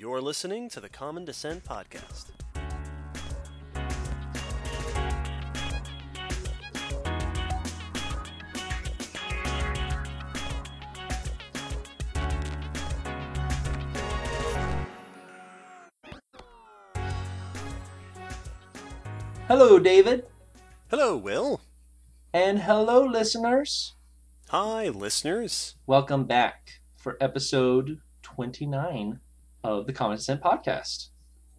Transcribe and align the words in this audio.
You're 0.00 0.22
listening 0.22 0.70
to 0.70 0.80
the 0.80 0.88
Common 0.88 1.26
Descent 1.26 1.62
Podcast. 1.62 2.30
Hello, 19.48 19.78
David. 19.78 20.24
Hello, 20.88 21.14
Will. 21.18 21.60
And 22.32 22.60
hello, 22.60 23.04
listeners. 23.04 23.96
Hi, 24.48 24.88
listeners. 24.88 25.74
Welcome 25.86 26.24
back 26.24 26.80
for 26.96 27.18
episode 27.20 28.00
29 28.22 29.20
of 29.62 29.86
the 29.86 29.92
Common 29.92 30.16
Descent 30.16 30.42
Podcast. 30.42 31.08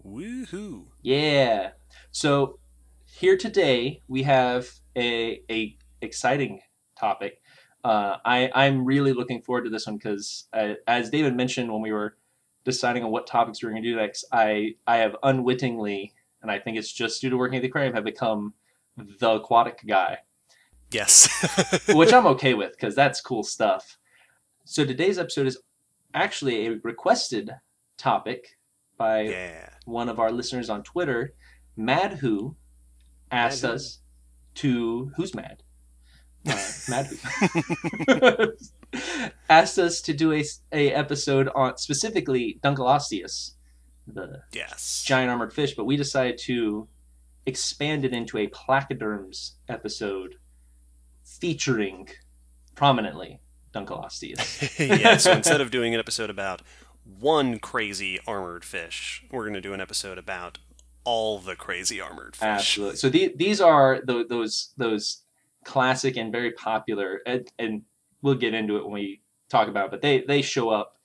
Woohoo. 0.06 0.86
Yeah. 1.02 1.72
So 2.12 2.60
here 3.06 3.38
today 3.38 4.02
we 4.08 4.24
have 4.24 4.70
a, 4.96 5.42
a 5.50 5.78
exciting 6.02 6.62
topic. 7.00 7.42
Uh, 7.84 8.18
I, 8.24 8.52
I'm 8.54 8.86
really 8.86 9.14
looking 9.14 9.42
forward 9.42 9.64
to 9.64 9.70
this 9.70 9.88
one 9.88 9.98
because, 9.98 10.48
uh, 10.54 10.74
as 10.88 11.10
David 11.10 11.36
mentioned 11.36 11.72
when 11.72 11.82
we 11.82 11.92
were 11.92 12.16
deciding 12.64 13.04
on 13.04 13.12
what 13.12 13.26
topics 13.26 13.62
we 13.62 13.68
are 13.68 13.72
going 13.72 13.84
to 13.84 13.90
do 13.90 13.96
next, 13.96 14.26
I, 14.32 14.76
I 14.86 14.98
have 14.98 15.16
unwittingly, 15.24 16.14
and 16.42 16.52
I 16.52 16.60
think 16.60 16.78
it's 16.78 16.92
just 16.92 17.22
due 17.22 17.30
to 17.30 17.38
working 17.38 17.58
at 17.58 17.62
the 17.62 17.70
aquarium, 17.70 17.96
have 17.96 18.04
become 18.04 18.54
the 18.98 19.32
aquatic 19.32 19.82
guy. 19.88 20.20
Yes. 20.92 21.30
which 21.94 22.14
I'm 22.14 22.28
okay 22.28 22.54
with 22.54 22.72
because 22.72 22.96
that's 22.96 23.22
cool 23.22 23.44
stuff. 23.44 23.98
So 24.66 24.86
today's 24.86 25.18
episode 25.18 25.48
is 25.48 25.58
actually 26.14 26.68
a 26.68 26.80
requested 26.84 27.52
topic 28.02 28.58
by 28.98 29.22
yeah. 29.22 29.70
one 29.86 30.10
of 30.10 30.20
our 30.20 30.32
listeners 30.32 30.70
on 30.70 30.84
Twitter, 30.84 31.34
Mad 31.78 32.14
Who, 32.14 32.56
asked 33.32 33.64
Mad 33.64 33.70
Who. 33.70 33.76
us 33.76 34.00
to 34.56 35.12
who's 35.16 35.34
mad? 35.36 35.64
Uh, 36.48 36.72
Mad 36.90 37.06
Who 37.08 38.54
asked 39.50 39.78
us 39.78 40.02
to 40.02 40.14
do 40.14 40.34
a, 40.34 40.44
a 40.72 40.92
episode 40.92 41.48
on 41.56 41.78
specifically 41.78 42.60
Dunkleosteus, 42.64 43.52
the 44.08 44.42
Yes. 44.52 45.04
giant 45.06 45.30
armored 45.30 45.54
fish, 45.54 45.76
but 45.76 45.86
we 45.86 45.96
decided 45.96 46.38
to 46.40 46.88
expand 47.46 48.04
it 48.06 48.14
into 48.14 48.38
a 48.38 48.48
placoderms 48.48 49.54
episode 49.70 50.36
featuring 51.24 52.10
prominently 52.76 53.40
Dunkleosteus. 53.74 54.80
yeah, 55.02 55.18
so 55.18 55.32
instead 55.32 55.62
of 55.62 55.72
doing 55.72 55.94
an 55.94 56.00
episode 56.00 56.30
about 56.30 56.62
one 57.04 57.60
crazy 57.60 58.20
armored 58.28 58.64
fish, 58.64 59.24
we're 59.32 59.44
going 59.44 59.54
to 59.54 59.62
do 59.62 59.74
an 59.74 59.82
episode 59.82 60.18
about 60.18 60.58
all 61.04 61.40
the 61.40 61.56
crazy 61.56 62.00
armored 62.00 62.36
fish. 62.36 62.44
Absolutely. 62.44 62.96
So 62.98 63.10
the, 63.10 63.34
these 63.36 63.62
are 63.62 64.02
the, 64.04 64.26
those 64.28 64.74
those 64.78 65.24
classic 65.64 66.18
and 66.18 66.32
very 66.32 66.52
popular, 66.52 67.22
and, 67.26 67.48
and 67.60 67.82
we'll 68.22 68.36
get 68.36 68.54
into 68.54 68.78
it 68.78 68.84
when 68.84 68.94
we 68.94 69.22
talk 69.50 69.68
about 69.68 69.86
it. 69.86 69.92
But 69.92 70.02
they 70.02 70.22
they 70.22 70.42
show 70.42 70.70
up 70.70 70.98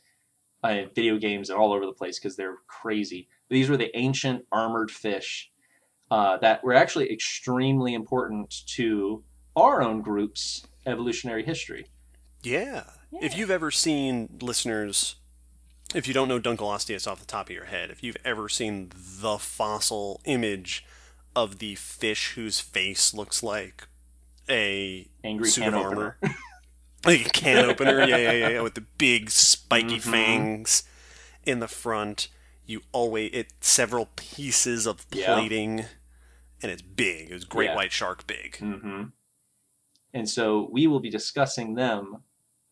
in 0.65 0.91
video 0.95 1.19
games 1.19 1.51
and 1.51 1.59
all 1.59 1.73
over 1.73 1.87
the 1.87 1.93
place 1.93 2.19
because 2.19 2.37
they're 2.37 2.59
crazy. 2.67 3.29
These 3.49 3.69
were 3.69 3.77
the 3.77 3.97
ancient 3.97 4.45
armored 4.51 4.91
fish 4.91 5.51
uh, 6.11 6.39
that 6.39 6.63
were 6.65 6.75
actually 6.75 7.13
extremely 7.13 7.95
important 7.95 8.67
to 8.69 9.23
our 9.55 9.83
own 9.83 10.03
group's 10.03 10.67
evolutionary 10.85 11.45
history. 11.45 11.87
Yeah. 12.43 12.85
If 13.13 13.37
you've 13.37 13.51
ever 13.51 13.71
seen 13.71 14.39
listeners, 14.43 15.17
if 15.97 16.07
you 16.07 16.13
don't 16.13 16.29
know 16.29 16.39
Dunkleosteus 16.39 17.11
off 17.11 17.21
the 17.21 17.27
top 17.27 17.47
of 17.49 17.55
your 17.55 17.65
head, 17.65 17.91
if 17.91 18.03
you've 18.03 18.19
ever 18.23 18.51
seen 18.51 18.91
the 18.95 19.39
fossil 19.39 20.21
image 20.27 20.85
of 21.35 21.59
the 21.59 21.75
fish 21.75 22.33
whose 22.33 22.61
face 22.61 23.15
looks 23.15 23.43
like 23.43 23.89
a 24.49 25.09
Angry 25.25 25.49
suit 25.49 25.65
can 25.65 25.75
of 25.75 25.81
opener. 25.87 26.17
armor, 26.23 26.35
like 27.07 27.27
a 27.27 27.31
can 27.31 27.65
opener, 27.71 28.01
yeah, 28.07 28.17
yeah, 28.19 28.33
yeah, 28.33 28.49
yeah, 28.51 28.61
with 28.61 28.75
the 28.75 28.83
big 28.99 29.31
spiky 29.31 29.97
Mhm. 29.97 30.03
fangs 30.03 30.83
in 31.47 31.61
the 31.61 31.69
front. 31.69 32.29
You 32.67 32.83
always 32.93 33.31
it 33.33 33.53
several 33.63 34.11
pieces 34.17 34.87
of 34.87 35.07
Yeah. 35.11 35.33
plating, 35.35 35.87
and 36.63 36.71
it's 36.71 36.83
big. 36.83 37.31
It 37.31 37.35
was 37.35 37.45
great 37.45 37.71
Yeah. 37.71 37.77
white 37.77 37.93
shark 37.93 38.27
big. 38.27 38.59
hmm 38.59 39.05
And 40.13 40.29
so 40.29 40.69
we 40.71 40.87
will 40.87 41.01
be 41.01 41.11
discussing 41.11 41.75
them, 41.75 42.23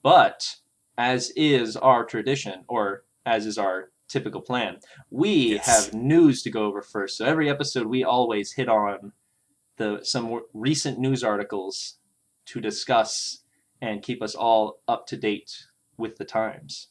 but 0.03 0.57
as 0.99 1.31
is 1.37 1.77
our 1.77 2.05
tradition, 2.05 2.65
or 2.69 3.05
as 3.27 3.47
is 3.47 3.59
our 3.59 3.91
typical 4.09 4.41
plan, 4.41 4.79
we 5.11 5.55
Yes. 5.55 5.67
have 5.87 5.95
news 5.95 6.43
to 6.43 6.51
go 6.51 6.65
over 6.67 6.83
first. 6.83 7.17
So 7.17 7.25
every 7.25 7.49
episode, 7.49 7.87
we 7.87 8.05
always 8.05 8.53
hit 8.53 8.69
on 8.69 9.13
the 9.77 10.01
some 10.03 10.41
recent 10.53 10.99
news 10.99 11.25
articles 11.25 11.99
to 12.47 12.61
discuss 12.61 13.41
and 13.81 14.03
keep 14.03 14.23
us 14.23 14.35
all 14.35 14.81
up 14.87 15.07
to 15.09 15.17
date 15.17 15.65
with 15.97 16.17
the 16.17 16.25
times. 16.25 16.89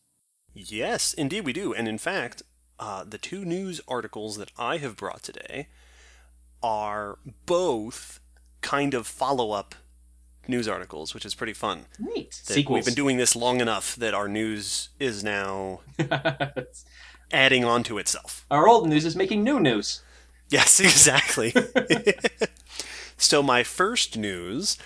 Yes, 0.54 1.14
indeed 1.14 1.46
we 1.46 1.54
do. 1.54 1.74
And 1.74 1.88
in 1.88 1.98
fact, 1.98 2.44
uh, 2.80 3.04
the 3.04 3.18
two 3.18 3.46
news 3.46 3.80
articles 3.88 4.38
that 4.38 4.52
I 4.58 4.78
have 4.78 4.98
brought 4.98 5.24
today 5.24 5.70
are 6.62 7.20
both 7.46 8.20
kind 8.62 8.94
of 8.94 9.06
follow 9.08 9.52
up 9.52 9.76
news 10.48 10.68
articles, 10.68 11.14
which 11.14 11.26
is 11.26 11.36
pretty 11.36 11.54
fun. 11.54 11.86
Neat 12.00 12.32
That 12.48 12.54
sequels. 12.54 12.76
We've 12.78 12.86
been 12.86 12.94
doing 12.94 13.18
this 13.18 13.36
long 13.36 13.62
enough 13.62 13.96
that 13.96 14.14
our 14.14 14.28
news 14.28 14.90
is 15.00 15.24
now 15.24 15.82
adding 17.32 17.64
on 17.66 17.84
to 17.84 17.98
itself. 17.98 18.46
our 18.52 18.68
old 18.68 18.88
news 18.88 19.06
is 19.06 19.16
making 19.16 19.44
new 19.44 19.60
news. 19.60 20.02
Yes, 20.50 20.80
exactly. 20.80 21.54
so, 23.18 23.42
my 23.42 23.64
first 23.64 24.18
news 24.18 24.78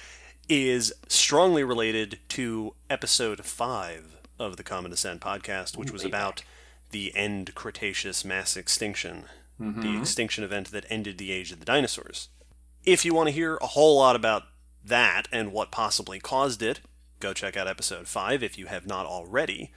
is 0.50 0.94
strongly 1.08 1.64
related 1.64 2.20
to 2.30 2.74
episode 2.90 3.44
5 3.44 4.16
of 4.40 4.56
the 4.58 4.64
Common 4.64 4.92
Descent 4.92 5.20
podcast, 5.20 5.76
which 5.76 5.90
Ooh, 5.90 5.94
was 5.94 6.04
way 6.04 6.10
about 6.10 6.44
the 6.92 7.14
end 7.16 7.54
Cretaceous 7.56 8.24
mass 8.24 8.56
extinction, 8.56 9.24
the 9.60 9.66
Mhm. 9.66 10.00
extinction 10.02 10.44
event 10.44 10.72
that 10.72 10.86
ended 10.90 11.18
the 11.18 11.32
age 11.34 11.52
of 11.52 11.60
the 11.60 11.66
dinosaurs. 11.66 12.30
If 12.86 13.04
you 13.04 13.14
want 13.14 13.28
to 13.28 13.34
hear 13.34 13.58
a 13.58 13.68
whole 13.68 13.98
lot 13.98 14.16
about 14.16 14.44
that 14.84 15.28
and 15.32 15.52
what 15.52 15.72
possibly 15.72 16.20
caused 16.20 16.62
it, 16.62 16.80
go 17.20 17.34
check 17.34 17.58
out 17.58 17.68
episode 17.68 18.08
5 18.08 18.44
if 18.44 18.58
you 18.58 18.68
have 18.68 18.86
not 18.88 19.06
already. 19.06 19.72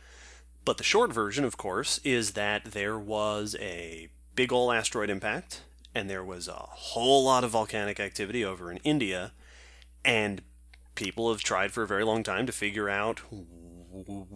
But 0.64 0.76
the 0.76 0.84
short 0.84 1.12
version, 1.12 1.44
of 1.44 1.56
course, 1.56 1.98
is 2.04 2.32
that 2.32 2.66
there 2.66 2.98
was 2.98 3.56
a 3.58 4.08
big 4.34 4.52
ol' 4.52 4.72
asteroid 4.72 5.10
impact, 5.10 5.62
and 5.94 6.08
there 6.08 6.24
was 6.24 6.46
a 6.48 6.52
whole 6.52 7.24
lot 7.24 7.44
of 7.44 7.50
volcanic 7.50 7.98
activity 7.98 8.44
over 8.44 8.70
in 8.70 8.76
India, 8.78 9.32
and 10.04 10.42
people 10.94 11.30
have 11.32 11.42
tried 11.42 11.72
for 11.72 11.82
a 11.82 11.86
very 11.86 12.04
long 12.04 12.22
time 12.22 12.46
to 12.46 12.52
figure 12.52 12.88
out, 12.88 13.20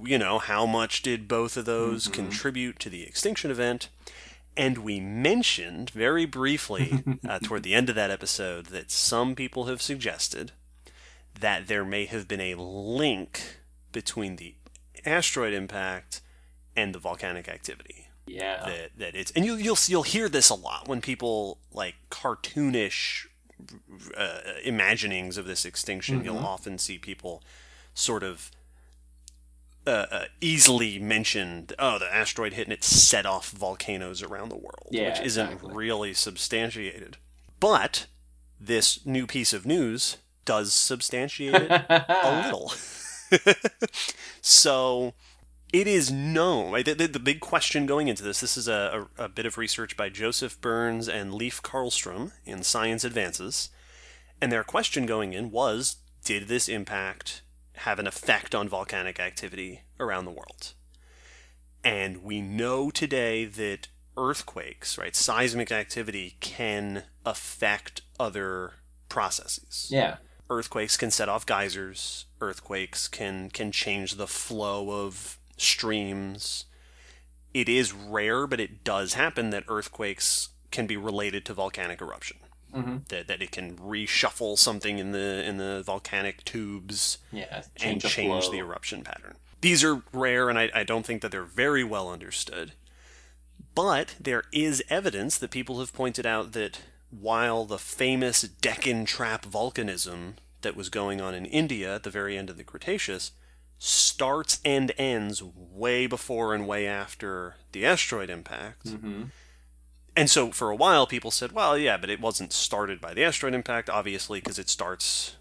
you 0.02 0.18
know, 0.18 0.38
how 0.38 0.66
much 0.66 1.02
did 1.02 1.28
both 1.28 1.56
of 1.56 1.64
those 1.66 2.08
Mhm. 2.08 2.12
contribute 2.14 2.78
to 2.80 2.90
the 2.90 3.04
extinction 3.04 3.50
event. 3.50 3.88
And 4.56 4.78
we 4.78 5.00
mentioned 5.00 5.90
very 5.90 6.26
briefly 6.26 7.02
uh, 7.28 7.38
toward 7.42 7.62
the 7.64 7.74
end 7.74 7.88
of 7.88 7.94
that 7.96 8.10
episode 8.10 8.66
that 8.66 8.90
some 8.90 9.34
people 9.34 9.64
have 9.66 9.82
suggested 9.82 10.52
that 11.40 11.66
there 11.66 11.84
may 11.84 12.04
have 12.06 12.28
been 12.28 12.40
a 12.40 12.54
link 12.54 13.58
between 13.90 14.36
the 14.36 14.54
asteroid 15.04 15.52
impact 15.52 16.20
and 16.76 16.94
the 16.94 16.98
volcanic 17.00 17.48
activity. 17.48 18.08
Yeah. 18.26 18.64
That 18.64 18.90
that 18.98 19.14
it's 19.14 19.30
and 19.32 19.44
you, 19.44 19.54
you'll 19.56 19.76
you'll 19.86 20.02
hear 20.04 20.28
this 20.28 20.48
a 20.50 20.54
lot 20.54 20.88
when 20.88 21.00
people 21.00 21.58
like 21.72 21.96
cartoonish 22.10 23.26
uh, 24.16 24.38
imaginings 24.64 25.36
of 25.36 25.46
this 25.46 25.64
extinction. 25.64 26.24
You'll 26.24 26.36
Mhm. 26.36 26.44
often 26.44 26.78
see 26.78 26.98
people 26.98 27.42
sort 27.92 28.22
of 28.22 28.50
uh, 29.86 30.06
uh, 30.10 30.24
easily 30.40 30.98
mentioned, 30.98 31.74
oh, 31.78 31.98
the 31.98 32.12
asteroid 32.14 32.54
hit 32.54 32.66
and 32.66 32.72
it 32.72 32.84
set 32.84 33.26
off 33.26 33.50
volcanoes 33.50 34.22
around 34.22 34.48
the 34.48 34.56
world, 34.56 34.88
Yeah, 34.90 35.10
which 35.10 35.20
isn't 35.20 35.46
exactly. 35.46 35.74
really 35.74 36.14
substantiated. 36.14 37.16
But 37.60 38.06
this 38.60 39.04
new 39.04 39.26
piece 39.26 39.52
of 39.52 39.66
news 39.66 40.16
does 40.44 40.72
substantiate 40.72 41.54
it 41.54 41.70
a 41.70 42.42
little. 42.44 42.72
so 44.40 45.14
it 45.72 45.86
is 45.86 46.10
known. 46.10 46.72
Right? 46.72 46.84
The, 46.84 46.94
the, 46.94 47.08
the 47.08 47.18
big 47.18 47.40
question 47.40 47.86
going 47.86 48.08
into 48.08 48.22
this 48.22 48.40
this 48.40 48.56
is 48.56 48.68
a, 48.68 49.06
a, 49.18 49.24
a 49.24 49.28
bit 49.28 49.46
of 49.46 49.58
research 49.58 49.96
by 49.96 50.08
Joseph 50.08 50.60
Byrnes 50.60 51.08
and 51.08 51.34
Leif 51.34 51.62
Karlstrom 51.62 52.32
in 52.44 52.62
Science 52.62 53.04
Advances. 53.04 53.70
And 54.40 54.50
their 54.52 54.64
question 54.64 55.06
going 55.06 55.32
in 55.32 55.50
was 55.50 55.96
Did 56.24 56.48
this 56.48 56.68
impact 56.68 57.42
have 57.78 57.98
an 57.98 58.06
effect 58.06 58.54
on 58.54 58.68
volcanic 58.68 59.20
activity 59.20 59.82
around 59.98 60.24
the 60.24 60.30
world? 60.30 60.72
And 61.82 62.22
we 62.22 62.40
know 62.40 62.90
today 62.90 63.44
that 63.44 63.88
earthquakes, 64.16 64.96
right, 64.96 65.14
seismic 65.14 65.70
activity 65.70 66.36
can 66.40 67.04
affect 67.26 68.02
other 68.18 68.74
processes 69.08 69.88
yeah. 69.90 70.16
earthquakes 70.50 70.96
can 70.96 71.10
set 71.10 71.28
off 71.28 71.46
geysers 71.46 72.26
earthquakes 72.40 73.06
can 73.06 73.48
can 73.48 73.70
change 73.70 74.16
the 74.16 74.26
flow 74.26 74.90
of 74.90 75.38
streams 75.56 76.64
it 77.54 77.68
is 77.68 77.92
rare, 77.92 78.48
but 78.48 78.58
it 78.58 78.82
does 78.82 79.14
happen 79.14 79.50
that 79.50 79.64
earthquakes 79.68 80.48
can 80.72 80.88
be 80.88 80.96
related 80.96 81.44
to 81.46 81.54
volcanic 81.54 82.02
eruption. 82.02 82.38
Mm-hmm. 82.74 82.96
That, 83.08 83.28
that 83.28 83.40
it 83.40 83.52
can 83.52 83.76
reshuffle 83.76 84.58
something 84.58 84.98
in 84.98 85.12
the 85.12 85.44
in 85.46 85.58
the 85.58 85.82
volcanic 85.84 86.44
tubes 86.44 87.18
Yeah, 87.30 87.62
and 87.64 87.64
change 87.76 88.02
the 88.02 88.08
change 88.08 88.50
the 88.50 88.58
eruption 88.58 89.02
pattern. 89.02 89.36
These 89.60 89.84
are 89.84 90.02
rare, 90.12 90.48
and 90.48 90.58
I, 90.58 90.70
I 90.74 90.84
don't 90.84 91.06
think 91.06 91.22
that 91.22 91.30
they're 91.30 91.42
very 91.42 91.84
well 91.84 92.10
understood. 92.10 92.72
But 93.74 94.16
there 94.20 94.44
is 94.52 94.82
evidence 94.88 95.38
that 95.38 95.50
people 95.50 95.80
have 95.80 95.92
pointed 95.92 96.26
out 96.26 96.52
that 96.52 96.80
while 97.10 97.64
the 97.64 97.78
famous 97.78 98.42
Deccan 98.42 99.04
trap 99.04 99.46
volcanism 99.46 100.34
that 100.62 100.76
was 100.76 100.88
going 100.88 101.20
on 101.20 101.34
in 101.34 101.46
India 101.46 101.94
at 101.94 102.02
the 102.02 102.10
very 102.10 102.36
end 102.36 102.50
of 102.50 102.56
the 102.56 102.64
Cretaceous 102.64 103.32
starts 103.78 104.60
and 104.64 104.92
ends 104.96 105.42
way 105.42 106.06
before 106.06 106.54
and 106.54 106.66
way 106.66 106.86
after 106.86 107.56
the 107.72 107.84
asteroid 107.84 108.30
impact. 108.30 108.86
Mm-hmm. 108.86 109.24
And 110.16 110.30
so 110.30 110.52
for 110.52 110.70
a 110.70 110.76
while, 110.76 111.06
people 111.06 111.30
said, 111.30 111.52
well, 111.52 111.76
yeah, 111.76 111.96
but 111.96 112.10
it 112.10 112.20
wasn't 112.20 112.52
started 112.52 113.00
by 113.00 113.14
the 113.14 113.24
asteroid 113.24 113.54
impact, 113.54 113.90
obviously, 113.90 114.40
because 114.40 114.58
it 114.58 114.68
starts 114.68 115.36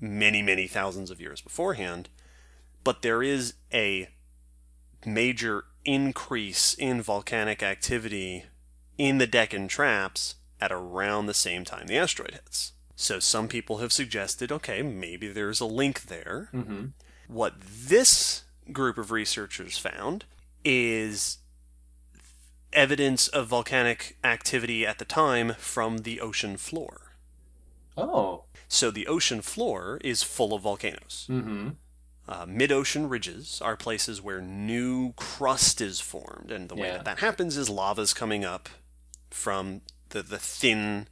many, 0.00 0.42
many 0.42 0.66
thousands 0.66 1.10
of 1.10 1.20
years 1.20 1.40
beforehand. 1.40 2.08
But 2.84 3.02
there 3.02 3.22
is 3.22 3.54
a 3.72 4.08
major 5.06 5.64
increase 5.84 6.74
in 6.74 7.00
volcanic 7.00 7.62
activity 7.62 8.44
in 8.98 9.18
the 9.18 9.26
Deccan 9.26 9.68
traps 9.68 10.34
at 10.60 10.72
around 10.72 11.26
the 11.26 11.34
same 11.34 11.64
time 11.64 11.86
the 11.86 11.96
asteroid 11.96 12.32
hits. 12.32 12.72
So 12.96 13.20
some 13.20 13.48
people 13.48 13.78
have 13.78 13.92
suggested, 13.92 14.50
okay, 14.50 14.82
maybe 14.82 15.28
there's 15.28 15.60
a 15.60 15.66
link 15.66 16.02
there. 16.04 16.48
Mm-hmm. 16.52 16.86
What 17.28 17.54
this 17.60 18.42
group 18.72 18.98
of 18.98 19.12
researchers 19.12 19.78
found 19.78 20.24
is 20.64 21.38
evidence 22.72 23.28
of 23.28 23.46
volcanic 23.48 24.16
activity 24.22 24.86
at 24.86 24.98
the 24.98 25.04
time 25.04 25.54
from 25.58 25.98
the 25.98 26.20
ocean 26.20 26.56
floor. 26.56 27.12
Oh. 27.96 28.44
So 28.68 28.90
the 28.90 29.06
ocean 29.06 29.40
floor 29.42 29.98
is 30.04 30.22
full 30.22 30.54
of 30.54 30.62
volcanoes. 30.62 31.26
Mm-hmm. 31.28 31.70
Uh, 32.28 32.44
Mid 32.46 32.70
ocean 32.70 33.08
ridges 33.08 33.60
are 33.62 33.76
places 33.76 34.20
where 34.20 34.42
new 34.42 35.14
crust 35.14 35.80
is 35.80 35.98
formed, 36.00 36.50
and 36.50 36.68
the 36.68 36.74
way 36.74 36.88
Yeah. 36.88 36.96
that 36.98 37.04
that 37.06 37.18
happens 37.20 37.56
is 37.56 37.70
lava's 37.70 38.12
coming 38.12 38.44
up 38.44 38.68
from 39.30 39.80
the, 40.10 40.22
the 40.22 40.38
thin 40.38 41.08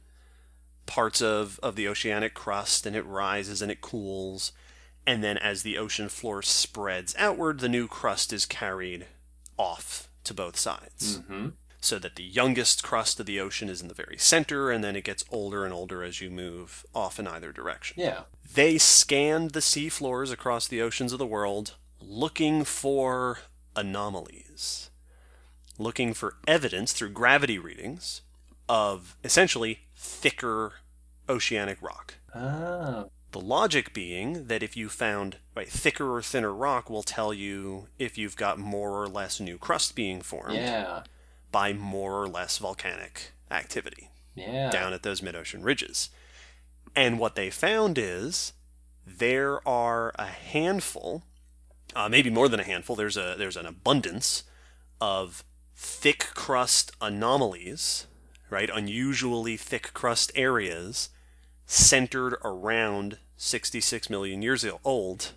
parts 0.85 1.21
of, 1.21 1.59
of 1.63 1.75
the 1.75 1.87
oceanic 1.87 2.35
crust, 2.35 2.85
and 2.85 2.95
it 2.95 3.05
rises 3.05 3.61
and 3.63 3.71
it 3.71 3.81
cools. 3.81 4.51
And 5.07 5.23
then 5.23 5.37
as 5.37 5.63
the 5.63 5.77
ocean 5.77 6.07
floor 6.09 6.41
spreads 6.43 7.15
outward, 7.17 7.59
the 7.59 7.69
new 7.69 7.87
crust 7.87 8.31
is 8.31 8.45
carried 8.45 9.07
off 9.57 10.06
to 10.27 10.33
both 10.33 10.57
sides. 10.57 11.19
Mm-hmm. 11.19 11.49
So 11.79 11.99
that 11.99 12.15
the 12.15 12.23
youngest 12.23 12.83
crust 12.83 13.19
of 13.19 13.27
the 13.27 13.39
ocean 13.39 13.69
is 13.69 13.81
in 13.81 13.87
the 13.87 13.93
very 13.93 14.17
center, 14.17 14.71
and 14.71 14.83
then 14.83 14.95
it 14.95 15.03
gets 15.03 15.23
older 15.29 15.63
and 15.63 15.73
older 15.73 16.03
as 16.03 16.19
you 16.19 16.29
move 16.29 16.83
off 16.93 17.19
in 17.19 17.27
either 17.27 17.51
direction. 17.51 18.01
Yeah. 18.01 18.21
They 18.53 18.77
scanned 18.79 19.51
the 19.51 19.59
seafloors 19.59 20.31
across 20.31 20.67
the 20.67 20.81
oceans 20.81 21.13
of 21.13 21.19
the 21.19 21.25
world 21.25 21.75
looking 22.01 22.63
for 22.63 23.39
anomalies, 23.75 24.89
looking 25.77 26.13
for 26.13 26.37
evidence 26.47 26.93
through 26.93 27.09
gravity 27.09 27.59
readings 27.59 28.21
of 28.67 29.15
essentially 29.23 29.81
thicker 29.95 30.73
oceanic 31.29 31.81
rock. 31.81 32.15
Oh. 32.33 33.11
The 33.31 33.39
logic 33.41 33.93
being 33.93 34.47
that 34.47 34.63
if 34.63 34.77
you 34.77 34.87
found 34.89 35.37
right, 35.55 35.69
thicker 35.69 36.15
or 36.15 36.21
thinner 36.21 36.53
rock 36.53 36.89
will 36.89 37.03
tell 37.03 37.33
you 37.33 37.87
if 37.99 38.17
you've 38.17 38.35
got 38.37 38.57
more 38.57 39.01
or 39.01 39.07
less 39.07 39.39
new 39.39 39.57
crust 39.57 39.95
being 39.95 40.21
formed 40.21 40.55
Yeah. 40.55 41.03
by 41.51 41.73
more 41.73 42.21
or 42.21 42.27
less 42.27 42.57
volcanic 42.57 43.31
activity 43.51 44.09
Yeah. 44.35 44.69
down 44.69 44.93
at 44.93 45.03
those 45.03 45.21
mid 45.21 45.35
ocean 45.35 45.61
ridges. 45.61 46.09
And 46.95 47.19
what 47.19 47.35
they 47.35 47.49
found 47.49 47.97
is 47.97 48.53
there 49.05 49.65
are 49.67 50.13
a 50.15 50.25
handful, 50.27 51.23
uh, 51.95 52.09
maybe 52.09 52.29
more 52.29 52.47
than 52.49 52.59
a 52.59 52.63
handful. 52.65 52.95
There's 52.95 53.17
a 53.17 53.35
there's 53.37 53.57
an 53.57 53.65
abundance 53.65 54.43
of 55.01 55.43
thick 55.75 56.19
crust 56.33 56.91
anomalies, 57.01 58.07
right? 58.49 58.69
Unusually 58.73 59.57
thick 59.57 59.91
crust 59.93 60.31
areas 60.33 61.09
centered 61.67 62.37
around 62.43 63.17
66 63.35 64.09
million 64.09 64.41
years 64.41 64.65
old 64.83 65.33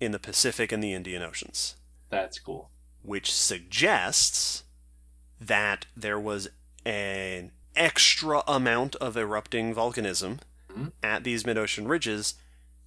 in 0.00 0.12
the 0.12 0.18
Pacific 0.18 0.70
and 0.72 0.82
the 0.82 0.92
Indian 0.94 1.22
Oceans 1.22 1.74
That's 2.08 2.38
cool. 2.38 2.70
which 3.02 3.32
suggests 3.32 4.62
that 5.40 5.84
there 5.96 6.18
was 6.20 6.48
an 6.84 7.50
extra 7.74 8.42
amount 8.46 8.94
of 8.96 9.16
erupting 9.16 9.74
volcanism 9.74 10.38
Mhm. 10.74 10.92
at 11.02 11.24
these 11.24 11.44
mid 11.44 11.58
ocean 11.58 11.86
ridges 11.88 12.34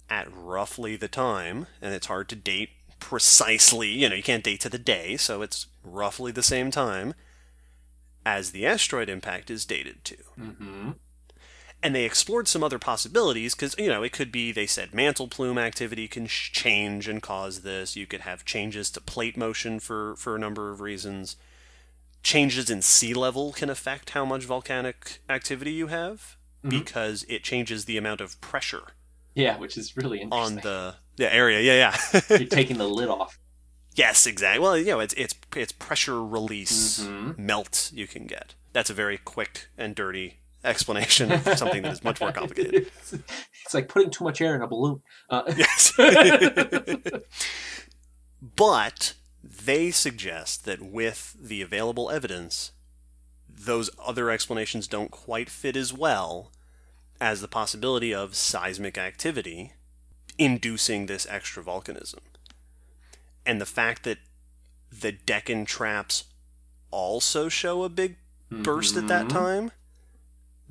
at 0.08 0.26
roughly 0.32 0.96
the 0.96 1.08
time, 1.08 1.66
and 1.80 1.94
it's 1.94 2.06
hard 2.08 2.28
to 2.30 2.36
date 2.36 2.70
precisely, 2.98 3.88
you 3.90 4.08
know, 4.08 4.16
you 4.16 4.22
can't 4.22 4.42
date 4.44 4.60
to 4.60 4.68
the 4.68 4.78
day, 4.78 5.16
so 5.16 5.42
it's 5.42 5.66
roughly 5.84 6.32
the 6.32 6.42
same 6.42 6.70
time 6.70 7.14
as 8.26 8.50
the 8.52 8.66
asteroid 8.66 9.08
impact 9.08 9.50
is 9.50 9.64
dated 9.64 10.04
to 10.04 10.16
Mm-hmm. 10.38 10.90
And 11.82 11.94
they 11.94 12.04
explored 12.04 12.46
some 12.46 12.62
other 12.62 12.78
possibilities 12.78 13.54
because 13.54 13.74
you 13.78 13.88
know 13.88 14.02
it 14.02 14.12
could 14.12 14.30
be 14.30 14.52
they 14.52 14.66
said 14.66 14.94
mantle 14.94 15.28
plume 15.28 15.58
activity 15.58 16.06
can 16.08 16.26
sh- 16.26 16.50
change 16.52 17.08
and 17.08 17.22
cause 17.22 17.60
this 17.62 17.96
you 17.96 18.06
could 18.06 18.20
have 18.22 18.44
changes 18.44 18.90
to 18.90 19.00
plate 19.00 19.36
motion 19.36 19.80
for 19.80 20.14
for 20.16 20.36
a 20.36 20.38
number 20.38 20.70
of 20.70 20.80
reasons 20.80 21.36
changes 22.22 22.68
in 22.68 22.82
sea 22.82 23.14
level 23.14 23.52
can 23.52 23.70
affect 23.70 24.10
how 24.10 24.24
much 24.24 24.44
volcanic 24.44 25.20
activity 25.28 25.72
you 25.72 25.86
have 25.86 26.36
Mhm. 26.64 26.70
because 26.70 27.24
it 27.28 27.42
changes 27.42 27.86
the 27.86 27.96
amount 27.96 28.20
of 28.20 28.38
pressure 28.42 28.88
Yeah, 29.34 29.56
which 29.56 29.78
is 29.78 29.96
really 29.96 30.20
interesting 30.20 30.58
on 30.58 30.62
the 30.62 30.96
the 31.16 31.32
area 31.32 31.60
yeah 31.60 31.92
yeah 32.10 32.20
You're 32.38 32.46
taking 32.48 32.76
the 32.78 32.86
lid 32.88 33.08
off. 33.08 33.38
yes 33.94 34.26
exactly 34.26 34.60
well 34.60 34.76
you 34.76 34.84
know 34.86 35.00
it's 35.00 35.14
it's 35.14 35.34
it's 35.56 35.72
pressure 35.72 36.22
release 36.22 37.00
Mhm. 37.00 37.38
melt 37.38 37.90
you 37.94 38.06
can 38.06 38.26
get 38.26 38.54
that's 38.74 38.90
a 38.90 38.94
very 38.94 39.16
quick 39.16 39.68
and 39.78 39.94
dirty 39.94 40.39
explanation 40.64 41.32
of 41.32 41.42
something 41.58 41.82
that 41.82 41.92
is 41.92 42.04
much 42.04 42.20
more 42.20 42.32
complicated 42.32 42.74
it's, 42.74 43.12
it's 43.64 43.74
like 43.74 43.88
putting 43.88 44.10
too 44.10 44.24
much 44.24 44.40
air 44.40 44.54
in 44.54 44.62
a 44.62 44.66
balloon. 44.66 45.00
Uh, 45.28 45.42
Yes. 45.56 45.92
but 48.40 49.14
they 49.42 49.90
suggest 49.90 50.64
that 50.64 50.82
with 50.82 51.36
the 51.40 51.62
available 51.62 52.10
evidence, 52.10 52.72
those 53.48 53.90
other 54.04 54.30
explanations 54.30 54.86
don't 54.86 55.10
quite 55.10 55.50
fit 55.50 55.76
as 55.76 55.92
well 55.92 56.50
as 57.20 57.40
the 57.40 57.48
possibility 57.48 58.14
of 58.14 58.34
seismic 58.34 58.96
activity 58.96 59.72
inducing 60.38 61.06
this 61.06 61.26
extra 61.28 61.62
volcanism. 61.62 62.20
And 63.44 63.60
the 63.60 63.66
fact 63.66 64.04
that 64.04 64.18
the 64.90 65.12
Deccan 65.12 65.64
traps 65.66 66.24
also 66.90 67.48
show 67.48 67.82
a 67.82 67.88
big 67.88 68.16
burst 68.50 68.96
at 68.96 69.06
that 69.08 69.26
Mhm. 69.26 69.30
time, 69.30 69.72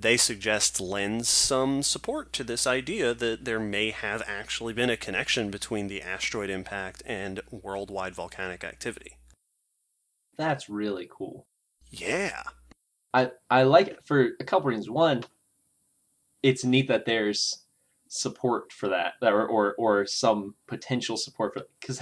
they 0.02 0.18
suggest 0.18 0.80
lends 0.80 1.28
some 1.28 1.84
support 1.84 2.32
to 2.34 2.44
this 2.44 2.66
idea 2.66 3.14
that 3.14 3.46
there 3.46 3.60
may 3.60 3.92
have 3.92 4.24
actually 4.28 4.74
been 4.74 4.90
a 4.90 4.98
connection 4.98 5.52
between 5.52 5.88
the 5.88 6.02
asteroid 6.02 6.50
impact 6.50 7.04
and 7.06 7.42
worldwide 7.52 8.16
volcanic 8.16 8.64
activity. 8.64 9.18
That's 10.38 10.70
really 10.70 11.10
cool. 11.12 11.48
Yeah. 11.90 12.44
I 13.14 13.32
I 13.50 13.64
like 13.64 13.88
it 13.88 14.00
for 14.06 14.30
a 14.40 14.44
couple 14.44 14.70
reasons. 14.70 14.90
One, 14.90 15.24
it's 16.44 16.64
neat 16.64 16.88
that 16.88 17.06
there's 17.06 17.66
support 18.08 18.72
for 18.72 18.88
that, 18.90 19.14
that 19.22 19.34
or 19.34 19.48
or, 19.48 19.76
or 19.78 20.06
some 20.06 20.56
potential 20.68 21.18
support 21.18 21.54
for 21.54 21.64
because 21.80 22.00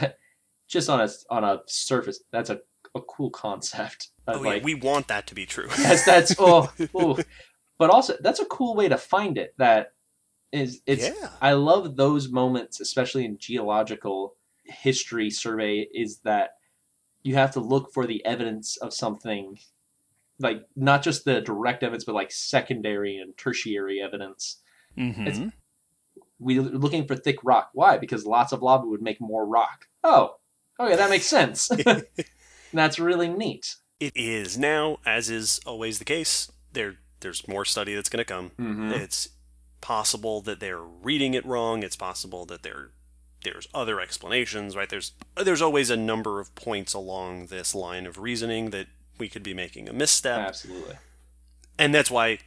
just 0.67 0.89
on 0.89 1.01
a 1.01 1.09
on 1.31 1.43
a 1.43 1.61
surface, 1.65 2.21
that's 2.31 2.49
a, 2.49 2.59
a 2.93 3.01
cool 3.01 3.31
concept. 3.31 4.09
Oh, 4.27 4.39
like, 4.39 4.59
yeah, 4.59 4.65
we 4.65 4.75
want 4.75 5.07
that 5.07 5.25
to 5.27 5.35
be 5.35 5.45
true. 5.45 5.67
yes, 5.77 6.05
that's 6.05 6.35
oh, 6.37 6.69
oh, 6.93 7.17
but 7.77 7.89
also 7.89 8.15
that's 8.21 8.39
a 8.39 8.45
cool 8.45 8.75
way 8.75 8.89
to 8.89 8.97
find 8.97 9.37
it. 9.37 9.53
That 9.57 9.93
is, 10.51 10.81
it's 10.85 11.05
yeah. 11.07 11.29
I 11.41 11.53
love 11.53 11.95
those 11.95 12.29
moments, 12.29 12.79
especially 12.79 13.25
in 13.25 13.37
geological 13.37 14.35
history 14.63 15.29
survey, 15.29 15.87
is 15.93 16.19
that 16.19 16.51
you 17.23 17.35
have 17.35 17.51
to 17.51 17.59
look 17.59 17.91
for 17.93 18.05
the 18.05 18.25
evidence 18.25 18.77
of 18.77 18.93
something, 18.93 19.59
like 20.39 20.63
not 20.75 21.03
just 21.03 21.25
the 21.25 21.41
direct 21.41 21.83
evidence, 21.83 22.05
but 22.05 22.15
like 22.15 22.31
secondary 22.31 23.17
and 23.17 23.37
tertiary 23.37 24.01
evidence. 24.01 24.61
Mm-hmm. 24.97 25.49
We're 26.39 26.61
looking 26.61 27.07
for 27.07 27.15
thick 27.15 27.37
rock. 27.43 27.71
Why? 27.73 27.97
Because 27.97 28.25
lots 28.25 28.53
of 28.53 28.61
lava 28.61 28.85
would 28.85 29.01
make 29.01 29.19
more 29.19 29.45
rock. 29.45 29.87
Oh, 30.03 30.35
okay, 30.79 30.95
that 30.95 31.09
makes 31.09 31.25
sense. 31.25 31.69
That's 32.73 32.99
really 32.99 33.27
neat. 33.27 33.75
It 33.99 34.13
is 34.15 34.57
now, 34.57 34.97
as 35.05 35.29
is 35.29 35.59
always 35.65 35.99
the 35.99 36.05
case. 36.05 36.51
There, 36.73 36.97
there's 37.21 37.47
more 37.47 37.65
study 37.65 37.95
that's 37.95 38.09
going 38.09 38.23
to 38.23 38.25
come. 38.25 38.51
Mm-hmm. 38.59 38.91
It's 38.93 39.29
possible 39.81 40.41
that 40.41 40.59
they're 40.59 40.81
reading 40.81 41.33
it 41.33 41.45
wrong. 41.45 41.83
It's 41.83 41.95
possible 41.95 42.45
that 42.45 42.63
they're 42.63 42.89
there's 43.43 43.67
other 43.73 43.99
explanations, 44.01 44.75
right? 44.75 44.89
There's 44.89 45.11
there's 45.35 45.61
always 45.61 45.89
a 45.89 45.97
number 45.97 46.39
of 46.39 46.53
points 46.55 46.93
along 46.93 47.47
this 47.47 47.73
line 47.75 48.05
of 48.05 48.17
reasoning 48.17 48.71
that 48.71 48.87
we 49.19 49.29
could 49.29 49.43
be 49.43 49.53
making 49.53 49.87
a 49.87 49.93
misstep, 49.93 50.39
Absolutely. 50.39 50.95
and 51.77 51.93
that's 51.93 52.11
why 52.11 52.39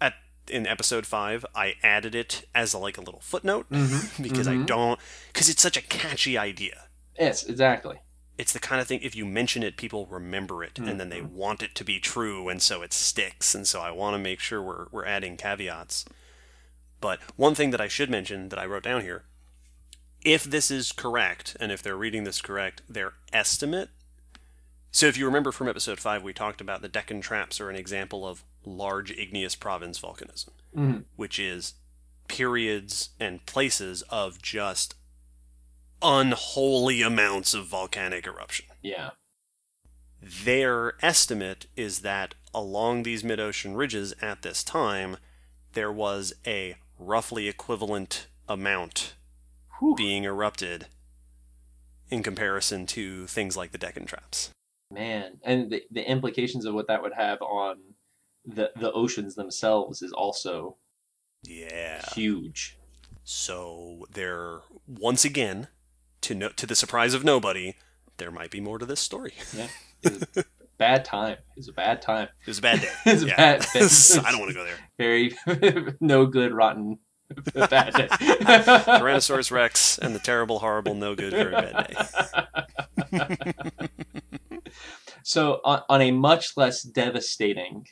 at 0.00 0.14
in 0.48 0.66
episode 0.66 1.06
five 1.06 1.44
I 1.54 1.74
added 1.82 2.14
it 2.14 2.44
as 2.54 2.72
a, 2.74 2.78
like 2.78 2.96
a 2.98 3.02
little 3.02 3.20
footnote 3.20 3.66
Mhm, 3.70 4.22
because 4.22 4.46
I 4.48 4.54
mhm. 4.54 4.66
don't 4.66 5.00
because 5.32 5.48
it's 5.48 5.62
such 5.62 5.76
a 5.76 5.82
catchy 5.82 6.36
idea. 6.38 6.84
Yes, 7.18 7.44
exactly. 7.44 7.96
It's 8.38 8.52
the 8.52 8.60
kind 8.60 8.80
of 8.80 8.86
thing 8.86 9.00
if 9.02 9.16
you 9.16 9.26
mention 9.26 9.62
it, 9.64 9.76
people 9.76 10.06
remember 10.06 10.62
it, 10.62 10.78
and 10.78 10.98
then 11.00 11.08
they 11.08 11.20
Mm-hmm. 11.20 11.34
want 11.36 11.62
it 11.62 11.74
to 11.74 11.84
be 11.84 11.98
true, 11.98 12.48
and 12.48 12.62
so 12.62 12.82
it 12.82 12.92
sticks. 12.92 13.54
And 13.54 13.66
so 13.66 13.80
I 13.80 13.90
want 13.90 14.14
to 14.14 14.18
make 14.18 14.38
sure 14.40 14.62
we're 14.62 14.86
we're 14.92 15.04
adding 15.04 15.36
caveats. 15.36 16.04
But 17.00 17.20
one 17.36 17.54
thing 17.54 17.70
that 17.70 17.80
I 17.80 17.88
should 17.88 18.10
mention 18.10 18.48
that 18.50 18.58
I 18.58 18.64
wrote 18.66 18.84
down 18.84 19.02
here, 19.02 19.24
if 20.22 20.44
this 20.44 20.70
is 20.70 20.92
correct, 20.92 21.56
and 21.60 21.70
if 21.72 21.82
they're 21.82 21.96
reading 21.96 22.24
this 22.24 22.40
correct, 22.40 22.82
their 22.88 23.14
estimate. 23.32 23.90
So 24.90 25.06
if 25.06 25.16
you 25.16 25.26
remember 25.26 25.52
from 25.52 25.68
episode 25.68 25.98
five, 26.00 26.22
we 26.22 26.32
talked 26.32 26.60
about 26.60 26.80
the 26.80 26.88
Deccan 26.88 27.20
traps 27.20 27.60
are 27.60 27.70
an 27.70 27.76
example 27.76 28.26
of 28.26 28.42
large 28.64 29.10
igneous 29.10 29.54
province 29.54 30.00
volcanism, 30.00 30.50
Mhm. 30.76 31.04
which 31.16 31.38
is 31.38 31.74
periods 32.26 33.10
and 33.20 33.44
places 33.46 34.02
of 34.10 34.40
just 34.42 34.94
unholy 36.02 37.02
amounts 37.02 37.54
of 37.54 37.66
volcanic 37.66 38.26
eruption. 38.26 38.66
Yeah. 38.82 39.10
Their 40.20 40.94
estimate 41.02 41.66
is 41.76 42.00
that 42.00 42.34
along 42.52 43.02
these 43.02 43.22
mid 43.22 43.38
ocean 43.40 43.74
ridges 43.76 44.14
at 44.20 44.42
this 44.42 44.64
time, 44.64 45.16
there 45.74 45.92
was 45.92 46.32
a 46.46 46.76
roughly 46.98 47.48
equivalent 47.48 48.26
amount 48.48 49.14
Whew. 49.78 49.94
being 49.96 50.24
erupted 50.24 50.86
in 52.10 52.22
comparison 52.22 52.86
to 52.86 53.26
things 53.26 53.56
like 53.56 53.70
the 53.72 53.78
Deccan 53.78 54.06
traps. 54.06 54.50
Man, 54.90 55.38
and 55.44 55.70
the, 55.70 55.82
the 55.90 56.08
implications 56.10 56.64
of 56.64 56.74
what 56.74 56.88
that 56.88 57.02
would 57.02 57.12
have 57.14 57.40
on 57.42 57.76
the 58.44 58.72
the 58.76 58.90
oceans 58.92 59.34
themselves 59.34 60.00
is 60.02 60.12
also 60.12 60.76
Yeah. 61.44 62.02
huge. 62.14 62.76
So 63.22 64.06
there, 64.10 64.60
once 64.86 65.24
again, 65.24 65.68
to 66.22 66.34
no, 66.34 66.48
to 66.50 66.66
the 66.66 66.74
surprise 66.74 67.14
of 67.14 67.24
nobody, 67.24 67.74
there 68.18 68.30
might 68.30 68.50
be 68.50 68.60
more 68.60 68.78
to 68.78 68.86
this 68.86 69.00
story. 69.00 69.34
Yeah. 69.56 69.68
A 70.36 70.44
bad 70.78 71.04
time. 71.04 71.32
It 71.32 71.56
was 71.56 71.68
a 71.68 71.72
bad 71.72 72.00
time. 72.02 72.28
It 72.42 72.46
was 72.46 72.58
a 72.58 72.62
bad 72.62 72.80
day. 72.80 72.88
It's 73.06 73.22
a 73.22 73.26
Yeah. 73.26 73.36
bad- 73.36 73.60
day. 73.72 73.80
I 74.26 74.30
don't 74.30 74.40
want 74.40 74.50
to 74.52 74.54
go 74.54 74.64
there. 74.64 74.78
Very 74.98 75.36
no 76.00 76.26
good, 76.26 76.52
rotten, 76.52 76.98
bad 77.54 77.94
day. 77.94 78.08
Tyrannosaurus 78.08 79.50
Rex 79.50 79.98
and 79.98 80.14
the 80.14 80.18
terrible, 80.20 80.60
horrible, 80.60 80.94
no 80.94 81.14
good, 81.14 81.32
very 81.32 81.52
bad 81.52 81.88
day. 81.88 83.68
So, 85.22 85.60
on, 85.64 85.82
on 85.88 86.00
a 86.00 86.10
much 86.10 86.56
less 86.56 86.82
devastating 86.82 87.86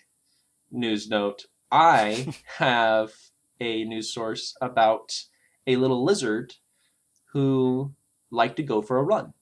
news 0.71 1.09
note, 1.09 1.45
I 1.71 2.33
have 2.57 3.11
a 3.61 3.85
news 3.85 4.13
source 4.13 4.55
about 4.63 5.13
a 5.67 5.77
little 5.77 6.03
lizard 6.05 6.55
who 7.33 7.93
liked 8.31 8.57
to 8.57 8.63
go 8.63 8.83
for 8.83 8.99
a 8.99 9.03
run, 9.03 9.33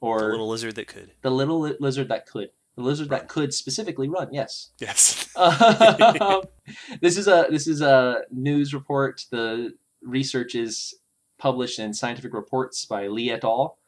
or 0.00 0.18
The 0.20 0.26
little 0.28 0.48
lizard 0.48 0.74
that 0.76 0.86
could. 0.88 1.12
the 1.22 1.30
little 1.30 1.60
li- 1.60 1.76
lizard 1.80 2.08
that 2.08 2.26
could, 2.26 2.50
the 2.76 2.82
lizard 2.82 3.08
that 3.10 3.28
could 3.28 3.52
specifically 3.54 4.08
run. 4.08 4.28
Yes. 4.32 4.70
Yes. 4.78 5.28
This 7.00 7.16
is 7.16 7.26
a 7.28 7.46
this 7.50 7.66
is 7.66 7.80
a 7.80 8.22
news 8.30 8.72
report. 8.74 9.24
The 9.30 9.74
research 10.02 10.54
is 10.54 10.94
published 11.38 11.78
in 11.78 11.92
Scientific 11.94 12.32
Reports 12.32 12.84
by 12.84 13.06
Lee 13.08 13.30
et 13.30 13.44
al. 13.44 13.78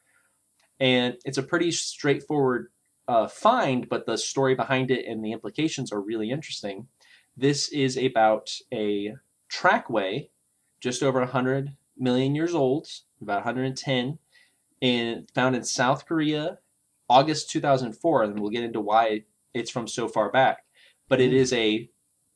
And 0.80 1.16
it's 1.24 1.38
a 1.38 1.42
pretty 1.42 1.70
straightforward 1.70 2.68
uh, 3.06 3.28
find, 3.28 3.88
but 3.88 4.06
the 4.06 4.16
story 4.18 4.54
behind 4.54 4.90
it 4.90 5.06
and 5.06 5.24
the 5.24 5.32
implications 5.32 5.92
are 5.92 6.00
really 6.00 6.30
interesting. 6.30 6.88
This 7.36 7.68
is 7.68 7.96
about 7.96 8.50
a 8.72 9.14
trackway 9.48 10.30
just 10.80 11.02
over 11.02 11.20
100 11.20 11.76
million 11.96 12.34
years 12.34 12.54
old, 12.54 12.88
about 13.20 13.44
110, 13.44 14.18
and 14.82 15.30
found 15.30 15.56
in 15.56 15.64
South 15.64 16.04
Korea, 16.04 16.58
August 17.08 17.50
2004. 17.50 18.24
And 18.24 18.38
we'll 18.38 18.50
get 18.50 18.64
into 18.64 18.80
why 18.80 19.22
it's 19.54 19.70
from 19.70 19.86
so 19.86 20.08
far 20.08 20.30
back. 20.30 20.64
But 21.08 21.20
it 21.20 21.32
is 21.32 21.52
a 21.52 21.88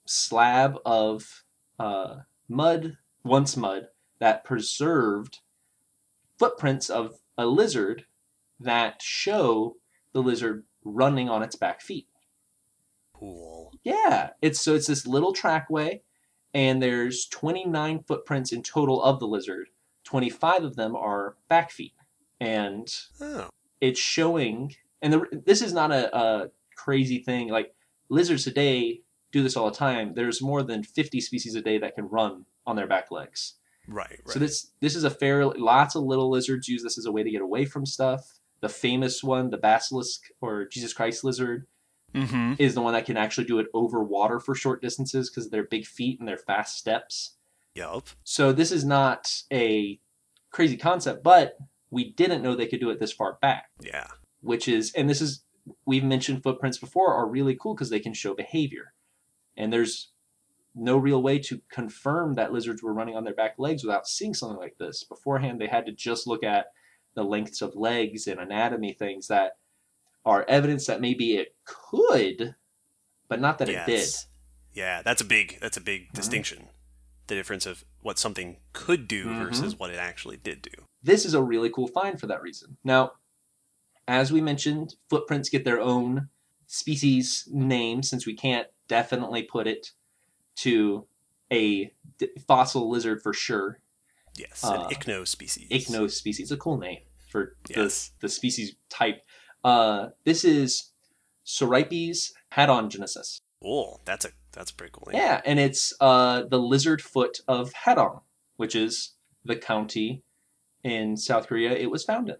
slab 0.07 0.79
of 0.87 1.45
uh, 1.79 2.21
mud, 2.49 2.97
once 3.25 3.57
mud, 3.57 3.89
that 4.21 4.45
preserved 4.45 5.41
footprints 6.39 6.89
of 6.89 7.17
a 7.37 7.47
lizard 7.47 8.07
that 8.61 9.03
show 9.03 9.77
the 10.13 10.23
lizard 10.23 10.65
running 10.85 11.29
on 11.29 11.43
its 11.43 11.57
back 11.57 11.81
feet. 11.81 12.07
Cool. 13.13 13.73
Yeah, 13.83 14.31
it's 14.43 14.61
so 14.61 14.75
it's 14.75 14.87
this 14.87 15.07
little 15.07 15.33
trackway, 15.33 16.03
and 16.55 16.83
there's 16.83 17.27
29 17.27 18.05
footprints 18.07 18.53
in 18.53 18.63
total 18.63 19.03
of 19.03 19.21
the 19.21 19.27
lizard. 19.27 19.69
25 20.05 20.65
of 20.65 20.77
them 20.77 20.95
are 20.95 21.37
back 21.49 21.71
feet, 21.71 21.93
and 22.41 22.89
Oh. 23.21 23.49
it's 23.81 24.01
showing. 24.01 24.75
And 25.03 25.13
the, 25.13 25.43
this 25.45 25.63
is 25.63 25.73
not 25.73 25.93
a, 25.93 26.17
a 26.17 26.51
crazy 26.77 27.19
thing. 27.19 27.49
Like 27.49 27.75
lizards 28.09 28.45
today 28.45 29.03
do 29.33 29.43
this 29.43 29.57
all 29.57 29.71
the 29.71 29.77
time. 29.77 30.15
There's 30.15 30.41
more 30.41 30.63
than 30.63 30.83
50 30.83 31.21
species 31.21 31.55
a 31.55 31.63
day 31.63 31.79
that 31.79 31.95
can 31.95 32.09
run 32.09 32.47
on 32.67 32.77
their 32.77 32.87
back 32.87 33.11
legs. 33.11 33.55
Right, 33.89 34.09
right. 34.09 34.29
So 34.29 34.39
this 34.39 34.73
this 34.81 34.97
is 34.97 35.05
a 35.05 35.11
fair. 35.11 35.47
Lots 35.47 35.95
of 35.95 36.03
little 36.03 36.29
lizards 36.31 36.69
use 36.69 36.83
this 36.83 36.99
as 36.99 37.07
a 37.07 37.13
way 37.13 37.23
to 37.23 37.31
get 37.31 37.43
away 37.43 37.65
from 37.65 37.87
stuff. 37.87 38.41
The 38.61 38.69
famous 38.69 39.23
one, 39.23 39.51
the 39.51 39.59
basilisk 39.59 40.23
or 40.41 40.65
Jesus 40.65 40.93
Christ 40.93 41.23
lizard, 41.23 41.67
mm-hmm. 42.15 42.55
is 42.59 42.75
the 42.75 42.81
one 42.81 42.95
that 42.95 43.07
can 43.07 43.17
actually 43.17 43.47
do 43.47 43.59
it 43.59 43.69
over 43.75 44.03
water 44.03 44.41
for 44.41 44.55
short 44.55 44.83
distances 44.83 45.31
because 45.31 45.47
of 45.47 45.53
their 45.53 45.65
big 45.65 45.87
feet 45.87 46.19
and 46.19 46.29
their 46.29 46.39
fast 46.39 46.79
steps. 46.79 47.37
Yup. 47.75 48.09
So 48.25 48.53
this 48.53 48.73
is 48.73 48.85
not 48.85 49.43
a 49.53 50.01
crazy 50.51 50.77
concept, 50.77 51.23
but 51.23 51.59
we 51.91 52.13
didn't 52.13 52.43
know 52.43 52.55
they 52.55 52.67
could 52.67 52.81
do 52.81 52.91
it 52.91 52.99
this 53.01 53.13
far 53.13 53.39
back, 53.41 53.67
Yeah. 53.81 54.09
which 54.41 54.69
is 54.69 54.93
and 54.95 55.09
this 55.09 55.21
is 55.21 55.45
we've 55.85 56.05
mentioned 56.05 56.43
footprints 56.43 56.79
before 56.79 57.13
are 57.15 57.27
really 57.29 57.57
cool 57.61 57.75
because 57.75 57.91
they 57.91 58.01
can 58.01 58.15
show 58.15 58.35
behavior. 58.35 58.93
And 59.57 59.73
there's 59.73 60.13
no 60.75 60.97
real 60.97 61.23
way 61.23 61.39
to 61.41 61.61
confirm 61.71 62.35
that 62.35 62.53
lizards 62.53 62.83
were 62.83 62.93
running 62.93 63.17
on 63.17 63.25
their 63.25 63.35
back 63.35 63.55
legs 63.59 63.83
without 63.83 64.07
seeing 64.07 64.35
something 64.35 64.59
like 64.59 64.77
this. 64.79 65.03
Beforehand, 65.05 65.61
they 65.61 65.67
had 65.67 65.87
to 65.87 65.93
just 65.93 66.27
look 66.27 66.45
at 66.45 66.67
the 67.15 67.25
lengths 67.25 67.63
of 67.63 67.75
legs 67.75 68.27
and 68.27 68.39
anatomy 68.39 68.93
things 68.93 69.27
that 69.29 69.57
are 70.25 70.45
evidence 70.49 70.87
that 70.87 71.01
maybe 71.01 71.37
it 71.37 71.55
could, 71.65 72.55
but 73.29 73.41
not 73.41 73.59
that 73.59 73.69
it 73.71 73.87
did. 73.87 74.09
Yeah, 74.75 75.01
that's 75.03 75.23
a 75.23 75.25
big 75.25 75.59
that's 75.61 75.77
a 75.79 75.81
big 75.81 76.13
distinction. 76.13 76.69
The 77.29 77.35
difference 77.35 77.65
of 77.67 77.85
what 78.03 78.19
something 78.19 78.59
could 78.73 79.09
do 79.09 79.27
Mhm. 79.27 79.39
versus 79.47 79.77
what 79.77 79.91
it 79.91 79.97
actually 79.97 80.37
did 80.37 80.63
do. 80.63 80.85
This 81.07 81.25
is 81.25 81.35
a 81.35 81.43
really 81.43 81.71
cool 81.71 81.87
find 81.87 82.19
for 82.19 82.27
that 82.27 82.43
reason. 82.43 82.77
Now, 82.83 83.13
as 84.09 84.33
we 84.33 84.41
mentioned, 84.41 84.97
footprints 85.09 85.49
get 85.49 85.65
their 85.65 85.81
own 85.81 86.29
species 86.67 87.49
name 87.53 88.03
since 88.03 88.27
we 88.27 88.35
can't 88.35 88.67
definitely 88.89 89.45
put 89.45 89.69
it 89.69 89.93
to 90.57 91.07
a 91.53 91.93
d- 92.19 92.29
fossil 92.49 92.91
lizard 92.91 93.23
for 93.23 93.33
sure. 93.33 93.79
Yes, 94.37 94.65
Uh, 94.65 94.87
an 94.89 94.95
ichno 94.95 95.27
species. 95.27 95.69
Ichno 95.71 96.11
species, 96.11 96.51
a 96.51 96.57
cool 96.57 96.77
name 96.77 96.99
for 97.31 97.57
Yes. 97.69 98.11
the, 98.21 98.27
the 98.27 98.29
species 98.29 98.75
type. 98.89 99.23
Uh, 99.63 100.09
this 100.25 100.45
is 100.45 100.91
Sauripes 101.47 102.33
hadongenesis. 102.53 103.39
Cool. 103.63 104.01
That's 104.05 104.25
a 104.25 104.31
that's 104.53 104.71
a 104.73 104.75
pretty 104.75 104.91
cool 104.93 105.13
name. 105.13 105.21
Yeah, 105.23 105.41
and 105.45 105.61
it's 105.61 105.93
uh, 106.01 106.43
the 106.51 106.59
lizard 106.59 107.01
foot 107.01 107.39
of 107.47 107.73
Hadong, 107.85 108.23
which 108.57 108.75
is 108.75 109.15
the 109.45 109.55
county 109.57 110.25
in 110.87 111.17
South 111.17 111.47
Korea 111.49 111.73
it 111.73 111.91
was 111.91 112.05
found 112.05 112.29
in. 112.31 112.37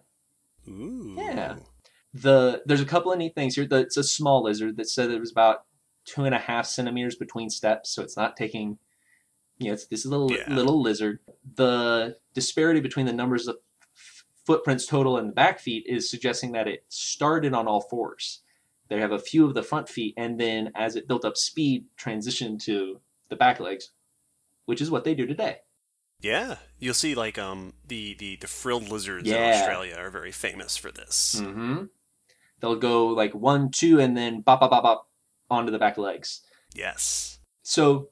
Ooh. 0.73 1.15
Yeah. 1.19 1.57
The 2.15 2.63
there's 2.65 2.81
a 2.81 2.87
couple 2.87 3.13
of 3.13 3.19
neat 3.19 3.35
things 3.35 3.57
here. 3.57 3.67
The, 3.67 3.79
it's 3.81 3.97
a 3.97 4.05
small 4.05 4.43
lizard 4.45 4.77
that 4.77 4.89
said 4.89 5.11
it 5.11 5.21
was 5.21 5.31
about 5.33 5.65
two 6.05 6.25
and 6.25 6.35
a 6.35 6.39
half 6.39 6.67
centimeters 6.67 7.17
between 7.17 7.51
steps, 7.51 7.91
so 7.91 8.03
it's 8.03 8.17
not 8.17 8.37
taking. 8.37 8.79
You 9.59 9.69
know, 9.69 9.73
it's 9.75 9.87
this 9.87 10.07
little 10.07 10.31
Yeah. 10.33 10.45
little 10.55 10.81
lizard. 10.81 11.19
The 11.57 12.17
disparity 12.35 12.81
between 12.81 13.07
the 13.07 13.13
numbers 13.13 13.49
of 13.49 13.57
f- 13.97 14.25
footprints 14.47 14.87
total 14.87 15.17
and 15.17 15.29
the 15.31 15.33
back 15.35 15.59
feet 15.61 15.85
is 15.87 16.11
suggesting 16.11 16.53
that 16.53 16.69
it 16.69 16.85
started 16.89 17.55
on 17.55 17.67
all 17.67 17.81
fours. 17.81 18.43
They 18.89 19.01
have 19.01 19.13
a 19.13 19.19
few 19.19 19.45
of 19.47 19.55
the 19.55 19.63
front 19.63 19.89
feet, 19.89 20.15
and 20.17 20.39
then 20.39 20.71
as 20.75 20.95
it 20.95 21.09
built 21.09 21.25
up 21.25 21.37
speed, 21.37 21.87
transitioned 21.99 22.63
to 22.65 23.01
the 23.31 23.37
back 23.37 23.59
legs, 23.59 23.91
which 24.67 24.81
is 24.81 24.91
what 24.91 25.05
they 25.05 25.15
do 25.15 25.27
today. 25.27 25.59
Yeah, 26.21 26.57
you'll 26.79 26.95
see 26.95 27.15
like 27.15 27.39
um 27.39 27.75
the 27.87 28.15
the 28.15 28.37
the 28.37 28.47
frilled 28.47 28.89
lizards 28.89 29.29
in 29.29 29.37
Australia 29.37 29.97
are 29.99 30.11
very 30.11 30.33
famous 30.33 30.77
for 30.77 30.91
this. 30.91 31.41
Mm-hmm. 31.41 31.85
They'll 32.61 32.77
go 32.77 33.09
like 33.09 33.35
one, 33.35 33.71
two, 33.71 34.01
and 34.01 34.17
then 34.17 34.41
bop, 34.41 34.61
bop, 34.61 34.71
bop, 34.71 34.83
bop 34.83 35.09
onto 35.51 35.71
the 35.71 35.79
back 35.79 35.99
legs. 35.99 36.41
Yes. 36.75 37.39
So 37.63 38.09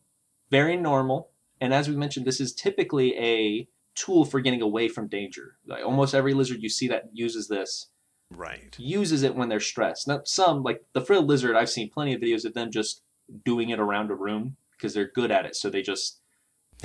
very 0.51 0.77
normal. 0.77 1.31
And 1.61 1.73
as 1.73 1.89
we 1.89 1.97
mentioned, 1.97 2.27
this 2.27 2.41
is 2.41 2.53
typically 2.53 3.17
a 3.19 3.69
tool 3.95 4.25
for 4.25 4.41
getting 4.41 4.61
away 4.61 4.89
from 4.89 5.09
danger. 5.09 5.57
Like 5.67 5.85
almost 5.85 6.15
every 6.15 6.35
lizard 6.35 6.63
you 6.63 6.69
see 6.69 6.89
that 6.89 7.11
uses 7.13 7.49
this 7.49 7.89
Right. 8.31 8.75
uses 8.79 9.23
it 9.23 9.35
when 9.35 9.49
they're 9.49 9.61
stressed. 9.61 10.09
Now, 10.09 10.23
some 10.25 10.63
like 10.63 10.85
the 10.93 11.01
frilled 11.01 11.27
lizard, 11.27 11.57
I've 11.57 11.71
seen 11.71 11.89
plenty 11.91 12.15
of 12.15 12.21
videos 12.21 12.45
of 12.45 12.55
them 12.55 12.71
just 12.71 13.03
doing 13.45 13.71
it 13.71 13.79
around 13.81 14.11
a 14.11 14.15
room 14.15 14.57
because 14.73 14.93
they're 14.93 15.11
good 15.11 15.31
at 15.31 15.47
it. 15.47 15.57
So 15.57 15.71
they 15.71 15.83
just, 15.83 16.21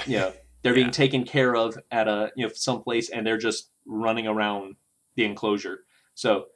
you 0.06 0.18
know, 0.18 0.34
they're 0.62 0.74
Yeah. 0.74 0.84
being 0.84 0.92
taken 0.92 1.24
care 1.25 1.56
of 1.56 1.78
at 1.92 2.08
a 2.08 2.32
you 2.36 2.46
know 2.46 2.54
someplace, 2.54 3.10
and 3.10 3.25
they're 3.25 3.38
just 3.38 3.72
running 3.86 4.28
around 4.28 4.75
the 5.16 5.25
enclosure. 5.25 5.86
So 6.16 6.48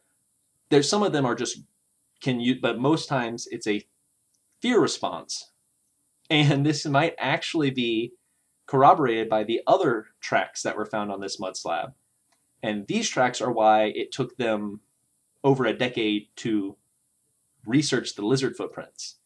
there's 0.69 0.89
some 0.89 1.03
of 1.03 1.13
them 1.13 1.25
are 1.25 1.35
just 1.35 1.59
can 2.21 2.39
you, 2.39 2.59
but 2.61 2.79
most 2.79 3.07
times 3.07 3.47
it's 3.51 3.67
a 3.67 3.85
fear 4.61 4.79
response, 4.79 5.51
and 6.29 6.65
this 6.65 6.85
might 6.85 7.15
actually 7.17 7.69
be 7.71 8.13
corroborated 8.65 9.29
by 9.29 9.43
the 9.43 9.61
other 9.67 10.07
tracks 10.21 10.63
that 10.63 10.77
were 10.77 10.85
found 10.85 11.11
on 11.11 11.19
this 11.19 11.39
mud 11.39 11.57
slab. 11.57 11.93
And 12.61 12.87
these 12.87 13.09
tracks 13.09 13.41
are 13.41 13.51
why 13.51 13.85
it 13.87 14.11
took 14.13 14.37
them 14.37 14.79
over 15.43 15.65
a 15.65 15.73
decade 15.77 16.29
to 16.37 16.77
research 17.65 18.15
the 18.15 18.25
lizard 18.25 18.55
footprints. 18.55 19.17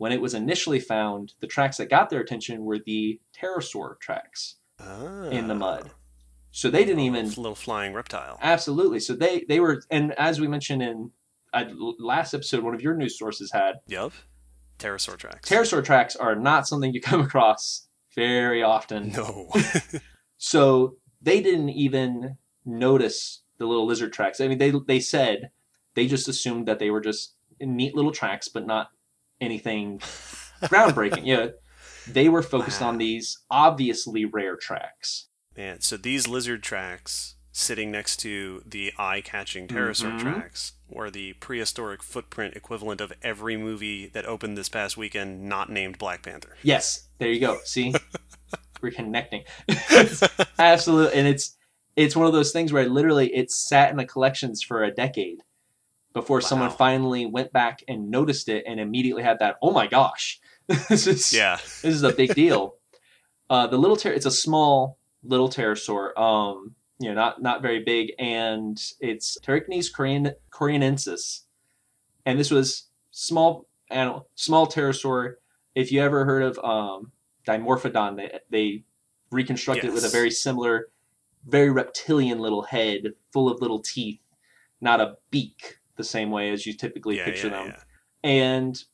When 0.00 0.12
it 0.12 0.20
was 0.22 0.32
initially 0.32 0.80
found, 0.80 1.34
the 1.40 1.46
tracks 1.46 1.76
that 1.76 1.90
got 1.90 2.08
their 2.08 2.20
attention 2.20 2.64
were 2.64 2.78
the 2.78 3.20
pterosaur 3.38 4.00
tracks 4.00 4.56
in 5.30 5.46
the 5.46 5.54
mud. 5.54 5.90
So 6.52 6.70
they 6.70 6.86
didn't 6.86 7.00
even 7.00 7.26
little 7.26 7.54
flying 7.54 7.92
reptile. 7.92 8.38
absolutely. 8.40 9.00
So 9.00 9.12
they 9.14 9.44
they 9.46 9.60
were, 9.60 9.82
and 9.90 10.12
as 10.18 10.40
we 10.40 10.48
mentioned 10.48 10.82
in 10.82 11.10
uh, 11.52 11.64
last 11.98 12.32
episode, 12.32 12.64
one 12.64 12.74
of 12.74 12.80
your 12.80 12.94
news 12.94 13.18
sources 13.18 13.52
had 13.52 13.74
Yep. 13.88 14.12
Pterosaur 14.78 15.18
tracks. 15.18 15.50
pterosaur 15.50 15.84
tracks 15.84 16.16
are 16.16 16.34
not 16.34 16.66
something 16.66 16.94
you 16.94 17.00
come 17.10 17.20
across 17.20 17.86
very 18.16 18.62
often. 18.62 19.12
no. 19.12 19.50
So 20.38 20.96
they 21.20 21.42
didn't 21.42 21.68
even 21.70 22.38
notice 22.64 23.42
the 23.58 23.66
little 23.66 23.84
lizard 23.86 24.12
tracks. 24.14 24.40
I 24.40 24.48
mean, 24.48 24.56
they 24.56 24.72
they 24.86 25.00
said 25.00 25.50
they 25.94 26.06
just 26.06 26.26
assumed 26.28 26.66
that 26.68 26.78
they 26.78 26.88
were 26.90 27.02
just 27.02 27.34
neat 27.60 27.94
little 27.94 28.12
tracks, 28.12 28.48
but 28.48 28.66
not 28.66 28.88
anything 29.40 29.98
groundbreaking. 30.62 31.22
yeah, 31.24 31.48
they 32.06 32.28
were 32.28 32.42
focused 32.42 32.80
Wow. 32.80 32.88
on 32.88 32.98
these 32.98 33.38
obviously 33.50 34.24
rare 34.24 34.56
tracks. 34.56 35.28
Man, 35.56 35.80
so 35.80 35.96
these 35.96 36.26
lizard 36.28 36.62
tracks 36.62 37.36
sitting 37.52 37.90
next 37.90 38.18
to 38.18 38.62
the 38.64 38.92
eye-catching 38.96 39.66
pterosaur 39.66 40.16
Mhm. 40.18 40.20
tracks 40.20 40.72
were 40.88 41.10
the 41.10 41.32
prehistoric 41.34 42.02
footprint 42.02 42.54
equivalent 42.54 43.00
of 43.00 43.12
every 43.22 43.56
movie 43.56 44.06
that 44.06 44.24
opened 44.24 44.56
this 44.56 44.68
past 44.68 44.96
weekend 44.96 45.42
not 45.48 45.68
named 45.70 45.98
Black 45.98 46.22
Panther. 46.22 46.56
Yes, 46.62 47.08
there 47.18 47.28
you 47.28 47.40
go. 47.40 47.58
See, 47.64 47.92
we're 48.80 48.92
connecting. 48.92 49.42
Absolutely, 50.58 51.18
and 51.18 51.26
it's 51.28 51.56
it's 51.96 52.14
one 52.16 52.26
of 52.26 52.32
those 52.32 52.52
things 52.52 52.72
where 52.72 52.88
literally 52.88 53.34
it 53.34 53.50
sat 53.50 53.90
in 53.90 53.96
the 53.96 54.04
collections 54.06 54.62
for 54.62 54.84
a 54.84 54.90
decade 54.92 55.38
before 56.12 56.40
someone 56.40 56.70
finally 56.70 57.26
went 57.26 57.52
back 57.52 57.82
and 57.88 58.10
noticed 58.10 58.48
it 58.48 58.64
and 58.66 58.80
immediately 58.80 59.22
had 59.22 59.38
that. 59.38 59.56
Oh 59.62 59.70
my 59.70 59.86
gosh, 59.86 60.40
this 60.88 61.06
is 61.06 61.32
Yeah. 61.32 61.56
this 61.56 61.84
is 61.94 62.02
a 62.02 62.12
big 62.12 62.34
deal. 62.34 62.74
Uh, 63.50 63.66
the 63.66 63.76
little 63.76 63.96
pter- 63.96 64.12
it's 64.14 64.26
a 64.26 64.30
small 64.30 64.96
little 65.24 65.48
pterosaur, 65.48 66.16
um, 66.16 66.76
you 67.00 67.08
know, 67.08 67.14
not 67.16 67.42
not 67.42 67.62
very 67.62 67.82
big, 67.82 68.12
and 68.16 68.80
it's 69.00 69.36
Pteraichnus 69.44 69.88
corian- 69.92 70.34
koreanensis, 70.52 71.40
and 72.24 72.38
this 72.38 72.52
was 72.52 72.86
small 73.10 73.66
animal, 73.90 74.28
small 74.36 74.68
pterosaur. 74.68 75.34
If 75.74 75.90
you 75.90 76.00
ever 76.00 76.24
heard 76.24 76.44
of 76.44 76.60
um, 76.60 77.10
Dimorphodon, 77.44 78.14
they 78.18 78.38
they 78.50 78.84
reconstructed 79.32 79.86
it 79.86 79.92
with 79.92 80.04
a 80.04 80.08
very 80.10 80.30
similar, 80.30 80.86
very 81.44 81.70
reptilian 81.70 82.38
little 82.38 82.62
head, 82.62 83.14
full 83.32 83.48
of 83.50 83.60
little 83.60 83.80
teeth, 83.80 84.20
not 84.80 85.00
a 85.00 85.16
beak 85.32 85.79
the 86.00 86.04
same 86.04 86.30
way 86.30 86.50
as 86.50 86.66
you 86.66 86.72
typically 86.72 87.16
yeah, 87.16 87.24
picture 87.24 87.48
yeah, 87.48 87.64
them 87.64 87.74
and 88.24 88.84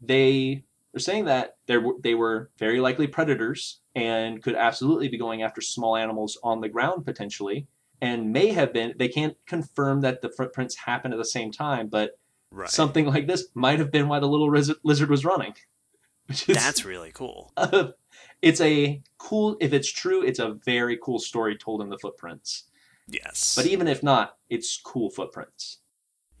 they 0.00 0.64
are 0.94 1.00
saying 1.00 1.24
that 1.24 1.56
they 1.66 1.78
were 1.78 1.94
they 2.02 2.14
were 2.14 2.50
very 2.58 2.80
likely 2.80 3.06
predators 3.06 3.80
and 3.94 4.42
could 4.42 4.54
absolutely 4.54 5.08
be 5.08 5.18
going 5.18 5.42
after 5.42 5.60
small 5.60 5.96
animals 5.96 6.38
on 6.42 6.60
the 6.60 6.68
ground 6.68 7.04
potentially 7.04 7.66
and 8.00 8.32
may 8.32 8.48
have 8.48 8.72
been 8.72 8.94
they 8.98 9.08
can't 9.08 9.36
confirm 9.46 10.00
that 10.00 10.20
the 10.22 10.30
footprints 10.30 10.76
happened 10.76 11.14
at 11.14 11.18
the 11.18 11.24
same 11.24 11.50
time 11.50 11.88
but 11.88 12.18
Right. 12.54 12.68
something 12.68 13.06
like 13.06 13.26
this 13.26 13.46
might 13.54 13.78
have 13.78 13.90
been 13.90 14.08
why 14.08 14.20
the 14.20 14.28
little 14.28 14.50
lizard 14.50 15.08
was 15.08 15.24
running 15.24 15.54
is 16.28 16.46
That's 16.46 16.84
really 16.84 17.12
cool. 17.12 17.50
it's 18.42 18.60
a 18.60 19.00
cool 19.16 19.56
if 19.60 19.72
it's 19.72 19.90
true 19.90 20.22
it's 20.22 20.38
a 20.38 20.52
very 20.64 20.98
cool 21.02 21.18
story 21.18 21.56
told 21.56 21.80
in 21.80 21.88
the 21.88 21.98
footprints 21.98 22.64
Yes. 23.08 23.54
but 23.56 23.66
even 23.66 23.88
if 23.88 24.02
not 24.02 24.36
it's 24.50 24.78
cool 24.84 25.10
footprints 25.10 25.78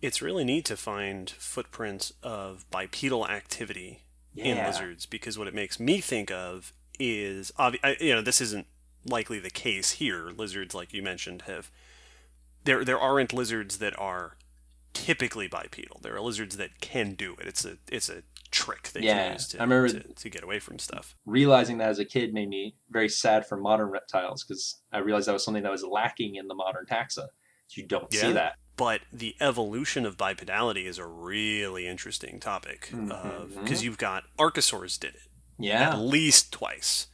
it's 0.02 0.20
really 0.20 0.44
neat 0.44 0.64
to 0.66 0.76
find 0.76 1.30
footprints 1.30 2.12
of 2.22 2.68
bipedal 2.70 3.26
activity 3.26 4.02
in 4.36 4.56
lizards 4.58 5.06
because 5.06 5.38
what 5.38 5.46
it 5.46 5.54
makes 5.54 5.78
me 5.78 6.00
think 6.00 6.30
of 6.30 6.72
is 6.98 7.52
obvi- 7.58 7.78
I, 7.84 7.96
you 8.00 8.14
know 8.14 8.20
this 8.22 8.40
isn't 8.40 8.66
likely 9.06 9.38
the 9.38 9.50
case 9.50 9.92
here 9.92 10.30
lizards 10.36 10.74
like 10.74 10.92
you 10.92 11.02
mentioned 11.02 11.42
have 11.42 11.70
there 12.64 12.84
there 12.84 12.98
aren't 12.98 13.32
lizards 13.32 13.78
that 13.78 13.98
are 13.98 14.36
typically 14.94 15.48
bipedal 15.48 15.98
there 16.02 16.14
are 16.14 16.20
lizards 16.20 16.56
that 16.56 16.80
can 16.80 17.12
do 17.14 17.34
it 17.40 17.46
it's 17.46 17.64
a 17.64 17.76
it's 17.90 18.08
a 18.08 18.22
trick 18.50 18.90
they 18.92 19.00
Yeah, 19.00 19.22
can 19.24 19.32
use 19.32 19.48
to, 19.48 19.58
I 19.58 19.62
remember- 19.64 19.88
to, 19.88 20.00
to 20.14 20.28
get 20.30 20.42
away 20.44 20.58
from 20.60 20.78
stuff 20.78 21.14
realizing 21.26 21.78
that 21.78 21.88
as 21.88 21.98
a 21.98 22.04
kid 22.04 22.32
made 22.34 22.48
me 22.48 22.76
very 22.90 23.08
sad 23.08 23.46
for 23.46 23.56
modern 23.56 23.88
reptiles 23.88 24.44
because 24.44 24.80
I 24.92 24.98
realized 24.98 25.28
that 25.28 25.32
was 25.32 25.44
something 25.44 25.62
that 25.62 25.72
was 25.72 25.82
lacking 25.84 26.36
in 26.36 26.48
the 26.48 26.54
modern 26.54 26.84
taxa. 26.86 27.28
You 27.74 27.86
don't 27.86 28.12
Yeah. 28.12 28.20
see 28.20 28.32
that. 28.32 28.56
But 28.76 29.02
the 29.12 29.36
evolution 29.40 30.04
of 30.06 30.16
bipedality 30.16 30.84
is 30.86 30.98
a 30.98 31.06
really 31.06 31.86
interesting 31.86 32.40
topic 32.40 32.88
because 32.90 33.80
Mhm. 33.80 33.82
you've 33.82 33.98
got 33.98 34.24
archosaurs 34.38 34.98
did 34.98 35.14
it 35.14 35.22
yeah 35.58 35.90
at 35.90 35.98
least 35.98 36.52
twice. 36.52 37.06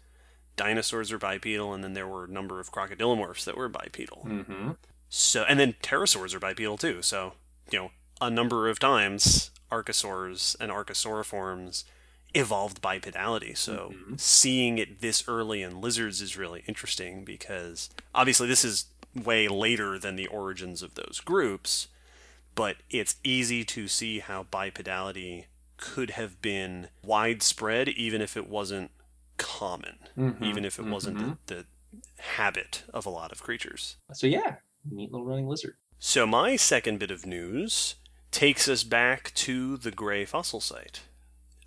Dinosaurs 0.56 1.12
are 1.12 1.18
bipedal, 1.18 1.72
and 1.72 1.84
then 1.84 1.92
there 1.94 2.06
were 2.08 2.24
a 2.24 2.28
number 2.28 2.58
of 2.58 2.72
crocodilomorphs 2.72 3.44
that 3.44 3.56
were 3.56 3.68
bipedal. 3.68 4.24
Mm-hmm. 4.26 4.70
So, 5.08 5.44
and 5.44 5.60
then 5.60 5.74
pterosaurs 5.82 6.34
are 6.34 6.40
bipedal 6.40 6.76
too. 6.76 7.00
So, 7.00 7.34
you 7.70 7.78
know, 7.78 7.90
a 8.20 8.28
number 8.28 8.68
of 8.68 8.80
times, 8.80 9.52
archosaurs 9.70 10.56
and 10.58 10.72
archosauriforms 10.72 11.84
evolved 12.34 12.82
bipedality. 12.82 13.56
So, 13.56 13.94
Mhm. 13.94 14.18
seeing 14.20 14.78
it 14.78 15.00
this 15.00 15.22
early 15.28 15.62
in 15.62 15.80
lizards 15.80 16.20
is 16.20 16.36
really 16.36 16.64
interesting 16.66 17.24
because 17.24 17.88
obviously 18.14 18.48
this 18.48 18.64
is 18.64 18.86
way 19.24 19.48
later 19.48 19.98
than 19.98 20.16
the 20.16 20.26
origins 20.26 20.82
of 20.82 20.94
those 20.94 21.20
groups, 21.24 21.88
but 22.54 22.76
it's 22.90 23.16
easy 23.24 23.64
to 23.64 23.88
see 23.88 24.18
how 24.20 24.44
bipedality 24.44 25.44
could 25.76 26.10
have 26.10 26.42
been 26.42 26.88
widespread 27.04 27.88
even 27.90 28.20
if 28.20 28.36
it 28.36 28.48
wasn't 28.48 28.90
common, 29.36 29.98
Mhm. 30.16 30.42
even 30.42 30.64
if 30.64 30.78
it 30.78 30.84
wasn't 30.84 31.46
the, 31.46 31.54
the 31.54 31.66
habit 32.22 32.82
of 32.92 33.06
a 33.06 33.10
lot 33.10 33.30
of 33.30 33.42
creatures. 33.42 33.96
So 34.12 34.26
yeah, 34.26 34.56
neat 34.90 35.12
little 35.12 35.26
running 35.26 35.48
lizard. 35.48 35.76
So, 36.00 36.26
my 36.26 36.54
second 36.56 36.98
bit 36.98 37.10
of 37.10 37.26
news 37.26 37.96
takes 38.30 38.68
us 38.68 38.84
back 38.84 39.32
to 39.34 39.76
the 39.76 39.90
Gray 39.90 40.24
Fossil 40.24 40.60
Site, 40.60 41.00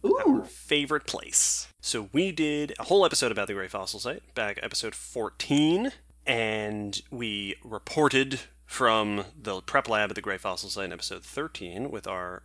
our 0.06 0.46
favorite 0.46 1.06
place. 1.06 1.68
So, 1.82 2.10
we 2.14 2.32
did 2.32 2.74
a 2.80 2.84
whole 2.84 3.06
episode 3.06 3.32
about 3.32 3.48
the 3.48 3.54
Gray 3.54 3.68
Fossil 3.68 4.00
Site, 4.00 4.34
back 4.36 4.58
episode 4.64 4.96
14, 4.96 5.92
and 6.26 7.02
we 7.12 7.56
reported 7.64 8.42
from 8.66 9.26
the 9.40 9.62
prep 9.62 9.90
lab 9.90 10.10
at 10.12 10.16
the 10.16 10.22
Gray 10.22 10.38
Fossil 10.38 10.70
Site 10.70 10.86
in 10.86 10.94
episode 10.94 11.24
13 11.24 11.92
with 11.92 12.08
our 12.08 12.44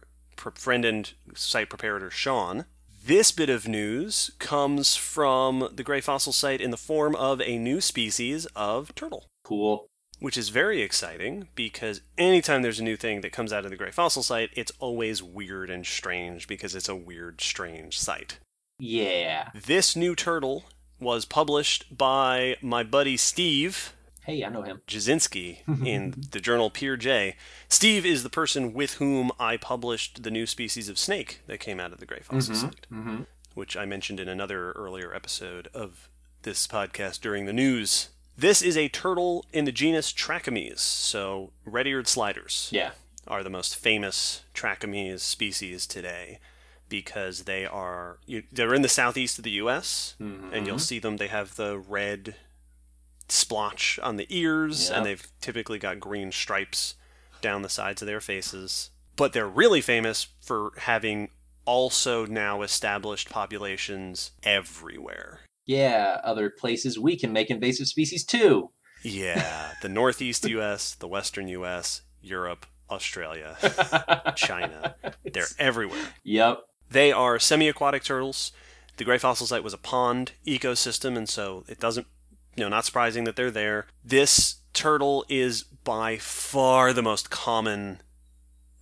friend 0.54 0.84
and 0.84 1.12
site 1.34 1.70
preparator 1.70 2.10
Shawn. 2.10 2.64
This 3.04 3.30
bit 3.30 3.48
of 3.48 3.68
news 3.68 4.32
comes 4.40 4.96
from 4.96 5.68
the 5.72 5.84
Gray 5.84 6.00
Fossil 6.00 6.32
Site 6.32 6.60
in 6.60 6.72
the 6.72 6.76
form 6.76 7.14
of 7.14 7.40
a 7.40 7.56
new 7.58 7.80
species 7.80 8.46
of 8.56 8.92
turtle 8.96 9.26
Cool. 9.44 9.86
which 10.18 10.36
is 10.36 10.48
very 10.48 10.82
exciting 10.82 11.46
because 11.54 12.00
anytime 12.18 12.62
there's 12.62 12.80
a 12.80 12.84
new 12.84 12.96
thing 12.96 13.20
that 13.20 13.30
comes 13.30 13.52
out 13.52 13.64
of 13.64 13.70
the 13.70 13.76
Gray 13.76 13.92
Fossil 13.92 14.24
Site, 14.24 14.50
it's 14.54 14.72
always 14.80 15.22
weird 15.22 15.70
and 15.70 15.86
strange 15.86 16.48
because 16.48 16.74
it's 16.74 16.88
a 16.88 16.96
weird, 16.96 17.40
strange 17.40 17.96
site. 17.98 18.40
Yeah. 18.80 19.50
This 19.54 19.94
new 19.94 20.16
turtle 20.16 20.64
was 21.00 21.24
published 21.24 21.96
by 21.96 22.56
my 22.62 22.82
buddy 22.82 23.16
Steve 23.16 23.92
Hey, 24.24 24.42
I 24.44 24.48
know 24.48 24.62
him. 24.62 24.80
Jasinski 24.88 25.58
in 25.86 26.24
the 26.32 26.40
journal 26.40 26.68
PeerJ. 26.68 27.34
Steve 27.68 28.04
is 28.04 28.24
the 28.24 28.28
person 28.30 28.72
with 28.72 28.94
whom 28.94 29.30
I 29.38 29.56
published 29.56 30.24
the 30.24 30.32
new 30.32 30.46
species 30.46 30.88
of 30.88 30.98
snake 30.98 31.42
that 31.46 31.60
came 31.60 31.78
out 31.78 31.92
of 31.92 32.00
the 32.00 32.06
Gray 32.06 32.20
Fossil 32.22 32.56
Site 32.56 32.86
Mm-hmm. 32.92 33.22
which 33.54 33.76
I 33.76 33.84
mentioned 33.84 34.18
in 34.18 34.28
another 34.28 34.72
earlier 34.72 35.14
episode 35.14 35.68
of 35.72 36.08
this 36.42 36.66
podcast 36.66 37.20
during 37.20 37.46
the 37.46 37.52
news. 37.52 38.08
This 38.36 38.62
is 38.62 38.76
a 38.76 38.88
turtle 38.88 39.44
in 39.52 39.64
the 39.64 39.72
genus 39.72 40.12
Trachemys, 40.12 40.80
so 40.80 41.52
red-eared 41.64 42.08
sliders 42.08 42.68
Yeah. 42.72 42.90
are 43.28 43.42
the 43.44 43.48
most 43.50 43.76
famous 43.76 44.42
Trachemys 44.54 45.20
species 45.20 45.86
today 45.86 46.40
because 46.88 47.44
they 47.44 47.66
are 47.66 48.18
you, 48.26 48.42
they're 48.52 48.74
in 48.74 48.82
the 48.82 48.88
southeast 48.88 49.38
of 49.38 49.44
the 49.44 49.50
U.S. 49.52 50.14
Mm-hmm. 50.20 50.52
and 50.52 50.66
you'll 50.66 50.76
mm-hmm. 50.76 50.82
see 50.82 50.98
them. 50.98 51.16
They 51.16 51.28
have 51.28 51.56
the 51.56 51.78
red 51.78 52.36
splotch 53.28 53.98
on 54.02 54.16
the 54.16 54.26
ears, 54.30 54.88
Yep. 54.88 54.96
and 54.96 55.06
they've 55.06 55.26
typically 55.40 55.78
got 55.78 56.00
green 56.00 56.32
stripes 56.32 56.94
down 57.40 57.62
the 57.62 57.68
sides 57.68 58.02
of 58.02 58.06
their 58.06 58.20
faces. 58.20 58.90
But 59.16 59.32
they're 59.32 59.48
really 59.48 59.80
famous 59.80 60.28
for 60.40 60.72
having 60.78 61.30
also 61.64 62.26
now 62.26 62.62
established 62.62 63.30
populations 63.30 64.30
everywhere. 64.42 65.40
Yeah, 65.66 66.20
other 66.22 66.48
places 66.50 66.98
we 66.98 67.18
can 67.18 67.32
make 67.32 67.50
invasive 67.50 67.88
species 67.88 68.24
too. 68.24 68.70
Yeah, 69.02 69.72
the 69.82 69.88
Northeast 69.88 70.48
US, 70.48 70.94
the 70.94 71.08
Western 71.08 71.48
US, 71.48 72.02
Europe, 72.20 72.66
Australia, 72.90 73.56
China. 74.36 74.94
They're 75.24 75.46
everywhere. 75.58 76.08
Yep. 76.24 76.60
They 76.90 77.12
are 77.12 77.38
semi 77.38 77.68
aquatic 77.68 78.04
turtles. 78.04 78.52
The 78.96 79.04
Gray 79.04 79.18
Fossil 79.18 79.46
Site 79.46 79.64
was 79.64 79.74
a 79.74 79.78
pond 79.78 80.32
ecosystem, 80.46 81.16
and 81.16 81.28
so 81.28 81.64
it 81.68 81.78
doesn't, 81.78 82.06
you 82.56 82.64
know, 82.64 82.68
not 82.70 82.84
surprising 82.84 83.24
that 83.24 83.36
they're 83.36 83.50
there. 83.50 83.86
This 84.04 84.56
turtle 84.72 85.24
is 85.28 85.62
by 85.62 86.16
far 86.16 86.92
the 86.92 87.02
most 87.02 87.30
common 87.30 88.00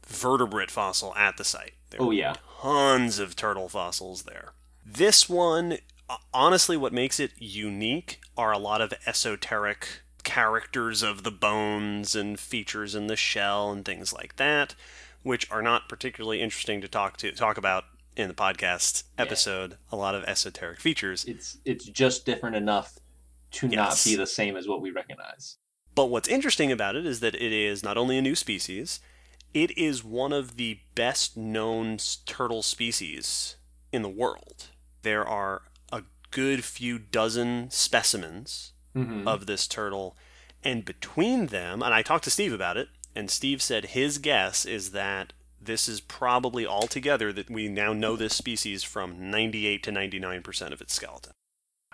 vertebrate 0.06 0.70
fossil 0.70 1.14
at 1.16 1.36
the 1.36 1.44
site. 1.44 1.74
There 1.90 2.02
Oh 2.02 2.10
yeah. 2.10 2.34
tons 2.60 3.18
of 3.18 3.36
turtle 3.36 3.68
fossils 3.68 4.22
there. 4.22 4.52
This 4.84 5.28
one, 5.28 5.78
honestly, 6.32 6.76
what 6.76 6.92
makes 6.92 7.18
it 7.18 7.32
unique 7.38 8.20
are 8.36 8.52
a 8.52 8.58
lot 8.58 8.80
of 8.80 8.92
esoteric 9.06 10.00
characters 10.24 11.02
of 11.02 11.22
the 11.22 11.30
bones 11.30 12.14
and 12.14 12.38
features 12.38 12.94
in 12.94 13.06
the 13.06 13.16
shell 13.16 13.70
and 13.70 13.84
things 13.84 14.12
like 14.12 14.36
that, 14.36 14.74
which 15.22 15.50
are 15.50 15.62
not 15.62 15.88
particularly 15.88 16.40
interesting 16.40 16.80
to 16.80 16.88
talk 16.88 17.16
to 17.18 17.32
talk 17.32 17.56
about 17.56 17.84
in 18.16 18.28
the 18.28 18.34
podcast 18.34 19.04
episode. 19.18 19.76
A 19.90 19.96
lot 19.96 20.14
of 20.14 20.24
esoteric 20.24 20.80
features. 20.80 21.24
It's 21.24 21.58
it's 21.64 21.84
just 21.86 22.24
different 22.26 22.56
enough 22.56 22.98
to 23.52 23.68
not 23.68 24.00
be 24.04 24.16
the 24.16 24.26
same 24.26 24.56
as 24.56 24.66
what 24.68 24.80
we 24.82 24.90
recognize. 24.90 25.56
But 25.94 26.06
what's 26.06 26.28
interesting 26.28 26.72
about 26.72 26.96
it 26.96 27.06
is 27.06 27.20
that 27.20 27.34
it 27.36 27.52
is 27.52 27.82
not 27.84 27.96
only 27.96 28.18
a 28.18 28.22
new 28.22 28.34
species, 28.34 28.98
it 29.52 29.76
is 29.78 30.02
one 30.02 30.32
of 30.32 30.56
the 30.56 30.80
best 30.96 31.36
known 31.36 31.98
turtle 32.26 32.62
species 32.62 33.56
in 33.92 34.02
the 34.02 34.08
world. 34.08 34.66
There 35.02 35.24
are 35.26 35.62
a 35.92 36.02
good 36.30 36.64
few 36.64 36.98
dozen 36.98 37.70
specimens 37.70 38.70
Mm-hmm. 38.96 39.26
of 39.26 39.46
this 39.46 39.66
turtle, 39.66 40.16
and 40.62 40.84
between 40.84 41.46
them, 41.46 41.82
and 41.82 41.92
I 41.92 42.02
talked 42.02 42.22
to 42.24 42.30
Steve 42.30 42.52
about 42.52 42.76
it, 42.76 42.86
and 43.12 43.28
Steve 43.28 43.60
said 43.60 43.86
his 43.86 44.18
guess 44.18 44.64
is 44.64 44.92
that 44.92 45.32
this 45.64 45.88
is 45.88 46.00
probably 46.00 46.66
altogether 46.66 47.32
that 47.32 47.50
we 47.50 47.68
now 47.68 47.92
know 47.92 48.16
this 48.16 48.36
species 48.36 48.82
from 48.82 49.30
98 49.30 49.82
to 49.84 49.90
99% 49.92 50.72
of 50.72 50.80
its 50.80 50.94
skeleton. 50.94 51.32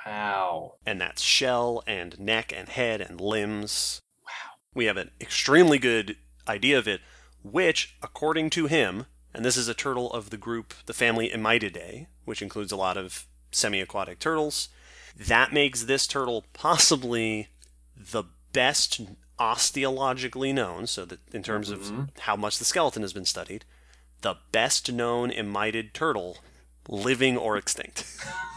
wow. 0.07 0.75
And 0.87 1.01
that's 1.01 1.23
shell 1.23 1.83
and 1.87 2.19
neck 2.19 2.53
and 2.55 2.69
head 2.69 3.01
and 3.01 3.21
limbs 3.21 4.01
Wow. 4.25 4.55
we 4.75 4.87
have 4.87 4.97
an 4.97 5.11
extremely 5.21 5.79
good 5.79 6.17
idea 6.49 6.79
of 6.79 6.89
it, 6.89 7.01
which, 7.43 7.97
according 8.03 8.51
to 8.51 8.67
him, 8.67 9.07
and 9.35 9.45
this 9.45 9.57
is 9.57 9.69
a 9.69 9.75
turtle 9.75 10.13
of 10.13 10.31
the 10.31 10.37
group, 10.37 10.75
the 10.87 10.95
family 10.95 11.31
Emydidae, 11.31 12.07
which 12.25 12.43
includes 12.43 12.73
a 12.73 12.77
lot 12.77 12.97
of 12.97 13.27
semi 13.53 13.81
aquatic 13.81 14.19
turtles, 14.19 14.69
that 15.17 15.53
makes 15.53 15.85
this 15.85 16.07
turtle 16.07 16.45
possibly 16.53 17.49
the 17.97 18.25
best 18.53 19.01
osteologically 19.41 20.53
known, 20.55 20.87
so 20.87 21.05
that 21.07 21.19
in 21.33 21.43
terms 21.43 21.71
Mhm. 21.71 21.73
of 22.11 22.11
how 22.21 22.37
much 22.37 22.59
the 22.59 22.65
skeleton 22.65 23.03
has 23.03 23.13
been 23.13 23.25
studied, 23.25 23.65
the 24.21 24.37
best 24.53 24.93
known 24.93 25.31
emydid 25.31 25.93
turtle, 25.93 26.39
living 26.89 27.37
or 27.37 27.57
extinct. 27.57 28.05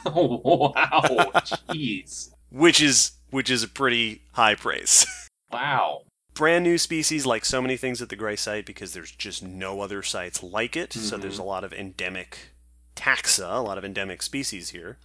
oh, 0.05 0.71
wow. 0.75 1.31
Jeez. 1.71 2.29
which 2.49 2.81
is 2.81 3.11
which 3.31 3.49
is 3.49 3.63
a 3.63 3.67
pretty 3.67 4.21
high 4.33 4.55
praise. 4.55 5.05
Wow. 5.51 6.01
brand 6.35 6.63
new 6.63 6.79
species 6.79 7.27
like 7.27 7.45
so 7.45 7.61
many 7.61 7.77
things 7.77 8.01
at 8.01 8.09
the 8.09 8.15
gray 8.15 8.35
site 8.35 8.65
because 8.65 8.93
there's 8.93 9.11
just 9.11 9.43
no 9.43 9.81
other 9.81 10.01
sites 10.01 10.41
like 10.41 10.75
it 10.75 10.91
so 10.91 11.15
Mhm. 11.17 11.21
there's 11.21 11.37
a 11.37 11.43
lot 11.43 11.63
of 11.63 11.71
endemic 11.71 12.49
taxa 12.95 13.57
a 13.57 13.61
lot 13.61 13.77
of 13.77 13.85
endemic 13.85 14.23
species 14.23 14.69
here 14.69 14.97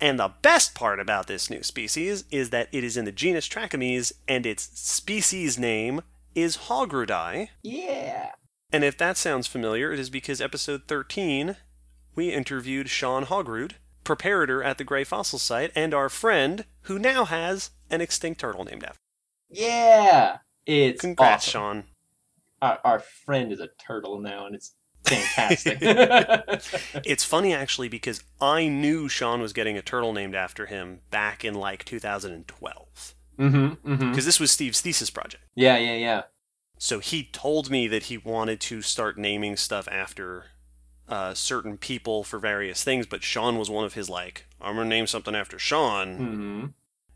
and 0.00 0.18
the 0.18 0.32
best 0.42 0.74
part 0.74 0.98
about 1.00 1.26
this 1.26 1.50
new 1.50 1.62
species 1.62 2.24
is 2.30 2.50
that 2.50 2.68
it 2.72 2.84
is 2.84 2.96
in 2.96 3.04
the 3.04 3.12
genus 3.12 3.48
Trachemys 3.48 4.12
and 4.26 4.46
its 4.46 4.70
species 4.78 5.58
name 5.58 6.02
is 6.34 6.56
haugrudi. 6.68 7.48
Yeah. 7.62 8.32
And 8.72 8.84
if 8.84 8.96
that 8.98 9.16
sounds 9.16 9.46
familiar, 9.46 9.92
it 9.92 9.98
is 9.98 10.10
because 10.10 10.40
episode 10.40 10.82
13 10.86 11.56
we 12.14 12.32
interviewed 12.32 12.88
Shawn 12.88 13.26
Haugrud, 13.26 13.72
preparator 14.04 14.64
at 14.64 14.78
the 14.78 14.84
Gray 14.84 15.04
Fossil 15.04 15.38
Site 15.38 15.72
and 15.74 15.94
our 15.94 16.08
friend 16.08 16.64
who 16.82 16.98
now 16.98 17.24
has 17.24 17.70
an 17.88 18.00
extinct 18.00 18.40
turtle 18.40 18.64
named 18.64 18.84
after. 18.84 18.98
Him. 19.48 19.56
Yeah. 19.58 20.38
It's 20.66 21.00
Congrats, 21.00 21.48
awesome. 21.48 21.52
Shawn. 21.52 21.84
Our, 22.62 22.78
our 22.84 22.98
friend 22.98 23.52
is 23.52 23.60
a 23.60 23.68
turtle 23.78 24.20
now, 24.20 24.46
and 24.46 24.54
it's 24.54 24.74
fantastic. 25.04 25.78
It's 27.04 27.24
funny 27.24 27.54
actually 27.54 27.88
because 27.88 28.22
I 28.40 28.68
knew 28.68 29.08
Shawn 29.08 29.40
was 29.40 29.52
getting 29.52 29.76
a 29.76 29.82
turtle 29.82 30.12
named 30.12 30.34
after 30.34 30.66
him 30.66 31.00
back 31.10 31.44
in 31.44 31.54
like 31.54 31.84
2012 31.84 33.14
mm-hmm. 33.38 33.56
Mm-hmm. 33.92 34.10
because 34.10 34.24
this 34.26 34.38
was 34.40 34.50
Steve's 34.50 34.80
thesis 34.80 35.10
project. 35.10 35.44
Yeah. 35.54 35.76
Yeah. 35.78 35.94
Yeah. 35.94 36.22
So 36.78 36.98
he 36.98 37.24
told 37.24 37.70
me 37.70 37.88
that 37.88 38.04
he 38.04 38.16
wanted 38.18 38.60
to 38.62 38.82
start 38.82 39.18
naming 39.18 39.56
stuff 39.56 39.86
after 39.90 40.46
uh, 41.08 41.34
certain 41.34 41.76
people 41.76 42.22
for 42.24 42.38
various 42.38 42.82
things, 42.84 43.06
but 43.06 43.22
Shawn 43.22 43.58
was 43.58 43.68
one 43.68 43.84
of 43.84 43.94
his 43.94 44.08
like, 44.08 44.46
I'm 44.60 44.76
gonna 44.76 44.88
name 44.88 45.06
something 45.06 45.34
after 45.34 45.58
Shawn, 45.58 46.08
Mm-hmm. 46.18 46.66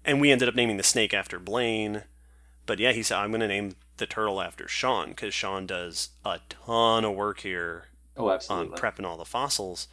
and 0.04 0.20
we 0.20 0.30
ended 0.32 0.48
up 0.48 0.54
naming 0.54 0.76
the 0.76 0.82
snake 0.82 1.14
after 1.14 1.38
Blaine. 1.38 2.02
But 2.66 2.78
yeah, 2.78 2.92
he 2.92 3.02
said 3.02 3.18
I'm 3.18 3.30
gonna 3.32 3.48
name 3.48 3.76
the 3.96 4.06
turtle 4.06 4.40
after 4.40 4.66
Shawn 4.68 5.10
because 5.10 5.34
Shawn 5.34 5.66
does 5.66 6.10
a 6.24 6.40
ton 6.48 7.04
of 7.04 7.14
work 7.14 7.40
here 7.40 7.86
Oh, 8.16 8.28
on 8.28 8.70
prepping 8.70 9.04
all 9.04 9.16
the 9.16 9.24
fossils. 9.24 9.88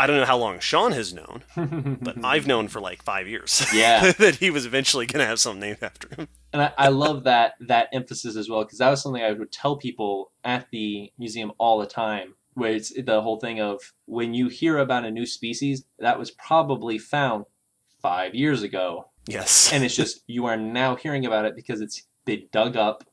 I 0.00 0.06
don't 0.06 0.18
know 0.18 0.26
how 0.26 0.36
long 0.38 0.60
Shawn 0.60 0.92
has 0.92 1.12
known, 1.12 1.42
but 2.00 2.24
I've 2.24 2.46
known 2.46 2.68
for 2.68 2.80
like 2.80 3.02
five 3.02 3.26
years. 3.26 3.66
Yeah. 3.74 4.12
that 4.12 4.36
he 4.36 4.48
was 4.50 4.64
eventually 4.64 5.06
going 5.06 5.18
to 5.20 5.26
have 5.26 5.40
something 5.40 5.60
named 5.60 5.78
after 5.82 6.08
him. 6.14 6.28
and 6.52 6.62
I, 6.62 6.72
I 6.78 6.88
love 6.88 7.24
that 7.24 7.54
that 7.66 7.88
emphasis 7.92 8.36
as 8.36 8.48
well 8.48 8.62
because 8.64 8.78
that 8.78 8.90
was 8.90 9.02
something 9.02 9.22
I 9.22 9.32
would 9.32 9.50
tell 9.50 9.76
people 9.76 10.30
at 10.44 10.68
the 10.70 11.10
museum 11.18 11.52
all 11.58 11.78
the 11.78 11.86
time. 11.86 12.34
Where 12.54 12.72
it's 12.72 12.92
the 12.92 13.22
whole 13.22 13.38
thing 13.40 13.60
of 13.60 13.80
when 14.06 14.34
you 14.34 14.48
hear 14.48 14.78
about 14.78 15.04
a 15.04 15.10
new 15.10 15.26
species 15.26 15.84
that 16.00 16.18
was 16.18 16.30
probably 16.32 16.98
found 16.98 17.44
five 18.02 18.34
years 18.34 18.62
ago, 18.62 19.10
Yes. 19.28 19.72
and 19.72 19.84
it's 19.84 19.94
just 19.94 20.22
you 20.26 20.46
are 20.46 20.56
now 20.56 20.96
hearing 20.96 21.26
about 21.26 21.44
it 21.44 21.54
because 21.54 21.80
it's 21.80 22.02
been 22.24 22.48
dug 22.52 22.76
up, 22.76 23.04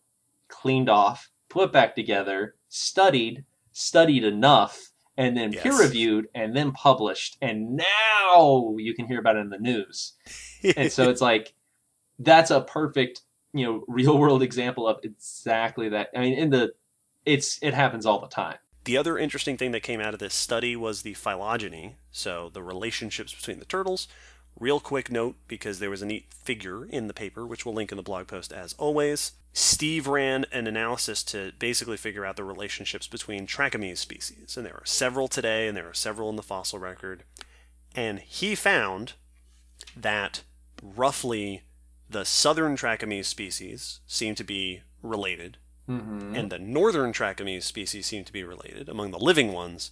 cleaned 0.48 0.90
off, 0.90 1.30
put 1.50 1.72
back 1.72 1.96
together, 1.96 2.56
studied, 2.70 3.44
studied 3.72 4.24
enough, 4.24 4.92
and 5.18 5.36
then 5.38 5.52
Yes. 5.54 5.64
peer 5.64 5.78
reviewed, 5.80 6.28
and 6.36 6.56
then 6.56 6.72
published, 6.72 7.38
and 7.42 7.78
now 7.78 8.76
you 8.78 8.94
can 8.94 9.08
hear 9.08 9.20
about 9.20 9.36
it 9.38 9.40
in 9.40 9.50
the 9.50 9.58
news. 9.60 10.14
And 10.76 10.92
so 10.92 11.10
it's 11.10 11.22
like 11.22 11.54
that's 12.20 12.52
a 12.52 12.62
perfect, 12.62 13.22
you 13.54 13.66
know, 13.66 13.84
real 13.90 14.18
world 14.18 14.42
example 14.42 14.88
of 14.88 15.00
exactly 15.04 15.90
that. 15.90 16.10
I 16.16 16.20
mean, 16.22 16.34
in 16.34 16.50
the 16.50 16.74
it's 17.26 17.60
it 17.62 17.74
happens 17.74 18.06
all 18.06 18.20
the 18.20 18.28
time. 18.28 18.58
the 18.84 18.98
other 18.98 19.18
interesting 19.18 19.58
thing 19.58 19.72
that 19.72 19.82
came 19.84 20.00
out 20.00 20.14
of 20.14 20.20
this 20.20 20.34
study 20.36 20.76
was 20.76 21.02
the 21.02 21.14
phylogeny, 21.16 21.96
so 22.12 22.50
the 22.54 22.62
relationships 22.64 23.34
between 23.34 23.60
the 23.60 23.66
turtles. 23.66 24.08
Real 24.60 24.80
quick 24.80 25.12
note, 25.12 25.36
because 25.48 25.80
there 25.80 25.90
was 25.90 26.02
a 26.02 26.06
neat 26.06 26.34
figure 26.34 26.86
in 26.86 27.08
the 27.08 27.14
paper, 27.14 27.46
which 27.46 27.66
we'll 27.66 27.76
link 27.76 27.92
in 27.92 27.98
the 27.98 28.04
blog 28.04 28.28
post 28.28 28.54
as 28.54 28.74
always. 28.74 29.34
Steve 29.52 30.08
ran 30.08 30.46
an 30.52 30.68
analysis 30.68 31.24
to 31.24 31.52
basically 31.60 31.98
figure 31.98 32.26
out 32.26 32.36
the 32.36 32.44
relationships 32.44 33.08
between 33.08 33.48
Trachemys 33.48 33.98
species, 33.98 34.56
and 34.56 34.66
there 34.66 34.76
are 34.76 34.86
several 34.86 35.28
today, 35.28 35.68
and 35.68 35.76
there 35.76 35.90
are 35.90 35.94
several 35.94 36.30
in 36.30 36.36
the 36.36 36.44
fossil 36.44 36.80
record. 36.80 37.24
And 37.96 38.20
he 38.20 38.56
found 38.56 39.14
that 39.96 40.44
roughly 40.82 41.64
the 42.10 42.26
southern 42.26 42.76
Trachemys 42.76 43.26
species 43.26 44.00
seem 44.08 44.36
to 44.36 44.44
be 44.44 44.82
related 45.02 45.58
Mm-hmm. 45.88 46.36
and 46.36 46.52
the 46.52 46.58
northern 46.58 47.14
Trachemys 47.14 47.62
species 47.62 48.08
seem 48.08 48.24
to 48.24 48.34
be 48.34 48.44
related 48.44 48.90
among 48.90 49.12
the 49.12 49.20
living 49.20 49.54
ones, 49.54 49.92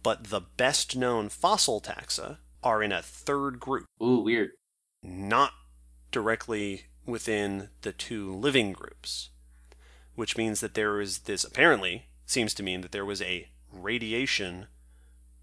but 0.00 0.30
the 0.30 0.40
best 0.40 0.94
known 0.94 1.28
fossil 1.28 1.80
taxa 1.80 2.36
are 2.64 2.82
in 2.82 2.90
a 2.90 3.02
third 3.02 3.60
group, 3.60 3.86
Ooh, 4.02 4.20
weird. 4.20 4.50
not 5.02 5.52
directly 6.10 6.86
within 7.06 7.68
the 7.82 7.92
two 7.92 8.32
living 8.34 8.72
groups, 8.72 9.30
which 10.14 10.36
means 10.36 10.60
that 10.60 10.74
there 10.74 11.00
is 11.00 11.20
this 11.20 11.44
apparently 11.44 12.06
seems 12.26 12.54
to 12.54 12.62
mean 12.62 12.80
that 12.80 12.90
there 12.92 13.04
was 13.04 13.20
a 13.22 13.48
radiation 13.70 14.66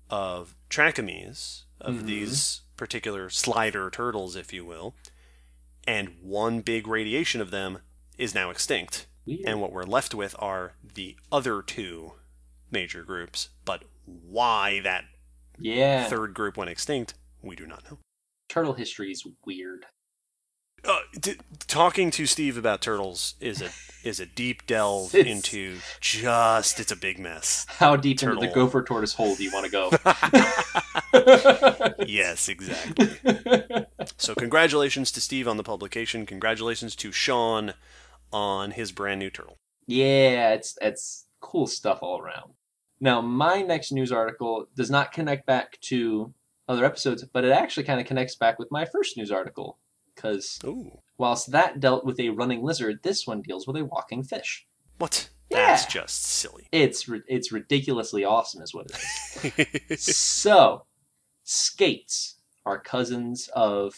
of 0.10 0.56
Trachemys, 0.70 1.64
of 1.80 1.96
Mhm. 1.96 2.06
these 2.06 2.62
particular 2.76 3.30
slider 3.30 3.90
turtles, 3.90 4.36
if 4.36 4.52
you 4.52 4.66
will, 4.66 4.96
and 5.86 6.20
one 6.22 6.62
big 6.62 6.88
radiation 6.88 7.40
of 7.42 7.52
them 7.52 7.80
is 8.18 8.34
now 8.36 8.50
extinct 8.50 9.08
Weird. 9.26 9.42
and 9.46 9.62
what 9.62 9.72
we're 9.72 9.84
left 9.84 10.14
with 10.14 10.36
are 10.40 10.74
the 10.84 11.16
other 11.32 11.62
two 11.62 12.14
major 12.72 13.04
groups. 13.04 13.50
But 13.66 13.84
why 14.06 14.80
that 14.82 15.06
yeah. 15.60 16.06
third 16.06 16.34
group 16.34 16.58
went 16.58 16.70
extinct, 16.70 17.14
we 17.42 17.56
do 17.56 17.66
not 17.66 17.84
know. 17.90 17.98
Turtle 18.50 18.74
history 18.74 19.12
is 19.12 19.26
weird. 19.46 19.86
uh, 20.84 21.00
d- 21.20 21.36
talking 21.68 22.10
to 22.12 22.26
Steve 22.26 22.58
about 22.58 22.82
turtles 22.82 23.36
is 23.40 23.62
a 23.62 23.70
is 24.08 24.20
a 24.20 24.26
deep 24.26 24.66
delve 24.66 25.14
into 25.16 25.78
just 26.00 26.80
it's 26.80 26.92
a 26.92 26.96
big 26.96 27.20
mess. 27.20 27.66
How 27.70 27.96
deep 27.96 28.22
into 28.24 28.36
the 28.36 28.48
gopher 28.48 28.84
tortoise 28.84 29.14
hole 29.14 29.36
do 29.36 29.44
you 29.44 29.52
want 29.54 29.66
to 29.66 29.72
go? 29.72 29.92
Yes, 32.08 32.50
exactly. 32.50 33.10
So 34.18 34.34
congratulations 34.36 35.12
to 35.12 35.22
Steve 35.22 35.48
on 35.48 35.58
the 35.58 35.64
publication. 35.64 36.26
Congratulations 36.26 36.96
to 36.98 37.12
Shawn 37.12 37.74
on 38.34 38.72
his 38.72 38.92
brand 38.92 39.20
new 39.20 39.30
turtle. 39.30 39.58
yeah, 39.88 40.54
it's 40.54 40.78
it's 40.82 41.26
cool 41.40 41.68
stuff 41.68 42.00
all 42.02 42.20
around. 42.20 42.54
Now, 43.02 43.20
my 43.20 43.64
next 43.64 43.92
news 43.92 44.12
article 44.12 44.68
does 44.76 44.92
not 44.92 45.12
connect 45.12 45.48
back 45.48 45.82
to 45.82 46.34
other 46.68 46.86
episodes, 46.86 47.26
but 47.26 47.44
it 47.44 47.52
actually 47.52 47.84
kind 47.84 48.00
of 48.00 48.06
connects 48.06 48.36
back 48.36 48.60
with 48.60 48.72
my 48.72 48.86
first 48.86 49.18
news 49.18 49.32
article. 49.32 49.80
Because 50.16 50.60
whilst 51.18 51.52
that 51.52 51.80
dealt 51.80 52.06
with 52.06 52.20
a 52.20 52.30
running 52.30 52.64
lizard, 52.64 53.00
this 53.02 53.26
one 53.26 53.42
deals 53.42 53.66
with 53.66 53.76
a 53.76 53.84
walking 53.86 54.24
fish. 54.24 54.68
What? 55.00 55.30
Yeah. 55.50 55.66
That's 55.68 55.86
just 55.88 56.24
silly. 56.24 56.68
It's 56.72 57.10
it's 57.28 57.52
ridiculously 57.52 58.24
awesome, 58.24 58.62
is 58.62 58.74
what 58.74 58.92
it 58.92 59.84
is. 59.90 60.16
so, 60.16 60.86
skates 61.44 62.36
are 62.66 62.80
cousins 62.80 63.50
of 63.56 63.96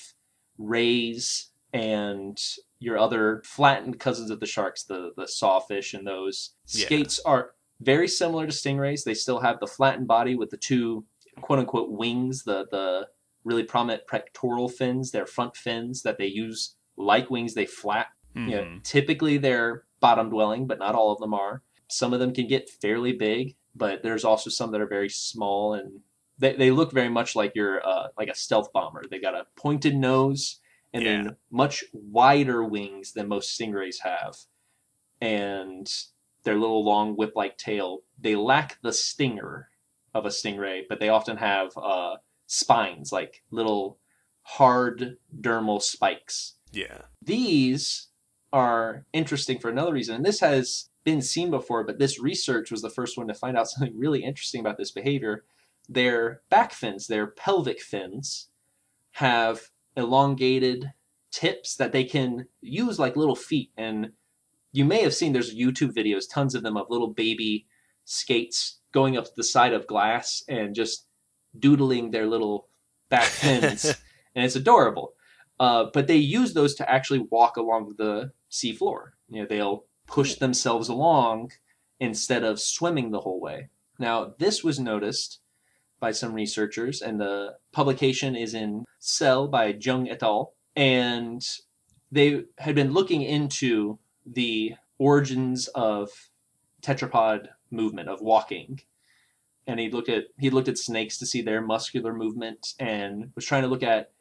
rays 0.57 1.49
and 1.73 2.39
your 2.79 2.97
other 2.97 3.41
flattened 3.45 3.99
cousins 3.99 4.29
of 4.29 4.39
the 4.39 4.45
sharks, 4.45 4.83
the 4.83 5.11
the 5.17 5.27
sawfish 5.27 5.93
and 5.93 6.07
those. 6.07 6.51
Yeah. 6.67 6.85
Skates 6.85 7.19
are 7.25 7.52
very 7.81 8.07
similar 8.07 8.45
to 8.47 8.51
stingrays. 8.53 9.03
They 9.03 9.13
still 9.13 9.39
have 9.39 9.59
the 9.59 9.67
flattened 9.67 10.07
body 10.07 10.35
with 10.35 10.49
the 10.49 10.57
two 10.57 11.05
quote 11.41 11.59
unquote 11.59 11.89
wings, 11.91 12.43
the 12.43 12.65
the 12.71 13.09
really 13.43 13.63
prominent 13.63 14.07
pectoral 14.07 14.69
fins, 14.69 15.11
their 15.11 15.25
front 15.25 15.55
fins 15.57 16.01
that 16.03 16.17
they 16.17 16.27
use 16.27 16.75
like 16.95 17.29
wings. 17.29 17.53
They 17.53 17.65
flap 17.65 18.07
you 18.35 18.41
know, 18.55 18.63
Mhm. 18.63 18.83
typically 18.83 19.37
they're 19.37 19.83
bottom 19.99 20.29
dwelling, 20.31 20.65
but 20.65 20.79
not 20.79 20.95
all 20.95 21.11
of 21.11 21.19
them 21.19 21.33
are. 21.35 21.61
Some 21.87 22.13
of 22.13 22.19
them 22.19 22.33
can 22.33 22.47
get 22.47 22.67
fairly 22.69 23.13
big, 23.13 23.55
but 23.75 24.01
there's 24.01 24.25
also 24.25 24.49
some 24.49 24.71
that 24.71 24.81
are 24.81 24.87
very 24.87 25.09
small 25.09 25.73
and 25.75 26.01
they, 26.39 26.53
they 26.55 26.71
look 26.71 26.91
very 26.91 27.09
much 27.09 27.35
like 27.35 27.53
your 27.55 27.85
uh, 27.87 28.07
like 28.17 28.27
a 28.29 28.35
stealth 28.35 28.73
bomber. 28.73 29.03
They 29.09 29.19
got 29.19 29.35
a 29.35 29.45
pointed 29.55 29.95
nose 29.95 30.59
and 30.93 31.03
Yeah. 31.03 31.23
then 31.23 31.35
much 31.51 31.83
wider 31.93 32.63
wings 32.63 33.13
than 33.13 33.27
most 33.27 33.59
stingrays 33.59 33.99
have, 34.01 34.35
and 35.21 35.87
their 36.43 36.55
little 36.55 36.83
long 36.83 37.15
whip-like 37.15 37.57
tail. 37.57 37.99
They 38.19 38.35
lack 38.35 38.79
the 38.81 38.93
stinger 38.93 39.69
of 40.13 40.25
a 40.25 40.29
stingray, 40.29 40.83
but 40.87 40.99
they 40.99 41.09
often 41.09 41.37
have 41.37 41.71
uh, 41.77 42.17
spines 42.47 43.11
like 43.11 43.43
little 43.51 43.99
hard 44.43 45.17
dermal 45.39 45.81
spikes 45.81 46.55
Yeah. 46.71 47.03
these 47.21 48.09
are 48.51 49.05
interesting 49.13 49.57
for 49.57 49.69
another 49.69 49.93
reason. 49.93 50.15
And 50.17 50.25
this 50.25 50.41
has 50.41 50.89
been 51.03 51.21
seen 51.21 51.49
before, 51.49 51.83
but 51.83 51.97
this 51.97 52.19
research 52.19 52.69
was 52.69 52.81
the 52.81 52.89
first 52.89 53.17
one 53.17 53.27
to 53.27 53.33
find 53.33 53.57
out 53.57 53.67
something 53.69 53.97
really 53.97 54.23
interesting 54.23 54.59
about 54.61 54.77
this 54.77 54.91
behavior. 54.91 55.45
Their 55.89 56.41
back 56.49 56.71
fins, 56.73 57.07
their 57.07 57.27
pelvic 57.27 57.81
fins, 57.81 58.49
have 59.13 59.69
elongated 59.97 60.91
tips 61.31 61.75
that 61.77 61.91
they 61.91 62.03
can 62.03 62.47
use 62.61 62.99
like 62.99 63.15
little 63.15 63.35
feet. 63.35 63.71
And 63.77 64.11
you 64.73 64.83
may 64.83 65.01
have 65.03 65.13
seen 65.13 65.31
there's 65.31 65.55
YouTube 65.55 65.93
videos, 65.93 66.29
tons 66.29 66.55
of 66.55 66.63
them, 66.63 66.75
of 66.75 66.87
little 66.89 67.13
baby 67.13 67.67
skates 68.03 68.79
going 68.91 69.15
up 69.15 69.33
the 69.35 69.43
side 69.43 69.73
of 69.73 69.87
glass 69.87 70.43
and 70.49 70.75
just 70.75 71.05
doodling 71.57 72.11
their 72.11 72.25
little 72.25 72.67
back 73.09 73.23
fins. 73.29 73.85
and 74.35 74.43
it's 74.43 74.55
adorable. 74.55 75.13
Uh, 75.59 75.85
but 75.93 76.07
they 76.07 76.17
use 76.17 76.53
those 76.53 76.73
to 76.75 76.91
actually 76.91 77.19
walk 77.19 77.55
along 77.55 77.93
the 77.97 78.31
seafloor. 78.51 79.11
You 79.29 79.41
know, 79.41 79.47
they'll 79.47 79.85
push 80.07 80.35
themselves 80.35 80.89
along 80.89 81.51
instead 81.99 82.43
of 82.43 82.59
swimming 82.59 83.11
the 83.11 83.21
whole 83.21 83.39
way. 83.39 83.69
Now, 83.99 84.33
this 84.39 84.63
was 84.63 84.79
noticed 84.79 85.39
by 85.99 86.11
some 86.11 86.33
researchers, 86.33 87.01
and 87.01 87.21
the 87.21 87.55
publication 87.71 88.35
is 88.35 88.53
in 88.53 88.85
Cell 88.99 89.47
by 89.47 89.77
Jung 89.79 90.09
et 90.09 90.23
al. 90.23 90.53
And 90.75 91.45
they 92.11 92.43
had 92.57 92.75
been 92.75 92.91
looking 92.91 93.21
into 93.21 93.99
the 94.25 94.73
origins 94.97 95.67
of 95.69 96.09
tetrapod 96.81 97.47
movement 97.71 98.09
of 98.09 98.21
walking 98.21 98.79
and 99.67 99.79
he 99.79 99.89
looked 99.89 100.09
at 100.09 100.25
he 100.37 100.49
looked 100.49 100.67
at 100.67 100.77
snakes 100.77 101.17
to 101.17 101.25
see 101.25 101.41
their 101.41 101.61
muscular 101.61 102.13
movement 102.13 102.73
and 102.79 103.31
was 103.35 103.45
trying 103.45 103.61
to 103.63 103.67
look 103.67 103.83
at 103.83 104.11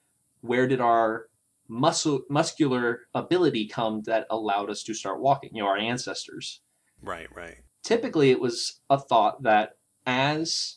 where 0.41 0.67
did 0.67 0.81
our 0.81 1.29
muscle 1.69 2.23
muscular 2.29 3.03
ability 3.15 3.67
come 3.67 4.03
that 4.03 4.27
allowed 4.31 4.71
us 4.71 4.83
to 4.83 4.95
start 4.95 5.21
walking 5.21 5.51
you 5.55 5.63
know 5.63 5.69
our 5.69 5.77
ancestors 5.79 6.61
Right, 7.03 7.29
right. 7.35 7.57
typically 7.83 8.31
it 8.31 8.41
was 8.41 8.81
a 8.89 8.99
thought 8.99 9.43
that 9.43 9.77
as 10.07 10.77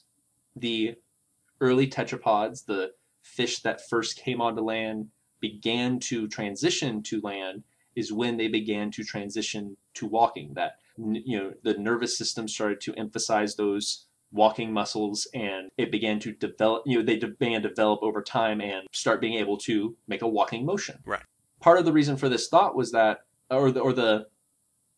the 0.55 0.95
early 1.61 1.87
tetrapods 1.87 2.65
the 2.65 2.91
fish 3.21 3.59
that 3.61 3.87
first 3.87 4.17
came 4.17 4.41
onto 4.41 4.61
land 4.61 5.07
began 5.39 5.99
to 5.99 6.27
transition 6.27 7.03
to 7.03 7.21
land 7.21 7.63
is 7.95 8.11
when 8.11 8.37
they 8.37 8.47
began 8.47 8.91
to 8.91 9.03
transition 9.03 9.77
to 9.93 10.05
walking 10.05 10.53
that 10.55 10.73
you 10.97 11.37
know 11.37 11.53
the 11.63 11.73
nervous 11.73 12.17
system 12.17 12.47
started 12.47 12.79
to 12.81 12.93
emphasize 12.95 13.55
those 13.55 14.05
walking 14.31 14.71
muscles 14.73 15.27
and 15.33 15.69
it 15.77 15.91
began 15.91 16.19
to 16.19 16.31
develop 16.31 16.83
you 16.85 16.97
know 16.97 17.05
they 17.05 17.17
began 17.17 17.61
to 17.61 17.69
develop 17.69 18.01
over 18.01 18.21
time 18.21 18.59
and 18.61 18.87
start 18.91 19.21
being 19.21 19.35
able 19.35 19.57
to 19.57 19.95
make 20.07 20.21
a 20.21 20.27
walking 20.27 20.65
motion 20.65 20.99
Right. 21.05 21.21
part 21.61 21.77
of 21.77 21.85
the 21.85 21.93
reason 21.93 22.17
for 22.17 22.29
this 22.29 22.47
thought 22.47 22.75
was 22.75 22.91
that 22.91 23.19
or 23.49 23.71
the 23.71 23.79
or 23.79 23.93
the 23.93 24.27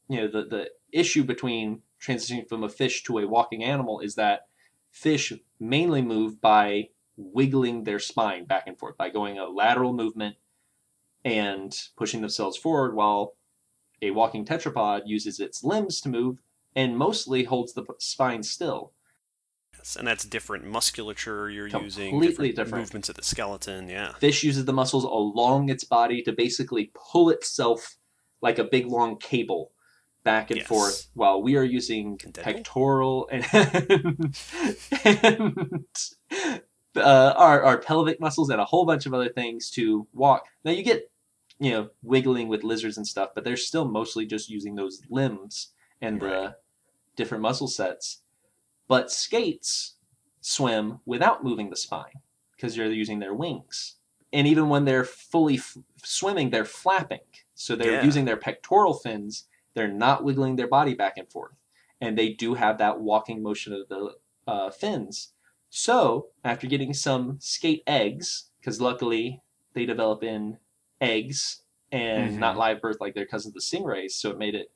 you 0.08 0.18
know 0.22 0.28
the 0.28 0.44
the 0.46 0.70
issue 0.92 1.24
between 1.24 1.82
transitioning 2.02 2.48
from 2.48 2.64
a 2.64 2.70
fish 2.70 3.04
to 3.04 3.18
a 3.20 3.28
walking 3.28 3.64
animal 3.64 4.00
is 4.00 4.16
that 4.16 4.48
fish 4.92 5.34
mainly 5.60 6.02
move 6.02 6.40
by 6.42 6.90
wiggling 7.18 7.84
their 7.84 8.00
spine 8.00 8.46
back 8.46 8.64
and 8.68 8.78
forth 8.78 8.96
by 8.98 9.10
going 9.10 9.38
a 9.38 9.46
lateral 9.46 9.94
movement 9.94 10.36
and 11.28 11.78
pushing 11.98 12.22
themselves 12.22 12.56
forward 12.56 12.96
while 12.96 13.34
a 14.02 14.12
walking 14.12 14.46
tetrapod 14.46 15.02
uses 15.06 15.42
its 15.42 15.62
limbs 15.62 16.00
to 16.00 16.08
move 16.08 16.38
and 16.74 16.98
mostly 16.98 17.44
holds 17.44 17.74
the 17.74 17.84
spine 18.00 18.42
still 18.44 18.94
Yes, 19.78 19.96
and 19.98 20.08
that's 20.08 20.24
different 20.24 20.64
musculature 20.66 21.50
you're 21.50 21.68
using, 21.68 22.12
Completely 22.12 22.28
different, 22.50 22.56
different. 22.56 22.82
movements 22.84 23.10
of 23.10 23.16
the 23.16 23.24
skeleton. 23.24 23.90
Yeah. 23.90 24.14
fish 24.14 24.42
uses 24.44 24.64
the 24.66 24.74
muscles 24.74 25.04
along 25.04 25.70
its 25.70 25.84
body 25.84 26.22
to 26.24 26.32
basically 26.32 26.92
pull 26.96 27.30
itself 27.30 27.98
like 28.42 28.58
a 28.58 28.64
big 28.64 28.86
long 28.88 29.18
cable 29.18 29.72
back 30.24 30.50
and 30.50 30.60
Yes. 30.60 30.68
forth 30.68 31.08
while 31.14 31.42
we 31.42 31.58
are 31.58 31.64
using 31.64 32.18
pectoral 32.18 33.28
and, 33.32 33.46
and 35.04 35.86
uh, 36.96 37.34
our, 37.38 37.64
our 37.64 37.78
pelvic 37.78 38.20
muscles 38.20 38.50
and 38.50 38.60
a 38.62 38.66
whole 38.66 38.86
bunch 38.86 39.06
of 39.06 39.14
other 39.14 39.30
things 39.30 39.70
to 39.72 40.08
walk 40.14 40.46
now 40.64 40.72
you 40.72 40.84
get 40.84 41.10
you 41.60 41.72
know 41.72 41.90
wiggling 42.04 42.48
with 42.48 42.64
lizards 42.64 42.98
and 42.98 43.08
stuff 43.08 43.30
but 43.34 43.44
they're 43.44 43.58
still 43.58 43.88
mostly 43.88 44.26
just 44.26 44.50
using 44.50 44.76
those 44.76 45.02
limbs 45.10 45.74
and 46.02 46.22
the 46.22 46.56
different 47.16 47.42
muscle 47.42 47.68
sets 47.68 48.22
but 48.88 49.12
skates 49.12 49.96
swim 50.42 51.00
without 51.06 51.44
moving 51.44 51.70
the 51.70 51.76
spine 51.76 52.22
because 52.56 52.76
they're 52.76 52.92
using 52.92 53.20
their 53.20 53.34
wings. 53.34 53.98
And 54.34 54.48
even 54.48 54.70
when 54.70 54.86
they're 54.86 55.04
fully 55.04 55.56
f- 55.56 55.78
swimming, 56.04 56.50
they're 56.50 56.66
flapping. 56.66 57.20
So 57.54 57.76
they're 57.76 57.96
Yeah. 57.96 58.04
using 58.06 58.26
their 58.26 58.38
pectoral 58.38 58.94
fins. 58.94 59.48
They're 59.74 59.88
not 59.88 60.24
wiggling 60.24 60.56
their 60.56 60.68
body 60.68 60.94
back 60.94 61.18
and 61.18 61.30
forth. 61.30 61.56
And 62.00 62.18
they 62.18 62.30
do 62.34 62.54
have 62.56 62.78
that 62.78 63.00
walking 63.00 63.42
motion 63.44 63.74
of 63.74 63.88
the 63.90 64.16
uh, 64.48 64.70
fins. 64.70 65.34
So 65.70 66.30
after 66.44 66.66
getting 66.68 66.94
some 66.94 67.38
skate 67.42 67.84
eggs, 67.86 68.50
because 68.60 68.80
luckily 68.80 69.42
they 69.74 69.86
develop 69.86 70.24
in 70.24 70.58
eggs 71.02 71.64
and 71.92 72.34
Mhm. 72.34 72.40
not 72.40 72.58
live 72.58 72.82
birth 72.82 73.00
like 73.00 73.16
their 73.16 73.26
cousins 73.26 73.54
the 73.54 73.60
stingrays, 73.62 74.12
so 74.12 74.32
it 74.32 74.38
made 74.38 74.56
it 74.56 74.72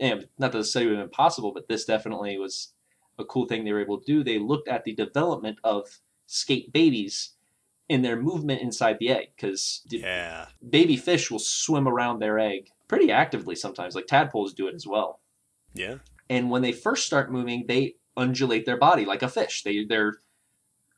and 0.00 0.28
not 0.38 0.52
that 0.52 0.58
the 0.58 0.64
study 0.64 0.86
would 0.86 0.96
have 0.96 1.06
been 1.06 1.10
possible, 1.10 1.50
but 1.52 1.66
this 1.66 1.84
definitely 1.84 2.38
was 2.38 2.74
a 3.18 3.24
cool 3.24 3.46
thing 3.46 3.64
they 3.64 3.72
were 3.72 3.80
able 3.80 3.98
to 3.98 4.04
do. 4.06 4.22
They 4.22 4.38
looked 4.38 4.68
at 4.68 4.84
the 4.84 4.94
development 4.94 5.58
of 5.64 6.00
skate 6.26 6.72
babies 6.72 7.32
in 7.88 8.02
their 8.02 8.14
movement 8.16 8.62
inside 8.62 8.98
the 9.00 9.08
egg 9.10 9.32
because 9.34 9.82
Yeah. 9.88 10.46
baby 10.68 10.96
fish 10.96 11.28
will 11.30 11.40
swim 11.40 11.88
around 11.88 12.20
their 12.20 12.38
egg 12.38 12.70
pretty 12.86 13.10
actively 13.10 13.56
sometimes. 13.56 13.96
Like 13.96 14.06
tadpoles 14.06 14.54
do 14.54 14.68
it 14.68 14.74
as 14.76 14.86
well. 14.86 15.20
Yeah. 15.74 15.98
And 16.28 16.50
when 16.50 16.62
they 16.62 16.72
first 16.72 17.04
start 17.04 17.32
moving, 17.32 17.66
they 17.66 17.96
undulate 18.16 18.64
their 18.64 18.76
body 18.78 19.04
like 19.04 19.22
a 19.22 19.28
fish. 19.28 19.64
They 19.64 19.84
they're 19.84 20.20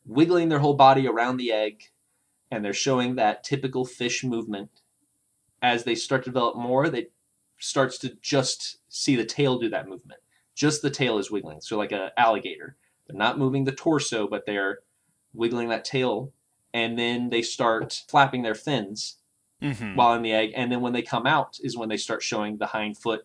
wiggling 0.05 0.51
their 0.51 0.59
whole 0.59 0.75
body 0.75 1.07
around 1.07 1.38
the 1.38 1.53
egg, 1.53 1.91
and 2.53 2.65
they're 2.65 2.73
showing 2.73 3.17
that 3.17 3.43
typical 3.43 3.85
fish 3.85 4.23
movement. 4.23 4.71
As 5.62 5.85
they 5.85 5.95
start 5.95 6.25
to 6.25 6.31
develop 6.31 6.57
more, 6.57 6.88
they 6.88 7.09
starts 7.59 7.99
to 7.99 8.11
just 8.21 8.79
see 8.88 9.17
the 9.17 9.25
tail 9.25 9.59
do 9.59 9.69
that 9.71 9.88
movement. 9.88 10.21
Just 10.55 10.83
the 10.83 10.91
tail 10.91 11.19
is 11.19 11.31
wiggling, 11.31 11.61
so 11.61 11.79
like 11.79 11.93
a 11.93 12.12
alligator. 12.19 12.77
They're 13.07 13.17
not 13.17 13.38
moving 13.38 13.65
the 13.65 13.73
torso, 13.73 14.29
but 14.29 14.45
they're 14.45 14.81
wiggling 15.33 15.69
that 15.71 15.85
tail, 15.85 16.33
and 16.75 16.99
then 16.99 17.31
they 17.31 17.43
start 17.43 18.03
flapping 18.09 18.43
their 18.43 18.55
fins, 18.55 19.17
Mm-hmm. 19.62 19.95
while 19.95 20.15
in 20.15 20.23
the 20.23 20.33
egg, 20.33 20.51
and 20.57 20.73
then 20.73 20.81
when 20.81 20.93
they 20.93 21.03
come 21.03 21.25
out 21.25 21.57
is 21.62 21.77
when 21.77 21.88
they 21.88 21.97
start 21.97 22.21
showing 22.21 22.59
the 22.59 22.67
hind 22.67 22.99
foot 22.99 23.21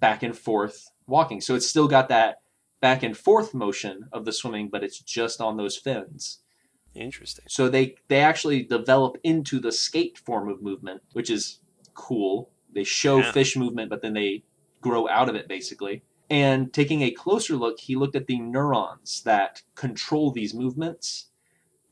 back 0.00 0.24
and 0.24 0.36
forth 0.36 0.90
walking. 1.06 1.40
So 1.40 1.54
it's 1.54 1.68
still 1.68 1.86
got 1.86 2.08
that 2.08 2.40
back 2.80 3.04
and 3.04 3.16
forth 3.16 3.54
motion 3.54 4.08
of 4.12 4.24
the 4.24 4.32
swimming, 4.32 4.68
but 4.68 4.82
it's 4.82 4.98
just 4.98 5.40
on 5.40 5.56
those 5.56 5.76
fins. 5.76 6.39
Interesting. 6.94 7.44
So 7.48 7.68
they 7.68 7.96
they 8.08 8.20
actually 8.20 8.62
develop 8.64 9.16
into 9.22 9.60
the 9.60 9.72
skate 9.72 10.18
form 10.18 10.48
of 10.48 10.62
movement, 10.62 11.02
which 11.12 11.30
is 11.30 11.60
cool. 11.94 12.50
They 12.72 12.84
show 12.84 13.18
Yeah. 13.18 13.32
fish 13.32 13.56
movement, 13.56 13.90
but 13.90 14.02
then 14.02 14.14
they 14.14 14.44
grow 14.80 15.08
out 15.08 15.28
of 15.28 15.34
it 15.34 15.48
basically. 15.48 16.02
And 16.28 16.72
taking 16.72 17.02
a 17.02 17.10
closer 17.10 17.56
look, 17.56 17.80
he 17.80 17.96
looked 17.96 18.14
at 18.16 18.26
the 18.26 18.38
neurons 18.38 19.22
that 19.24 19.62
control 19.74 20.30
these 20.30 20.54
movements 20.54 21.30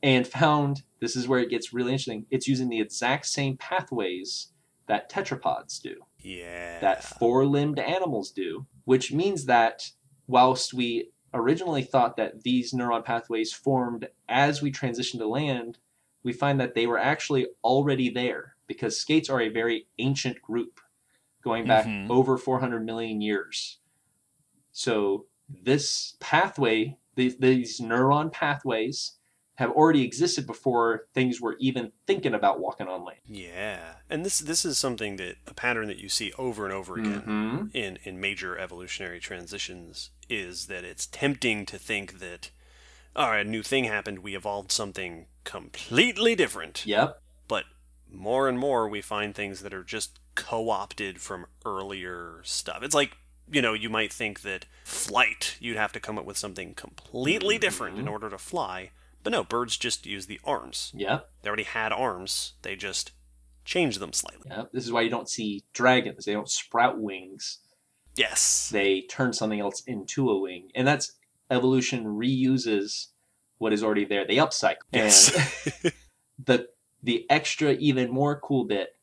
and 0.01 0.25
found 0.39 0.83
this 1.01 1.15
is 1.15 1.27
where 1.27 1.39
it 1.39 1.49
gets 1.49 1.73
really 1.73 1.91
interesting. 1.91 2.25
It's 2.31 2.47
using 2.47 2.69
the 2.69 2.79
exact 2.81 3.25
same 3.25 3.57
pathways 3.57 4.51
that 4.87 5.09
tetrapods 5.11 5.81
do 5.81 5.95
Yeah. 6.19 6.79
that 6.79 7.03
four 7.03 7.45
limbed 7.45 7.79
animals 7.79 8.31
do, 8.31 8.65
which 8.85 9.11
means 9.13 9.45
that 9.45 9.91
whilst 10.27 10.73
we 10.73 11.11
originally 11.33 11.83
thought 11.83 12.17
that 12.17 12.43
these 12.43 12.73
neuron 12.73 13.03
pathways 13.03 13.51
formed 13.53 14.07
as 14.27 14.61
we 14.61 14.71
transitioned 14.71 15.19
to 15.19 15.27
land, 15.27 15.77
we 16.23 16.33
find 16.33 16.59
that 16.59 16.75
they 16.75 16.87
were 16.87 16.99
actually 16.99 17.47
already 17.63 18.09
there 18.09 18.55
because 18.67 18.99
skates 18.99 19.29
are 19.29 19.41
a 19.41 19.49
very 19.49 19.87
ancient 19.97 20.41
group 20.41 20.79
going 21.43 21.65
back 21.65 21.85
Mhm. 21.85 22.09
over 22.09 22.37
400 22.37 22.85
million 22.85 23.21
years. 23.21 23.79
So, 24.71 25.25
this 25.49 26.15
pathway, 26.19 26.97
these, 27.15 27.37
these 27.37 27.79
neuron 27.79 28.31
pathways, 28.31 29.13
have 29.55 29.71
already 29.71 30.03
existed 30.03 30.45
before 30.47 31.07
things 31.13 31.41
were 31.41 31.57
even 31.59 31.91
thinking 32.07 32.33
about 32.33 32.59
walking 32.61 32.87
on 32.87 33.03
land. 33.03 33.19
Yeah. 33.25 33.95
And 34.09 34.23
this 34.23 34.39
this 34.39 34.63
is 34.63 34.77
something 34.77 35.17
that 35.17 35.35
a 35.47 35.53
pattern 35.53 35.87
that 35.87 35.97
you 35.99 36.07
see 36.07 36.31
over 36.37 36.63
and 36.65 36.73
over 36.73 36.97
again 36.97 37.23
Mhm. 37.23 37.75
in 37.75 37.97
in 38.05 38.21
major 38.21 38.57
evolutionary 38.57 39.19
transitions 39.19 40.11
is 40.29 40.67
that 40.67 40.83
it's 40.83 41.07
tempting 41.07 41.65
to 41.67 41.77
think 41.77 42.19
that 42.19 42.49
all 43.15 43.31
right, 43.31 43.45
a 43.45 43.49
new 43.49 43.63
thing 43.63 43.85
happened, 43.85 44.19
we 44.19 44.35
evolved 44.35 44.71
something 44.71 45.25
completely 45.43 46.35
different. 46.35 46.85
Yep. 46.85 47.19
But 47.47 47.65
more 48.09 48.47
and 48.47 48.57
more 48.57 48.87
we 48.87 49.01
find 49.01 49.33
things 49.35 49.61
that 49.61 49.73
are 49.73 49.83
just 49.83 50.19
co-opted 50.35 51.19
from 51.19 51.47
earlier 51.65 52.41
stuff. 52.43 52.83
It's 52.83 52.95
like 52.95 53.17
you 53.51 53.63
know, 53.63 53.73
you 53.73 53.89
might 53.89 54.13
think 54.13 54.41
that 54.41 54.67
flight, 54.83 55.57
you'd 55.59 55.75
have 55.75 55.91
to 55.93 55.99
come 55.99 56.19
up 56.19 56.25
with 56.25 56.37
something 56.37 56.75
completely 56.75 57.57
different 57.57 57.97
in 57.97 58.05
Mhm. 58.05 58.11
order 58.11 58.29
to 58.29 58.37
fly. 58.37 58.91
But 59.23 59.31
no, 59.31 59.43
birds 59.43 59.75
just 59.75 60.05
use 60.05 60.27
the 60.27 60.39
arms. 60.43 60.91
Yep. 60.95 61.27
They 61.41 61.47
already 61.47 61.63
had 61.63 61.91
arms. 61.91 62.53
They 62.61 62.75
just 62.75 63.11
changed 63.65 63.99
them 63.99 64.13
slightly. 64.13 64.51
Yep. 64.51 64.71
This 64.71 64.85
is 64.85 64.91
why 64.91 65.01
you 65.01 65.09
don't 65.09 65.27
see 65.27 65.63
dragons. 65.73 66.25
They 66.25 66.33
don't 66.33 66.47
sprout 66.49 66.99
wings. 66.99 67.57
Yes. 68.19 68.69
They 68.69 69.01
turn 69.03 69.31
something 69.31 69.61
else 69.61 69.81
into 69.87 70.29
a 70.29 70.37
wing. 70.37 70.71
And 70.75 70.85
that's 70.85 71.13
evolution 71.49 72.03
reuses 72.05 73.07
what 73.59 73.71
is 73.71 73.81
already 73.81 74.03
there. 74.03 74.27
They 74.27 74.35
upcycle. 74.35 74.75
Yes. 74.91 75.33
And 75.83 75.93
the 76.45 76.67
the 77.01 77.25
extra 77.29 77.71
even 77.73 78.11
more 78.11 78.37
cool 78.41 78.65
bit 78.65 78.97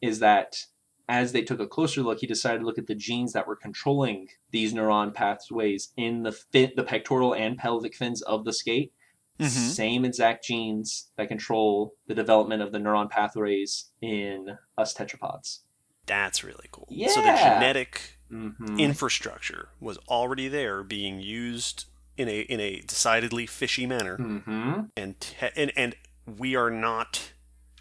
is 0.00 0.20
that 0.20 0.64
as 1.06 1.32
they 1.32 1.42
took 1.42 1.60
a 1.60 1.66
closer 1.66 2.00
look, 2.00 2.20
he 2.20 2.26
decided 2.26 2.60
to 2.60 2.64
look 2.64 2.78
at 2.78 2.86
the 2.86 2.94
genes 2.94 3.34
that 3.34 3.46
were 3.46 3.56
controlling 3.56 4.28
these 4.50 4.72
neuron 4.72 5.12
pathways 5.12 5.92
in 5.98 6.22
the 6.22 6.32
fin, 6.32 6.72
the 6.74 6.84
pectoral 6.84 7.34
and 7.34 7.58
pelvic 7.58 7.94
fins 7.94 8.22
of 8.22 8.46
the 8.46 8.52
skate. 8.54 8.94
Mhm. 9.38 9.48
Same 9.48 10.04
exact 10.06 10.42
genes 10.44 11.10
that 11.16 11.28
control 11.28 11.96
the 12.06 12.14
development 12.14 12.62
of 12.62 12.72
the 12.72 12.78
neuron 12.78 13.10
pathways 13.10 13.90
in 14.00 14.56
us 14.78 14.94
tetrapods. 14.94 15.58
That's 16.06 16.44
really 16.44 16.68
cool. 16.72 16.86
Yeah. 16.90 17.08
So 17.08 17.20
the 17.20 17.32
genetic 17.32 18.10
Mm-hmm. 18.32 18.80
infrastructure 18.80 19.68
was 19.80 19.96
already 20.08 20.48
there 20.48 20.82
being 20.82 21.20
used 21.20 21.84
in 22.16 22.26
a 22.28 22.40
in 22.40 22.58
a 22.58 22.80
decidedly 22.80 23.46
fishy 23.46 23.86
manner 23.86 24.16
mm-hmm. 24.16 24.80
and 24.96 25.20
te- 25.20 25.50
and 25.54 25.70
and 25.76 25.94
we 26.38 26.56
are 26.56 26.70
not 26.70 27.32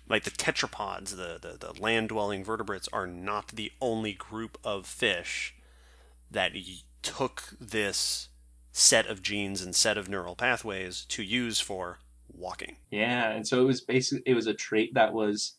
like 0.07 0.25
the 0.25 0.31
tetrapods 0.31 1.11
the, 1.15 1.39
the 1.41 1.57
the 1.57 1.81
land 1.81 2.09
dwelling 2.09 2.43
vertebrates 2.43 2.89
are 2.91 3.07
not 3.07 3.47
the 3.47 3.71
only 3.81 4.13
group 4.13 4.57
of 4.63 4.85
fish 4.85 5.55
that 6.29 6.51
y- 6.53 6.61
took 7.01 7.53
this 7.59 8.27
set 8.73 9.07
of 9.07 9.23
genes 9.23 9.61
and 9.61 9.73
set 9.75 9.97
of 9.97 10.09
neural 10.09 10.35
pathways 10.35 11.05
to 11.05 11.23
use 11.23 11.59
for 11.61 11.99
walking 12.31 12.75
Yeah, 12.91 13.31
and 13.31 13.47
so 13.47 13.61
it 13.61 13.65
was 13.65 13.81
basically 13.81 14.23
it 14.25 14.35
was 14.35 14.45
a 14.45 14.53
trait 14.53 14.93
that 14.95 15.13
was 15.13 15.53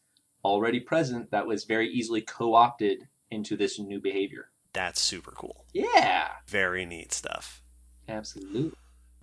already 0.44 0.80
present 0.80 1.30
that 1.30 1.46
was 1.46 1.64
very 1.64 1.88
easily 1.88 2.20
co-opted 2.20 3.08
into 3.30 3.56
this 3.56 3.78
new 3.78 4.00
behavior. 4.00 4.50
that's 4.72 5.00
super 5.00 5.30
cool 5.32 5.64
Yeah, 5.72 6.28
very 6.46 6.84
neat 6.84 7.12
stuff 7.12 7.62
absolutely. 8.08 8.72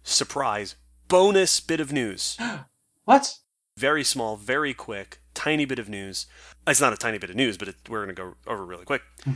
surprise 0.03 0.75
bonus 1.07 1.59
bit 1.59 1.79
of 1.79 1.91
news 1.91 2.37
What? 3.05 3.37
very 3.77 4.03
small, 4.03 4.35
very 4.37 4.73
quick, 4.73 5.21
tiny 5.33 5.65
bit 5.65 5.79
of 5.79 5.89
news. 5.89 6.27
It's 6.67 6.81
not 6.81 6.93
a 6.93 6.97
tiny 6.97 7.17
bit 7.17 7.29
of 7.31 7.35
news, 7.35 7.57
but 7.57 7.67
it, 7.69 7.75
we're 7.89 8.05
going 8.05 8.15
to 8.15 8.21
go 8.21 8.33
over 8.45 8.65
really 8.65 8.85
quick. 8.85 9.01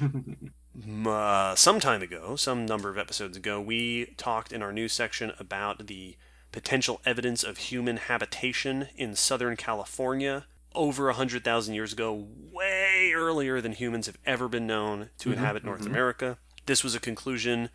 Uh, 1.08 1.56
some 1.56 1.80
time 1.80 2.02
ago, 2.02 2.36
some 2.36 2.66
number 2.66 2.90
of 2.90 2.98
episodes 2.98 3.38
ago, 3.38 3.62
we 3.62 4.14
talked 4.18 4.52
in 4.52 4.62
our 4.62 4.74
news 4.74 4.92
section 4.92 5.32
about 5.40 5.88
the 5.88 6.18
potential 6.52 7.00
evidence 7.06 7.44
of 7.46 7.58
human 7.58 7.96
habitation 7.96 8.90
in 8.98 9.16
Southern 9.16 9.56
California 9.56 10.46
over 10.76 11.06
100,000 11.08 11.74
years 11.74 11.94
ago, 11.94 12.28
way 12.52 13.12
earlier 13.16 13.62
than 13.62 13.72
humans 13.74 14.06
have 14.06 14.18
ever 14.26 14.48
been 14.48 14.68
known 14.68 15.10
to 15.20 15.30
Mhm, 15.30 15.34
inhabit 15.34 15.64
North 15.64 15.82
mhm. 15.82 15.88
America. 15.88 16.38
This 16.66 16.84
was 16.84 16.96
a 16.96 17.00
conclusion 17.00 17.70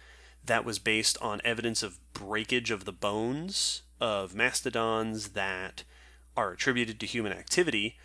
that 0.44 0.64
was 0.64 0.78
based 0.78 1.18
on 1.20 1.40
evidence 1.44 1.82
of 1.82 1.98
breakage 2.12 2.70
of 2.70 2.84
the 2.84 2.92
bones 2.92 3.82
of 4.00 4.34
mastodons 4.34 5.30
that 5.30 5.84
are 6.36 6.52
attributed 6.52 6.98
to 7.00 7.06
human 7.06 7.32
activity. 7.32 7.98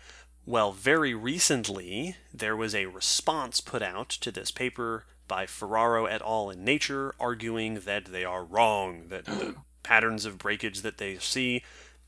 Well, 0.44 0.72
very 0.72 1.14
recently, 1.14 2.16
there 2.32 2.56
was 2.56 2.74
a 2.74 2.86
response 2.86 3.60
put 3.60 3.82
out 3.82 4.08
to 4.10 4.30
this 4.30 4.50
paper 4.50 5.06
by 5.26 5.46
Ferraro 5.46 6.06
et 6.06 6.22
al. 6.22 6.50
in 6.50 6.62
Nature, 6.64 7.14
arguing 7.18 7.80
that 7.80 8.06
they 8.06 8.24
are 8.24 8.44
wrong, 8.44 9.08
that 9.08 9.24
the 9.24 9.56
patterns 9.82 10.24
of 10.24 10.38
breakage 10.38 10.82
that 10.82 10.98
they 10.98 11.18
see 11.18 11.62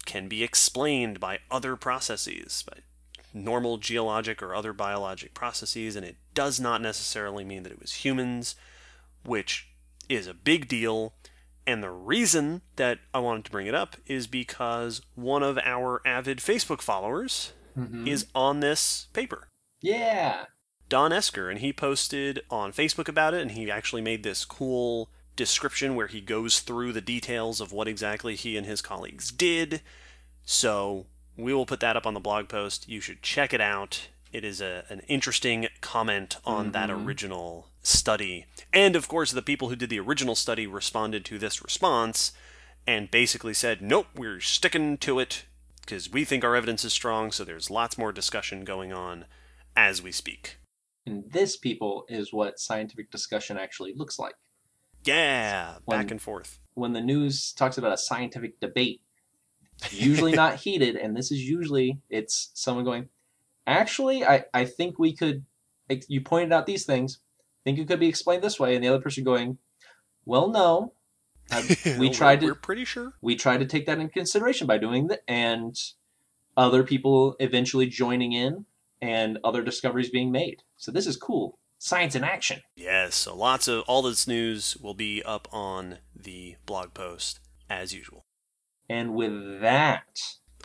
can 0.08 0.26
be 0.26 0.42
explained 0.42 1.20
by 1.20 1.38
other 1.50 1.76
processes, 1.76 2.64
by 2.66 2.78
normal 3.34 3.76
geologic 3.76 4.42
or 4.42 4.54
other 4.54 4.72
biologic 4.72 5.34
processes, 5.34 5.94
and 5.94 6.04
it 6.06 6.16
does 6.32 6.58
not 6.58 6.80
necessarily 6.80 7.44
mean 7.44 7.62
that 7.62 7.70
it 7.72 7.78
was 7.80 7.92
humans, 8.04 8.56
which 9.22 9.68
is 10.08 10.26
a 10.26 10.32
big 10.32 10.66
deal. 10.66 11.12
And 11.66 11.82
the 11.82 11.90
reason 11.90 12.62
that 12.76 13.00
I 13.12 13.18
wanted 13.18 13.44
to 13.44 13.50
bring 13.50 13.66
it 13.66 13.74
up 13.74 13.96
is 14.06 14.26
because 14.26 15.02
one 15.14 15.42
of 15.42 15.58
our 15.58 16.00
avid 16.06 16.38
Facebook 16.38 16.80
followers 16.80 17.52
Mhm. 17.76 18.08
is 18.08 18.26
on 18.34 18.60
this 18.60 19.08
paper. 19.12 19.46
yeah. 19.82 20.46
Don 20.88 21.12
Esker, 21.12 21.50
and 21.50 21.60
he 21.60 21.70
posted 21.70 22.40
on 22.48 22.72
Facebook 22.72 23.08
about 23.08 23.34
it, 23.34 23.42
and 23.42 23.50
he 23.50 23.70
actually 23.70 24.00
made 24.00 24.22
this 24.22 24.46
cool 24.46 25.10
description 25.38 25.94
where 25.94 26.08
he 26.08 26.20
goes 26.20 26.60
through 26.60 26.92
the 26.92 27.00
details 27.00 27.62
of 27.62 27.72
what 27.72 27.88
exactly 27.88 28.34
he 28.34 28.58
and 28.58 28.66
his 28.66 28.82
colleagues 28.82 29.30
did. 29.30 29.80
So 30.44 31.06
we 31.36 31.54
will 31.54 31.64
put 31.64 31.80
that 31.80 31.96
up 31.96 32.06
on 32.06 32.12
the 32.12 32.20
blog 32.20 32.48
post. 32.48 32.86
You 32.88 33.00
should 33.00 33.22
check 33.22 33.54
it 33.54 33.60
out. 33.60 34.08
It 34.30 34.44
is 34.44 34.60
a, 34.60 34.84
an 34.90 35.00
interesting 35.08 35.68
comment 35.80 36.36
on 36.44 36.72
that 36.72 36.90
Mhm. 36.90 37.06
original 37.06 37.68
study. 37.82 38.44
And 38.72 38.94
of 38.94 39.08
course, 39.08 39.30
the 39.32 39.40
people 39.40 39.70
who 39.70 39.76
did 39.76 39.88
the 39.88 40.00
original 40.00 40.34
study 40.34 40.66
responded 40.66 41.24
to 41.26 41.38
this 41.38 41.62
response 41.62 42.32
and 42.86 43.10
basically 43.10 43.54
said, 43.54 43.80
nope, 43.80 44.08
we're 44.14 44.40
sticking 44.40 44.98
to 44.98 45.18
it 45.18 45.44
because 45.80 46.10
we 46.10 46.24
think 46.26 46.44
our 46.44 46.54
evidence 46.54 46.84
is 46.84 46.92
strong, 46.92 47.32
so 47.32 47.44
there's 47.44 47.70
lots 47.70 47.96
more 47.96 48.12
discussion 48.12 48.64
going 48.64 48.92
on 48.92 49.24
as 49.74 50.02
we 50.02 50.12
speak. 50.12 50.58
And 51.06 51.24
this, 51.32 51.56
people, 51.56 52.04
is 52.10 52.30
what 52.30 52.58
scientific 52.58 53.10
discussion 53.10 53.56
actually 53.56 53.94
looks 53.94 54.18
like. 54.18 54.34
Yeah, 55.04 55.76
back 55.86 56.10
and 56.10 56.20
forth. 56.20 56.60
When 56.74 56.92
the 56.92 57.00
news 57.00 57.52
talks 57.52 57.78
about 57.78 57.92
a 57.92 57.98
scientific 57.98 58.60
debate, 58.60 59.00
usually 59.90 60.32
not 60.32 60.56
heated, 60.56 60.96
and 60.96 61.16
this 61.16 61.30
is 61.30 61.40
usually 61.48 62.00
it's 62.10 62.50
someone 62.54 62.84
going, 62.84 63.08
actually, 63.66 64.24
I, 64.24 64.44
I 64.52 64.64
think 64.64 64.98
we 64.98 65.14
could. 65.14 65.44
You 66.08 66.20
pointed 66.20 66.52
out 66.52 66.66
these 66.66 66.84
things. 66.84 67.20
Think 67.64 67.78
it 67.78 67.88
could 67.88 68.00
be 68.00 68.08
explained 68.08 68.42
this 68.42 68.60
way, 68.60 68.74
and 68.74 68.84
the 68.84 68.88
other 68.88 69.00
person 69.00 69.24
going, 69.24 69.58
well, 70.24 70.48
no. 70.48 70.92
We 71.98 72.10
tried 72.10 72.40
to 72.40 72.46
We're 72.48 72.54
pretty 72.54 72.84
sure. 72.84 73.14
we 73.22 73.34
tried 73.34 73.60
to 73.60 73.66
take 73.66 73.86
that 73.86 73.98
into 73.98 74.12
consideration 74.12 74.66
by 74.66 74.76
doing 74.76 75.06
that, 75.06 75.20
and 75.26 75.74
other 76.56 76.82
people 76.82 77.36
eventually 77.40 77.86
joining 77.86 78.32
in, 78.32 78.66
and 79.00 79.38
other 79.42 79.62
discoveries 79.62 80.10
being 80.10 80.30
made. 80.30 80.62
So 80.76 80.92
this 80.92 81.06
is 81.06 81.16
cool. 81.16 81.58
Science 81.80 82.14
in 82.16 82.24
action. 82.24 82.60
Yes, 82.76 83.14
so 83.14 83.36
lots 83.36 83.68
of 83.68 83.82
all 83.86 84.02
this 84.02 84.26
news 84.26 84.76
will 84.82 84.94
be 84.94 85.22
up 85.22 85.46
on 85.52 85.98
the 86.14 86.56
blog 86.66 86.92
post 86.92 87.38
as 87.70 87.94
usual. 87.94 88.24
And 88.90 89.14
with 89.14 89.60
that, 89.60 90.06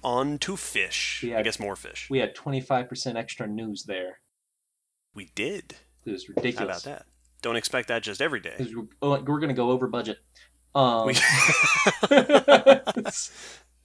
on 0.04 0.38
to 0.40 0.58
fish. 0.58 1.24
Yeah. 1.24 1.38
I 1.38 1.44
guess 1.44 1.60
more 1.60 1.76
fish. 1.76 2.08
We 2.10 2.18
had 2.20 2.36
25% 2.36 3.16
extra 3.16 3.48
news 3.48 3.84
there. 3.84 4.20
We 5.14 5.30
did. 5.36 5.76
It 6.06 6.12
was 6.12 6.26
How 6.28 6.34
ridiculous. 6.36 6.84
about 6.84 6.98
that? 6.98 7.06
Don't 7.44 7.58
expect 7.58 7.90
that 7.90 8.02
just 8.04 8.22
every 8.22 8.40
day. 8.40 8.56
We're, 8.74 8.86
oh, 9.02 9.12
we're 9.22 9.40
going 9.40 9.50
to 9.50 9.54
go 9.54 9.70
over 9.70 9.88
budget. 9.88 10.18
Um, 10.74 11.06
We- 11.08 11.14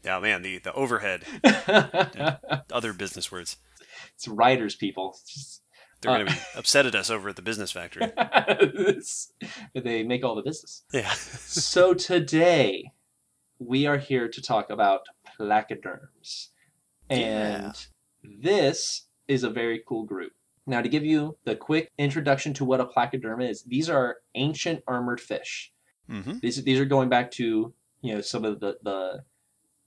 yeah, 0.05 0.19
man, 0.21 0.43
the, 0.43 0.59
the 0.63 0.73
overhead, 0.75 1.25
other 2.73 2.93
business 2.93 3.31
words. 3.31 3.57
it's 4.15 4.27
writers, 4.29 4.75
people. 4.77 5.11
It's 5.21 5.35
just- 5.35 5.63
They're 6.01 6.13
going 6.15 6.29
Uh, 6.29 6.31
to 6.31 6.37
be 6.37 6.41
upset 6.57 6.87
at 6.87 6.95
us 6.95 7.11
over 7.11 7.29
at 7.29 7.37
the 7.37 7.43
business 7.43 7.73
factory. 7.73 8.07
They 9.75 10.03
make 10.03 10.25
all 10.25 10.35
the 10.35 10.43
business. 10.43 10.85
Yeah. 10.93 11.13
so 11.13 11.95
today 11.95 12.93
we 13.59 13.87
are 13.87 13.99
here 13.99 14.29
to 14.29 14.41
talk 14.43 14.71
about 14.71 15.01
placoderms 15.39 16.49
and 17.11 17.75
this 18.23 19.07
is 19.27 19.43
a 19.45 19.51
very 19.51 19.83
cool 19.89 20.05
group 20.05 20.33
now 20.67 20.81
to 20.83 20.89
give 20.89 21.05
you 21.05 21.37
the 21.45 21.57
quick 21.57 21.91
introduction 21.99 22.53
to 22.55 22.65
what 22.65 22.81
a 22.81 22.85
placoderm 22.87 23.43
is 23.49 23.63
these 23.65 23.89
are 23.91 24.19
ancient 24.35 24.83
armored 24.87 25.21
fish 25.21 25.73
hmm 26.09 26.39
these, 26.41 26.63
these 26.63 26.79
are 26.79 26.85
going 26.85 27.09
back 27.09 27.31
to 27.33 27.73
you 28.03 28.15
know 28.15 28.21
some 28.21 28.45
of 28.45 28.61
the, 28.61 28.77
the 28.83 29.25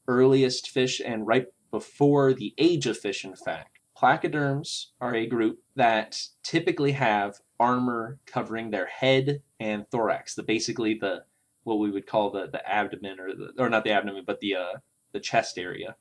earliest 0.07 0.69
fish 0.69 1.01
and 1.03 1.25
right 1.27 1.45
before 1.71 2.33
the 2.33 2.53
age 2.57 2.85
of 2.87 2.97
fish 2.97 3.23
in 3.23 3.35
fact 3.35 3.70
placoderms 4.01 4.87
are 4.99 5.15
a 5.15 5.27
group 5.27 5.59
that 5.75 6.19
typically 6.43 6.91
have 6.91 7.39
armor 7.59 8.17
covering 8.25 8.71
their 8.71 8.87
head 8.87 9.41
and 9.59 9.87
thorax 9.91 10.33
the 10.33 10.43
basically 10.43 10.95
the 10.95 11.23
what 11.63 11.77
we 11.77 11.91
would 11.91 12.07
call 12.07 12.31
the, 12.31 12.47
the 12.47 12.67
abdomen 12.67 13.19
or 13.19 13.35
the 13.35 13.51
or 13.59 13.69
not 13.69 13.83
the 13.83 13.91
abdomen 13.91 14.23
but 14.25 14.39
the 14.39 14.55
uh, 14.55 14.73
the 15.11 15.19
chest 15.19 15.59
area 15.59 15.95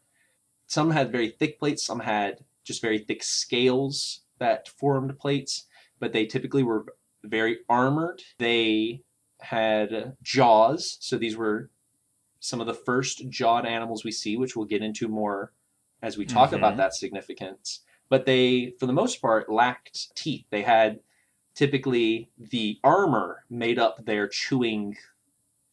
some 0.66 0.90
had 0.90 1.12
very 1.12 1.28
thick 1.28 1.58
plates 1.58 1.84
some 1.84 2.00
had 2.00 2.42
just 2.64 2.80
very 2.80 2.98
thick 2.98 3.22
scales 3.22 4.20
that 4.38 4.68
formed 4.68 5.18
plates 5.18 5.66
but 5.98 6.12
they 6.12 6.24
typically 6.24 6.62
were 6.62 6.86
very 7.24 7.58
armored 7.68 8.22
they 8.38 9.02
had 9.40 10.16
jaws. 10.22 10.96
So 11.00 11.16
these 11.16 11.36
were 11.36 11.70
some 12.40 12.60
of 12.60 12.66
the 12.66 12.74
first 12.74 13.28
jawed 13.28 13.66
animals 13.66 14.04
we 14.04 14.12
see, 14.12 14.36
which 14.36 14.56
we'll 14.56 14.66
get 14.66 14.82
into 14.82 15.08
more 15.08 15.52
as 16.02 16.16
we 16.16 16.24
talk 16.24 16.50
Mhm. 16.50 16.56
about 16.58 16.76
that 16.78 16.94
significance. 16.94 17.80
But 18.10 18.26
they, 18.26 18.74
for 18.78 18.84
the 18.86 18.92
most 18.92 19.22
part, 19.22 19.50
lacked 19.50 20.14
teeth. 20.16 20.44
They 20.50 20.62
had 20.62 21.00
typically 21.54 22.28
the 22.38 22.78
armor 22.84 23.44
made 23.48 23.78
up 23.78 24.04
their 24.04 24.28
chewing 24.28 24.96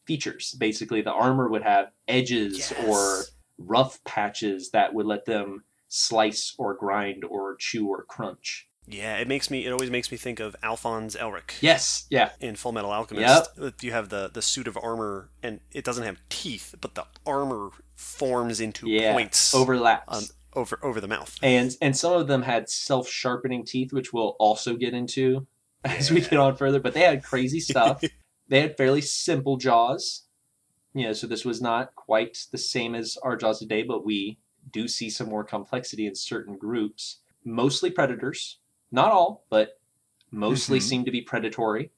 features. 0.06 0.54
Basically, 0.58 1.02
the 1.02 1.12
armor 1.12 1.48
would 1.48 1.62
have 1.62 1.90
edges 2.06 2.70
Yes. 2.70 2.84
or 2.86 3.24
rough 3.58 4.02
patches 4.04 4.70
that 4.70 4.94
would 4.94 5.04
let 5.06 5.24
them 5.26 5.64
slice 5.88 6.54
or 6.58 6.74
grind 6.74 7.24
or 7.24 7.56
chew 7.56 7.88
or 7.88 8.04
crunch. 8.04 8.68
Yeah, 8.90 9.16
it 9.18 9.28
makes 9.28 9.50
me. 9.50 9.66
It 9.66 9.70
always 9.70 9.90
makes 9.90 10.10
me 10.10 10.16
think 10.16 10.40
of 10.40 10.56
Alphonse 10.62 11.14
Elric 11.14 11.60
Yes, 11.60 12.06
yeah, 12.08 12.30
in 12.40 12.56
Full 12.56 12.72
Metal 12.72 12.90
Alchemist. 12.90 13.50
You 13.82 13.92
have 13.92 14.08
the 14.08 14.30
the 14.32 14.40
suit 14.40 14.66
of 14.66 14.78
armor, 14.82 15.28
and 15.42 15.60
it 15.72 15.84
doesn't 15.84 16.04
have 16.04 16.18
teeth, 16.30 16.74
but 16.80 16.94
the 16.94 17.04
armor 17.26 17.68
forms 17.94 18.60
into 18.60 18.88
yeah, 18.88 19.12
points 19.12 19.54
overlaps. 19.54 20.16
Um, 20.16 20.24
over 20.54 20.78
over 20.82 21.00
the 21.00 21.08
mouth. 21.08 21.36
and 21.42 21.76
and 21.80 21.96
some 21.96 22.12
of 22.12 22.26
them 22.26 22.42
had 22.42 22.68
self-sharpening 22.68 23.64
teeth 23.64 23.92
which 23.92 24.12
we'll 24.12 24.36
also 24.38 24.76
get 24.76 24.94
into 24.94 25.46
as 25.84 26.10
we 26.10 26.20
get 26.20 26.34
on 26.38 26.56
further 26.56 26.80
but 26.80 26.94
they 26.94 27.00
had 27.02 27.22
crazy 27.22 27.60
stuff. 27.60 28.02
They 28.50 28.62
had 28.62 28.78
fairly 28.78 29.02
simple 29.02 29.58
jaws. 29.58 30.22
You 30.94 31.04
know 31.08 31.12
so 31.12 31.26
this 31.26 31.44
was 31.44 31.60
not 31.60 31.94
quite 31.96 32.46
the 32.50 32.56
same 32.56 32.94
as 32.94 33.18
our 33.22 33.36
jaws 33.36 33.58
today 33.58 33.82
but 33.82 34.06
we 34.06 34.38
do 34.72 34.88
see 34.88 35.10
some 35.10 35.28
more 35.28 35.44
complexity 35.44 36.06
in 36.06 36.14
certain 36.14 36.56
groups. 36.56 37.18
Mostly 37.44 37.90
predators. 37.90 38.58
Not 38.90 39.12
all 39.12 39.44
but 39.50 39.78
mostly 40.30 40.78
Mhm. 40.78 40.82
seem 40.82 41.04
to 41.04 41.10
be 41.10 41.20
predatory 41.20 41.90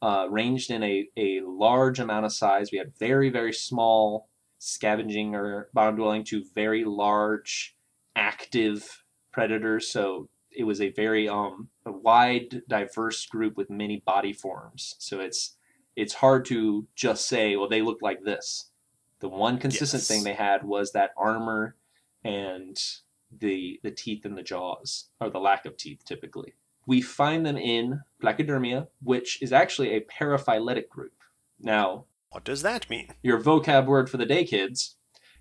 uh, 0.00 0.26
ranged 0.30 0.70
in 0.70 0.82
a, 0.82 1.06
a 1.18 1.40
large 1.42 1.98
amount 2.00 2.24
of 2.24 2.32
size. 2.32 2.70
We 2.72 2.78
had 2.78 2.96
very 2.98 3.28
very 3.28 3.52
small 3.52 4.30
scavenging 4.58 5.34
or 5.34 5.68
bottom 5.74 5.96
dwelling 5.96 6.24
to 6.24 6.42
very 6.54 6.84
large 6.84 7.76
active 8.18 9.04
predators 9.32 9.86
so 9.88 10.28
it 10.50 10.64
was 10.64 10.80
a 10.80 10.90
very 10.90 11.28
um 11.28 11.68
a 11.86 11.92
wide 11.92 12.62
diverse 12.68 13.24
group 13.26 13.56
with 13.56 13.70
many 13.70 14.02
body 14.04 14.32
forms 14.32 14.96
so 14.98 15.20
it's 15.20 15.56
it's 15.94 16.14
hard 16.14 16.44
to 16.44 16.86
just 16.96 17.26
say 17.28 17.54
well 17.56 17.68
they 17.68 17.80
look 17.82 17.98
like 18.02 18.22
this 18.24 18.70
the 19.20 19.28
one 19.28 19.58
consistent 19.58 20.00
Yes. 20.00 20.08
thing 20.08 20.24
they 20.24 20.34
had 20.34 20.64
was 20.64 20.92
that 20.92 21.10
armor 21.16 21.76
and 22.24 22.76
the 23.40 23.78
the 23.84 23.90
teeth 23.90 24.24
in 24.26 24.34
the 24.34 24.42
jaws 24.42 25.10
or 25.20 25.30
the 25.30 25.38
lack 25.38 25.64
of 25.66 25.76
teeth 25.76 26.02
typically 26.04 26.54
we 26.86 27.00
find 27.00 27.46
them 27.46 27.56
in 27.56 28.00
placodermia 28.22 28.88
which 29.02 29.40
is 29.42 29.52
actually 29.52 29.94
a 29.94 30.00
paraphyletic 30.00 30.88
group 30.88 31.12
now 31.60 32.04
What 32.30 32.44
does 32.44 32.62
that 32.62 32.90
mean? 32.90 33.08
your 33.22 33.38
vocab 33.40 33.86
word 33.86 34.10
for 34.10 34.16
the 34.16 34.26
day 34.26 34.44
kids 34.44 34.96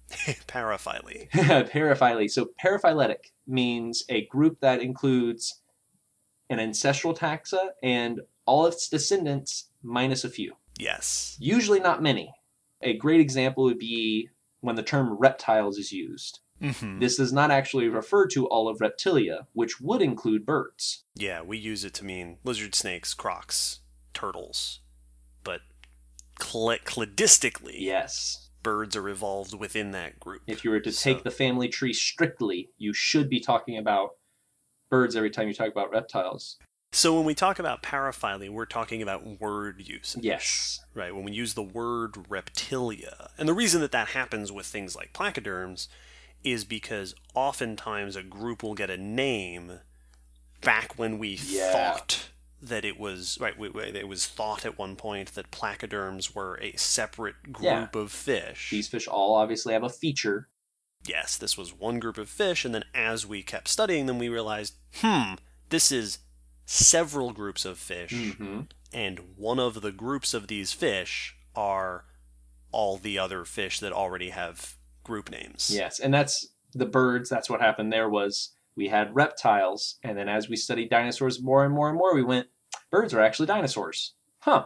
Paraphyly. 0.47 1.29
Paraphyly. 1.33 2.29
So 2.29 2.49
paraphyletic 2.63 3.31
means 3.45 4.03
a 4.09 4.25
group 4.27 4.59
that 4.61 4.81
includes 4.81 5.61
an 6.49 6.59
ancestral 6.59 7.13
taxa 7.13 7.69
and 7.83 8.21
all 8.45 8.65
its 8.67 8.87
descendants 8.87 9.69
minus 9.83 10.23
a 10.23 10.29
few. 10.29 10.53
Yes. 10.79 11.35
Usually 11.39 11.79
not 11.79 12.01
many. 12.01 12.33
A 12.81 12.95
great 12.95 13.19
example 13.19 13.63
would 13.65 13.79
be 13.79 14.29
when 14.61 14.75
the 14.75 14.83
term 14.83 15.13
reptiles 15.19 15.77
is 15.77 15.91
used. 15.91 16.39
hmm 16.61 16.99
This 16.99 17.17
does 17.17 17.33
not 17.33 17.51
actually 17.51 17.89
refer 17.89 18.27
to 18.27 18.47
all 18.47 18.69
of 18.69 18.79
reptilia, 18.79 19.47
which 19.53 19.81
would 19.81 20.01
include 20.01 20.45
birds. 20.45 21.03
Yeah, 21.15 21.41
we 21.41 21.57
use 21.57 21.83
it 21.83 21.93
to 21.95 22.05
mean 22.05 22.37
lizard 22.43 22.75
snakes, 22.75 23.13
crocs, 23.13 23.79
turtles, 24.13 24.79
but 25.43 25.61
cl- 26.41 26.77
cladistically, 26.85 27.75
Yes. 27.79 28.46
Birds 28.67 28.97
are 28.97 29.07
evolved 29.07 29.53
within 29.57 29.91
that 29.91 30.19
group. 30.19 30.41
If 30.45 30.65
you 30.65 30.71
were 30.71 30.81
to 30.81 30.91
So- 30.91 31.13
take 31.13 31.23
the 31.23 31.31
family 31.31 31.69
tree 31.69 31.93
strictly, 31.93 32.69
you 32.77 32.91
should 32.91 33.29
be 33.29 33.39
talking 33.39 33.77
about 33.77 34.17
birds 34.89 35.15
every 35.15 35.29
time 35.29 35.47
you 35.47 35.53
talk 35.53 35.69
about 35.71 35.89
reptiles. 35.89 36.57
So 36.91 37.15
when 37.15 37.23
we 37.23 37.33
talk 37.33 37.59
about 37.59 37.81
paraphyly, 37.81 38.49
we're 38.49 38.65
talking 38.65 39.01
about 39.01 39.39
word 39.39 39.87
use. 39.87 40.17
Yes. 40.19 40.81
Right, 40.93 41.15
when 41.15 41.23
we 41.23 41.31
use 41.31 41.53
the 41.53 41.63
word 41.63 42.15
reptilia. 42.29 43.29
And 43.37 43.47
the 43.47 43.53
reason 43.53 43.79
that 43.79 43.93
that 43.93 44.09
happens 44.09 44.51
with 44.51 44.65
things 44.65 44.97
like 44.97 45.13
placoderms 45.13 45.87
is 46.43 46.65
because 46.65 47.15
oftentimes 47.33 48.17
a 48.17 48.23
group 48.23 48.63
will 48.63 48.75
get 48.75 48.89
a 48.89 48.97
name 48.97 49.79
back 50.59 50.99
when 50.99 51.17
we 51.19 51.39
Yeah. 51.41 51.71
thought 51.71 52.29
that 52.61 52.83
it 52.85 52.99
was 52.99 53.37
right 53.39 53.57
we- 53.57 53.69
we- 53.69 53.83
it 53.83 54.07
was 54.07 54.25
thought 54.25 54.65
at 54.65 54.77
one 54.77 54.95
point 54.95 55.33
that 55.35 55.51
placoderms 55.51 56.33
were 56.33 56.59
a 56.61 56.75
separate 56.75 57.53
group 57.53 57.63
Yeah. 57.95 58.01
of 58.01 58.11
fish. 58.11 58.69
These 58.71 58.87
fish 58.87 59.07
all 59.07 59.35
obviously 59.35 59.73
have 59.73 59.83
a 59.83 59.89
feature. 59.89 60.49
yes, 61.05 61.37
this 61.37 61.55
was 61.57 61.71
one 61.73 61.99
group 61.99 62.17
of 62.17 62.29
fish 62.29 62.65
and 62.65 62.73
then 62.75 62.83
as 62.93 63.25
we 63.25 63.41
kept 63.43 63.67
studying 63.69 64.07
them 64.07 64.17
we 64.19 64.27
realized, 64.27 64.73
hmm, 64.95 65.35
this 65.69 65.91
is 65.91 66.19
several 66.65 67.31
groups 67.31 67.63
of 67.63 67.77
fish 67.77 68.11
Mm-hmm. 68.11 68.61
and 68.91 69.19
one 69.37 69.59
of 69.59 69.81
the 69.81 69.91
groups 69.91 70.33
of 70.33 70.47
these 70.47 70.73
fish 70.73 71.35
are 71.55 72.05
all 72.71 72.97
the 72.97 73.17
other 73.17 73.45
fish 73.45 73.79
that 73.79 73.93
already 73.93 74.31
have 74.31 74.75
group 75.03 75.29
names. 75.31 75.69
Yes, 75.73 75.99
and 75.99 76.13
that's 76.13 76.47
the 76.73 76.85
birds. 76.85 77.29
That's 77.29 77.49
what 77.49 77.61
happened 77.61 77.93
there 77.93 78.09
was 78.09 78.53
we 78.77 78.87
had 78.87 79.13
reptiles, 79.13 79.97
and 80.03 80.17
then 80.17 80.29
as 80.29 80.47
we 80.47 80.55
studied 80.55 80.89
dinosaurs 80.89 81.41
more 81.41 81.65
and 81.65 81.73
more 81.73 81.89
and 81.89 81.97
more, 81.97 82.13
we 82.13 82.23
went 82.23 82.47
birds 82.91 83.13
are 83.13 83.21
actually 83.21 83.47
dinosaurs. 83.47 84.13
Huh. 84.39 84.65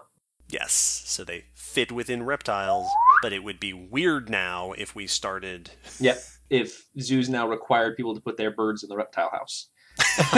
Yes, 0.50 0.74
so 1.06 1.24
they 1.24 1.46
fit 1.56 1.92
within 1.92 2.24
reptiles, 2.24 2.88
but 3.24 3.32
it 3.32 3.44
would 3.44 3.60
be 3.60 3.72
weird 3.72 4.30
now 4.30 4.74
if 4.74 4.94
we 4.94 5.08
started. 5.08 5.72
Yep. 6.00 6.22
If 6.50 6.90
zoos 7.00 7.30
now 7.30 7.48
required 7.48 7.96
people 7.96 8.14
to 8.14 8.20
put 8.20 8.36
their 8.36 8.52
birds 8.52 8.84
in 8.84 8.90
the 8.90 8.98
reptile 8.98 9.30
house. 9.32 9.70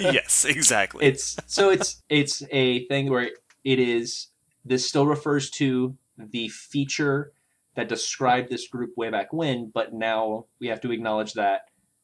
yes, 0.00 0.44
exactly. 0.44 1.06
It's 1.06 1.36
so 1.46 1.70
it's 1.70 2.02
it's 2.08 2.42
a 2.50 2.84
thing 2.86 3.08
where 3.08 3.30
it 3.62 3.78
is 3.78 4.28
this 4.64 4.88
still 4.88 5.06
refers 5.06 5.50
to 5.50 5.96
the 6.18 6.48
feature 6.48 7.32
that 7.76 7.88
described 7.88 8.50
this 8.50 8.66
group 8.66 8.90
way 8.96 9.10
back 9.10 9.32
when, 9.32 9.70
but 9.72 9.94
now 9.94 10.46
we 10.60 10.66
have 10.66 10.80
to 10.80 10.90
acknowledge 10.90 11.34
that 11.34 11.62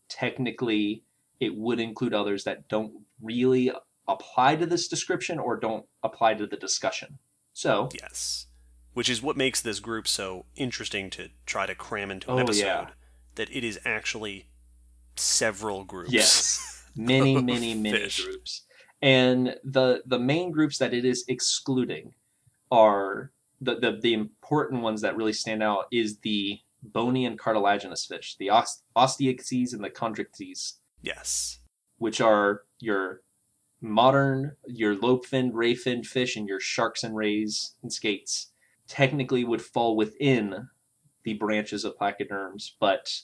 technically 0.08 1.02
it 1.40 1.54
would 1.56 1.80
include 1.80 2.14
others 2.14 2.44
that 2.44 2.68
don't 2.68 2.92
really 3.22 3.70
apply 4.08 4.56
to 4.56 4.66
this 4.66 4.88
description 4.88 5.38
or 5.38 5.56
don't 5.56 5.84
apply 6.02 6.34
to 6.34 6.46
the 6.46 6.56
discussion. 6.56 7.18
So 7.52 7.88
yes. 8.00 8.46
Which 8.94 9.08
is 9.10 9.22
what 9.22 9.36
makes 9.36 9.60
this 9.60 9.78
group 9.80 10.08
so 10.08 10.46
interesting 10.56 11.10
to 11.10 11.28
try 11.46 11.66
to 11.66 11.74
cram 11.74 12.10
into 12.10 12.30
an 12.32 12.38
Oh, 12.38 12.42
episode. 12.42 12.64
yeah. 12.64 12.86
That 13.36 13.50
it 13.54 13.62
is 13.62 13.78
actually 13.84 14.48
several 15.16 15.84
groups. 15.84 16.12
Yes. 16.12 16.84
many, 16.96 17.40
many, 17.40 17.74
many 17.74 17.98
fish. 17.98 18.24
groups. 18.24 18.64
And 19.00 19.54
the 19.62 20.02
the 20.06 20.18
main 20.18 20.50
groups 20.50 20.78
that 20.78 20.92
it 20.92 21.04
is 21.04 21.24
excluding 21.28 22.14
are 22.72 23.30
the, 23.60 23.76
the 23.78 23.98
the 24.02 24.14
important 24.14 24.82
ones 24.82 25.00
that 25.02 25.16
really 25.16 25.32
stand 25.32 25.62
out 25.62 25.84
is 25.92 26.18
the 26.20 26.58
bony 26.82 27.24
and 27.26 27.38
cartilaginous 27.38 28.06
fish, 28.06 28.34
the 28.38 28.50
os- 28.50 28.82
osteichthyes 28.96 29.72
and 29.72 29.84
the 29.84 29.90
chondrichthyes, 29.90 30.74
Yes. 31.02 31.58
which 31.98 32.20
are 32.20 32.62
your 32.80 33.22
modern, 33.80 34.56
your 34.66 34.94
lobe-finned, 34.96 35.54
ray-finned 35.54 36.06
fish, 36.06 36.36
and 36.36 36.48
your 36.48 36.60
sharks 36.60 37.02
and 37.04 37.14
rays 37.16 37.74
and 37.82 37.92
skates. 37.92 38.48
Technically, 38.88 39.44
would 39.44 39.62
fall 39.62 39.96
within 39.96 40.68
the 41.24 41.34
branches 41.34 41.84
of 41.84 41.96
placoderms, 41.98 42.70
but 42.80 43.20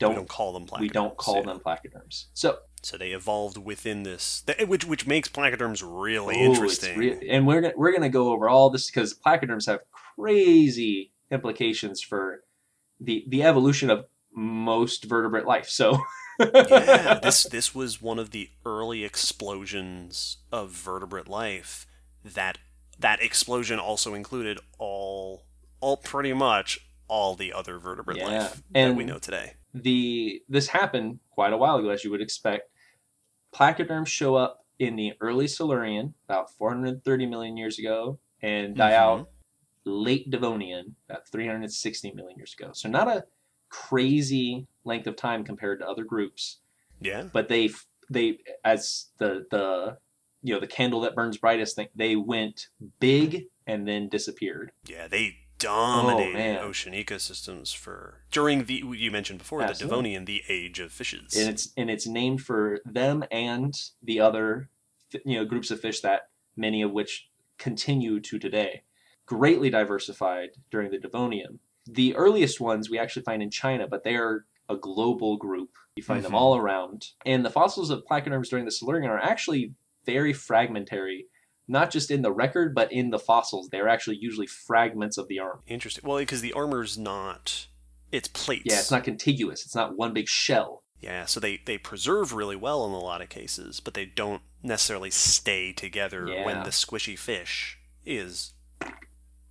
we 0.00 0.06
don't 0.08 0.14
don't 0.16 0.28
call 0.28 0.52
them 0.52 0.66
placoderms. 0.66 0.80
we 0.80 0.88
don't 0.88 1.16
call 1.16 1.36
yeah. 1.36 1.42
them 1.42 1.60
placoderms. 1.60 2.26
So 2.34 2.58
So 2.82 2.96
they 2.98 3.12
evolved 3.12 3.56
within 3.56 4.02
this, 4.02 4.42
which 4.66 4.84
which 4.84 5.06
makes 5.06 5.28
placoderms 5.28 5.82
really 5.86 6.34
Oh, 6.36 6.50
interesting. 6.52 6.98
re- 6.98 7.28
and 7.28 7.46
we're 7.46 7.60
gonna, 7.60 7.74
we're 7.76 7.92
going 7.92 8.02
to 8.02 8.08
go 8.08 8.32
over 8.32 8.48
all 8.48 8.70
this 8.70 8.90
because 8.90 9.14
placoderms 9.14 9.66
have 9.66 9.80
crazy 10.16 11.12
implications 11.30 12.02
for 12.02 12.42
the 13.00 13.24
the 13.28 13.42
evolution 13.44 13.88
of 13.90 14.06
most 14.34 15.04
vertebrate 15.04 15.46
life. 15.46 15.68
So 15.68 15.92
yeah, 16.68 17.18
this 17.22 17.44
this 17.44 17.74
was 17.74 18.00
one 18.02 18.18
of 18.18 18.30
the 18.30 18.50
early 18.64 19.04
explosions 19.04 20.38
of 20.50 20.70
vertebrate 20.70 21.28
life. 21.28 21.86
That 22.24 22.58
that 22.98 23.20
explosion 23.22 23.78
also 23.78 24.14
included 24.14 24.58
all 24.78 25.44
all 25.80 25.96
pretty 25.96 26.32
much 26.32 26.78
all 27.08 27.34
the 27.34 27.52
other 27.52 27.78
vertebrate 27.78 28.18
Yeah, 28.18 28.24
life 28.28 28.62
that 28.72 28.94
we 28.96 29.04
know 29.04 29.18
today. 29.18 29.54
the 29.74 30.42
this 30.48 30.68
happened 30.68 31.18
quite 31.30 31.52
a 31.52 31.56
while 31.56 31.76
ago, 31.76 31.88
as 31.90 32.04
you 32.04 32.10
would 32.10 32.22
expect. 32.22 32.70
Placoderms 33.54 34.06
show 34.08 34.34
up 34.34 34.64
in 34.78 34.96
the 34.96 35.12
early 35.20 35.46
Silurian, 35.46 36.14
about 36.28 36.50
430 36.54 37.26
million 37.26 37.56
years 37.56 37.78
ago, 37.78 38.18
and 38.40 38.74
die 38.76 38.92
Mhm. 38.92 38.96
out 38.96 39.28
late 39.84 40.30
Devonian, 40.30 40.96
about 41.08 41.28
360 41.28 42.12
million 42.12 42.36
years 42.38 42.54
ago. 42.58 42.70
So 42.72 42.88
not 42.88 43.08
a 43.08 43.24
crazy 43.68 44.66
length 44.84 45.06
of 45.06 45.16
time 45.16 45.44
compared 45.44 45.80
to 45.80 45.88
other 45.88 46.04
groups. 46.04 46.58
Yeah, 47.00 47.24
but 47.32 47.48
they 47.48 47.70
they 48.10 48.38
as 48.64 49.06
the 49.18 49.46
the 49.50 49.98
you 50.42 50.54
know 50.54 50.60
the 50.60 50.66
candle 50.66 51.00
that 51.02 51.14
burns 51.14 51.36
brightest 51.38 51.76
thing 51.76 51.88
they 51.94 52.16
went 52.16 52.68
big 53.00 53.44
and 53.66 53.86
then 53.86 54.08
disappeared 54.08 54.72
yeah, 54.86 55.06
they 55.08 55.36
dominated 55.58 56.58
Oh, 56.58 56.66
ocean 56.66 56.92
ecosystems 56.92 57.74
for 57.74 58.22
during 58.32 58.64
the 58.64 58.82
you 58.96 59.10
mentioned 59.12 59.38
before 59.38 59.62
Absolutely. 59.62 59.84
the 59.84 59.88
Devonian, 59.88 60.24
the 60.24 60.42
age 60.48 60.80
of 60.80 60.90
fishes. 60.92 61.36
and 61.36 61.48
it's 61.48 61.72
and 61.76 61.88
it's 61.90 62.06
named 62.06 62.40
for 62.42 62.80
them 62.84 63.22
and 63.30 63.74
the 64.02 64.18
other 64.20 64.68
you 65.24 65.36
know 65.38 65.44
groups 65.44 65.70
of 65.70 65.80
fish 65.80 66.00
that 66.00 66.28
many 66.56 66.82
of 66.82 66.90
which 66.90 67.28
continue 67.58 68.18
to 68.20 68.38
today 68.38 68.82
greatly 69.26 69.70
diversified 69.70 70.50
during 70.70 70.90
the 70.90 70.98
devonian 70.98 71.60
the 71.86 72.14
earliest 72.16 72.60
ones 72.60 72.90
we 72.90 72.98
actually 72.98 73.22
find 73.22 73.42
in 73.42 73.50
china 73.50 73.86
but 73.86 74.02
they 74.02 74.16
are 74.16 74.44
a 74.72 74.76
global 74.76 75.36
group 75.36 75.70
you 75.96 76.02
find 76.02 76.24
them 76.24 76.32
Mhm. 76.32 76.36
all 76.36 76.56
around 76.56 77.08
and 77.26 77.44
the 77.44 77.50
fossils 77.50 77.90
of 77.90 78.02
placoderms 78.10 78.48
during 78.48 78.64
the 78.64 78.70
silurian 78.72 79.10
are 79.10 79.18
actually 79.20 79.74
very 80.04 80.32
fragmentary 80.32 81.26
not 81.68 81.90
just 81.90 82.10
in 82.10 82.22
the 82.22 82.32
record 82.32 82.74
but 82.74 82.90
in 82.92 83.10
the 83.10 83.18
fossils 83.18 83.68
they're 83.70 83.88
actually 83.88 84.16
usually 84.16 84.46
fragments 84.46 85.16
of 85.18 85.28
the 85.28 85.38
arm 85.38 85.60
Interesting. 85.66 86.02
Well, 86.08 86.18
because 86.18 86.40
the 86.40 86.52
armor's 86.54 86.98
not 86.98 87.66
it's 88.10 88.28
plates. 88.28 88.64
yeah 88.66 88.78
it's 88.80 88.90
not 88.90 89.04
contiguous 89.04 89.64
it's 89.64 89.74
not 89.74 89.96
one 89.96 90.12
big 90.12 90.28
shell 90.28 90.82
Yeah, 91.00 91.26
so 91.26 91.40
they, 91.40 91.60
they 91.66 91.78
preserve 91.78 92.32
really 92.32 92.56
well 92.56 92.86
in 92.86 92.92
a 92.92 92.98
lot 93.00 93.20
of 93.22 93.28
cases, 93.28 93.80
but 93.80 93.94
they 93.94 94.06
don't 94.06 94.42
necessarily 94.62 95.10
stay 95.10 95.72
together 95.72 96.26
when 96.44 96.62
the 96.62 96.70
squishy 96.70 97.18
fish 97.18 97.76
is 98.06 98.54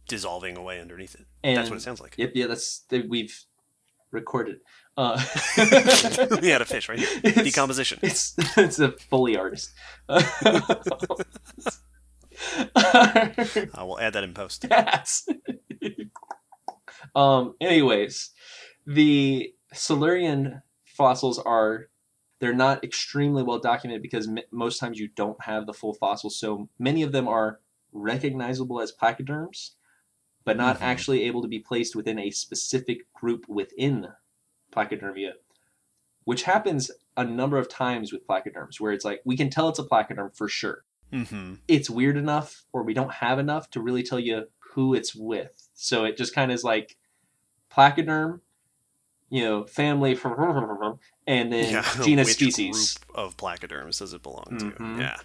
dissolving 0.07 0.57
away 0.57 0.79
underneath 0.79 1.15
it. 1.15 1.25
and 1.43 1.57
That's 1.57 1.69
what 1.69 1.77
it 1.77 1.81
sounds 1.81 1.99
like. 2.01 2.15
Yep, 2.17 2.31
yeah, 2.35 2.47
that's 2.47 2.79
that 2.89 3.07
we've 3.09 3.37
recorded. 4.11 4.57
Uh, 4.97 5.23
we 6.41 6.49
had 6.49 6.61
a 6.61 6.65
fish 6.65 6.89
right 6.89 6.99
here. 6.99 7.07
it's, 7.23 7.43
Decomposition. 7.43 7.99
it's 8.01 8.35
it's 8.57 8.79
a 8.79 8.91
Foley 8.91 9.37
artist. 9.37 9.71
Uh, 10.09 10.21
we'll 13.79 13.99
add 13.99 14.13
that 14.13 14.23
in 14.23 14.33
post. 14.33 14.65
yes. 14.69 15.27
um. 17.15 17.55
Anyways, 17.61 18.31
the 18.85 19.53
Silurian 19.73 20.61
fossils 20.85 21.39
are 21.39 21.87
they're 22.39 22.53
not 22.53 22.83
extremely 22.83 23.43
well 23.43 23.59
documented 23.59 24.01
because 24.01 24.27
m- 24.27 24.39
most 24.51 24.79
times 24.79 24.99
you 24.99 25.07
don't 25.15 25.41
have 25.43 25.67
the 25.67 25.73
full 25.73 25.93
fossils. 25.93 26.37
So 26.39 26.69
many 26.79 27.03
of 27.03 27.11
them 27.11 27.27
are 27.27 27.59
recognizable 27.93 28.81
as 28.81 28.91
placoderms, 28.91 29.71
but 30.43 30.57
not 30.57 30.79
Mhm. 30.79 30.81
actually 30.81 31.23
able 31.23 31.41
to 31.43 31.47
be 31.47 31.59
placed 31.59 31.95
within 31.95 32.17
a 32.19 32.31
specific 32.31 33.11
group 33.13 33.45
within 33.47 34.07
placodermia, 34.71 35.33
which 36.23 36.43
happens 36.43 36.91
a 37.17 37.23
number 37.23 37.57
of 37.57 37.69
times 37.69 38.11
with 38.11 38.25
placoderms, 38.27 38.79
where 38.79 38.91
it's 38.91 39.05
like 39.05 39.21
we 39.25 39.37
can 39.37 39.49
tell 39.49 39.69
it's 39.69 39.79
a 39.79 39.83
placoderm 39.83 40.35
for 40.35 40.47
sure. 40.47 40.83
Mm-hmm. 41.11 41.55
It's 41.67 41.89
weird 41.89 42.17
enough, 42.17 42.63
or 42.71 42.83
we 42.83 42.93
don't 42.93 43.13
have 43.13 43.37
enough 43.37 43.69
to 43.71 43.81
really 43.81 44.03
tell 44.03 44.19
you 44.19 44.45
who 44.59 44.93
it's 44.93 45.13
with. 45.13 45.69
So 45.73 46.05
it 46.05 46.17
just 46.17 46.33
kind 46.33 46.51
of 46.51 46.55
is 46.55 46.63
like 46.63 46.97
placoderm, 47.69 48.39
you 49.29 49.43
know, 49.43 49.65
family, 49.65 50.17
and 51.27 51.51
then 51.51 51.73
Yeah, 51.73 51.85
genus 52.03 52.27
which 52.27 52.35
species. 52.35 52.97
group 52.97 53.17
of 53.17 53.37
placoderms 53.37 53.99
does 53.99 54.13
it 54.13 54.23
belong 54.23 54.57
to? 54.59 54.73
Yeah. 54.99 55.17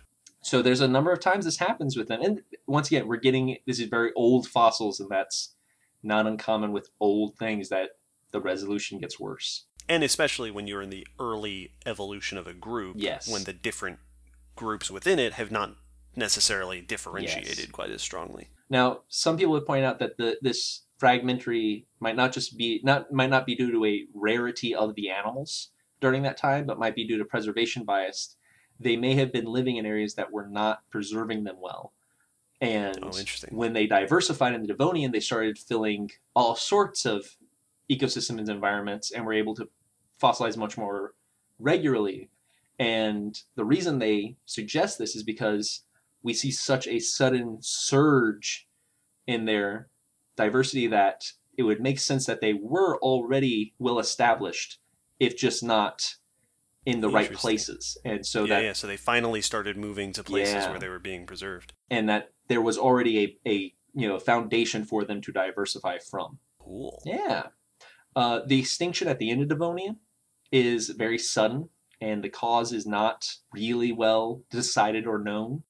So 0.42 0.62
there's 0.62 0.80
a 0.80 0.88
number 0.88 1.12
of 1.12 1.18
times 1.20 1.44
this 1.44 1.59
happens 1.59 1.97
with 1.97 2.07
them. 2.09 2.22
And 2.22 2.42
once 2.68 2.86
again, 2.88 3.09
we're 3.09 3.16
getting 3.16 3.59
this 3.66 3.80
is 3.80 3.88
very 3.88 4.12
old 4.14 4.47
fossils, 4.47 5.01
and 5.01 5.11
that's 5.11 5.55
not 6.03 6.26
uncommon 6.26 6.72
with 6.72 6.88
old 7.01 7.36
things 7.36 7.68
that 7.70 7.90
the 8.32 8.40
resolution 8.40 8.98
gets 8.98 9.18
worse. 9.20 9.64
And 9.88 10.02
especially 10.02 10.50
when 10.50 10.66
you're 10.66 10.82
in 10.82 10.90
the 10.90 11.06
early 11.20 11.72
evolution 11.84 12.38
of 12.38 12.46
a 12.46 12.54
group, 12.54 12.96
Yes. 12.98 13.28
when 13.28 13.44
the 13.44 13.52
different 13.52 13.98
groups 14.56 14.90
within 14.90 15.18
it 15.18 15.34
have 15.34 15.50
not 15.52 15.76
necessarily 16.16 16.80
differentiated 16.80 17.72
quite 17.72 17.90
as 17.90 18.02
strongly. 18.02 18.48
Now, 18.68 19.02
some 19.08 19.36
people 19.36 19.52
would 19.52 19.66
point 19.66 19.84
out 19.84 19.98
that 20.00 20.16
the 20.16 20.38
this 20.42 20.82
fragmentary 20.98 21.86
might 22.00 22.16
not 22.16 22.32
just 22.32 22.56
be 22.56 22.80
not 22.82 23.12
might 23.12 23.30
not 23.30 23.46
be 23.46 23.54
due 23.54 23.70
to 23.70 23.84
a 23.84 24.06
rarity 24.14 24.74
of 24.74 24.94
the 24.94 25.10
animals 25.10 25.70
during 26.00 26.22
that 26.22 26.36
time, 26.38 26.66
but 26.66 26.78
might 26.78 26.94
be 26.94 27.06
due 27.06 27.18
to 27.18 27.24
preservation 27.24 27.84
bias. 27.84 28.36
They 28.80 28.96
may 28.96 29.14
have 29.14 29.32
been 29.32 29.44
living 29.44 29.76
in 29.76 29.86
areas 29.86 30.14
that 30.14 30.32
were 30.32 30.46
not 30.48 30.80
preserving 30.90 31.44
them 31.44 31.56
well. 31.60 31.92
And 32.60 32.98
Oh, 33.04 33.08
interesting. 33.18 33.54
when 33.56 33.72
they 33.74 33.86
diversified 33.86 34.54
in 34.54 34.62
the 34.62 34.66
Devonian, 34.68 35.12
they 35.12 35.20
started 35.20 35.58
filling 35.58 36.10
all 36.34 36.56
sorts 36.56 37.04
of 37.04 37.36
ecosystems 37.91 38.39
and 38.39 38.49
environments 38.49 39.11
and 39.12 39.24
were 39.24 39.32
able 39.32 39.55
to 39.55 39.68
fossilize 40.22 40.57
much 40.57 40.76
more 40.78 41.14
regularly. 41.59 42.30
And 42.78 43.39
the 43.55 43.64
reason 43.64 43.99
they 43.99 44.37
suggest 44.45 44.99
this 44.99 45.16
is 45.16 45.22
because 45.22 45.82
we 46.22 46.34
see 46.34 46.51
such 46.51 46.87
a 46.87 46.99
sudden 46.99 47.59
surge 47.61 48.68
in 49.26 49.45
their 49.45 49.89
diversity 50.37 50.87
that 50.89 51.24
it 51.57 51.62
would 51.62 51.80
make 51.80 51.99
sense 51.99 52.26
that 52.26 52.41
they 52.41 52.53
were 52.53 52.99
already 52.99 53.74
well 53.78 53.99
established, 53.99 54.78
if 55.18 55.37
just 55.37 55.62
not 55.62 56.16
in 56.84 57.01
the 57.01 57.09
right 57.09 57.32
places. 57.32 57.97
And 58.05 58.24
so 58.26 58.45
yeah, 58.45 58.57
that 58.57 58.64
yeah. 58.64 58.72
So 58.74 58.87
they 58.87 58.97
finally 58.99 59.41
started 59.41 59.76
moving 59.76 60.12
to 60.12 60.22
places 60.22 60.55
Yeah. 60.55 60.70
where 60.70 60.78
they 60.78 60.89
were 60.89 60.99
being 60.99 61.26
preserved. 61.26 61.72
and 61.91 62.09
that 62.09 62.32
there 62.49 62.61
was 62.61 62.76
already 62.78 63.24
a, 63.24 63.49
a 63.51 63.74
you 63.95 64.07
know 64.07 64.18
foundation 64.18 64.84
for 64.84 65.05
them 65.05 65.20
to 65.22 65.32
diversify 65.32 65.99
from. 65.99 66.39
Cool. 66.59 67.03
Yeah. 67.07 67.47
Uh, 68.16 68.40
the 68.46 68.58
extinction 68.58 69.06
at 69.06 69.18
the 69.20 69.30
end 69.30 69.42
of 69.42 69.48
Devonian 69.48 69.98
is 70.50 70.88
very 70.88 71.18
sudden, 71.18 71.68
and 72.00 72.24
the 72.24 72.28
cause 72.30 72.72
is 72.72 72.86
not 72.86 73.26
really 73.52 73.92
well 73.92 74.42
decided 74.50 75.06
or 75.06 75.18
known. 75.18 75.62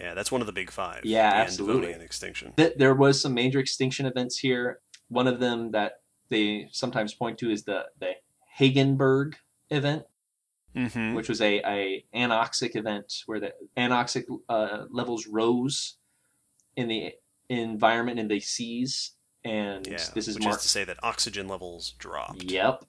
Yeah, 0.00 0.12
that's 0.12 0.30
one 0.32 0.40
of 0.42 0.46
the 0.46 0.52
big 0.52 0.70
five. 0.70 1.04
Yeah, 1.04 1.30
the 1.30 1.36
absolutely. 1.36 1.76
Devonian 1.82 2.00
extinction. 2.02 2.52
Th- 2.56 2.74
There 2.76 2.94
was 2.94 3.22
some 3.22 3.32
major 3.34 3.60
extinction 3.60 4.04
events 4.04 4.36
here. 4.38 4.80
One 5.08 5.26
of 5.26 5.38
them 5.40 5.70
that 5.70 6.00
they 6.28 6.68
sometimes 6.72 7.14
point 7.14 7.38
to 7.38 7.50
is 7.50 7.64
the 7.64 7.86
the 8.00 8.12
Hangenberg 8.58 9.34
event, 9.70 10.04
Mm-hmm. 10.74 11.14
which 11.14 11.30
was 11.30 11.40
a, 11.40 11.60
a 11.64 12.04
anoxic 12.14 12.76
event 12.76 13.22
where 13.24 13.40
the 13.40 13.54
anoxic 13.78 14.24
uh, 14.50 14.84
levels 14.90 15.26
rose 15.26 15.96
in 16.76 16.88
the 16.88 17.12
environment 17.48 18.18
in 18.18 18.28
the 18.28 18.40
seas, 18.40 19.12
and 19.46 19.86
Yeah, 19.86 19.98
this 20.14 20.28
is 20.28 20.34
which 20.36 20.44
marked 20.44 20.58
is 20.58 20.62
to 20.64 20.68
say 20.68 20.84
that 20.84 20.98
oxygen 21.02 21.48
levels 21.48 21.92
dropped. 21.98 22.42
Yep. 22.42 22.84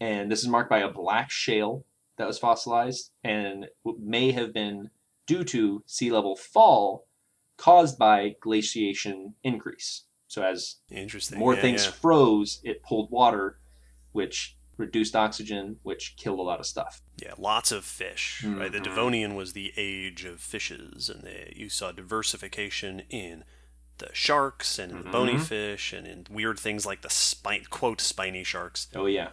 And 0.00 0.30
this 0.30 0.40
is 0.40 0.48
marked 0.48 0.70
by 0.70 0.78
a 0.78 0.88
black 0.90 1.30
shale 1.30 1.84
that 2.16 2.26
was 2.26 2.38
fossilized 2.38 3.10
and 3.24 3.66
may 4.00 4.30
have 4.32 4.52
been 4.52 4.90
due 5.26 5.44
to 5.44 5.82
sea 5.86 6.10
level 6.10 6.36
fall 6.36 7.06
caused 7.56 7.98
by 7.98 8.36
glaciation 8.40 9.34
increase. 9.42 10.04
So 10.28 10.42
as 10.42 10.76
Interesting. 10.90 11.38
more 11.38 11.54
Yeah, 11.54 11.62
things 11.62 11.84
yeah. 11.84 11.90
froze, 11.92 12.60
it 12.62 12.82
pulled 12.82 13.10
water, 13.10 13.58
which 14.12 14.56
reduced 14.76 15.16
oxygen, 15.16 15.78
which 15.82 16.14
killed 16.16 16.38
a 16.38 16.42
lot 16.42 16.60
of 16.60 16.66
stuff. 16.66 17.02
Yeah, 17.20 17.34
lots 17.36 17.72
of 17.72 17.84
fish. 17.84 18.44
Right, 18.44 18.70
the 18.70 18.78
Mhm. 18.78 18.84
Devonian 18.84 19.34
was 19.34 19.52
the 19.52 19.72
age 19.76 20.24
of 20.24 20.40
fishes, 20.40 21.08
and 21.08 21.22
they, 21.24 21.52
you 21.56 21.68
saw 21.68 21.90
diversification 21.90 23.00
in 23.10 23.42
the 23.98 24.10
sharks 24.14 24.78
and 24.78 24.92
in 24.92 25.02
the 25.04 25.10
bony 25.10 25.34
Mhm. 25.34 25.44
fish 25.46 25.92
and 25.92 26.06
in 26.06 26.26
weird 26.30 26.58
things 26.58 26.84
like 26.86 27.02
the 27.02 27.10
spine 27.10 27.64
quote 27.70 28.00
spiny 28.00 28.44
sharks 28.44 28.88
Oh 28.94 29.06
yeah. 29.06 29.30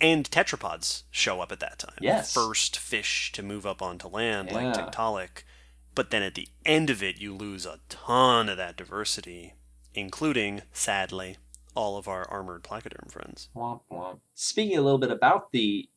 and 0.00 0.28
tetrapods 0.30 1.04
show 1.10 1.40
up 1.40 1.52
at 1.52 1.60
that 1.60 1.78
time. 1.78 1.98
Yes. 2.00 2.32
First 2.32 2.76
fish 2.78 3.32
to 3.32 3.42
move 3.42 3.66
up 3.66 3.80
onto 3.82 4.08
land 4.08 4.50
like 4.52 4.74
Yeah. 4.74 4.86
Tiktaalik. 4.86 5.44
But 5.94 6.10
then 6.10 6.22
at 6.22 6.34
the 6.34 6.48
end 6.64 6.88
of 6.90 7.02
it, 7.02 7.18
you 7.18 7.34
lose 7.34 7.66
a 7.66 7.80
ton 7.88 8.48
of 8.48 8.56
that 8.56 8.76
diversity, 8.76 9.54
including, 9.94 10.62
sadly, 10.72 11.36
all 11.74 11.96
of 11.98 12.06
our 12.08 12.28
armored 12.30 12.62
placoderm 12.64 13.10
friends. 13.10 13.48
Womp 13.54 13.82
womp. 13.90 14.20
Speaking 14.34 14.78
a 14.78 14.82
little 14.82 14.98
bit 14.98 15.10
about 15.10 15.50
the 15.52 15.88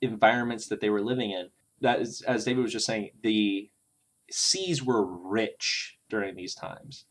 environments 0.00 0.66
that 0.68 0.80
they 0.80 0.90
were 0.90 1.00
living 1.02 1.30
in, 1.30 1.50
that 1.80 2.00
is, 2.00 2.22
as 2.22 2.44
David 2.44 2.62
was 2.62 2.72
just 2.72 2.86
saying, 2.86 3.10
the 3.22 3.70
seas 4.30 4.82
were 4.82 5.04
rich 5.04 5.98
during 6.08 6.34
these 6.36 6.54
times. 6.54 7.06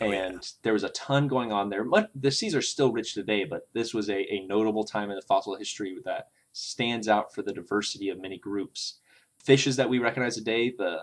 Oh, 0.00 0.10
yeah. 0.10 0.26
and 0.26 0.52
there 0.62 0.72
was 0.72 0.84
a 0.84 0.88
ton 0.90 1.28
going 1.28 1.52
on 1.52 1.68
there. 1.70 1.84
Much, 1.84 2.08
the 2.14 2.30
seas 2.30 2.54
are 2.54 2.62
still 2.62 2.92
rich 2.92 3.14
today, 3.14 3.44
but 3.44 3.68
this 3.72 3.92
was 3.92 4.08
a, 4.08 4.32
a 4.32 4.46
notable 4.46 4.84
time 4.84 5.10
in 5.10 5.16
the 5.16 5.22
fossil 5.22 5.56
history 5.56 5.98
that 6.04 6.28
stands 6.52 7.08
out 7.08 7.34
for 7.34 7.42
the 7.42 7.52
diversity 7.52 8.08
of 8.08 8.20
many 8.20 8.38
groups. 8.38 8.98
Fishes 9.38 9.76
that 9.76 9.88
we 9.88 9.98
recognize 9.98 10.36
today, 10.36 10.70
the 10.76 11.00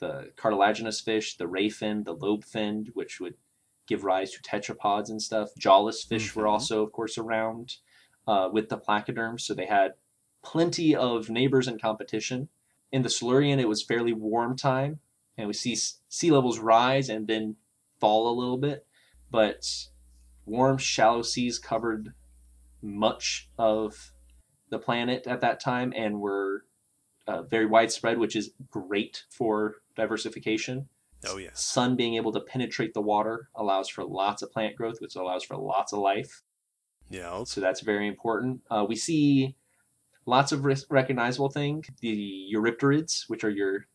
the 0.00 0.30
cartilaginous 0.36 1.00
fish, 1.00 1.36
the 1.36 1.48
ray 1.48 1.68
fin, 1.68 2.04
the 2.04 2.12
lobe 2.12 2.44
finned, 2.44 2.90
which 2.94 3.18
would 3.18 3.34
give 3.88 4.04
rise 4.04 4.30
to 4.30 4.40
tetrapods 4.40 5.08
and 5.10 5.20
stuff. 5.20 5.48
Jawless 5.58 6.04
fish 6.04 6.36
were 6.36 6.44
Mhm. 6.44 6.50
also, 6.50 6.84
of 6.84 6.92
course, 6.92 7.18
around 7.18 7.76
uh, 8.26 8.48
with 8.52 8.68
the 8.68 8.78
placoderms, 8.78 9.40
so 9.40 9.54
they 9.54 9.66
had 9.66 9.94
plenty 10.42 10.94
of 10.94 11.28
neighbors 11.30 11.66
and 11.66 11.80
competition. 11.82 12.48
In 12.92 13.02
the 13.02 13.08
Silurian, 13.10 13.58
it 13.58 13.68
was 13.68 13.82
fairly 13.82 14.12
warm 14.12 14.54
time, 14.56 15.00
and 15.36 15.48
we 15.48 15.52
see 15.54 15.74
sea 15.74 16.30
levels 16.30 16.58
rise 16.60 17.08
and 17.08 17.26
then 17.26 17.56
fall 18.00 18.32
a 18.32 18.38
little 18.38 18.58
bit, 18.58 18.86
but 19.30 19.64
warm, 20.46 20.78
shallow 20.78 21.22
seas 21.22 21.58
covered 21.58 22.12
much 22.82 23.50
of 23.58 24.12
the 24.70 24.78
planet 24.78 25.26
at 25.26 25.40
that 25.40 25.60
time 25.60 25.92
and 25.96 26.20
were 26.20 26.64
uh, 27.26 27.42
very 27.42 27.66
widespread, 27.66 28.18
which 28.18 28.36
is 28.36 28.52
great 28.70 29.24
for 29.30 29.76
diversification. 29.96 30.88
Oh, 31.26 31.36
yeah. 31.36 31.50
Sun 31.52 31.96
being 31.96 32.14
able 32.14 32.32
to 32.32 32.40
penetrate 32.40 32.94
the 32.94 33.02
water 33.02 33.48
allows 33.54 33.88
for 33.88 34.04
lots 34.04 34.42
of 34.42 34.52
plant 34.52 34.76
growth, 34.76 35.00
which 35.00 35.16
allows 35.16 35.44
for 35.44 35.56
lots 35.56 35.92
of 35.92 35.98
life. 35.98 36.42
Yeah. 37.10 37.42
So 37.44 37.60
that's 37.60 37.80
very 37.80 38.06
important. 38.06 38.60
Uh, 38.70 38.86
we 38.88 38.94
see 38.94 39.56
lots 40.26 40.52
of 40.52 40.64
recognizable 40.90 41.50
things. 41.50 41.88
The 42.00 42.48
Eurypterids, 42.54 43.24
which 43.28 43.44
are 43.44 43.50
your 43.50 43.86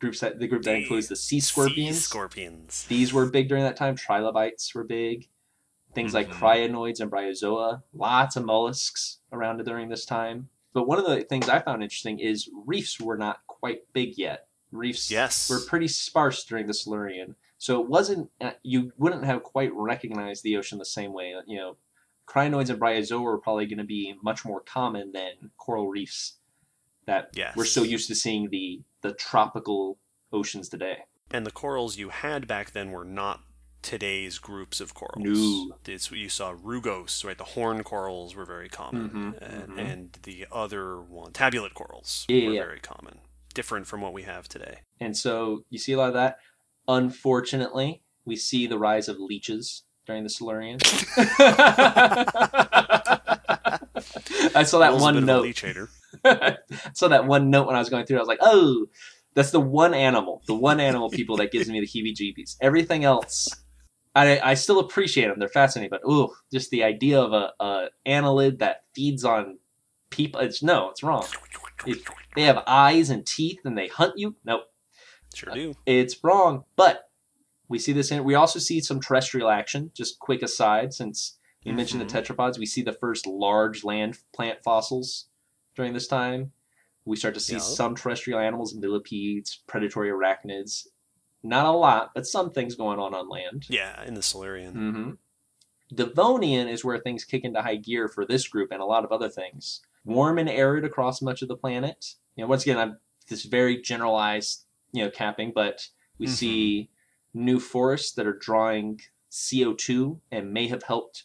groups 0.00 0.20
that 0.20 0.38
the 0.38 0.46
group 0.46 0.62
that 0.62 0.76
includes 0.76 1.08
the 1.08 1.16
sea 1.16 1.40
scorpions. 1.40 1.96
Sea 1.96 2.02
scorpions. 2.02 2.86
These 2.88 3.12
were 3.12 3.26
big 3.26 3.48
during 3.48 3.64
that 3.64 3.76
time. 3.76 3.96
Trilobites 3.96 4.74
were 4.74 4.84
big. 4.84 5.28
Things 5.94 6.14
like 6.14 6.28
Mhm. 6.28 6.34
crinoids 6.34 7.00
and 7.00 7.10
bryozoa. 7.10 7.82
Lots 7.92 8.36
of 8.36 8.44
mollusks 8.44 9.18
around 9.32 9.64
during 9.64 9.88
this 9.88 10.04
time. 10.04 10.48
But 10.72 10.86
one 10.86 10.98
of 10.98 11.06
the 11.06 11.22
things 11.22 11.48
I 11.48 11.60
found 11.60 11.82
interesting 11.82 12.20
is 12.20 12.48
reefs 12.66 13.00
were 13.00 13.16
not 13.16 13.46
quite 13.46 13.92
big 13.92 14.16
yet. 14.18 14.48
Reefs 14.70 15.10
Yes. 15.10 15.48
were 15.50 15.60
pretty 15.60 15.88
sparse 15.88 16.44
during 16.44 16.66
the 16.66 16.74
Silurian. 16.74 17.34
So 17.56 17.80
it 17.80 17.88
wasn't, 17.88 18.30
uh, 18.40 18.52
you 18.62 18.92
wouldn't 18.98 19.24
have 19.24 19.42
quite 19.42 19.72
recognized 19.74 20.44
the 20.44 20.56
ocean 20.56 20.78
the 20.78 20.84
same 20.84 21.12
way. 21.12 21.34
You 21.46 21.56
know, 21.56 21.76
crinoids 22.26 22.68
and 22.70 22.78
bryozoa 22.78 23.20
were 23.22 23.38
probably 23.38 23.66
going 23.66 23.78
to 23.78 23.84
be 23.84 24.14
much 24.22 24.44
more 24.44 24.60
common 24.60 25.10
than 25.12 25.50
coral 25.56 25.88
reefs 25.88 26.34
that 27.08 27.30
Yes. 27.34 27.56
we're 27.56 27.64
so 27.64 27.82
used 27.82 28.06
to 28.08 28.14
seeing 28.14 28.48
the, 28.50 28.80
the 29.02 29.12
tropical 29.14 29.98
oceans 30.32 30.68
today. 30.68 30.98
And 31.30 31.44
the 31.44 31.50
corals 31.50 31.98
you 31.98 32.08
had 32.10 32.46
back 32.46 32.70
then 32.72 32.90
were 32.92 33.04
not 33.04 33.40
today's 33.82 34.38
groups 34.38 34.80
of 34.80 34.94
corals. 34.94 35.18
No. 35.18 35.76
It's 35.86 36.10
you 36.10 36.28
saw 36.28 36.52
rugose, 36.54 37.24
right? 37.24 37.36
The 37.38 37.44
horn 37.44 37.82
corals 37.84 38.34
were 38.34 38.44
very 38.44 38.68
common, 38.68 39.08
Mhm, 39.10 39.42
and, 39.42 39.68
mhm. 39.72 39.78
and 39.92 40.18
the 40.22 40.46
other 40.52 41.00
one, 41.00 41.32
tabulate 41.32 41.74
corals, 41.74 42.24
Yeah, 42.28 42.46
were 42.48 42.54
yeah. 42.54 42.62
very 42.64 42.80
common. 42.80 43.20
Different 43.54 43.86
from 43.86 44.00
what 44.00 44.12
we 44.12 44.22
have 44.24 44.48
today. 44.48 44.80
And 45.00 45.16
so 45.16 45.64
you 45.70 45.78
see 45.78 45.92
a 45.92 45.98
lot 45.98 46.08
of 46.08 46.14
that. 46.14 46.38
Unfortunately, 46.88 48.02
we 48.24 48.36
see 48.36 48.66
the 48.66 48.78
rise 48.78 49.08
of 49.08 49.18
leeches 49.18 49.84
during 50.06 50.24
the 50.24 50.30
Silurian. 50.30 50.78
I 54.54 54.62
saw 54.62 54.78
that 54.80 54.92
Will's 54.92 55.02
one 55.02 55.14
bit 55.14 55.22
of 55.22 55.28
a 55.28 55.32
note. 55.32 55.88
I 56.24 56.56
saw 56.94 57.08
that 57.08 57.26
one 57.26 57.50
note 57.50 57.66
when 57.66 57.76
I 57.76 57.78
was 57.78 57.90
going 57.90 58.06
through. 58.06 58.16
I 58.16 58.20
was 58.20 58.28
like, 58.28 58.38
oh, 58.40 58.86
that's 59.34 59.50
the 59.50 59.60
one 59.60 59.94
animal, 59.94 60.42
the 60.46 60.54
one 60.54 60.80
animal 60.80 61.10
people 61.10 61.36
that 61.36 61.52
gives 61.52 61.68
me 61.68 61.80
the 61.80 61.86
heebie-jeebies. 61.86 62.56
Everything 62.60 63.04
else, 63.04 63.48
I, 64.14 64.40
I 64.40 64.54
still 64.54 64.80
appreciate 64.80 65.28
them. 65.28 65.38
They're 65.38 65.48
fascinating, 65.48 65.90
but 65.90 66.08
ooh, 66.10 66.30
just 66.52 66.70
the 66.70 66.82
idea 66.82 67.20
of 67.20 67.32
a, 67.32 67.52
a 67.60 67.88
annelid 68.06 68.58
that 68.58 68.84
feeds 68.94 69.24
on 69.24 69.58
people. 70.10 70.40
It's 70.40 70.62
no, 70.62 70.90
it's 70.90 71.02
wrong. 71.02 71.24
They 72.34 72.42
have 72.42 72.62
eyes 72.66 73.10
and 73.10 73.24
teeth 73.26 73.60
and 73.64 73.76
they 73.76 73.88
hunt 73.88 74.14
you. 74.16 74.36
Nope. 74.44 74.62
Sure 75.34 75.54
do. 75.54 75.70
Uh, 75.70 75.74
it's 75.86 76.22
wrong. 76.24 76.64
But 76.76 77.08
we 77.68 77.78
see 77.78 77.92
this 77.92 78.10
in. 78.10 78.24
We 78.24 78.34
also 78.34 78.58
see 78.58 78.80
some 78.80 79.00
terrestrial 79.00 79.50
action. 79.50 79.90
Just 79.94 80.18
quick 80.18 80.42
aside, 80.42 80.94
since 80.94 81.37
you 81.68 81.74
mentioned 81.74 82.00
the 82.00 82.06
tetrapods, 82.06 82.58
we 82.58 82.66
see 82.66 82.82
the 82.82 82.92
first 82.92 83.26
large 83.26 83.84
land 83.84 84.18
plant 84.34 84.62
fossils 84.64 85.26
during 85.76 85.92
this 85.92 86.08
time. 86.08 86.52
We 87.04 87.16
start 87.16 87.34
to 87.34 87.40
see 87.40 87.54
Yeah. 87.54 87.58
some 87.60 87.94
terrestrial 87.94 88.38
animals, 88.40 88.74
millipedes, 88.74 89.60
predatory 89.66 90.10
arachnids. 90.10 90.88
Not 91.42 91.66
a 91.66 91.70
lot, 91.70 92.12
but 92.14 92.26
some 92.26 92.50
things 92.50 92.74
going 92.74 92.98
on 92.98 93.14
on 93.14 93.28
land. 93.28 93.66
Yeah, 93.68 94.02
in 94.04 94.14
the 94.14 94.22
Silurian. 94.22 94.72
hmm 94.74 95.10
Devonian 95.94 96.68
is 96.68 96.84
where 96.84 96.98
things 96.98 97.24
kick 97.24 97.44
into 97.44 97.62
high 97.62 97.76
gear 97.76 98.08
for 98.08 98.26
this 98.26 98.46
group 98.46 98.72
and 98.72 98.82
a 98.82 98.84
lot 98.84 99.04
of 99.04 99.12
other 99.12 99.28
things. 99.30 99.80
Warm 100.04 100.38
and 100.38 100.48
arid 100.48 100.84
across 100.84 101.22
much 101.22 101.40
of 101.40 101.48
the 101.48 101.56
planet. 101.56 102.14
You 102.36 102.44
know, 102.44 102.48
once 102.48 102.62
again, 102.62 102.76
I'm 102.78 102.98
this 103.28 103.44
very 103.44 103.80
generalized, 103.80 104.64
you 104.92 105.02
know, 105.04 105.10
capping, 105.10 105.52
but 105.54 105.88
we 106.18 106.26
Mhm. 106.26 106.30
see 106.30 106.90
new 107.32 107.58
forests 107.58 108.12
that 108.12 108.26
are 108.26 108.36
drawing 108.36 109.00
CO2 109.30 110.20
and 110.30 110.52
may 110.52 110.66
have 110.68 110.82
helped 110.82 111.24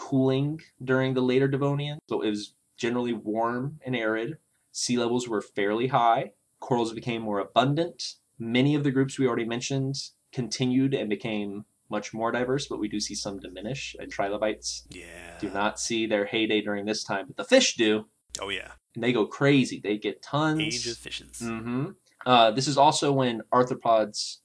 cooling 0.00 0.60
during 0.82 1.12
the 1.14 1.20
later 1.20 1.46
Devonian. 1.46 1.98
So 2.08 2.22
it 2.22 2.30
was 2.30 2.54
generally 2.78 3.12
warm 3.12 3.78
and 3.84 3.94
arid. 3.94 4.38
Sea 4.72 4.96
levels 4.96 5.28
were 5.28 5.42
fairly 5.42 5.88
high. 5.88 6.32
Corals 6.58 6.92
became 6.92 7.22
more 7.22 7.38
abundant. 7.38 8.14
Many 8.38 8.74
of 8.74 8.82
the 8.82 8.90
groups 8.90 9.18
we 9.18 9.26
already 9.26 9.44
mentioned 9.44 9.96
continued 10.32 10.94
and 10.94 11.10
became 11.10 11.66
much 11.90 12.14
more 12.14 12.32
diverse, 12.32 12.66
but 12.66 12.78
we 12.78 12.88
do 12.88 12.98
see 13.00 13.14
some 13.14 13.38
diminish. 13.40 13.94
And 13.98 14.10
trilobites 14.10 14.86
Yeah. 14.90 15.36
do 15.38 15.50
not 15.50 15.78
see 15.78 16.06
their 16.06 16.24
heyday 16.24 16.60
during 16.62 16.86
this 16.86 17.04
time, 17.04 17.26
but 17.26 17.36
the 17.36 17.44
fish 17.44 17.76
do, 17.76 18.06
Oh 18.40 18.48
yeah. 18.48 18.72
and 18.94 19.04
they 19.04 19.12
go 19.12 19.26
crazy. 19.26 19.80
They 19.80 19.98
get 19.98 20.22
tons. 20.22 20.60
Age 20.62 20.86
of 20.86 20.96
fishes. 20.96 21.40
hmm 21.40 21.90
Uh, 22.24 22.50
this 22.50 22.68
is 22.68 22.76
also 22.78 23.12
when 23.12 23.42
arthropods 23.52 24.38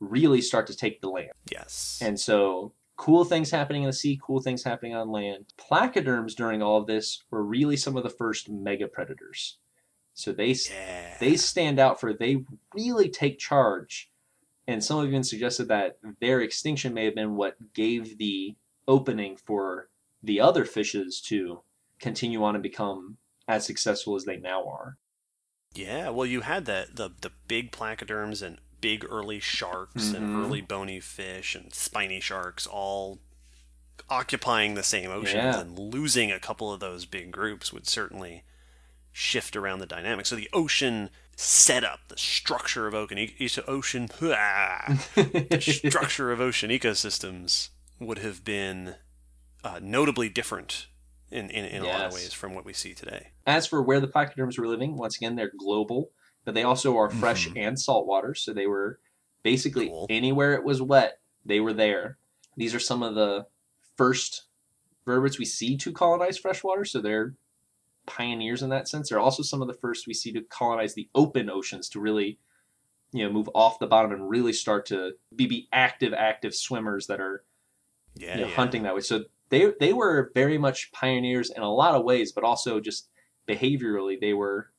really 0.00 0.40
start 0.40 0.66
to 0.68 0.76
take 0.76 1.00
the 1.00 1.08
land. 1.08 1.32
Yes. 1.50 1.98
And 2.02 2.18
so, 2.20 2.72
cool 2.96 3.24
things 3.24 3.50
happening 3.50 3.82
in 3.82 3.88
the 3.88 3.92
sea, 3.92 4.20
cool 4.22 4.40
things 4.40 4.62
happening 4.62 4.94
on 4.94 5.10
land. 5.10 5.46
Placoderms 5.58 6.34
during 6.34 6.62
all 6.62 6.78
of 6.78 6.86
this 6.86 7.22
were 7.30 7.42
really 7.42 7.76
some 7.76 7.96
of 7.96 8.02
the 8.02 8.10
first 8.10 8.48
mega 8.48 8.86
predators. 8.86 9.58
So 10.14 10.32
they 10.32 10.52
yeah. 10.70 11.16
they 11.18 11.36
stand 11.36 11.78
out 11.78 12.00
for 12.00 12.12
they 12.12 12.44
really 12.74 13.08
take 13.08 13.38
charge. 13.38 14.10
And 14.66 14.82
some 14.82 15.00
have 15.00 15.08
even 15.08 15.24
suggested 15.24 15.68
that 15.68 15.98
their 16.20 16.40
extinction 16.40 16.94
may 16.94 17.04
have 17.04 17.14
been 17.14 17.36
what 17.36 17.74
gave 17.74 18.16
the 18.16 18.56
opening 18.88 19.36
for 19.36 19.90
the 20.22 20.40
other 20.40 20.64
fishes 20.64 21.20
to 21.20 21.62
continue 22.00 22.42
on 22.42 22.54
and 22.54 22.62
become 22.62 23.18
as 23.46 23.66
successful 23.66 24.14
as 24.16 24.24
they 24.24 24.36
now 24.36 24.66
are. 24.66 24.96
Yeah, 25.74 26.10
well, 26.10 26.26
you 26.26 26.42
had 26.42 26.66
that 26.66 26.96
the 26.96 27.10
the 27.20 27.32
big 27.48 27.72
placoderms 27.72 28.40
and 28.40 28.58
big 28.84 29.02
early 29.08 29.40
sharks 29.40 30.12
and 30.12 30.26
Mhm. 30.26 30.44
early 30.44 30.60
bony 30.60 31.00
fish 31.00 31.54
and 31.54 31.72
spiny 31.72 32.20
sharks 32.20 32.66
all 32.66 33.18
occupying 34.10 34.74
the 34.74 34.82
same 34.82 35.10
oceans 35.10 35.56
Yeah. 35.56 35.60
and 35.60 35.78
losing 35.78 36.30
a 36.30 36.38
couple 36.38 36.70
of 36.70 36.80
those 36.80 37.06
big 37.06 37.30
groups 37.30 37.72
would 37.72 37.86
certainly 37.88 38.44
shift 39.10 39.56
around 39.56 39.78
the 39.78 39.86
dynamic. 39.86 40.26
So 40.26 40.36
the 40.36 40.50
ocean 40.52 41.08
setup, 41.34 42.00
the 42.08 42.18
structure 42.18 42.86
of 42.86 42.94
ocean, 42.94 43.18
ocean, 43.66 44.06
the 45.14 45.60
structure 45.88 46.30
of 46.30 46.40
ocean 46.42 46.70
ecosystems 46.70 47.70
would 47.98 48.18
have 48.18 48.44
been 48.44 48.96
uh, 49.62 49.80
notably 49.80 50.28
different 50.28 50.88
in, 51.30 51.48
in, 51.48 51.64
in 51.64 51.82
a 51.82 51.86
lot 51.86 52.04
of 52.06 52.12
ways 52.12 52.34
from 52.34 52.54
what 52.54 52.66
we 52.66 52.74
see 52.74 52.92
today. 52.92 53.28
As 53.46 53.66
for 53.66 53.80
where 53.82 53.98
the 54.00 54.08
placoderms 54.08 54.58
were 54.58 54.68
living, 54.68 54.96
once 54.98 55.16
again, 55.16 55.36
they're 55.36 55.52
global, 55.56 56.10
but 56.44 56.54
they 56.54 56.62
also 56.62 56.96
are 56.96 57.10
fresh 57.10 57.48
Mhm. 57.48 57.56
and 57.56 57.80
saltwater. 57.80 58.34
So 58.34 58.52
they 58.52 58.66
were 58.66 59.00
basically 59.42 59.88
Cool. 59.88 60.06
anywhere 60.10 60.54
it 60.54 60.64
was 60.64 60.80
wet, 60.82 61.20
they 61.44 61.60
were 61.60 61.72
there. 61.72 62.18
These 62.56 62.74
are 62.74 62.80
some 62.80 63.02
of 63.02 63.14
the 63.14 63.46
first 63.96 64.44
vertebrates 65.06 65.38
we 65.38 65.44
see 65.44 65.76
to 65.78 65.92
colonize 65.92 66.38
freshwater. 66.38 66.84
So 66.84 67.00
they're 67.00 67.36
pioneers 68.06 68.62
in 68.62 68.70
that 68.70 68.88
sense. 68.88 69.08
They're 69.08 69.18
also 69.20 69.42
some 69.42 69.62
of 69.62 69.68
the 69.68 69.74
first 69.74 70.06
we 70.06 70.14
see 70.14 70.32
to 70.32 70.42
colonize 70.42 70.94
the 70.94 71.08
open 71.14 71.48
oceans 71.50 71.88
to 71.90 72.00
really 72.00 72.38
you 73.12 73.24
know 73.24 73.32
move 73.32 73.48
off 73.54 73.78
the 73.78 73.86
bottom 73.86 74.10
and 74.12 74.28
really 74.28 74.52
start 74.52 74.84
to 74.86 75.12
be, 75.36 75.46
be 75.46 75.68
active 75.72 76.12
active 76.12 76.54
swimmers 76.54 77.06
that 77.06 77.20
are 77.20 77.44
Yeah, 78.16 78.34
you 78.36 78.40
know, 78.42 78.48
yeah. 78.48 78.54
hunting 78.56 78.82
that 78.84 78.94
way. 78.94 79.00
So 79.02 79.24
they 79.50 79.72
they 79.80 79.92
were 79.92 80.30
very 80.34 80.58
much 80.58 80.90
pioneers 80.92 81.50
in 81.50 81.62
a 81.62 81.72
lot 81.72 81.94
of 81.94 82.04
ways, 82.04 82.32
but 82.32 82.44
also 82.44 82.80
just 82.80 83.08
behaviorally 83.46 84.20
they 84.20 84.34
were 84.34 84.72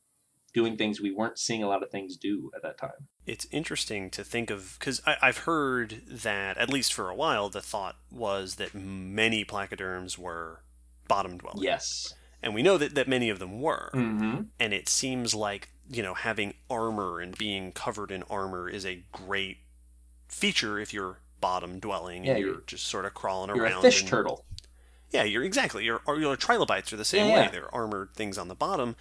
doing 0.56 0.76
things 0.78 1.00
we 1.02 1.12
weren't 1.12 1.38
seeing 1.38 1.62
a 1.62 1.68
lot 1.68 1.84
of 1.84 1.92
things 1.92 2.16
do 2.18 2.50
at 2.56 2.64
that 2.64 2.78
time. 2.80 3.08
It's 3.28 3.46
interesting 3.52 4.10
to 4.12 4.24
think 4.24 4.50
of 4.50 4.78
because 4.80 5.02
I've 5.06 5.40
heard 5.40 6.02
that 6.08 6.58
at 6.58 6.70
least 6.70 6.94
for 6.94 7.10
a 7.10 7.16
while 7.16 7.50
the 7.50 7.62
thought 7.62 7.98
was 8.10 8.56
that 8.56 8.74
many 8.74 9.44
placoderms 9.46 10.18
were 10.18 10.62
bottom 11.08 11.38
dwelling. 11.38 11.62
Yes. 11.62 12.14
and 12.42 12.56
we 12.56 12.64
know 12.64 12.78
that, 12.78 12.96
that 12.96 13.08
many 13.08 13.30
of 13.30 13.38
them 13.40 13.62
were. 13.62 13.92
Mm-hmm. 13.94 14.42
And 14.60 14.74
it 14.74 14.88
seems 14.90 15.36
like 15.36 15.70
you 15.92 16.02
know 16.02 16.14
having 16.16 16.54
armor 16.70 17.20
and 17.20 17.38
being 17.38 17.72
covered 17.74 18.10
in 18.10 18.24
armor 18.24 18.68
is 18.70 18.86
a 18.86 19.04
great 19.12 19.58
feature 20.30 20.80
if 20.80 20.94
you're 20.94 21.20
bottom 21.42 21.80
dwelling 21.80 22.24
Yeah, 22.24 22.32
and 22.32 22.40
you're- 22.40 22.54
you're 22.54 22.62
just 22.66 22.88
sort 22.88 23.06
of 23.06 23.14
crawling 23.14 23.54
You're 23.56 23.66
around. 23.66 23.80
a 23.80 23.82
fish 23.82 24.00
and- 24.02 24.10
turtle. 24.10 24.46
Yeah, 25.12 25.24
you're 25.24 25.44
exactly. 25.44 25.84
Your 25.86 26.02
your 26.08 26.36
trilobites 26.36 26.92
are 26.92 26.98
the 26.98 27.06
same 27.06 27.28
Yeah, 27.28 27.34
way. 27.36 27.42
yeah. 27.44 27.50
They're 27.52 27.74
armored 27.76 28.14
things 28.16 28.38
on 28.38 28.48
the 28.48 28.56
bottom, 28.56 28.96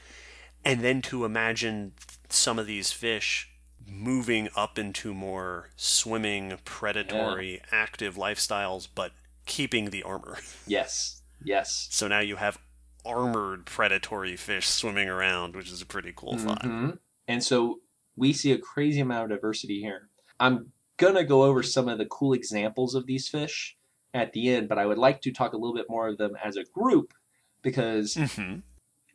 and 0.65 0.81
then 0.81 1.03
to 1.03 1.25
imagine 1.25 1.93
some 2.29 2.59
of 2.59 2.67
these 2.67 2.93
fish 2.93 3.51
moving 3.87 4.49
up 4.57 4.79
into 4.79 5.13
more 5.13 5.69
swimming, 5.77 6.57
predatory, 6.65 7.61
active 7.71 8.17
lifestyles, 8.17 8.89
but 8.93 9.13
keeping 9.47 9.91
the 9.91 10.03
armor. 10.03 10.39
Yes. 10.67 11.21
Yes. 11.45 11.89
So 11.91 12.09
now 12.09 12.21
you 12.21 12.37
have 12.37 12.59
armored 13.05 13.67
predatory 13.67 14.35
fish 14.37 14.67
swimming 14.67 15.11
around, 15.11 15.55
which 15.55 15.71
is 15.71 15.83
a 15.83 15.87
pretty 15.87 16.13
cool 16.17 16.39
thought. 16.39 16.63
Mhm. 16.63 16.99
And 17.29 17.45
so 17.45 17.81
we 18.17 18.33
see 18.33 18.53
a 18.53 18.59
crazy 18.59 19.01
amount 19.01 19.25
of 19.25 19.37
diversity 19.39 19.81
here. 19.81 20.09
I'm 20.41 20.73
gonna 20.97 21.25
go 21.25 21.45
over 21.45 21.63
some 21.63 21.89
of 21.89 21.99
the 21.99 22.07
cool 22.07 22.33
examples 22.33 22.95
of 22.95 23.05
these 23.05 23.29
fish 23.29 23.77
at 24.15 24.33
the 24.33 24.49
end, 24.49 24.69
but 24.71 24.79
I 24.79 24.87
would 24.87 24.97
like 24.97 25.21
to 25.23 25.33
talk 25.33 25.53
a 25.53 25.57
little 25.59 25.75
bit 25.75 25.91
more 25.91 26.09
of 26.09 26.17
them 26.17 26.35
as 26.43 26.57
a 26.57 26.65
group 26.65 27.13
because 27.61 28.15
hmm 28.15 28.61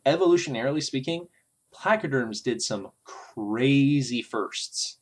evolutionarily 0.06 0.82
speaking, 0.82 1.26
placoderms 1.74 2.42
did 2.42 2.62
some 2.62 2.90
crazy 3.04 4.22
firsts 4.22 4.98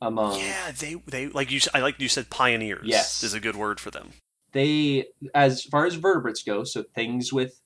among 0.00 0.38
Yeah, 0.40 0.70
they 0.78 0.94
they 1.06 1.28
like 1.28 1.50
you. 1.50 1.60
I 1.74 1.80
like 1.80 2.00
you 2.00 2.08
said 2.08 2.30
pioneers. 2.30 2.86
Yes. 2.86 3.22
is 3.22 3.34
a 3.34 3.40
good 3.40 3.56
word 3.56 3.80
for 3.80 3.90
them. 3.90 4.10
they 4.52 5.06
as 5.34 5.62
far 5.64 5.86
as 5.86 5.94
vertebrates 5.94 6.42
go, 6.42 6.64
so 6.64 6.82
things 6.82 7.32
with 7.32 7.60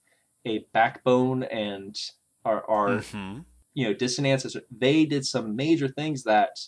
a 0.44 0.64
backbone 0.72 1.42
and 1.44 1.96
are 2.44 2.68
are 2.68 3.00
hmm 3.00 3.38
you 3.74 3.86
know 3.86 3.94
dissonances 3.94 4.56
they 4.70 5.04
did 5.06 5.24
some 5.24 5.56
major 5.56 5.88
things 5.88 6.24
that 6.24 6.58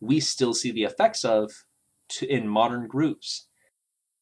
we 0.00 0.20
still 0.20 0.54
see 0.54 0.70
the 0.70 0.84
effects 0.84 1.24
of 1.24 1.64
to, 2.08 2.26
in 2.26 2.46
modern 2.48 2.86
groups 2.86 3.48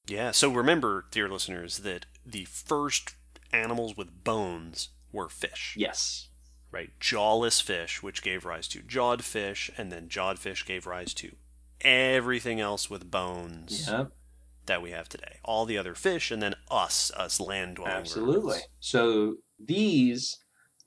Yeah. 0.08 0.32
So 0.32 0.50
remember, 0.50 1.04
dear 1.10 1.28
listeners, 1.28 1.78
that 1.80 2.06
the 2.26 2.44
first 2.46 3.14
animals 3.52 3.96
with 3.96 4.24
bones 4.24 4.88
were 5.12 5.28
fish. 5.28 5.74
yes 5.78 6.30
right? 6.74 6.90
Jawless 7.00 7.60
fish, 7.60 8.02
which 8.02 8.22
gave 8.22 8.44
rise 8.44 8.68
to 8.68 8.80
jawed 8.82 9.24
fish, 9.24 9.70
and 9.78 9.90
then 9.90 10.08
jawed 10.08 10.38
fish 10.38 10.66
gave 10.66 10.86
rise 10.86 11.14
to 11.14 11.36
everything 11.80 12.60
else 12.60 12.88
with 12.90 13.10
bones 13.10 13.86
yeah 13.88 14.04
that 14.66 14.80
we 14.82 14.90
have 14.92 15.08
today. 15.10 15.38
All 15.44 15.66
the 15.66 15.76
other 15.76 15.94
fish, 15.94 16.30
and 16.30 16.42
then 16.42 16.54
us, 16.70 17.10
us 17.16 17.38
land 17.38 17.76
dwelling. 17.76 17.92
absolutely 17.96 18.58
so 18.80 19.36
these 19.62 20.38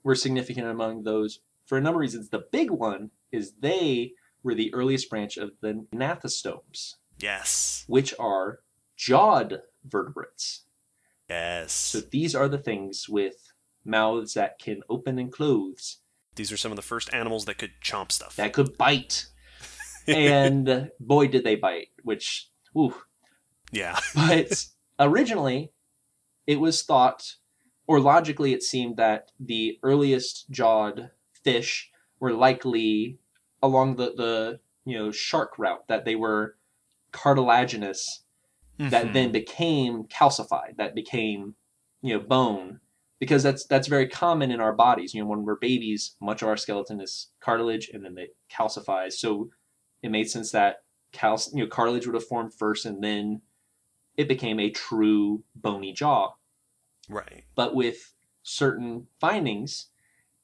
were 0.02 0.14
significant 0.16 0.66
among 0.66 1.04
those 1.04 1.38
for 1.66 1.78
a 1.78 1.80
number 1.80 1.98
of 1.98 2.02
reasons 2.02 2.28
the 2.30 2.44
big 2.52 2.70
one 2.72 3.10
is 3.30 3.52
they 3.60 4.12
were 4.42 4.54
the 4.54 4.72
earliest 4.74 5.08
branch 5.08 5.36
of 5.36 5.50
the 5.60 5.84
gnathostomes 5.94 6.94
Yes. 7.20 7.84
which 7.86 8.12
are 8.18 8.60
jawed 8.96 9.62
vertebrates 9.84 10.64
Yes. 11.30 11.72
so 11.72 12.00
these 12.00 12.34
are 12.34 12.48
the 12.48 12.58
things 12.58 13.08
with 13.08 13.47
mouths 13.88 14.34
that 14.34 14.58
can 14.58 14.82
open 14.88 15.18
and 15.18 15.32
close 15.32 15.98
These 16.36 16.52
are 16.52 16.56
some 16.56 16.70
of 16.72 16.76
the 16.76 16.82
first 16.82 17.12
animals 17.12 17.44
that 17.46 17.58
could 17.58 17.72
chomp 17.82 18.12
stuff. 18.12 18.36
that 18.36 18.52
could 18.52 18.76
bite 18.78 19.26
and 20.06 20.90
boy 21.00 21.26
did 21.28 21.44
they 21.44 21.56
bite 21.56 21.88
which 22.02 22.48
ooh. 22.76 22.94
yeah. 23.72 23.98
but 24.14 24.66
originally 25.00 25.72
it 26.46 26.60
was 26.60 26.82
thought 26.82 27.34
or 27.86 28.00
logically 28.00 28.52
it 28.52 28.62
seemed 28.62 28.96
that 28.96 29.30
the 29.40 29.78
earliest 29.82 30.48
jawed 30.50 31.10
fish 31.44 31.90
were 32.20 32.32
likely 32.32 33.18
along 33.62 33.96
the, 33.96 34.12
the 34.16 34.60
you 34.84 34.96
know 34.98 35.10
shark 35.10 35.58
route 35.58 35.86
that 35.88 36.04
they 36.04 36.14
were 36.16 36.56
cartilaginous 37.12 38.20
that 38.78 39.06
Mhm. 39.06 39.12
then 39.12 39.32
became 39.32 40.04
calcified 40.04 40.76
that 40.76 40.94
became 40.94 41.54
you 42.00 42.14
know 42.14 42.20
bone 42.20 42.80
because 43.18 43.42
that's 43.42 43.64
that's 43.66 43.88
very 43.88 44.08
common 44.08 44.50
in 44.50 44.60
our 44.60 44.72
bodies 44.72 45.12
you 45.14 45.20
know 45.22 45.28
when 45.28 45.44
we're 45.44 45.56
babies 45.56 46.14
much 46.20 46.42
of 46.42 46.48
our 46.48 46.56
skeleton 46.56 47.00
is 47.00 47.28
cartilage 47.40 47.90
and 47.92 48.04
then 48.04 48.16
it 48.18 48.36
calcifies 48.50 49.14
so 49.14 49.50
it 50.02 50.10
made 50.10 50.28
sense 50.30 50.52
that 50.52 50.82
cal- 51.12 51.40
you 51.52 51.64
know 51.64 51.68
cartilage 51.68 52.06
would 52.06 52.14
have 52.14 52.26
formed 52.26 52.52
first 52.54 52.86
and 52.86 53.02
then 53.02 53.40
it 54.16 54.28
became 54.28 54.58
a 54.60 54.70
true 54.70 55.42
bony 55.54 55.92
jaw 55.92 56.32
Right. 57.08 57.44
but 57.54 57.74
with 57.74 58.14
certain 58.42 59.06
findings 59.20 59.86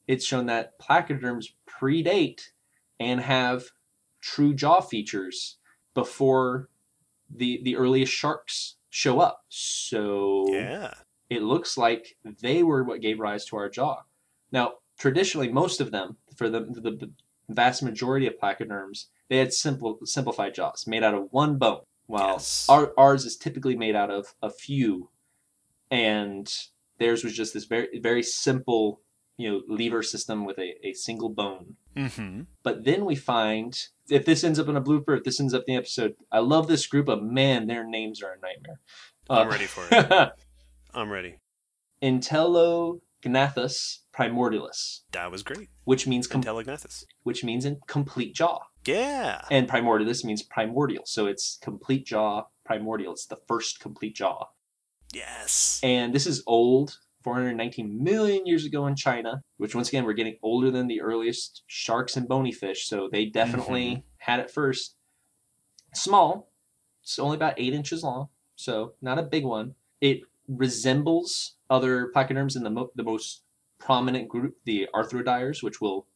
it's 0.07 0.25
shown 0.25 0.47
that 0.47 0.79
placoderms 0.79 1.47
predate 1.69 2.49
and 3.01 3.21
have 3.21 3.65
true 4.21 4.55
jaw 4.55 4.81
features 4.81 5.59
before 5.95 6.69
the 7.35 7.61
the 7.63 7.77
earliest 7.77 8.13
sharks 8.13 8.77
show 8.91 9.21
up 9.21 9.45
so 9.49 10.45
Yeah. 10.49 10.95
It 11.35 11.43
looks 11.43 11.77
like 11.77 12.17
they 12.41 12.63
were 12.63 12.83
what 12.85 13.01
gave 13.01 13.19
rise 13.21 13.45
to 13.47 13.57
our 13.57 13.69
jaw. 13.69 14.03
Now, 14.53 14.75
traditionally, 14.99 15.51
most 15.51 15.81
of 15.81 15.91
them, 15.91 16.17
for 16.37 16.49
the, 16.49 16.61
the, 16.61 17.11
vast 17.49 17.83
majority 17.83 18.27
of 18.27 18.39
placoderms, 18.43 19.07
they 19.29 19.37
had 19.37 19.53
simple 19.53 19.99
simplified 20.05 20.55
jaws 20.55 20.87
made 20.87 21.03
out 21.03 21.13
of 21.15 21.29
one 21.31 21.59
bone, 21.59 21.81
while 22.07 22.33
Yes. 22.33 22.67
our, 22.71 22.93
ours 22.97 23.27
is 23.27 23.37
typically 23.37 23.77
made 23.77 23.95
out 23.95 24.11
of 24.11 24.35
a 24.43 24.49
few, 24.51 25.11
and 25.91 26.51
theirs 26.99 27.23
was 27.25 27.35
just 27.37 27.53
this 27.55 27.65
very 27.65 27.99
very 28.01 28.23
simple, 28.23 29.01
you 29.37 29.51
know, 29.51 29.63
lever 29.69 30.03
system 30.03 30.45
with 30.45 30.59
a, 30.59 30.75
a 30.87 30.93
single 30.95 31.29
bone. 31.29 31.77
Mm-hmm. 31.97 32.43
But 32.63 32.85
then 32.85 33.05
we 33.05 33.15
find 33.15 33.79
if 34.09 34.25
this 34.25 34.43
ends 34.45 34.59
up 34.59 34.69
in 34.69 34.77
a 34.77 34.83
blooper, 34.83 35.17
if 35.17 35.25
this 35.25 35.41
ends 35.41 35.55
up 35.55 35.65
in 35.67 35.75
the 35.75 35.79
episode, 35.79 36.15
I 36.33 36.39
love 36.41 36.67
this 36.67 36.87
group, 36.87 37.09
of 37.09 37.23
man, 37.23 37.67
their 37.67 37.85
names 37.85 38.23
are 38.23 38.33
a 38.33 38.41
nightmare. 38.41 38.81
I'm 39.31 39.47
Uh, 39.49 39.51
ready 39.51 39.67
for 39.67 39.87
it. 39.91 40.33
I'm 40.95 41.11
ready. 41.11 41.37
Entelognathus 42.03 43.99
primordialis, 44.13 45.01
That 45.13 45.31
was 45.31 45.43
great. 45.43 45.69
which 45.85 46.07
means 46.07 46.27
com- 46.27 46.43
Entelognathus. 46.43 47.05
which 47.23 47.43
means 47.45 47.65
in 47.65 47.81
complete 47.87 48.35
jaw, 48.35 48.61
Yeah. 48.85 49.45
and 49.51 49.69
primordialis 49.69 50.25
means 50.25 50.43
primordial, 50.43 51.05
so 51.07 51.27
it's 51.27 51.59
complete 51.61 52.07
jaw 52.07 52.45
primordial. 52.65 53.13
It's 53.13 53.27
the 53.27 53.41
first 53.49 53.81
complete 53.81 54.15
jaw, 54.17 54.49
Yes. 55.13 55.81
and 55.83 56.15
this 56.15 56.27
is 56.27 56.43
old, 56.47 56.99
419 57.23 58.03
million 58.05 58.47
years 58.47 58.65
ago 58.67 58.87
in 58.87 58.95
China. 58.97 59.43
Which 59.57 59.75
once 59.75 59.89
again, 59.89 60.05
we're 60.05 60.13
getting 60.13 60.37
older 60.43 60.71
than 60.71 60.87
the 60.89 61.01
earliest 61.01 61.63
sharks 61.67 62.17
and 62.17 62.29
bony 62.29 62.53
fish, 62.53 62.87
so 62.87 63.09
they 63.11 63.25
definitely 63.25 63.91
mm-hmm. 63.91 64.01
had 64.19 64.41
it 64.41 64.51
first. 64.51 64.97
Small, 65.95 66.51
it's 67.03 67.19
only 67.19 67.37
about 67.37 67.55
eight 67.57 67.73
inches 67.73 68.03
long, 68.05 68.29
so 68.57 68.95
not 69.01 69.19
a 69.19 69.23
big 69.23 69.45
one. 69.45 69.75
It 70.01 70.23
resembles 70.49 71.57
other 71.71 72.11
placoderms 72.15 72.57
in 72.57 72.63
the, 72.63 72.71
mo- 72.71 72.91
the 72.95 73.03
most 73.03 73.43
prominent 73.79 74.29
group, 74.29 74.57
the 74.65 74.89
arthrodires, 74.95 75.63
which 75.63 75.81
we'll 75.81 76.07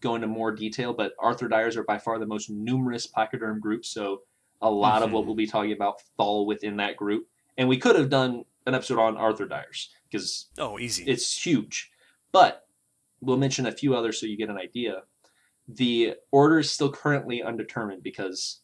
go 0.00 0.14
into 0.14 0.26
more 0.26 0.52
detail. 0.52 0.92
But 0.92 1.12
arthrodires 1.18 1.76
are 1.76 1.84
by 1.84 1.98
far 1.98 2.18
the 2.18 2.26
most 2.26 2.50
numerous 2.50 3.06
placoderm 3.06 3.60
group, 3.60 3.84
so 3.84 4.22
a 4.62 4.70
lot 4.70 5.02
of 5.02 5.12
what 5.12 5.22
Mhm. 5.22 5.26
we'll 5.26 5.34
be 5.34 5.46
talking 5.46 5.72
about 5.72 6.00
fall 6.16 6.46
within 6.46 6.76
that 6.78 6.96
group. 6.96 7.28
And 7.56 7.68
we 7.68 7.76
could 7.78 7.96
have 7.96 8.10
done 8.10 8.44
an 8.66 8.74
episode 8.74 8.98
on 8.98 9.16
arthrodires 9.16 9.88
because 10.10 10.48
Oh, 10.58 10.78
easy. 10.78 11.04
it's 11.04 11.44
huge. 11.44 11.90
But 12.32 12.66
we'll 13.20 13.36
mention 13.36 13.66
a 13.66 13.72
few 13.72 13.94
others 13.94 14.18
so 14.18 14.26
you 14.26 14.36
get 14.36 14.48
an 14.50 14.58
idea. 14.58 15.02
The 15.68 16.14
order 16.30 16.58
is 16.58 16.70
still 16.70 16.90
currently 16.92 17.42
undetermined 17.42 18.02
because 18.02 18.60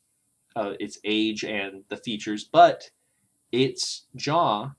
uh, 0.56 0.74
its 0.80 0.98
age 1.04 1.44
and 1.44 1.84
the 1.88 1.96
features, 1.96 2.44
but 2.44 2.90
its 3.52 4.06
jaw 4.16 4.72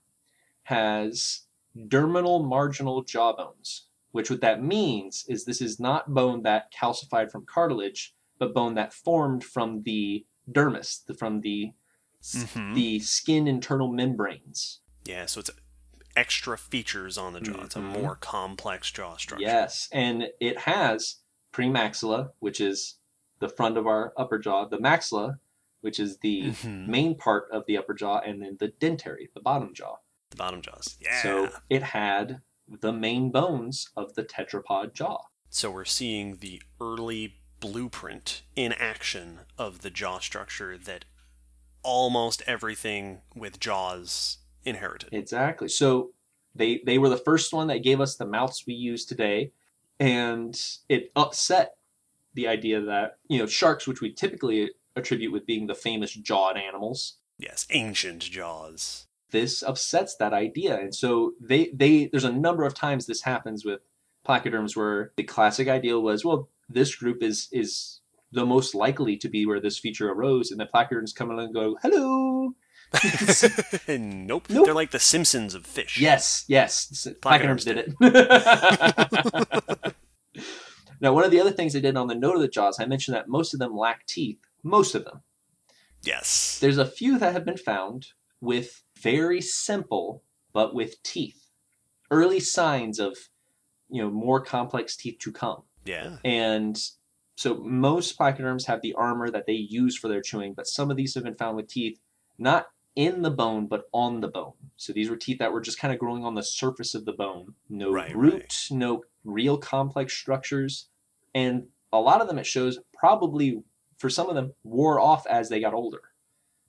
has 0.71 1.41
derminal 1.77 2.43
marginal 2.47 3.03
jaw 3.03 3.33
bones, 3.33 3.87
which 4.11 4.29
what 4.29 4.41
that 4.41 4.63
means 4.63 5.25
is 5.27 5.43
this 5.45 5.61
is 5.61 5.79
not 5.79 6.13
bone 6.13 6.41
that 6.43 6.71
calcified 6.73 7.29
from 7.31 7.45
cartilage, 7.45 8.15
but 8.39 8.53
bone 8.53 8.73
that 8.75 8.93
formed 8.93 9.43
from 9.43 9.83
the 9.83 10.25
dermis, 10.49 11.05
the- 11.05 11.13
from 11.13 11.41
the 11.41 11.73
Mhm. 12.23 12.75
the 12.75 12.99
skin 12.99 13.47
internal 13.47 13.91
membranes. 13.91 14.79
yeah. 15.05 15.25
So 15.25 15.39
it's 15.39 15.49
extra 16.15 16.57
features 16.57 17.17
on 17.17 17.33
the 17.33 17.41
jaw. 17.41 17.63
It's 17.63 17.75
a 17.75 17.79
Mhm. 17.79 18.01
more 18.01 18.15
complex 18.15 18.91
jaw 18.91 19.17
structure. 19.17 19.43
Yes, 19.43 19.89
and 19.91 20.27
it 20.39 20.59
has 20.59 21.21
premaxilla, 21.51 22.31
which 22.39 22.59
is 22.61 22.99
the 23.39 23.49
front 23.49 23.77
of 23.77 23.87
our 23.87 24.13
upper 24.17 24.37
jaw, 24.37 24.65
the 24.65 24.77
maxilla, 24.77 25.39
which 25.81 25.99
is 25.99 26.19
the 26.19 26.51
Mhm. 26.51 26.87
main 26.87 27.17
part 27.17 27.49
of 27.51 27.65
the 27.65 27.75
upper 27.77 27.93
jaw, 27.95 28.19
and 28.19 28.41
then 28.41 28.57
the 28.59 28.69
dentary, 28.69 29.33
the 29.33 29.41
bottom 29.41 29.73
jaw. 29.73 29.95
The 30.31 30.37
bottom 30.37 30.61
jaws. 30.61 30.97
Yeah. 30.99 31.21
So 31.21 31.49
it 31.69 31.83
had 31.83 32.41
the 32.67 32.91
main 32.91 33.31
bones 33.31 33.89
of 33.95 34.15
the 34.15 34.23
tetrapod 34.23 34.93
jaw. 34.93 35.19
So 35.49 35.69
we're 35.69 35.85
seeing 35.85 36.37
the 36.37 36.61
early 36.79 37.35
blueprint 37.59 38.41
in 38.55 38.73
action 38.73 39.41
of 39.57 39.81
the 39.81 39.89
jaw 39.89 40.19
structure 40.19 40.77
that 40.77 41.05
almost 41.83 42.41
everything 42.47 43.21
with 43.35 43.59
jaws 43.59 44.37
inherited. 44.63 45.09
Exactly. 45.13 45.67
So 45.67 46.11
they 46.55 46.81
they 46.85 46.97
were 46.97 47.09
the 47.09 47.17
first 47.17 47.53
one 47.53 47.67
that 47.67 47.83
gave 47.83 48.01
us 48.01 48.15
the 48.15 48.25
mouths 48.25 48.63
we 48.67 48.73
use 48.73 49.05
today, 49.05 49.51
and 49.99 50.59
it 50.89 51.11
upset 51.15 51.75
the 52.33 52.47
idea 52.47 52.81
that 52.81 53.17
you 53.27 53.39
know 53.39 53.47
sharks, 53.47 53.87
which 53.87 54.01
we 54.01 54.13
typically 54.13 54.71
attribute 54.95 55.31
with 55.31 55.45
being 55.45 55.67
the 55.67 55.75
famous 55.75 56.13
jawed 56.13 56.57
animals, 56.57 57.17
yes, 57.37 57.67
ancient 57.69 58.21
jaws. 58.21 59.07
This 59.31 59.63
upsets 59.63 60.15
that 60.17 60.33
idea, 60.33 60.79
and 60.79 60.93
so 60.93 61.33
they 61.39 61.71
they 61.73 62.07
there's 62.07 62.23
a 62.23 62.31
number 62.31 62.63
of 62.63 62.73
times 62.73 63.05
this 63.05 63.23
happens 63.23 63.65
with 63.65 63.81
placoderms 64.27 64.75
where 64.75 65.11
the 65.15 65.23
classic 65.23 65.67
ideal 65.67 66.01
was 66.01 66.23
well 66.23 66.47
this 66.69 66.95
group 66.95 67.23
is 67.23 67.47
is 67.51 68.01
the 68.31 68.45
most 68.45 68.73
likely 68.73 69.17
to 69.17 69.29
be 69.29 69.45
where 69.45 69.59
this 69.59 69.77
feature 69.77 70.09
arose, 70.09 70.51
and 70.51 70.59
the 70.59 70.65
placoderms 70.65 71.13
come 71.13 71.31
along 71.31 71.45
and 71.45 71.53
go 71.53 71.77
hello. 71.81 72.53
nope. 73.87 74.47
Nope. 74.49 74.65
They're 74.65 74.73
like 74.73 74.91
the 74.91 74.99
Simpsons 74.99 75.55
of 75.55 75.65
fish. 75.65 75.97
Yes, 75.99 76.43
yes. 76.47 77.07
Placoderms 77.21 77.21
Placoderms 77.21 77.65
did 77.65 77.77
it. 77.77 77.93
now, 81.01 81.13
one 81.13 81.23
of 81.23 81.31
the 81.31 81.39
other 81.39 81.51
things 81.51 81.73
they 81.73 81.81
did 81.81 81.95
on 81.95 82.07
the 82.07 82.15
note 82.15 82.35
of 82.35 82.41
the 82.41 82.49
jaws, 82.49 82.79
I 82.79 82.85
mentioned 82.85 83.15
that 83.15 83.29
most 83.29 83.53
of 83.53 83.59
them 83.59 83.77
lack 83.77 84.05
teeth. 84.07 84.39
Most 84.63 84.93
of 84.93 85.05
them. 85.05 85.21
Yes. 86.03 86.59
There's 86.59 86.77
a 86.77 86.85
few 86.85 87.17
that 87.19 87.33
have 87.33 87.45
been 87.45 87.57
found 87.57 88.07
with 88.41 88.83
very 89.01 89.41
simple, 89.41 90.23
but 90.53 90.73
with 90.73 91.01
teeth. 91.03 91.47
Early 92.09 92.39
signs 92.39 92.99
of, 92.99 93.17
you 93.89 94.01
know, 94.01 94.09
more 94.09 94.41
complex 94.41 94.95
teeth 94.95 95.19
to 95.19 95.31
come. 95.31 95.63
Yeah. 95.85 96.17
And 96.25 96.77
so 97.35 97.55
most 97.55 98.17
placoderms 98.19 98.65
have 98.67 98.81
the 98.81 98.93
armor 98.93 99.29
that 99.31 99.45
they 99.47 99.53
use 99.53 99.97
for 99.97 100.07
their 100.07 100.21
chewing, 100.21 100.53
but 100.53 100.67
some 100.67 100.91
of 100.91 100.97
these 100.97 101.15
have 101.15 101.23
been 101.23 101.35
found 101.35 101.55
with 101.55 101.67
teeth 101.67 101.99
not 102.37 102.67
in 102.95 103.21
the 103.21 103.31
bone, 103.31 103.67
but 103.67 103.83
on 103.93 104.19
the 104.19 104.27
bone. 104.27 104.53
So 104.75 104.91
these 104.91 105.09
were 105.09 105.15
teeth 105.15 105.39
that 105.39 105.53
were 105.53 105.61
just 105.61 105.79
kind 105.79 105.93
of 105.93 105.99
growing 105.99 106.25
on 106.25 106.35
the 106.35 106.43
surface 106.43 106.93
of 106.93 107.05
the 107.05 107.13
bone. 107.13 107.55
No 107.69 107.91
Right, 107.91 108.15
root, 108.15 108.33
right. 108.33 108.67
no 108.71 109.03
real 109.23 109.57
complex 109.57 110.13
structures. 110.13 110.89
And 111.33 111.67
a 111.93 111.99
lot 111.99 112.21
of 112.21 112.27
them, 112.27 112.37
it 112.37 112.45
shows, 112.45 112.79
probably 112.93 113.63
for 113.97 114.09
some 114.09 114.27
of 114.27 114.35
them, 114.35 114.53
wore 114.63 114.99
off 114.99 115.25
as 115.27 115.47
they 115.47 115.61
got 115.61 115.73
older. 115.73 116.01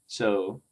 So 0.06 0.62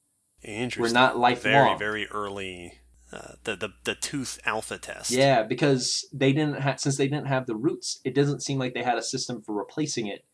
Interesting. 0.43 0.82
We're 0.82 1.01
not 1.01 1.18
lifelong. 1.18 1.78
very 1.78 1.78
very 1.78 2.07
early. 2.09 2.74
Uh, 3.12 3.32
the, 3.43 3.57
the 3.57 3.68
the 3.84 3.95
tooth 3.97 4.38
alpha 4.45 4.78
test. 4.78 5.11
Yeah, 5.11 5.43
because 5.43 6.09
they 6.12 6.32
didn't 6.32 6.61
have 6.61 6.78
since 6.78 6.97
they 6.97 7.09
didn't 7.09 7.26
have 7.26 7.47
the 7.47 7.57
roots, 7.57 8.01
it 8.05 8.14
doesn't 8.14 8.41
seem 8.41 8.59
like 8.59 8.72
they 8.72 8.84
had 8.84 8.99
a 8.99 9.03
system 9.03 9.43
for 9.43 9.53
replacing 9.53 10.07
it 10.07 10.24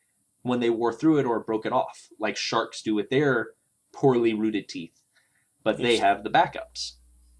when 0.42 0.60
they 0.60 0.70
wore 0.70 0.92
through 0.92 1.18
it 1.18 1.26
or 1.26 1.40
broke 1.40 1.66
it 1.66 1.72
off, 1.72 2.08
like 2.20 2.36
sharks 2.36 2.82
do 2.82 2.94
with 2.94 3.08
their 3.10 3.48
poorly 3.92 4.34
rooted 4.34 4.68
teeth. 4.68 5.02
But 5.64 5.78
they 5.78 5.96
have 5.96 6.22
the 6.22 6.30
backups. 6.30 6.92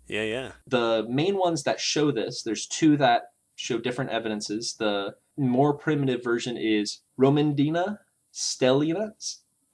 Yeah. 0.08 0.22
Yeah. 0.22 0.52
The 0.66 1.06
main 1.08 1.36
ones 1.36 1.62
that 1.62 1.78
show 1.78 2.10
this, 2.10 2.42
there's 2.42 2.66
two 2.66 2.96
that 2.96 3.22
show 3.54 3.78
different 3.78 4.10
evidences. 4.10 4.74
The 4.78 5.14
more 5.36 5.74
primitive 5.74 6.24
version 6.24 6.56
is 6.56 7.02
Romundina 7.20 7.98
stellina, 8.34 9.10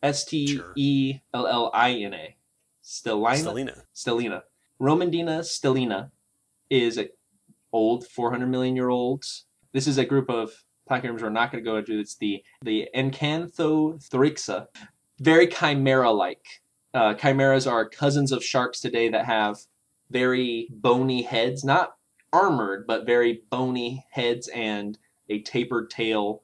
S 0.03 0.24
T 0.24 0.61
E 0.76 1.20
L 1.32 1.47
L 1.47 1.70
I 1.72 1.93
N 1.93 2.14
A, 2.14 2.36
stellina. 2.83 3.45
Stellina. 3.45 3.83
Stellina. 3.95 4.43
Romundina 4.80 5.41
stellina 5.41 6.11
is 6.70 6.99
a 6.99 7.09
old 7.72 8.07
400 8.07 8.47
million 8.47 8.76
year 8.76 8.89
old. 8.89 9.24
This 9.72 9.87
is 9.87 9.99
a 9.99 10.05
group 10.05 10.28
of 10.28 10.53
placoderms 10.89 11.22
we're 11.22 11.30
not 11.30 11.53
going 11.53 11.62
to 11.62 11.70
go 11.70 11.76
into. 11.76 11.99
It's 11.99 12.16
the 12.16 12.43
the 12.62 12.89
Acanthothoraci, 12.95 14.66
very 15.20 15.47
chimera-like. 15.47 16.45
Uh, 16.95 17.14
chimeras 17.14 17.66
are 17.66 17.89
cousins 17.89 18.33
of 18.33 18.45
sharks 18.45 18.80
today 18.80 19.09
that 19.09 19.24
have 19.24 19.57
very 20.11 20.68
bony 20.70 21.22
heads, 21.22 21.64
not 21.64 21.95
armored, 22.33 22.87
but 22.87 23.07
very 23.07 23.43
bony 23.51 24.05
heads 24.11 24.49
and 24.49 24.99
a 25.28 25.41
tapered 25.43 25.91
tail. 25.91 26.43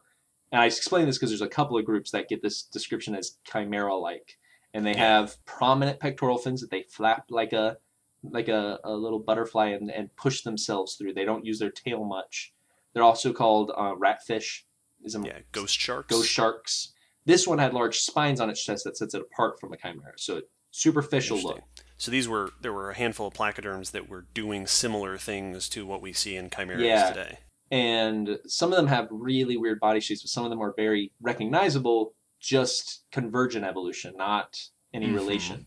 And 0.50 0.62
I 0.62 0.66
explain 0.66 1.04
this 1.06 1.18
because 1.18 1.30
there's 1.30 1.42
a 1.42 1.48
couple 1.48 1.76
of 1.76 1.84
groups 1.84 2.10
that 2.12 2.28
get 2.28 2.42
this 2.42 2.62
description 2.62 3.14
as 3.14 3.36
chimera-like, 3.44 4.38
and 4.78 4.86
they 4.86 4.92
Yeah. 4.92 5.18
have 5.20 5.44
prominent 5.44 5.98
pectoral 6.00 6.38
fins 6.38 6.60
that 6.60 6.70
they 6.70 6.84
flap 6.88 7.24
like 7.30 7.52
a 7.52 7.76
like 8.24 8.48
a, 8.48 8.78
a 8.84 8.92
little 8.92 9.18
butterfly 9.20 9.68
and, 9.68 9.90
and 9.90 10.14
push 10.16 10.42
themselves 10.42 10.94
through. 10.96 11.14
They 11.14 11.24
don't 11.24 11.44
use 11.44 11.58
their 11.60 11.70
tail 11.70 12.04
much. 12.04 12.52
They're 12.92 13.02
also 13.04 13.32
called 13.32 13.70
uh, 13.76 13.94
ratfish. 13.94 14.62
Is 15.04 15.14
a 15.14 15.20
Yeah. 15.24 15.38
Ghost 15.52 15.78
sharks. 15.78 16.08
ghost 16.12 16.28
sharks. 16.28 16.92
This 17.24 17.46
one 17.46 17.58
had 17.58 17.74
large 17.74 17.98
spines 18.00 18.40
on 18.40 18.50
its 18.50 18.64
chest 18.64 18.84
that 18.84 18.96
sets 18.96 19.14
it 19.14 19.22
apart 19.22 19.60
from 19.60 19.72
a 19.72 19.76
chimera. 19.76 20.12
So 20.16 20.42
superficial 20.72 21.38
look. 21.40 21.60
So 21.96 22.10
these 22.10 22.28
were 22.28 22.50
there 22.60 22.72
were 22.72 22.90
a 22.90 22.94
handful 22.94 23.28
of 23.28 23.34
placoderms 23.34 23.92
that 23.92 24.08
were 24.08 24.26
doing 24.34 24.66
similar 24.66 25.16
things 25.18 25.68
to 25.70 25.86
what 25.86 26.02
we 26.02 26.12
see 26.12 26.34
in 26.36 26.50
chimeras 26.50 26.82
Yeah. 26.82 27.08
today. 27.10 27.38
And 27.70 28.38
some 28.46 28.72
of 28.72 28.76
them 28.76 28.86
have 28.88 29.08
really 29.10 29.56
weird 29.56 29.78
body 29.78 30.00
shapes, 30.00 30.22
but 30.22 30.30
some 30.30 30.44
of 30.44 30.50
them 30.50 30.60
are 30.60 30.72
very 30.76 31.12
recognizable, 31.20 32.14
just 32.38 33.04
convergent 33.10 33.64
evolution, 33.64 34.14
not 34.16 34.70
any 34.92 35.08
Mhm. 35.08 35.14
relation. 35.14 35.66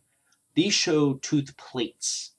These 0.54 0.74
show 0.74 1.16
tooth 1.16 1.56
plates 1.58 2.36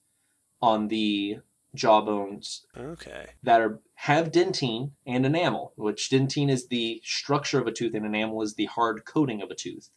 on 0.61 0.89
the 0.89 1.41
jawbones 1.74 2.66
Okay. 2.76 3.30
that 3.43 3.61
are 3.61 3.80
have 3.95 4.30
dentine 4.33 4.93
and 5.07 5.24
enamel, 5.24 5.72
which 5.76 6.11
dentine 6.11 6.51
is 6.51 6.66
the 6.68 7.01
structure 7.05 7.59
of 7.61 7.66
a 7.66 7.72
tooth 7.72 7.95
and 7.95 8.05
enamel 8.05 8.43
is 8.43 8.55
the 8.55 8.66
hard 8.66 9.05
coating 9.05 9.41
of 9.41 9.51
a 9.51 9.55
tooth. 9.55 9.91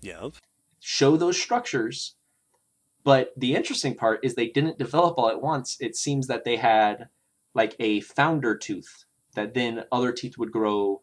Yep. 0.00 0.36
Show 0.80 1.16
those 1.16 1.40
structures, 1.40 2.14
but 3.04 3.32
the 3.36 3.54
interesting 3.54 3.96
part 3.96 4.24
is 4.24 4.34
they 4.34 4.48
didn't 4.48 4.78
develop 4.78 5.18
all 5.18 5.28
at 5.28 5.42
once. 5.42 5.76
It 5.80 5.96
seems 5.96 6.28
that 6.28 6.44
they 6.44 6.56
had 6.56 7.08
like 7.52 7.74
a 7.80 8.00
founder 8.00 8.56
tooth 8.56 9.04
that 9.34 9.54
then 9.54 9.86
other 9.90 10.12
teeth 10.12 10.38
would 10.38 10.52
grow 10.52 11.02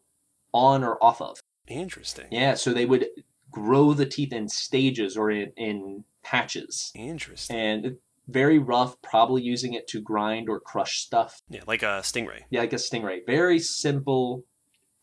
on 0.54 0.84
or 0.84 1.02
off 1.04 1.22
of. 1.22 1.40
Interesting. 1.68 2.28
Yeah, 2.32 2.56
so 2.56 2.74
they 2.74 2.86
would 2.86 3.08
grow 3.52 3.94
the 3.94 4.06
teeth 4.06 4.34
in 4.34 4.50
stages 4.50 5.18
or 5.18 5.32
in, 5.32 5.52
in 5.58 6.04
patches. 6.24 6.92
Interesting. 6.96 7.56
And 7.56 7.98
very 8.28 8.58
rough, 8.60 9.02
probably 9.02 9.42
using 9.42 9.74
it 9.74 9.88
to 9.90 10.02
grind 10.02 10.50
or 10.50 10.60
crush 10.60 11.00
stuff. 11.00 11.42
Yeah, 11.50 11.62
like 11.68 11.84
a 11.84 12.02
stingray. 12.02 12.42
Yeah, 12.50 12.62
like 12.62 12.74
a 12.74 12.78
stingray. 12.78 13.26
Very 13.26 13.60
simple, 13.60 14.44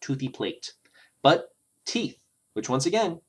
toothy 0.01 0.29
plate. 0.29 0.75
But 1.23 1.55
teeth, 1.85 2.19
which 2.55 2.69
once 2.69 2.87
again, 2.87 3.21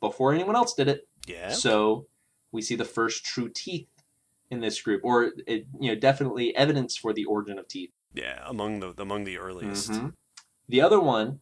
before 0.00 0.32
anyone 0.32 0.56
else 0.56 0.74
did 0.74 0.88
it. 0.88 1.08
Yeah. 1.26 1.50
So 1.50 2.06
we 2.52 2.62
see 2.62 2.76
the 2.76 2.84
first 2.84 3.24
true 3.24 3.48
teeth 3.48 3.88
in 4.50 4.60
this 4.60 4.80
group, 4.80 5.02
or 5.04 5.32
it, 5.46 5.66
you 5.78 5.90
know, 5.90 5.94
definitely 5.94 6.54
evidence 6.56 6.96
for 6.96 7.12
the 7.12 7.24
origin 7.24 7.58
of 7.58 7.68
teeth. 7.68 7.90
Yeah, 8.12 8.42
among 8.46 8.80
the 8.80 8.94
among 8.98 9.24
the 9.24 9.38
earliest. 9.38 9.92
Mhm. 9.92 10.14
The 10.68 10.80
other 10.80 10.98
one 10.98 11.40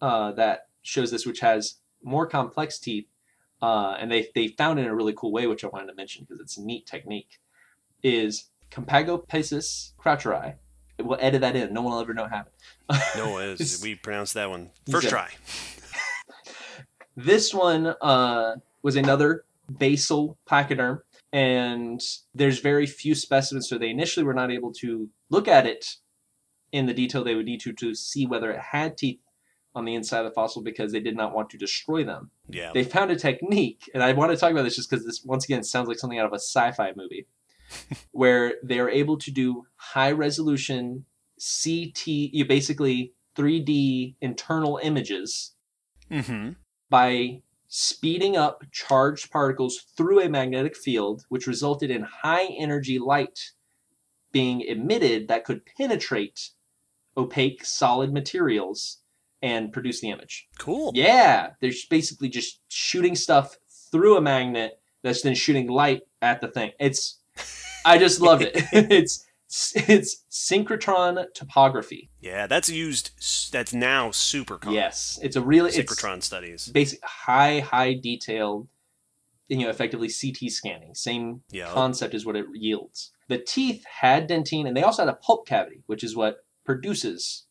uh, 0.00 0.32
that 0.32 0.68
shows 0.82 1.10
this, 1.10 1.26
which 1.26 1.40
has 1.40 1.76
more 2.02 2.26
complex 2.26 2.78
teeth, 2.78 3.06
uh, 3.62 3.96
and 3.98 4.10
they 4.10 4.28
they 4.34 4.48
found 4.48 4.78
it 4.78 4.82
in 4.82 4.88
a 4.88 4.94
really 4.94 5.14
cool 5.16 5.32
way, 5.32 5.46
which 5.46 5.64
I 5.64 5.68
wanted 5.68 5.88
to 5.88 5.94
mention 5.94 6.24
because 6.24 6.40
it's 6.40 6.56
a 6.56 6.62
neat 6.62 6.86
technique, 6.86 7.38
is 8.02 8.50
Compagopiscis 8.70 9.92
croucheri. 9.98 10.54
We'll 10.98 11.18
edit 11.20 11.40
that 11.40 11.56
in. 11.56 11.72
No 11.72 11.82
one 11.82 11.94
will 11.94 12.00
ever 12.00 12.12
know 12.12 12.22
what 12.22 12.30
happened. 12.30 12.54
No, 13.16 13.38
it 13.38 13.60
is, 13.60 13.82
we 13.82 13.94
pronounced 13.94 14.34
that 14.34 14.50
one 14.50 14.70
first 14.90 15.08
try. 15.08 15.30
This 17.16 17.52
one 17.52 17.94
uh, 18.00 18.56
was 18.82 18.96
another 18.96 19.44
basal 19.78 20.38
placoderm, 20.48 21.00
and 21.32 22.00
there's 22.34 22.60
very 22.60 22.86
few 22.86 23.14
specimens, 23.14 23.68
so 23.68 23.76
they 23.76 23.90
initially 23.90 24.24
were 24.24 24.34
not 24.34 24.50
able 24.50 24.72
to 24.74 25.10
look 25.28 25.46
at 25.46 25.66
it 25.66 25.96
in 26.72 26.86
the 26.86 26.94
detail 26.94 27.22
they 27.22 27.34
would 27.34 27.46
need 27.46 27.60
to 27.60 27.72
to 27.72 27.94
see 27.94 28.26
whether 28.26 28.52
it 28.52 28.60
had 28.60 28.96
teeth 28.96 29.18
on 29.74 29.84
the 29.84 29.94
inside 29.94 30.20
of 30.20 30.24
the 30.26 30.30
fossil 30.32 30.62
because 30.62 30.92
they 30.92 31.00
did 31.00 31.16
not 31.16 31.34
want 31.34 31.50
to 31.50 31.58
destroy 31.58 32.04
them. 32.04 32.30
Yeah. 32.48 32.72
They 32.74 32.84
found 32.84 33.10
a 33.10 33.16
technique, 33.16 33.88
and 33.94 34.02
I 34.02 34.12
want 34.12 34.32
to 34.32 34.36
talk 34.36 34.50
about 34.50 34.64
this 34.64 34.76
just 34.76 34.90
because 34.90 35.04
this 35.04 35.24
once 35.24 35.44
again 35.44 35.62
sounds 35.62 35.88
like 35.88 35.98
something 35.98 36.18
out 36.18 36.26
of 36.26 36.32
a 36.32 36.36
sci-fi 36.36 36.92
movie, 36.96 37.26
where 38.10 38.54
they 38.64 38.78
are 38.80 38.90
able 38.90 39.18
to 39.18 39.30
do 39.30 39.64
high 39.76 40.12
resolution 40.12 41.04
CT, 41.38 42.06
you 42.06 42.44
basically 42.44 43.14
3D 43.36 44.16
internal 44.20 44.78
images 44.82 45.54
mm-hmm. 46.10 46.52
by 46.90 47.42
speeding 47.68 48.36
up 48.36 48.64
charged 48.72 49.30
particles 49.30 49.78
through 49.96 50.20
a 50.20 50.28
magnetic 50.28 50.76
field, 50.76 51.24
which 51.28 51.46
resulted 51.46 51.90
in 51.90 52.02
high 52.02 52.46
energy 52.58 52.98
light 52.98 53.52
being 54.32 54.60
emitted 54.60 55.28
that 55.28 55.44
could 55.44 55.64
penetrate 55.64 56.50
opaque 57.16 57.64
solid 57.64 58.12
materials 58.12 58.99
and 59.42 59.72
produce 59.72 60.00
the 60.00 60.10
image. 60.10 60.48
Cool. 60.58 60.92
Yeah, 60.94 61.50
they're 61.60 61.72
basically 61.88 62.28
just 62.28 62.60
shooting 62.68 63.14
stuff 63.14 63.56
through 63.90 64.16
a 64.16 64.20
magnet 64.20 64.80
that's 65.02 65.22
then 65.22 65.34
shooting 65.34 65.68
light 65.68 66.02
at 66.22 66.40
the 66.40 66.48
thing. 66.48 66.72
It's 66.78 67.18
I 67.84 67.98
just 67.98 68.20
love 68.20 68.42
it. 68.42 68.52
it's 68.72 69.24
it's 69.74 70.24
synchrotron 70.30 71.24
tomography. 71.36 72.08
Yeah, 72.20 72.46
that's 72.46 72.68
used. 72.68 73.10
That's 73.52 73.72
now 73.72 74.10
super 74.10 74.58
common. 74.58 74.74
Yes, 74.76 75.18
it's 75.22 75.36
a 75.36 75.40
really 75.40 75.70
it's 75.70 75.78
Synchrotron 75.92 76.22
studies. 76.22 76.68
basic 76.68 77.02
high 77.04 77.60
high 77.60 77.94
detailed 77.94 78.68
you 79.48 79.58
know 79.64 79.68
effectively 79.70 80.06
ct 80.08 80.48
scanning 80.52 80.94
same 80.94 81.42
Yeah. 81.50 81.66
concept 81.70 82.14
is 82.14 82.24
what 82.24 82.36
it 82.36 82.46
yields 82.54 83.10
the 83.26 83.36
teeth 83.36 83.84
had 83.84 84.28
dentine 84.28 84.68
and 84.68 84.76
they 84.76 84.84
also 84.84 85.02
had 85.04 85.08
a 85.12 85.16
pulp 85.16 85.44
cavity 85.44 85.82
which 85.86 86.04
is 86.04 86.14
what 86.14 86.44
produces 86.64 87.46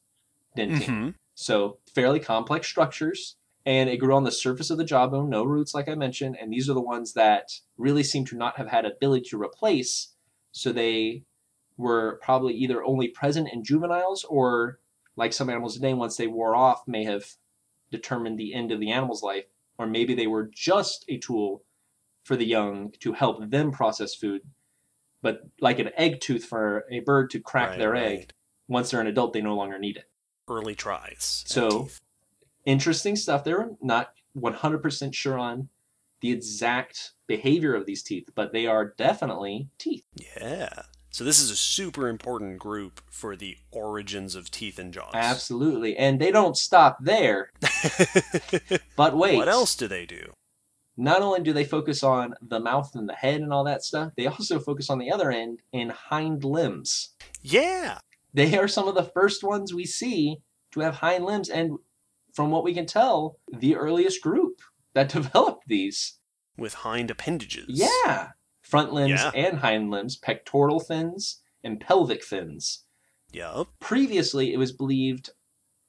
dentine 0.58 0.80
Mhm. 0.88 1.14
So 1.40 1.78
fairly 1.96 2.20
complex 2.20 2.68
structures 2.68 3.38
and 3.66 3.90
it 3.90 3.98
grew 3.98 4.14
on 4.14 4.24
the 4.24 4.32
surface 4.32 4.70
of 4.70 4.78
the 4.78 4.84
jawbone 4.84 5.30
no 5.30 5.44
roots 5.44 5.74
like 5.74 5.88
i 5.88 5.96
mentioned 5.96 6.36
and 6.40 6.52
these 6.52 6.70
are 6.70 6.74
the 6.74 6.82
ones 6.82 7.14
that 7.14 7.52
really 7.78 8.04
seem 8.04 8.26
to 8.26 8.36
not 8.36 8.58
have 8.58 8.68
had 8.68 8.86
ability 8.86 9.26
to 9.30 9.42
replace. 9.42 10.10
So 10.52 10.72
they 10.72 11.24
were 11.78 12.20
probably 12.22 12.54
either 12.54 12.84
only 12.84 13.08
present 13.08 13.48
in 13.54 13.64
juveniles 13.64 14.26
or 14.26 14.80
like 15.16 15.34
some 15.34 15.50
animals 15.50 15.76
today 15.76 15.94
once 15.94 16.18
they 16.18 16.28
wore 16.28 16.56
off 16.56 16.88
may 16.88 17.06
have 17.06 17.26
determined 17.90 18.38
the 18.38 18.54
end 18.54 18.72
of 18.72 18.80
the 18.80 18.92
animal's 18.92 19.24
life 19.24 19.46
or 19.78 19.88
maybe 19.88 20.14
they 20.14 20.28
were 20.28 20.52
just 20.54 21.06
a 21.08 21.18
tool 21.18 21.64
for 22.24 22.36
the 22.36 22.46
young 22.46 22.92
to 23.00 23.14
help 23.14 23.50
them 23.50 23.72
process 23.72 24.14
food. 24.14 24.42
But 25.22 25.42
like 25.62 25.80
an 25.80 25.92
egg 25.96 26.20
tooth 26.20 26.46
for 26.46 26.86
a 26.92 27.00
bird 27.00 27.30
to 27.32 27.40
crack 27.40 27.70
Right, 27.72 27.80
their 27.80 27.92
right. 27.92 28.04
egg 28.04 28.34
once 28.68 28.92
they're 28.92 29.02
an 29.02 29.08
adult 29.08 29.34
they 29.34 29.42
no 29.42 29.56
longer 29.56 29.80
need 29.80 29.98
it 29.98 30.10
Early 30.50 30.76
tries. 30.76 31.44
So- 31.48 31.90
interesting 32.66 33.16
stuff 33.16 33.44
there 33.44 33.70
not 33.82 34.12
100% 34.38 35.14
sure 35.14 35.38
on 35.38 35.70
the 36.22 36.32
exact 36.32 37.14
behavior 37.28 37.74
of 37.74 37.86
these 37.86 38.04
teeth 38.04 38.30
but 38.36 38.52
they 38.52 38.68
are 38.68 38.94
definitely 38.98 39.70
teeth 39.78 40.04
Yeah. 40.38 40.70
So 41.12 41.24
this 41.24 41.40
is 41.40 41.50
a 41.50 41.56
super 41.56 42.08
important 42.08 42.60
group 42.60 43.02
for 43.10 43.36
the 43.36 43.58
origins 43.72 44.36
of 44.36 44.52
teeth 44.52 44.78
and 44.78 44.94
jaws. 44.94 45.12
absolutely 45.16 45.96
and 45.98 46.20
they 46.20 46.32
don't 46.32 46.58
stop 46.58 46.98
there 47.02 47.52
but 48.96 49.16
wait 49.16 49.38
what 49.38 49.48
else 49.50 49.76
do 49.76 49.88
they 49.88 50.06
do? 50.06 50.32
not 50.98 51.22
only 51.22 51.40
do 51.42 51.54
they 51.54 51.64
focus 51.64 52.04
on 52.04 52.36
the 52.42 52.60
mouth 52.60 52.94
and 52.96 53.08
the 53.08 53.14
head 53.14 53.40
and 53.42 53.54
all 53.54 53.64
that 53.64 53.84
stuff 53.84 54.12
they 54.18 54.28
also 54.28 54.60
focus 54.60 54.90
on 54.90 55.00
the 55.00 55.12
other 55.12 55.32
end 55.32 55.60
and 55.74 55.92
hind 55.92 56.44
limbs 56.44 57.12
Yeah. 57.42 58.00
They 58.34 58.58
are 58.58 58.68
some 58.68 58.88
of 58.88 58.96
the 58.96 59.04
first 59.04 59.44
ones 59.44 59.74
we 59.74 59.86
see 59.86 60.38
to 60.72 60.80
have 60.82 60.96
hind 60.96 61.26
limbs 61.26 61.50
and 61.50 61.78
from 62.34 62.52
what 62.52 62.64
we 62.64 62.74
can 62.74 62.86
tell 62.86 63.38
the 63.52 63.76
earliest 63.76 64.22
group 64.22 64.60
that 64.94 65.10
developed 65.14 65.64
these 65.68 66.20
With 66.58 66.74
hind 66.76 67.10
appendages. 67.12 67.66
yeah 67.70 68.30
front 68.62 68.94
limbs 68.94 69.10
Yeah. 69.22 69.32
and 69.34 69.60
hind 69.60 69.90
limbs 69.90 70.16
pectoral 70.18 70.80
fins 70.80 71.42
and 71.64 71.80
pelvic 71.80 72.24
fins 72.24 72.86
Yup. 73.32 73.68
previously 73.80 74.54
it 74.54 74.58
was 74.58 74.72
believed 74.72 75.32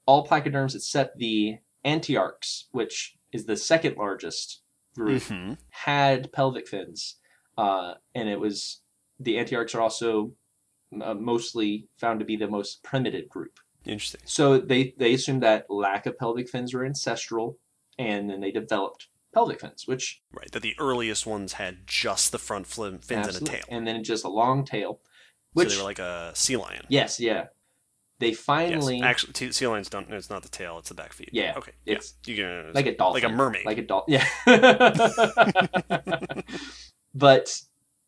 all 0.05 0.25
placoderms 0.27 0.75
except 0.75 1.17
the 1.17 1.57
antiarchs 1.85 2.65
which 2.71 3.15
is 3.31 3.45
the 3.45 3.55
second 3.57 3.97
largest 3.97 4.61
group 4.95 5.21
hmm 5.23 5.53
had 5.69 6.31
pelvic 6.33 6.67
fins, 6.67 7.17
uh, 7.57 7.93
and 8.13 8.27
it 8.29 8.39
was 8.39 8.81
the 9.19 9.35
antiarchs 9.37 9.73
are 9.73 9.81
also 9.81 10.31
uh, 11.01 11.13
mostly 11.13 11.87
found 11.97 12.19
to 12.19 12.25
be 12.25 12.35
the 12.35 12.47
most 12.47 12.83
primitive 12.83 13.29
group. 13.29 13.59
Interesting. 13.85 14.21
So 14.25 14.57
they 14.59 14.93
they 14.97 15.13
assumed 15.13 15.43
that 15.43 15.65
lack 15.69 16.05
of 16.05 16.17
pelvic 16.17 16.49
fins 16.49 16.73
were 16.73 16.85
ancestral, 16.85 17.57
and 17.97 18.29
then 18.29 18.41
they 18.41 18.51
developed 18.51 19.07
pelvic 19.33 19.61
fins, 19.61 19.87
which 19.87 20.21
Right. 20.33 20.51
That 20.51 20.61
the 20.61 20.75
earliest 20.79 21.25
ones 21.25 21.53
had 21.53 21.87
just 21.87 22.31
the 22.31 22.37
front 22.37 22.67
flim- 22.67 22.99
fins 22.99 23.27
and 23.35 23.47
a 23.47 23.51
tail. 23.51 23.63
and 23.69 23.87
then 23.87 24.03
just 24.03 24.23
a 24.25 24.29
long 24.29 24.65
tail. 24.65 24.99
Which 25.53 25.69
so 25.69 25.75
they 25.75 25.81
were 25.81 25.87
like 25.87 25.99
a 25.99 26.31
sea 26.35 26.57
lion. 26.57 26.85
yes, 26.89 27.19
yeah, 27.19 27.47
they 28.19 28.29
Yes. 28.29 28.39
finally 28.39 29.01
Actually, 29.01 29.33
t- 29.33 29.51
sea 29.51 29.67
lions 29.67 29.89
don't. 29.89 30.11
It's 30.13 30.29
not 30.29 30.43
the 30.43 30.49
tail; 30.49 30.77
it's 30.77 30.89
the 30.89 30.95
back 30.95 31.11
feet. 31.13 31.29
Yeah, 31.33 31.55
Okay. 31.57 31.71
it's 31.85 32.13
yeah. 32.25 32.33
You 32.35 32.43
can 32.43 32.73
like 32.73 32.85
a 32.85 32.95
dolphin, 32.95 33.23
like 33.23 33.31
a 33.31 33.35
mermaid. 33.35 33.65
like 33.65 33.77
a 33.79 33.81
dolphin. 33.81 34.19
Yeah. 34.19 34.27
but 37.15 37.59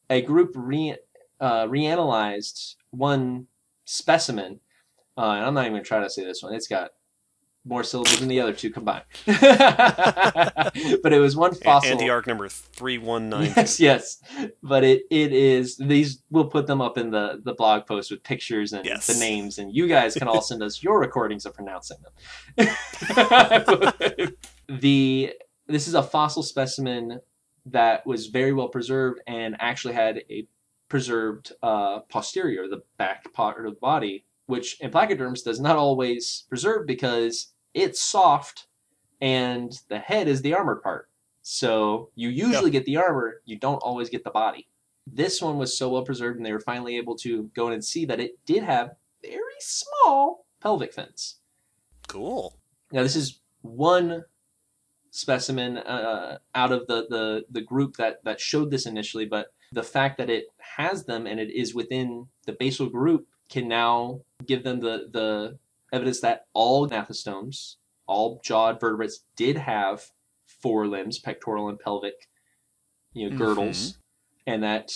a 0.10 0.22
group 0.22 0.52
re 0.56 0.96
uh, 1.40 1.66
reanalyzed 1.68 2.76
one 2.92 3.48
specimen, 3.86 4.60
uh, 5.18 5.22
and 5.32 5.46
I'm 5.46 5.54
not 5.54 5.62
even 5.62 5.74
gonna 5.74 5.84
try 5.84 6.00
to 6.02 6.10
say 6.10 6.24
this 6.24 6.42
one. 6.44 6.54
It's 6.54 6.68
got 6.68 6.92
more 7.66 7.84
syllables 7.84 8.20
than 8.20 8.28
the 8.28 8.42
other 8.42 8.52
two 8.52 8.70
combined. 8.70 9.04
but 9.26 11.14
it 11.14 11.20
was 11.20 11.36
one 11.36 11.52
A- 11.66 11.96
the 11.96 12.10
arc 12.10 12.28
number 12.28 12.50
three 12.50 12.98
one 12.98 13.30
nine. 13.30 13.54
Yes, 13.56 13.80
yes. 13.80 14.22
But 14.62 14.84
it, 14.84 15.04
it 15.10 15.32
is 15.32 15.78
these 15.78 16.22
we'll 16.30 16.48
put 16.48 16.68
them 16.68 16.82
up 16.82 16.98
in 16.98 17.10
the, 17.12 17.40
the 17.44 17.54
blog 17.54 17.86
post 17.86 18.12
with 18.12 18.22
pictures 18.22 18.74
and 18.74 18.86
Yes. 18.86 19.08
the 19.08 19.18
names 19.18 19.60
and 19.60 19.74
you 19.74 19.88
guys 19.88 20.14
can 20.16 20.28
all 20.28 20.42
send 20.42 20.62
us 20.62 20.84
your 20.84 21.00
recordings 21.00 21.46
of 21.46 21.54
pronouncing 21.54 21.98
them. 22.58 22.68
the 24.68 25.34
this 25.68 25.88
is 25.88 25.94
a 25.94 26.04
fossil 26.04 26.44
specimen 26.44 27.20
that 27.68 28.06
was 28.06 28.28
very 28.28 28.52
well 28.52 28.68
preserved 28.68 29.22
and 29.26 29.56
actually 29.60 29.94
had 29.94 30.22
a 30.30 30.46
preserved 30.94 31.54
uh, 31.64 32.02
posterior, 32.02 32.68
the 32.68 32.84
back 33.00 33.34
part 33.34 33.66
of 33.66 33.74
the 33.74 33.80
body, 33.80 34.24
which 34.46 34.80
in 34.80 34.92
placoderms 34.92 35.44
does 35.44 35.60
not 35.60 35.76
always 35.76 36.44
preserve 36.50 36.86
because 36.86 37.52
it's 37.74 38.00
soft 38.00 38.68
and 39.20 39.74
the 39.90 39.98
head 39.98 40.28
is 40.28 40.44
the 40.44 40.54
armored 40.54 40.84
part. 40.84 41.10
So 41.42 42.12
you 42.14 42.30
usually 42.30 42.70
get 42.70 42.86
the 42.86 42.98
armor, 42.98 43.42
you 43.44 43.58
don't 43.58 43.82
always 43.82 44.08
get 44.12 44.24
the 44.24 44.30
body. 44.30 44.68
This 45.08 45.42
one 45.42 45.58
was 45.58 45.76
so 45.76 45.90
well 45.90 46.06
preserved, 46.06 46.38
and 46.38 46.46
they 46.46 46.54
were 46.54 46.60
finally 46.60 46.98
able 46.98 47.16
to 47.18 47.50
go 47.56 47.66
in 47.66 47.74
and 47.74 47.84
see 47.84 48.06
that 48.06 48.20
it 48.20 48.38
did 48.46 48.62
have 48.62 48.92
very 49.24 49.40
small 49.62 50.46
pelvic 50.62 50.94
fins. 50.94 51.40
Cool. 52.08 52.56
Now, 52.92 53.02
this 53.02 53.16
is 53.16 53.40
one 53.64 54.26
specimen 55.10 55.80
uh, 55.80 56.38
out 56.54 56.72
of 56.72 56.86
the, 56.86 57.08
the, 57.10 57.46
the 57.50 57.62
group 57.62 57.96
that, 57.96 58.24
that 58.26 58.40
showed 58.40 58.70
this 58.70 58.86
initially, 58.86 59.26
but 59.26 59.48
the 59.74 59.84
fact 59.84 60.18
that 60.18 60.30
it 60.30 60.46
has 60.78 61.06
them 61.06 61.26
and 61.26 61.40
it 61.40 61.52
is 61.52 61.74
within 61.74 62.28
the 62.46 62.54
basal 62.54 62.88
group 62.88 63.28
can 63.50 63.68
now 63.68 64.22
give 64.46 64.64
them 64.64 64.80
the, 64.80 65.10
the 65.12 65.58
evidence 65.92 66.22
that 66.22 66.46
all 66.54 66.88
gnathostomes, 66.88 67.76
all 68.08 68.40
jawed 68.44 68.80
vertebrates, 68.80 69.24
did 69.36 69.58
have 69.58 70.06
four 70.46 70.88
limbs, 70.88 71.20
pectoral 71.20 71.70
and 71.70 71.80
pelvic, 71.80 72.30
you 73.14 73.30
know, 73.30 73.38
girdles, 73.38 73.94
mm-hmm. 73.94 74.54
and 74.54 74.64
that 74.64 74.92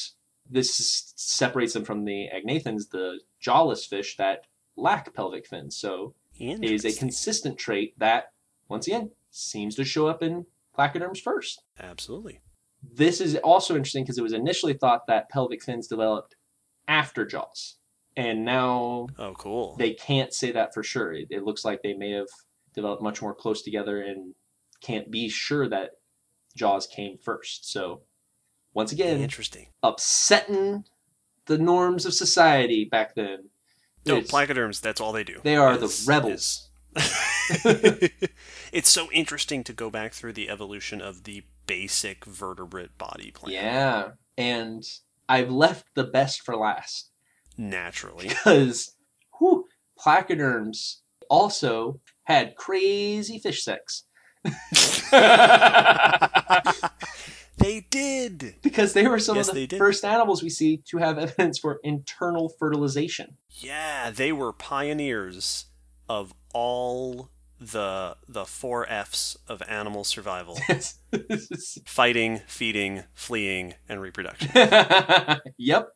this 0.49 1.13
separates 1.15 1.73
them 1.73 1.83
from 1.83 2.05
the 2.05 2.27
agnathans, 2.33 2.89
the 2.91 3.19
jawless 3.39 3.85
fish 3.85 4.15
that 4.17 4.45
lack 4.75 5.13
pelvic 5.13 5.47
fins. 5.47 5.75
So 5.75 6.13
it 6.39 6.63
is 6.63 6.85
a 6.85 6.93
consistent 6.93 7.57
trait 7.57 7.97
that, 7.97 8.31
once 8.69 8.87
again, 8.87 9.11
seems 9.31 9.75
to 9.75 9.83
show 9.83 10.07
up 10.07 10.23
in 10.23 10.45
placoderms 10.77 11.19
first. 11.19 11.63
Absolutely. 11.79 12.39
This 12.83 13.21
is 13.21 13.35
also 13.37 13.75
interesting 13.75 14.03
because 14.03 14.17
it 14.17 14.23
was 14.23 14.33
initially 14.33 14.73
thought 14.73 15.07
that 15.07 15.29
pelvic 15.29 15.63
fins 15.63 15.87
developed 15.87 16.35
after 16.87 17.25
jaws. 17.25 17.75
And 18.15 18.43
now 18.45 19.07
Oh, 19.19 19.33
cool. 19.37 19.75
they 19.77 19.93
can't 19.93 20.33
say 20.33 20.51
that 20.51 20.73
for 20.73 20.83
sure. 20.83 21.13
It, 21.13 21.27
it 21.29 21.43
looks 21.43 21.63
like 21.63 21.81
they 21.83 21.93
may 21.93 22.11
have 22.11 22.27
developed 22.73 23.03
much 23.03 23.21
more 23.21 23.33
close 23.35 23.61
together 23.61 24.01
and 24.01 24.33
can't 24.81 25.11
be 25.11 25.29
sure 25.29 25.67
that 25.69 25.91
jaws 26.55 26.87
came 26.87 27.17
first. 27.17 27.71
So, 27.71 28.01
once 28.73 28.91
again, 28.91 29.19
Interesting. 29.21 29.67
upsetting 29.83 30.85
the 31.45 31.57
norms 31.57 32.05
of 32.05 32.13
society 32.13 32.85
back 32.85 33.15
then. 33.15 33.49
No, 34.05 34.17
It's- 34.17 34.31
placoderms. 34.31 34.81
That's 34.81 35.01
all 35.01 35.11
they 35.11 35.23
do. 35.23 35.39
they 35.43 35.55
are 35.55 35.73
is- 35.81 36.05
the 36.05 36.11
rebels. 36.11 36.69
it's 38.71 38.89
so 38.89 39.09
interesting 39.11 39.63
to 39.65 39.73
go 39.73 39.89
back 39.89 40.13
through 40.13 40.33
the 40.33 40.49
evolution 40.49 41.01
of 41.01 41.23
the 41.23 41.43
basic 41.65 42.25
vertebrate 42.25 42.97
body 42.97 43.31
plan. 43.31 43.53
Yeah, 43.53 44.09
and 44.37 44.83
I've 45.29 45.49
left 45.51 45.85
the 45.95 46.03
best 46.05 46.41
for 46.43 46.55
last 46.55 47.11
Naturally. 47.57 48.27
because 48.29 48.95
whew, 49.39 49.65
placoderms 49.99 50.97
also 51.29 51.99
had 52.23 52.55
crazy 52.55 53.39
fish 53.39 53.63
sex. 53.63 54.03
they 57.57 57.85
did. 57.89 58.55
because 58.61 58.93
they 58.93 59.07
were 59.07 59.19
some 59.19 59.35
Yes, 59.35 59.49
of 59.49 59.55
the 59.55 59.67
first 59.77 60.05
animals 60.05 60.43
we 60.43 60.49
see 60.49 60.77
to 60.89 60.97
have 60.97 61.17
evidence 61.17 61.57
for 61.59 61.79
internal 61.83 62.49
fertilization. 62.59 63.37
Yeah, 63.49 64.11
they 64.11 64.31
were 64.31 64.53
pioneers 64.53 65.65
of 66.07 66.33
all 66.53 67.29
the 67.59 68.17
the 68.27 68.45
four 68.45 68.89
F's 68.89 69.37
of 69.47 69.61
animal 69.67 70.03
survival: 70.03 70.57
fighting, 71.85 72.41
feeding, 72.47 73.03
fleeing, 73.13 73.75
and 73.89 74.01
reproduction. 74.01 74.49
yep. 75.57 75.89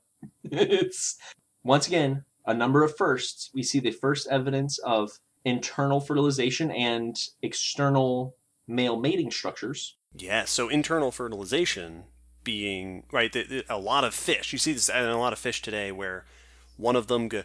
It's 0.43 1.17
once 1.63 1.87
again 1.87 2.25
a 2.45 2.53
number 2.53 2.83
of 2.83 2.95
firsts. 2.97 3.49
We 3.53 3.63
see 3.63 3.79
the 3.79 3.91
first 3.91 4.27
evidence 4.29 4.77
of 4.79 5.11
internal 5.45 5.99
fertilization 5.99 6.71
and 6.71 7.15
external 7.41 8.35
male 8.67 8.99
mating 8.99 9.31
structures. 9.31 9.97
Yeah, 10.15 10.45
so 10.45 10.69
internal 10.69 11.11
fertilization 11.11 12.03
being 12.43 13.03
right. 13.11 13.31
The, 13.31 13.43
the, 13.43 13.65
a 13.69 13.77
lot 13.77 14.03
of 14.03 14.13
fish. 14.13 14.51
You 14.51 14.59
see 14.59 14.73
this 14.73 14.89
in 14.89 14.95
a 14.95 15.19
lot 15.19 15.33
of 15.33 15.39
fish 15.39 15.61
today, 15.61 15.91
where 15.91 16.25
one 16.77 16.95
of 16.95 17.07
them 17.07 17.27
go, 17.27 17.43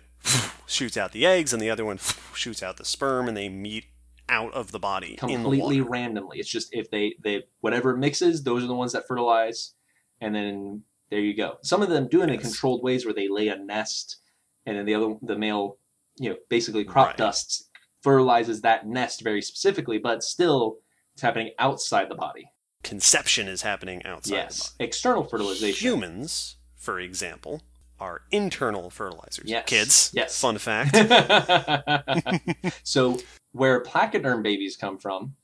shoots 0.66 0.96
out 0.96 1.12
the 1.12 1.26
eggs 1.26 1.52
and 1.52 1.62
the 1.62 1.70
other 1.70 1.84
one 1.84 1.98
shoots 2.34 2.62
out 2.62 2.76
the 2.76 2.84
sperm, 2.84 3.28
and 3.28 3.36
they 3.36 3.48
meet 3.48 3.84
out 4.28 4.52
of 4.54 4.72
the 4.72 4.78
body 4.78 5.18
in 5.22 5.28
the 5.28 5.34
completely 5.34 5.80
randomly. 5.80 6.38
It's 6.38 6.48
just 6.48 6.68
if 6.72 6.90
they 6.90 7.14
they 7.22 7.44
whatever 7.60 7.96
mixes, 7.96 8.42
those 8.42 8.64
are 8.64 8.66
the 8.66 8.74
ones 8.74 8.92
that 8.92 9.06
fertilize, 9.06 9.74
and 10.20 10.34
then 10.34 10.82
there 11.10 11.20
you 11.20 11.36
go. 11.36 11.58
Some 11.62 11.82
of 11.82 11.88
them 11.88 12.08
do 12.08 12.22
it 12.22 12.30
in 12.30 12.38
controlled 12.38 12.82
ways 12.82 13.04
where 13.04 13.14
they 13.14 13.28
lay 13.28 13.48
a 13.48 13.56
nest, 13.56 14.18
and 14.64 14.76
then 14.76 14.86
the 14.86 14.94
other 14.94 15.14
the 15.22 15.36
male, 15.38 15.78
you 16.16 16.30
know, 16.30 16.36
basically 16.48 16.84
crop 16.84 17.08
Right. 17.08 17.16
dust 17.16 17.70
fertilizes 18.02 18.60
that 18.60 18.86
nest 18.86 19.22
very 19.22 19.42
specifically, 19.42 19.98
but 19.98 20.22
still 20.22 20.78
it's 21.14 21.22
happening 21.22 21.52
outside 21.58 22.08
the 22.08 22.14
body. 22.14 22.50
Conception 22.82 23.48
is 23.48 23.62
happening 23.62 24.04
outside 24.04 24.34
yes, 24.34 24.74
external 24.78 25.24
fertilization. 25.24 25.84
Humans, 25.88 26.56
for 26.76 27.00
example, 27.00 27.62
are 27.98 28.22
internal 28.30 28.90
fertilizers. 28.90 29.48
Yes. 29.48 29.64
Kids. 29.66 30.10
Yes. 30.14 30.40
Fun 30.40 30.58
fact. 30.58 30.94
so 32.84 33.18
where 33.56 33.82
placoderm 33.82 34.42
babies 34.42 34.76
come 34.76 34.98
from 34.98 35.34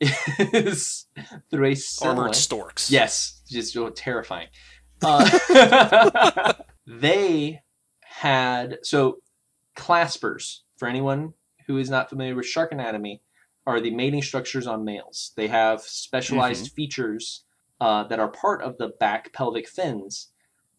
is 0.00 1.06
through 1.50 1.66
a 1.66 1.74
similar, 1.74 2.22
Armored 2.22 2.34
storks. 2.34 2.90
Yes, 2.90 3.42
just 3.48 3.76
oh, 3.76 3.90
terrifying. 3.90 4.48
Uh, 5.02 6.52
they 6.86 7.62
had 8.02 8.80
so 8.82 9.16
claspers. 9.74 10.58
For 10.76 10.86
anyone 10.86 11.32
who 11.66 11.78
is 11.78 11.88
not 11.88 12.10
familiar 12.10 12.34
with 12.34 12.44
shark 12.44 12.70
anatomy, 12.70 13.22
are 13.66 13.80
the 13.80 13.94
mating 13.94 14.20
structures 14.20 14.66
on 14.66 14.84
males. 14.84 15.32
They 15.36 15.46
have 15.48 15.80
specialized 15.80 16.72
features 16.72 17.44
uh, 17.80 18.04
that 18.04 18.18
are 18.18 18.28
part 18.28 18.62
of 18.62 18.76
the 18.76 18.88
back 18.88 19.32
pelvic 19.32 19.68
fins 19.68 20.28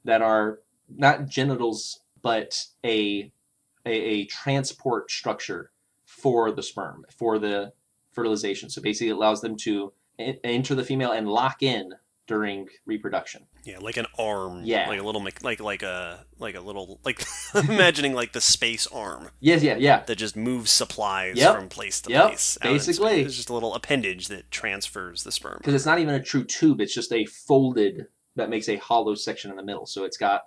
that 0.03 0.21
are 0.21 0.59
not 0.87 1.27
genitals, 1.27 2.01
but 2.21 2.65
a 2.85 3.31
a, 3.85 3.91
a 3.91 4.25
transport 4.25 5.09
structure 5.09 5.70
for 6.21 6.51
the 6.51 6.63
sperm 6.63 7.05
for 7.17 7.39
the 7.39 7.73
fertilization. 8.11 8.69
So 8.69 8.81
basically, 8.81 9.09
it 9.09 9.13
allows 9.15 9.41
them 9.41 9.55
to 9.57 9.93
enter 10.19 10.75
the 10.75 10.83
female 10.83 11.11
and 11.11 11.27
lock 11.27 11.63
in 11.63 11.93
during 12.27 12.67
reproduction. 12.85 13.45
Yeah, 13.65 13.79
like 13.79 13.97
an 13.97 14.05
arm. 14.17 14.61
Yeah. 14.63 14.87
Like 14.87 14.99
a 14.99 15.03
little, 15.03 15.23
like 15.23 15.43
like 15.61 15.81
a 15.83 16.25
like 16.39 16.55
a 16.55 16.59
little 16.61 16.99
like 17.03 17.23
imagining 17.55 18.13
like 18.13 18.31
the 18.33 18.41
space 18.41 18.87
arm 18.87 19.29
Yes, 19.39 19.63
yeah, 19.63 19.75
yeah. 19.77 20.03
that 20.05 20.15
just 20.17 20.35
moves 20.35 20.71
supplies 20.71 21.37
Yep. 21.37 21.55
from 21.55 21.69
place 21.69 22.01
to 22.01 22.09
Yep, 22.11 22.27
place. 22.27 22.57
basically. 22.61 23.21
it's 23.21 23.35
just 23.35 23.49
a 23.49 23.53
little 23.53 23.73
appendage 23.75 24.27
that 24.29 24.49
transfers 24.51 25.23
the 25.23 25.31
sperm. 25.31 25.57
Because 25.59 25.73
it's 25.73 25.85
not 25.85 25.99
even 25.99 26.13
a 26.15 26.21
true 26.23 26.43
tube; 26.43 26.79
it's 26.81 26.93
just 26.93 27.11
a 27.11 27.25
folded 27.25 28.07
that 28.35 28.49
makes 28.49 28.69
a 28.69 28.77
hollow 28.77 29.13
section 29.15 29.51
in 29.51 29.57
the 29.57 29.63
middle. 29.63 29.85
So 29.85 30.03
it's 30.05 30.17
got 30.17 30.43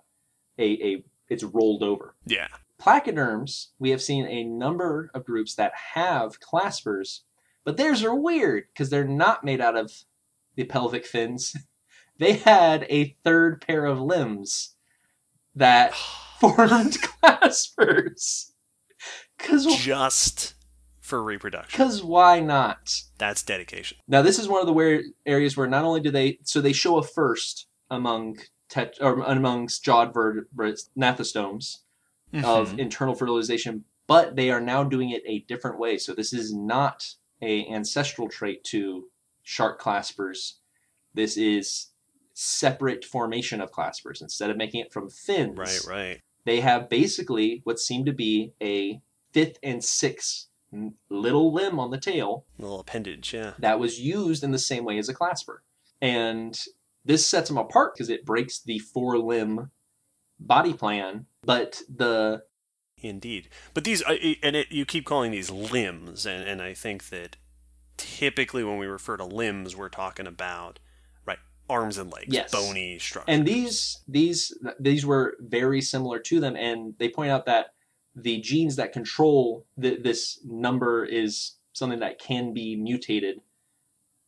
a 0.59 0.65
a 0.65 1.05
it's 1.29 1.45
rolled 1.45 1.83
over. 1.83 2.15
Yeah. 2.27 2.49
Placoderms, 2.81 3.69
we 3.79 3.91
have 3.91 4.03
seen 4.03 4.27
a 4.27 4.45
number 4.45 5.11
of 5.15 5.25
groups 5.25 5.55
that 5.55 5.73
have 5.95 6.41
claspers, 6.41 7.21
but 7.65 7.77
theirs 7.77 8.03
are 8.03 8.15
weird 8.15 8.65
because 8.73 8.91
they're 8.91 9.07
not 9.07 9.45
made 9.45 9.61
out 9.61 9.77
of 9.77 9.93
the 10.57 10.65
pelvic 10.65 11.07
fins. 11.07 11.55
They 12.17 12.35
had 12.35 12.87
a 12.89 13.17
third 13.25 13.61
pair 13.61 13.85
of 13.87 14.01
limbs 14.01 14.77
that 15.55 15.95
formed 16.41 16.97
claspers. 17.23 18.53
Because 19.37 19.67
just 19.79 20.55
for 21.01 21.23
reproduction. 21.23 21.77
because 21.77 22.03
why 22.03 22.41
not? 22.41 23.01
That's 23.19 23.43
dedication. 23.43 23.99
Now 24.07 24.23
this 24.23 24.39
is 24.39 24.49
one 24.49 24.61
of 24.61 24.67
the 24.67 24.73
where 24.73 25.03
areas 25.27 25.57
where 25.57 25.67
not 25.67 25.85
only 25.85 26.01
do 26.01 26.11
they 26.11 26.39
so 26.45 26.61
they 26.61 26.73
show 26.73 26.99
a 26.99 27.03
first 27.03 27.67
among 27.91 28.39
tet, 28.69 28.95
or 29.01 29.21
amongst 29.21 29.85
jawed 29.85 30.15
vertebrates, 30.15 30.91
gnathostomes 32.35 32.45
of 32.45 32.69
mm-hmm. 32.69 32.81
internal 32.81 33.15
fertilization, 33.15 33.85
but 34.07 34.37
they 34.37 34.51
are 34.51 34.61
now 34.61 34.85
doing 34.85 35.11
it 35.11 35.23
a 35.27 35.41
different 35.41 35.79
way. 35.79 35.99
So 35.99 36.13
this 36.13 36.33
is 36.33 36.55
not 36.55 37.07
a 37.43 37.67
ancestral 37.67 38.29
trait 38.29 38.65
to 38.65 39.09
shark 39.43 39.81
claspers. 39.81 40.55
This 41.13 41.37
is 41.37 41.89
separate 42.33 43.05
formation 43.05 43.61
of 43.61 43.71
claspers. 43.71 44.21
Instead 44.21 44.51
of 44.51 44.57
making 44.57 44.81
it 44.81 44.93
from 44.93 45.09
fins, 45.09 45.57
right, 45.57 45.81
right. 45.89 46.21
they 46.45 46.61
have 46.61 46.89
basically 46.89 47.61
what 47.65 47.79
seemed 47.79 48.07
to 48.07 48.13
be 48.13 48.53
a 48.63 49.01
fifth 49.33 49.59
and 49.63 49.83
sixth 49.83 50.49
little 51.09 51.53
limb 51.53 51.79
on 51.79 51.91
the 51.91 51.99
tail 51.99 52.45
little 52.59 52.81
appendage. 52.81 53.33
Yeah. 53.33 53.53
that 53.59 53.79
was 53.79 54.01
used 54.01 54.43
in 54.43 54.51
the 54.51 54.59
same 54.59 54.85
way 54.85 54.99
as 54.99 55.09
a 55.09 55.15
clasper. 55.15 55.59
And 56.01 56.59
this 57.05 57.27
sets 57.27 57.49
them 57.49 57.59
apart 57.59 57.95
because 57.95 58.11
it 58.11 58.25
breaks 58.25 58.61
the 58.61 58.79
four 58.79 59.19
limb 59.19 59.71
body 60.39 60.73
plan. 60.73 61.27
But 61.45 61.83
the 61.89 62.45
Indeed. 62.99 63.49
But 63.75 63.85
these, 63.85 64.03
and 64.03 64.57
it, 64.57 64.73
you 64.73 64.87
keep 64.87 65.05
calling 65.05 65.31
these 65.31 65.51
limbs, 65.51 66.25
and, 66.25 66.47
and 66.49 66.63
I 66.63 66.73
think 66.75 67.11
that 67.11 67.37
typically 67.99 68.65
when 68.65 68.79
we 68.79 68.87
refer 68.87 69.17
to 69.19 69.25
limbs, 69.25 69.77
we're 69.77 69.89
talking 69.91 70.27
about, 70.27 70.79
right, 71.27 71.39
arms 71.69 71.99
and 71.99 72.11
legs, 72.11 72.29
Yes. 72.33 72.51
bony 72.51 72.99
structure. 72.99 73.31
and 73.31 73.47
these 73.47 74.03
these 74.09 74.57
these 74.81 75.05
were 75.05 75.37
very 75.41 75.81
similar 75.83 76.19
to 76.21 76.41
them, 76.41 76.57
and 76.57 76.95
they 76.99 77.09
point 77.09 77.31
out 77.31 77.45
that 77.47 77.75
the 78.17 78.41
genes 78.41 78.77
that 78.77 78.93
control 78.93 79.67
th- 79.81 80.03
this 80.03 80.41
number 80.45 81.05
is 81.05 81.57
something 81.73 81.99
that 81.99 82.19
can 82.19 82.55
be 82.55 82.77
mutated. 82.77 83.41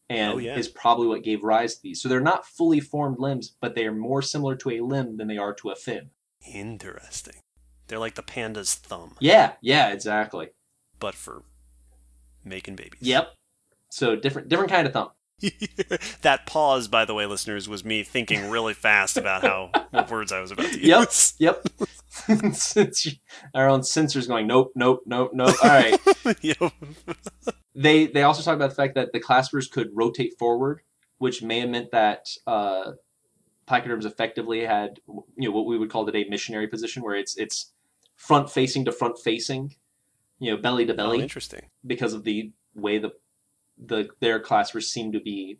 And 0.09 0.35
Oh, 0.35 0.39
yeah. 0.39 0.57
is 0.57 0.69
probably 0.69 1.09
what 1.09 1.25
gave 1.25 1.43
rise 1.43 1.75
to 1.77 1.83
these. 1.83 2.01
So 2.01 2.09
they're 2.09 2.21
not 2.21 2.47
fully 2.47 2.79
formed 2.79 3.19
limbs, 3.19 3.57
but 3.61 3.75
they 3.75 3.87
are 3.87 3.93
more 3.93 4.23
similar 4.23 4.55
to 4.55 4.71
a 4.71 4.81
limb 4.81 5.17
than 5.17 5.27
they 5.27 5.37
are 5.39 5.53
to 5.55 5.71
a 5.71 5.75
fin. 5.75 6.11
Interesting. 6.53 7.35
They're 7.89 7.99
like 7.99 8.15
the 8.17 8.23
panda's 8.23 8.75
thumb, 8.75 9.17
Yeah, 9.21 9.53
yeah, 9.61 9.89
exactly. 9.93 10.49
but 10.99 11.15
for 11.15 11.43
making 12.45 12.77
babies. 12.77 13.01
Yep. 13.03 13.29
So 13.91 14.17
different 14.17 14.49
different 14.49 14.71
kind 14.73 14.87
of 14.87 14.93
thumb. 14.93 15.11
that 16.23 16.47
pause, 16.47 16.89
by 16.89 17.05
the 17.05 17.13
way, 17.15 17.27
listeners, 17.27 17.69
was 17.69 17.85
me 17.85 18.03
thinking 18.03 18.51
really 18.51 18.73
fast 18.75 19.17
about 19.17 19.43
how 19.43 19.71
what 19.91 20.11
words 20.11 20.33
I 20.33 20.41
was 20.41 20.51
about 20.51 20.73
to 20.73 20.81
use. 20.81 21.35
Yep. 21.39 21.67
Yep. 22.29 22.93
Our 23.55 23.69
own 23.69 23.81
sensors 23.83 24.27
going 24.27 24.47
nope, 24.47 24.73
nope, 24.75 25.03
nope, 25.07 25.33
nope. 25.35 25.55
All 25.63 25.69
right. 25.69 25.99
Yep. 26.41 26.73
they 27.75 28.07
they 28.07 28.23
also 28.23 28.43
talk 28.43 28.57
about 28.57 28.71
the 28.71 28.75
fact 28.77 28.95
that 28.95 29.13
the 29.13 29.21
claspers 29.21 29.71
could 29.71 29.91
rotate 29.93 30.33
forward, 30.39 30.81
which 31.19 31.43
may 31.43 31.61
have 31.61 31.69
meant 31.69 31.91
that 31.93 32.27
uh, 32.47 32.93
placoderms 33.69 34.05
effectively 34.05 34.65
had 34.65 35.01
you 35.37 35.49
know 35.49 35.51
what 35.55 35.67
we 35.67 35.79
would 35.79 35.91
call 35.91 36.07
today 36.07 36.27
missionary 36.29 36.67
position, 36.69 37.03
where 37.03 37.15
it's 37.17 37.37
it's 37.37 37.73
front 38.15 38.51
facing 38.51 38.85
to 38.85 38.93
front 38.93 39.19
facing, 39.19 39.75
you 40.39 40.51
know, 40.51 40.57
belly 40.61 40.87
to 40.87 40.93
Oh, 40.93 40.97
belly. 40.97 41.21
interesting. 41.23 41.67
because 41.87 42.13
of 42.15 42.25
the 42.25 42.53
way 42.75 42.99
the 42.99 43.11
the 43.79 44.09
their 44.21 44.41
claspers 44.41 44.85
seem 44.91 45.13
to 45.13 45.21
be 45.21 45.59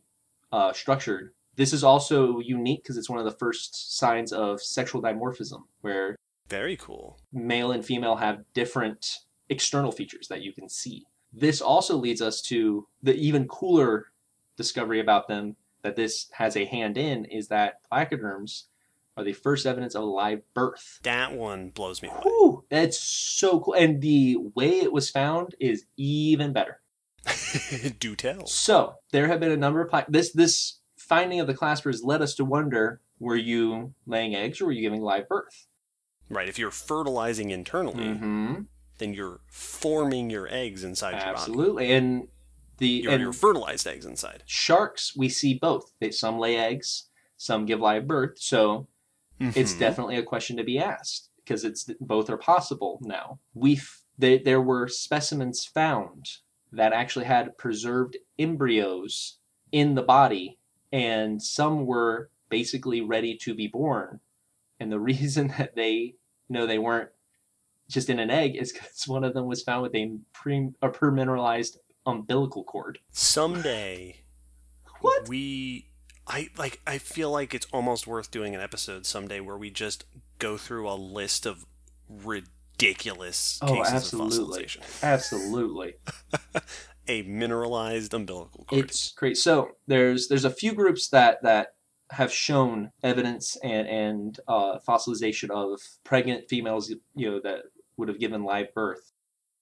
uh, 0.53 0.73
structured. 0.73 1.33
This 1.57 1.73
is 1.73 1.83
also 1.83 2.39
unique 2.39 2.83
because 2.83 2.97
it's 2.99 3.09
one 3.11 3.19
of 3.19 3.25
the 3.25 3.31
first 3.39 3.97
signs 3.99 4.33
of 4.33 4.61
sexual 4.63 5.03
dimorphism, 5.03 5.63
where 5.81 6.17
Very 6.49 6.77
cool. 6.77 7.19
male 7.33 7.73
and 7.73 7.85
female 7.85 8.17
have 8.17 8.45
different 8.55 9.19
external 9.49 9.91
features 9.93 10.29
that 10.29 10.43
you 10.43 10.53
can 10.53 10.69
see. 10.69 11.07
This 11.33 11.61
also 11.61 11.97
leads 11.97 12.21
us 12.23 12.41
to 12.43 12.87
the 13.03 13.15
even 13.15 13.49
cooler 13.49 14.07
discovery 14.57 15.01
about 15.01 15.29
them 15.29 15.57
that 15.87 15.97
this 15.97 16.27
has 16.33 16.57
a 16.57 16.65
hand 16.65 16.99
in 16.99 17.25
is 17.27 17.49
that 17.49 17.81
placoderms 17.91 18.65
are 19.17 19.25
the 19.25 19.33
first 19.33 19.65
evidence 19.67 19.95
of 19.95 20.05
live 20.05 20.43
birth. 20.53 20.99
That 21.05 21.33
one 21.33 21.71
blows 21.71 22.03
me 22.03 22.09
away. 22.09 22.21
Whew, 22.25 22.65
that's 22.69 22.99
so 22.99 23.61
cool. 23.61 23.75
And 23.75 24.03
the 24.03 24.37
way 24.55 24.81
it 24.81 24.93
was 24.93 25.09
found 25.11 25.55
is 25.61 25.85
even 25.97 26.53
better. 26.53 26.81
Do 27.99 28.15
tell. 28.17 28.47
So 28.47 28.97
there 29.13 29.29
have 29.29 29.41
been 29.41 29.53
a 29.53 29.57
number 29.57 29.81
of 29.81 29.89
pla- 29.91 30.05
this 30.09 30.33
this 30.33 30.81
finding 30.97 31.41
of 31.41 31.47
the 31.47 31.55
claspers 31.55 32.05
led 32.05 32.21
us 32.23 32.35
to 32.35 32.45
wonder: 32.45 33.01
Were 33.19 33.37
you 33.37 33.95
laying 34.07 34.35
eggs 34.35 34.61
or 34.61 34.67
were 34.67 34.73
you 34.73 34.83
giving 34.83 35.01
live 35.03 35.29
birth? 35.29 35.67
Right. 36.29 36.49
If 36.49 36.59
you're 36.59 36.71
fertilizing 36.73 37.51
internally, 37.51 38.05
Mm-hmm. 38.05 38.55
then 38.99 39.15
you're 39.15 39.41
forming 39.49 40.31
your 40.31 40.47
eggs 40.51 40.83
inside 40.85 41.13
your 41.13 41.21
body. 41.21 41.31
Absolutely, 41.37 41.93
and 41.93 42.29
the 42.79 42.89
Your, 42.89 43.13
and 43.13 43.23
your 43.23 43.33
fertilized 43.33 43.87
eggs 43.87 44.05
inside. 44.07 44.43
sharks 44.47 45.17
we 45.17 45.29
see 45.29 45.55
both. 45.55 45.93
They, 46.01 46.11
some 46.11 46.39
lay 46.39 46.57
eggs, 46.57 47.09
some 47.37 47.67
give 47.67 47.81
live 47.81 48.07
birth. 48.07 48.39
So 48.39 48.87
it's 49.41 49.75
Mhm. 49.75 49.79
definitely 49.79 50.17
a 50.17 50.23
question 50.23 50.57
to 50.57 50.65
be 50.65 50.79
asked 50.79 51.31
because 51.37 51.65
it's 51.65 51.85
both 52.01 52.29
are 52.31 52.39
possible 52.39 52.99
now. 53.03 53.39
We 53.55 53.77
f- 53.77 54.03
there 54.19 54.39
there 54.39 54.61
were 54.63 54.89
specimens 54.89 55.65
found 55.65 56.39
that 56.73 56.93
actually 56.93 57.27
had 57.27 57.57
preserved 57.59 58.17
embryos 58.39 59.39
in 59.73 59.95
the 59.95 60.03
body, 60.03 60.59
and 60.93 61.43
some 61.43 61.87
were 61.87 62.31
basically 62.49 63.01
ready 63.01 63.37
to 63.37 63.55
be 63.55 63.67
born. 63.67 64.21
And 64.81 64.91
the 64.91 65.01
reason 65.13 65.49
that 65.59 65.75
they 65.77 65.93
you 65.95 66.15
know 66.49 66.67
they 66.67 66.79
weren't 66.79 67.11
just 67.89 68.09
in 68.11 68.19
an 68.19 68.31
egg 68.31 68.57
is 68.57 68.73
because 68.73 69.05
one 69.07 69.23
of 69.25 69.35
them 69.35 69.47
was 69.47 69.63
found 69.63 69.83
with 69.83 69.95
a 69.95 70.19
pre 70.33 70.71
a 70.83 70.89
permineralized 70.89 71.77
umbilical 72.07 72.65
cord. 72.65 72.99
Someday, 73.11 74.21
What? 75.01 75.29
we, 75.29 75.89
I 76.27 76.49
like. 76.57 76.81
I 76.87 76.99
feel 76.99 77.31
like 77.31 77.53
it's 77.55 77.67
almost 77.73 78.07
worth 78.07 78.31
doing 78.31 78.55
an 78.55 78.61
episode 78.61 79.05
someday 79.07 79.41
where 79.41 79.57
we 79.59 79.71
just 79.71 80.05
go 80.39 80.57
through 80.57 80.89
a 80.89 80.95
list 80.95 81.45
of 81.47 81.67
ridiculous 82.09 83.59
Oh, 83.63 83.75
cases 83.75 83.93
absolutely. 83.93 84.65
of 84.65 84.71
fossilization. 84.71 85.03
Absolutely. 85.03 85.95
A 87.09 87.23
mineralized 87.23 88.15
umbilical 88.15 88.65
cord. 88.65 88.85
It's 88.87 89.13
great. 89.13 89.37
So 89.37 89.71
there's 89.87 90.27
there's 90.27 90.45
a 90.45 90.51
few 90.51 90.73
groups 90.73 91.09
that 91.11 91.41
that 91.43 91.69
have 92.11 92.33
shown 92.33 92.91
evidence 93.05 93.57
and 93.63 93.87
and 93.87 94.41
uh, 94.49 94.79
fossilization 94.87 95.51
of 95.51 95.81
pregnant 96.03 96.49
females, 96.49 96.93
you 97.15 97.31
know, 97.31 97.41
that 97.45 97.61
would 97.97 98.09
have 98.09 98.19
given 98.19 98.43
live 98.43 98.75
birth. 98.75 99.13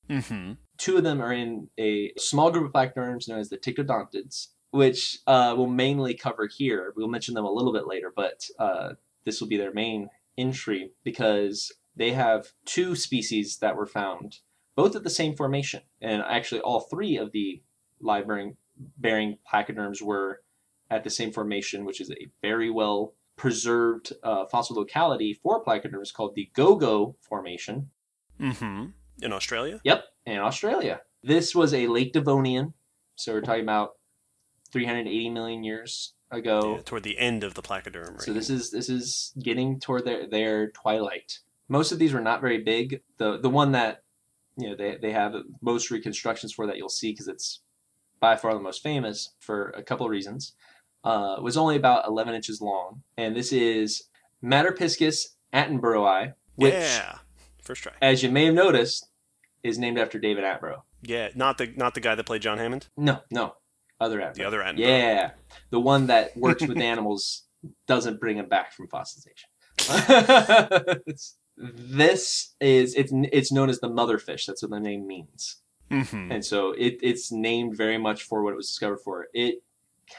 Mm-hmm. 0.09 0.53
Two 0.79 0.97
of 0.97 1.05
them 1.05 1.21
are 1.23 1.33
in 1.33 1.69
a 1.79 2.13
small 2.19 2.51
group 2.51 2.67
of 2.67 2.73
placoderms 2.73 3.29
known 3.29 3.39
as 3.39 3.49
the 3.49 3.59
Ptyctodontids, 3.59 4.49
which 4.71 5.19
uh, 5.27 5.55
we'll 5.57 5.67
mainly 5.67 6.15
cover 6.15 6.49
here. 6.49 6.93
We'll 6.97 7.09
mention 7.09 7.35
them 7.35 7.45
a 7.45 7.51
little 7.53 7.73
bit 7.73 7.87
later, 7.87 8.13
but 8.15 8.45
uh, 8.59 8.95
this 9.25 9.41
will 9.41 9.49
be 9.49 9.57
their 9.57 9.73
main 9.73 10.09
entry 10.37 10.91
because 11.05 11.73
they 11.97 12.13
have 12.13 12.53
two 12.65 12.97
species 12.97 13.59
that 13.59 13.77
were 13.77 13.87
found, 13.87 14.39
both 14.75 14.97
at 14.97 15.05
the 15.05 15.11
same 15.11 15.37
formation, 15.37 15.83
and 16.01 16.23
actually 16.23 16.61
all 16.61 16.81
three 16.81 17.17
of 17.17 17.33
the 17.33 17.63
live 18.01 18.27
bearing, 18.27 18.57
bearing 18.99 19.39
placoderms 19.51 20.03
were 20.03 20.43
at 20.91 21.05
the 21.05 21.11
same 21.11 21.33
formation, 21.33 21.85
which 21.85 22.01
is 22.01 22.11
a 22.11 22.29
very 22.43 22.71
well 22.71 23.15
preserved 23.37 24.13
uh, 24.23 24.47
fossil 24.47 24.77
locality 24.77 25.35
for 25.35 25.65
placoderms 25.65 26.13
called 26.13 26.35
the 26.35 26.51
Gogo 26.55 27.17
Formation. 27.21 27.91
Mm-hmm. 28.41 28.87
In 29.23 29.33
Australia. 29.33 29.81
Yep, 29.85 30.05
in 30.27 30.39
Australia. 30.39 31.01
This 31.23 31.55
was 31.55 31.73
a 31.73 31.87
Late 31.87 32.13
Devonian, 32.13 32.75
so 33.17 33.33
we're 33.33 33.41
talking 33.41 33.63
about 33.63 33.93
380 34.73 35.31
million 35.31 35.65
years 35.65 36.15
ago. 36.31 36.77
Yeah, 36.77 36.83
toward 36.83 37.03
the 37.05 37.19
end 37.19 37.45
of 37.45 37.55
the 37.55 37.63
placoderm. 37.63 38.13
Right? 38.13 38.23
So 38.23 38.33
this 38.33 38.51
is 38.51 38.71
this 38.71 38.89
is 38.89 39.33
getting 39.41 39.81
toward 39.81 40.05
their 40.05 40.27
their 40.29 40.71
twilight. 40.71 41.39
Most 41.69 41.93
of 41.93 41.99
these 41.99 42.13
were 42.13 42.21
not 42.21 42.41
very 42.41 42.63
big. 42.63 43.03
The 43.19 43.39
the 43.39 43.49
one 43.51 43.73
that 43.73 44.03
you 44.57 44.69
know 44.69 44.77
they 44.77 44.99
they 45.01 45.13
have 45.13 45.35
most 45.61 45.91
reconstructions 45.91 46.53
for 46.53 46.67
that 46.67 46.77
you'll 46.77 46.89
see 46.89 47.13
because 47.13 47.29
it's 47.29 47.61
by 48.21 48.37
far 48.37 48.55
the 48.55 48.61
most 48.61 48.83
famous 48.83 49.35
for 49.39 49.71
a 49.71 49.83
couple 49.83 50.07
of 50.07 50.11
reasons. 50.11 50.55
Uh, 51.05 51.37
was 51.43 51.59
only 51.59 51.77
about 51.77 52.07
11 52.07 52.35
inches 52.35 52.63
long, 52.63 53.03
and 53.19 53.37
this 53.37 53.53
is 53.53 54.05
Materpiscis 54.43 55.35
attenboroughi, 55.53 56.33
which, 56.55 56.73
yeah. 56.73 57.19
First 57.65 57.83
try. 57.83 57.93
as 58.03 58.23
you 58.23 58.31
may 58.31 58.45
have 58.47 58.55
noticed, 58.55 59.09
is 59.63 59.79
named 59.79 59.99
after 59.99 60.19
David 60.19 60.45
Attenborough. 60.45 60.83
Yeah, 61.03 61.29
not 61.35 61.59
the 61.59 61.73
not 61.77 61.95
the 61.95 62.01
guy 62.01 62.15
that 62.15 62.25
played 62.27 62.43
John 62.43 62.59
Hammond. 62.59 62.89
No, 62.97 63.21
no, 63.31 63.57
other 64.01 64.19
Attenborough. 64.21 64.35
The 64.35 64.45
other 64.45 64.61
Attenborough. 64.61 64.79
Yeah, 64.79 65.31
the 65.71 65.81
one 65.81 66.07
that 66.09 66.37
works 66.37 66.67
with 66.67 66.79
animals 66.93 67.43
doesn't 67.87 68.21
bring 68.21 68.37
them 68.37 68.49
back 68.49 68.73
from 68.73 68.89
fossilization. 68.89 69.47
this 71.57 72.55
is 72.61 72.95
it's 72.95 73.13
it's 73.15 73.53
known 73.53 73.69
as 73.71 73.81
the 73.81 73.89
motherfish. 73.89 74.47
That's 74.47 74.63
what 74.63 74.71
the 74.71 74.81
name 74.81 75.07
means, 75.07 75.57
Mm-hmm. 75.91 76.33
and 76.33 76.45
so 76.45 76.73
it 76.73 76.99
it's 77.03 77.31
named 77.31 77.77
very 77.77 77.99
much 77.99 78.23
for 78.25 78.43
what 78.43 78.53
it 78.53 78.57
was 78.57 78.67
discovered 78.69 79.01
for. 79.01 79.29
It 79.35 79.63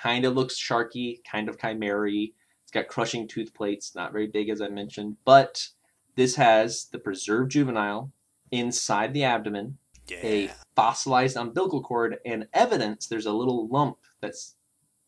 kind 0.01 0.25
of 0.25 0.33
looks 0.35 0.55
sharky, 0.59 1.19
kind 1.29 1.49
of 1.49 1.59
chimera 1.59 2.09
It's 2.11 2.71
got 2.71 2.87
crushing 2.87 3.27
tooth 3.27 3.53
plates, 3.53 3.93
not 3.95 4.11
very 4.11 4.27
big 4.27 4.49
as 4.49 4.61
I 4.61 4.69
mentioned, 4.69 5.17
but 5.25 5.67
this 6.15 6.35
has 6.35 6.87
the 6.91 6.99
preserved 6.99 7.51
juvenile 7.51 8.11
inside 8.51 9.13
the 9.13 9.23
abdomen 9.23 9.77
Yeah. 10.07 10.17
a 10.23 10.51
fossilized 10.75 11.35
umbilical 11.37 11.81
cord 11.81 12.17
and 12.25 12.47
evidence 12.53 13.07
there's 13.07 13.25
a 13.25 13.31
little 13.33 13.67
lump 13.67 13.97
that's 14.21 14.55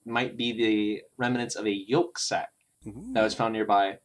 might 0.06 0.38
be 0.38 0.54
the 0.54 1.02
remnants 1.18 1.56
of 1.56 1.66
a 1.68 1.72
yolk 1.88 2.18
sac 2.18 2.50
that 3.14 3.22
was 3.24 3.34
found 3.34 3.52
nearby. 3.52 3.98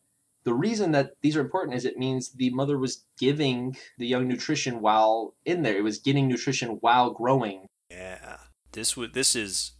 The 0.42 0.52
reason 0.52 0.90
that 0.90 1.12
these 1.20 1.36
are 1.36 1.40
important 1.40 1.76
is 1.76 1.84
it 1.84 1.96
means 1.98 2.32
the 2.32 2.50
mother 2.50 2.76
was 2.76 3.04
giving 3.16 3.76
the 3.98 4.08
young 4.08 4.26
nutrition 4.26 4.80
while 4.80 5.34
in 5.44 5.62
there. 5.62 5.76
It 5.76 5.84
was 5.84 5.98
getting 5.98 6.26
nutrition 6.26 6.70
while 6.80 7.10
growing. 7.12 7.66
Yeah. 7.88 8.38
This 8.72 8.96
would. 8.96 9.14
This 9.14 9.36
is. 9.36 9.72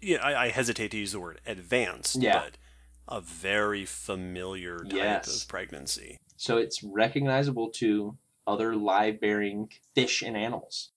Yeah, 0.00 0.18
I, 0.20 0.46
I 0.46 0.48
hesitate 0.48 0.90
to 0.90 0.96
use 0.96 1.12
the 1.12 1.20
word 1.20 1.40
advanced. 1.46 2.16
Yeah. 2.16 2.40
But 2.42 2.58
a 3.06 3.20
very 3.20 3.84
familiar 3.84 4.78
type 4.78 4.92
Yes. 4.92 5.42
of 5.42 5.48
pregnancy. 5.48 6.16
So 6.40 6.56
it's 6.56 6.82
recognizable 6.82 7.68
to 7.72 8.16
other 8.46 8.74
live 8.74 9.20
bearing 9.20 9.68
fish 9.94 10.22
and 10.22 10.38
animals. 10.38 10.88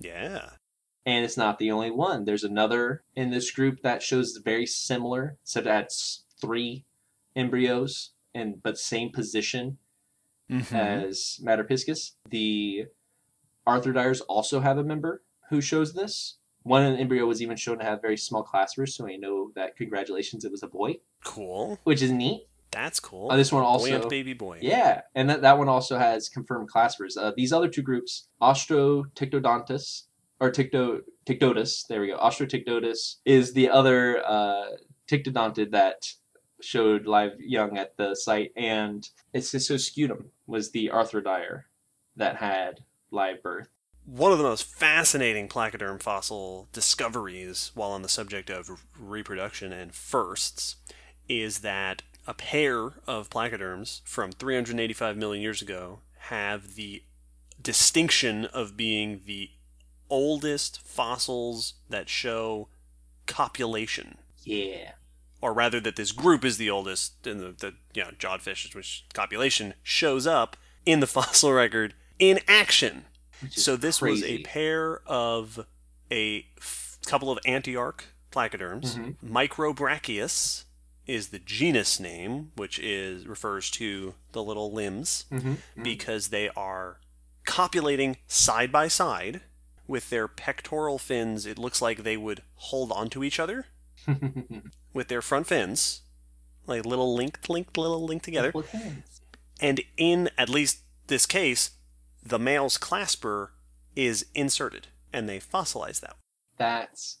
Yeah. 0.00 0.50
And 1.06 1.24
it's 1.24 1.36
not 1.36 1.60
the 1.60 1.70
only 1.70 1.92
one. 1.92 2.24
There's 2.24 2.42
another 2.42 3.04
in 3.14 3.30
this 3.30 3.52
group 3.52 3.82
that 3.82 4.02
shows 4.02 4.36
very 4.44 4.66
similar, 4.66 5.38
So 5.44 5.60
that's 5.60 6.24
three 6.40 6.84
embryos 7.36 8.10
and 8.34 8.60
but 8.60 8.76
same 8.76 9.10
position 9.10 9.78
Mm-hmm. 10.50 10.74
as 10.74 11.38
Materpiscis. 11.44 12.12
The 12.30 12.86
Arthrodires 13.66 14.22
also 14.28 14.60
have 14.60 14.78
a 14.78 14.82
member 14.82 15.22
who 15.50 15.60
shows 15.60 15.92
this. 15.92 16.38
One 16.62 16.82
embryo 16.96 17.26
was 17.26 17.42
even 17.42 17.56
shown 17.58 17.78
to 17.80 17.84
have 17.84 18.00
very 18.00 18.16
small 18.16 18.42
claspers, 18.42 18.88
so 18.94 19.04
we 19.04 19.18
know 19.18 19.52
that 19.54 19.76
congratulations, 19.76 20.44
it 20.46 20.50
was 20.50 20.62
a 20.62 20.66
boy, 20.66 21.00
cool. 21.22 21.78
which 21.84 22.00
is 22.00 22.10
neat. 22.10 22.48
That's 22.70 23.00
cool. 23.00 23.30
Uh, 23.30 23.36
this 23.36 23.50
one 23.50 23.62
also, 23.62 24.08
baby 24.08 24.34
boy. 24.34 24.58
yeah, 24.60 25.02
and 25.14 25.30
that, 25.30 25.42
that 25.42 25.58
one 25.58 25.68
also 25.68 25.98
has 25.98 26.28
confirmed 26.28 26.70
claspers. 26.70 27.16
Uh, 27.16 27.32
these 27.36 27.52
other 27.52 27.68
two 27.68 27.82
groups, 27.82 28.28
Austrotictodontus 28.42 30.02
or 30.40 30.52
Ticto 30.52 31.00
Tictotus, 31.26 31.86
there 31.88 32.00
we 32.00 32.08
go. 32.08 32.18
Austrotictotus 32.18 33.16
is 33.24 33.52
the 33.52 33.70
other 33.70 34.22
uh, 34.26 34.66
Ptyctodontid 35.10 35.72
that 35.72 36.06
showed 36.60 37.06
live 37.06 37.32
young 37.38 37.78
at 37.78 37.96
the 37.96 38.14
site, 38.14 38.52
and 38.56 39.08
Incisoscutum 39.34 40.26
was 40.46 40.70
the 40.70 40.90
Arthrodire 40.92 41.62
that 42.16 42.36
had 42.36 42.80
live 43.10 43.42
birth. 43.42 43.68
One 44.04 44.32
of 44.32 44.38
the 44.38 44.44
most 44.44 44.64
fascinating 44.64 45.48
placoderm 45.48 46.02
fossil 46.02 46.68
discoveries, 46.72 47.72
while 47.74 47.90
on 47.90 48.02
the 48.02 48.08
subject 48.08 48.48
of 48.48 48.86
reproduction 48.98 49.72
and 49.72 49.94
firsts, 49.94 50.76
is 51.28 51.58
that 51.58 52.02
a 52.28 52.34
pair 52.34 52.92
of 53.06 53.30
placoderms 53.30 54.02
from 54.04 54.30
385 54.30 55.16
million 55.16 55.42
years 55.42 55.62
ago 55.62 56.00
have 56.26 56.74
the 56.74 57.02
distinction 57.60 58.44
of 58.44 58.76
being 58.76 59.22
the 59.24 59.50
oldest 60.10 60.80
fossils 60.86 61.74
that 61.88 62.08
show 62.10 62.68
copulation. 63.26 64.18
Yeah. 64.44 64.92
Or 65.40 65.54
rather, 65.54 65.80
that 65.80 65.96
this 65.96 66.12
group 66.12 66.44
is 66.44 66.58
the 66.58 66.68
oldest, 66.68 67.26
and 67.26 67.40
the, 67.40 67.52
the 67.52 67.74
you 67.94 68.04
know, 68.04 68.10
jawfish, 68.18 68.74
which 68.74 69.06
copulation 69.14 69.72
shows 69.82 70.26
up 70.26 70.56
in 70.84 71.00
the 71.00 71.06
fossil 71.16 71.52
record 71.52 71.94
in 72.18 72.40
action. 72.46 73.06
So 73.50 73.74
this 73.76 74.02
was 74.02 74.22
a 74.22 74.38
pair 74.42 75.00
of 75.06 75.64
a 76.10 76.44
f- 76.58 76.98
couple 77.06 77.30
of 77.30 77.38
antiarch 77.46 78.00
placoderms. 78.32 78.96
Mhm. 78.96 79.16
Microbrachius 79.24 80.64
is 81.08 81.28
the 81.28 81.38
genus 81.40 81.98
name, 81.98 82.52
which 82.54 82.78
is 82.78 83.26
refers 83.26 83.70
to 83.70 84.14
the 84.32 84.42
little 84.42 84.70
limbs 84.72 85.24
Mhm, 85.30 85.56
because 85.82 86.28
they 86.28 86.48
are 86.50 87.00
copulating 87.44 88.18
side 88.26 88.70
by 88.70 88.86
side 88.88 89.40
with 89.86 90.10
their 90.10 90.28
pectoral 90.28 90.98
fins. 90.98 91.46
It 91.46 91.58
looks 91.58 91.80
like 91.80 92.02
they 92.02 92.16
would 92.18 92.42
hold 92.56 92.92
onto 92.92 93.24
each 93.24 93.40
other 93.40 93.66
with 94.92 95.08
their 95.08 95.22
front 95.22 95.46
fins, 95.46 96.02
like 96.66 96.84
little 96.84 97.14
linked, 97.14 97.48
linked, 97.48 97.76
little 97.78 98.04
linked 98.04 98.24
together. 98.26 98.48
Couple 98.48 98.60
of 98.60 98.70
hands. 98.70 99.20
And 99.60 99.80
in 99.96 100.30
at 100.36 100.48
least 100.48 100.82
this 101.06 101.24
case, 101.26 101.70
the 102.22 102.38
male's 102.38 102.76
clasper 102.76 103.48
is 103.96 104.26
inserted, 104.34 104.88
and 105.12 105.28
they 105.28 105.40
fossilize 105.40 106.00
that. 106.00 106.16
That's 106.58 107.18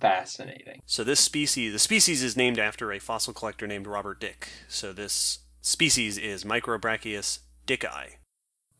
fascinating. 0.00 0.82
So 0.86 1.04
this 1.04 1.20
species, 1.20 1.72
the 1.72 1.78
species 1.78 2.22
is 2.22 2.36
named 2.36 2.58
after 2.58 2.92
a 2.92 2.98
fossil 2.98 3.32
collector 3.32 3.66
named 3.66 3.86
Robert 3.86 4.20
Dick. 4.20 4.48
So 4.68 4.92
this 4.92 5.40
species 5.60 6.18
is 6.18 6.44
Microbrachius 6.44 7.40
dicki. 7.66 8.16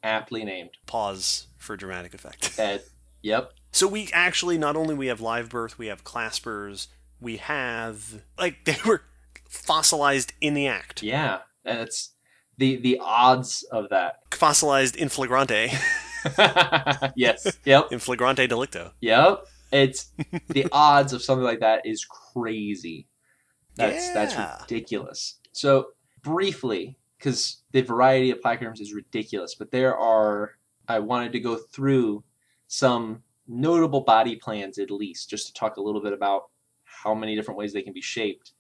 Aptly 0.03 0.45
named. 0.45 0.71
Pause 0.87 1.49
for 1.59 1.77
dramatic 1.77 2.15
effect. 2.15 2.55
Ed. 2.59 2.83
Yep. 3.23 3.53
So 3.73 3.89
we 3.89 4.09
actually 4.13 4.57
not 4.59 4.77
only 4.77 4.95
we 4.95 5.09
have 5.09 5.21
live 5.21 5.49
birth, 5.49 5.79
we 5.79 5.87
have 5.89 6.05
claspers, 6.05 6.87
we 7.21 7.39
have 7.39 8.23
like 8.39 8.59
they 8.65 8.77
were 8.87 9.03
fossilized 9.49 10.33
in 10.41 10.55
the 10.55 10.67
act, 10.67 11.03
Yeah. 11.03 11.41
That's 11.65 12.13
the 12.59 12.77
the 12.77 13.01
odds 13.03 13.65
of 13.73 13.89
that. 13.91 14.21
fossilized 14.33 14.97
in 14.97 15.09
flagrante, 15.09 15.73
yes. 17.17 17.59
Yep. 17.65 17.93
in 17.93 17.99
flagrante 17.99 18.47
delicto. 18.47 18.93
Yep. 19.01 19.47
It's 19.77 20.11
the 20.49 20.67
odds 20.73 21.13
of 21.13 21.23
something 21.23 21.45
like 21.45 21.61
that 21.61 21.85
is 21.85 22.05
crazy. 22.05 23.07
That's 23.77 24.07
Yeah. 24.09 24.13
that's 24.15 24.37
ridiculous. 24.63 25.39
So 25.53 25.89
briefly, 26.23 26.99
because 27.19 27.63
the 27.73 27.83
variety 27.83 28.31
of 28.31 28.41
placoderms 28.41 28.81
is 28.81 28.93
ridiculous. 28.95 29.55
But 29.55 29.71
there 29.71 29.97
are, 29.97 30.53
I 30.89 30.99
wanted 30.99 31.33
to 31.33 31.41
go 31.41 31.57
through 31.57 32.25
some 32.69 33.23
notable 33.49 34.01
body 34.01 34.37
plans 34.37 34.79
at 34.79 34.91
least, 34.91 35.31
just 35.31 35.47
to 35.49 35.53
talk 35.55 35.77
a 35.77 35.81
little 35.83 36.01
bit 36.01 36.13
about 36.13 36.49
how 36.85 37.15
many 37.15 37.37
different 37.37 37.59
ways 37.59 37.73
they 37.73 37.83
can 37.83 37.93
be 37.93 38.01
shaped. 38.03 38.53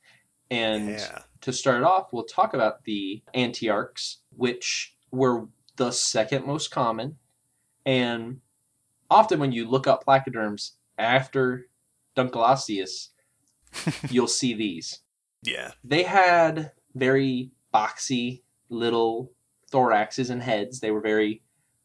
And 0.51 0.91
Yeah. 0.91 1.23
to 1.41 1.53
start 1.53 1.83
off, 1.83 2.13
we'll 2.13 2.25
talk 2.25 2.55
about 2.55 2.85
the 2.85 3.23
antiarchs, 3.35 4.19
which 4.37 4.97
were 5.11 5.49
the 5.77 5.91
second 5.91 6.47
most 6.47 6.71
common. 6.71 7.19
And 7.85 8.41
often 9.11 9.39
when 9.41 9.53
you 9.53 9.69
look 9.69 9.87
up 9.87 10.05
placoderms 10.05 10.73
after 10.99 11.67
Dunkleosteus, 12.17 13.09
you'll 14.11 14.27
see 14.27 14.55
these. 14.55 15.01
Yeah. 15.43 15.73
They 15.85 16.03
had 16.05 16.73
very 16.95 17.51
boxy 17.73 18.43
little 18.69 19.33
thoraxes 19.73 20.31
and 20.31 20.43
heads. 20.43 20.81
They 20.81 20.91
were 20.91 21.01
very, 21.01 21.43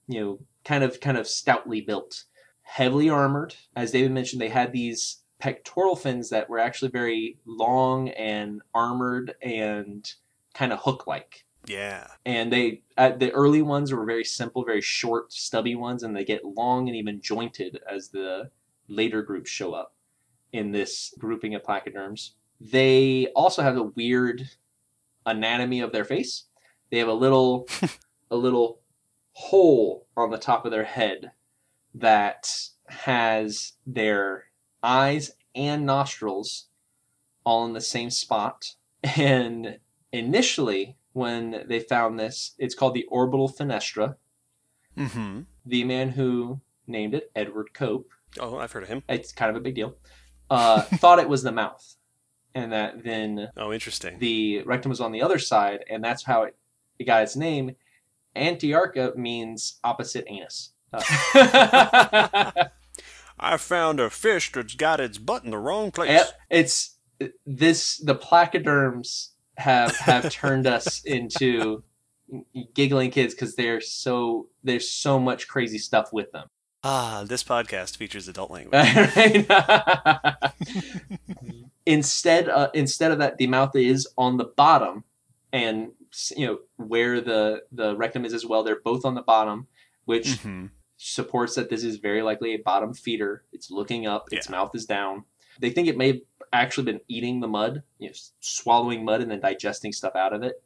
you 0.08 0.20
know, 0.20 0.40
kind 0.64 0.84
of 0.84 1.00
kind 1.00 1.18
of 1.18 1.28
stoutly 1.28 1.82
built, 1.82 2.24
heavily 2.64 3.10
armored. 3.10 3.56
As 3.76 3.92
David 3.92 4.12
mentioned, 4.12 4.42
they 4.42 4.50
had 4.50 4.72
these 4.72 5.22
pectoral 5.40 5.96
fins 5.96 6.30
that 6.30 6.50
were 6.50 6.60
actually 6.60 6.92
very 6.92 7.40
long 7.46 8.10
and 8.10 8.62
armored 8.74 9.36
and 9.42 10.12
kind 10.54 10.72
of 10.72 10.80
hook-like. 10.80 11.46
Yeah. 11.66 12.08
And 12.26 12.52
they 12.52 12.84
uh, 12.98 13.12
the 13.12 13.32
early 13.32 13.62
ones 13.62 13.92
were 13.92 14.06
very 14.06 14.24
simple, 14.24 14.64
very 14.64 14.82
short, 14.82 15.32
stubby 15.34 15.76
ones, 15.76 16.04
and 16.04 16.16
they 16.16 16.26
get 16.26 16.46
long 16.46 16.88
and 16.88 16.96
even 16.96 17.22
jointed 17.22 17.80
as 17.90 18.10
the 18.10 18.50
later 18.92 19.22
groups 19.22 19.50
show 19.50 19.74
up 19.74 19.96
in 20.52 20.72
this 20.72 21.14
grouping 21.18 21.56
of 21.56 21.64
placoderms. 21.64 22.32
They 22.60 23.28
also 23.36 23.64
have 23.64 23.78
a 23.78 23.84
weird 23.84 24.50
anatomy 25.26 25.80
of 25.80 25.92
their 25.92 26.06
face. 26.06 26.44
They 26.92 26.98
have 26.98 27.08
a 27.08 27.14
little 27.14 27.68
a 28.32 28.36
little 28.36 28.80
hole 29.34 30.06
on 30.16 30.30
the 30.30 30.38
top 30.38 30.66
of 30.66 30.72
their 30.72 30.84
head 30.84 31.32
that 31.96 32.50
has 32.88 33.74
their 33.86 34.46
eyes 34.84 35.32
and 35.56 35.86
nostrils 35.86 36.68
all 37.44 37.66
in 37.66 37.74
the 37.74 37.82
same 37.82 38.10
spot. 38.10 38.76
And 39.04 39.80
initially, 40.12 40.98
when 41.14 41.64
they 41.68 41.80
found 41.80 42.20
this, 42.20 42.54
it's 42.58 42.76
called 42.76 42.94
the 42.94 43.06
orbital 43.06 43.50
fenestra. 43.50 44.16
Mm-hmm. 44.98 45.42
The 45.66 45.84
man 45.84 46.10
who 46.10 46.62
named 46.88 47.14
it, 47.14 47.32
Edward 47.36 47.74
Cope, 47.74 48.12
Oh, 48.40 48.58
I've 48.58 48.72
heard 48.72 48.84
of 48.84 48.90
him. 48.90 49.04
it's 49.10 49.32
kind 49.32 49.50
of 49.50 49.58
a 49.58 49.60
big 49.60 49.76
deal, 49.76 49.96
uh, 50.50 50.82
thought 50.82 51.20
it 51.20 51.30
was 51.30 51.44
the 51.44 51.52
mouth. 51.52 51.96
And 52.54 52.72
that 52.74 53.04
then 53.04 53.50
Oh, 53.56 53.72
interesting. 53.72 54.20
the 54.20 54.62
rectum 54.64 54.90
was 54.90 55.00
on 55.02 55.12
the 55.14 55.22
other 55.22 55.40
side, 55.40 55.86
and 55.90 56.04
that's 56.04 56.24
how 56.24 56.44
it, 56.44 56.56
it 57.00 57.06
got 57.06 57.24
its 57.24 57.36
name. 57.36 57.76
Antiarcha 58.36 59.16
means 59.16 59.80
opposite 59.84 60.26
anus. 60.28 60.72
Uh, 60.94 61.02
I 63.40 63.58
found 63.58 64.00
a 64.00 64.10
fish 64.10 64.52
that's 64.52 64.76
got 64.76 65.00
its 65.00 65.18
butt 65.18 65.44
in 65.46 65.52
the 65.52 65.58
wrong 65.58 65.92
place. 65.92 66.10
Yep, 66.10 66.28
it's 66.50 66.98
this. 67.46 67.98
The 67.98 68.16
placoderms 68.16 69.30
have 69.58 69.96
have 69.98 70.30
turned 70.32 70.68
us 70.68 71.02
into 71.04 71.84
giggling 72.74 73.12
kids 73.12 73.34
because 73.34 73.56
they're 73.56 73.82
so 73.82 74.48
there's 74.64 74.90
so 74.92 75.20
much 75.20 75.48
crazy 75.48 75.78
stuff 75.78 76.12
with 76.14 76.32
them. 76.32 76.48
Ah, 76.84 77.24
this 77.28 77.44
podcast 77.44 77.98
features 77.98 78.28
adult 78.28 78.50
language. 78.58 78.74
Instead, 81.86 82.48
uh, 82.50 82.70
instead 82.74 83.12
of 83.12 83.20
that, 83.20 83.38
the 83.38 83.48
mouth 83.48 83.76
is 83.76 84.08
on 84.18 84.38
the 84.38 84.46
bottom, 84.46 85.04
and 85.52 85.92
you 86.38 86.46
know 86.46 86.60
where 86.78 87.20
the 87.22 87.64
the 87.72 87.96
rectum 87.96 88.24
is 88.24 88.34
as 88.34 88.46
well. 88.46 88.64
They're 88.64 88.80
both 88.84 89.04
on 89.06 89.16
the 89.16 89.22
bottom, 89.22 89.68
which 90.06 90.36
hmm 90.38 90.68
supports 91.04 91.56
that 91.56 91.68
this 91.72 91.84
is 91.84 91.98
very 91.98 92.22
likely 92.22 92.54
a 92.54 92.58
bottom 92.58 92.94
feeder. 92.94 93.44
It's 93.52 93.72
looking 93.72 94.06
up, 94.06 94.28
its 94.32 94.46
Yeah. 94.48 94.52
mouth 94.52 94.70
is 94.76 94.86
down. 94.86 95.24
They 95.60 95.72
think 95.72 95.88
it 95.88 95.98
may 95.98 96.08
have 96.08 96.20
actually 96.54 96.84
been 96.86 97.02
eating 97.08 97.40
the 97.40 97.48
mud, 97.48 97.82
you 97.98 98.10
know, 98.10 98.14
swallowing 98.40 99.04
mud 99.04 99.20
and 99.22 99.32
then 99.32 99.40
digesting 99.40 99.94
stuff 99.94 100.16
out 100.16 100.32
of 100.32 100.44
it. 100.44 100.62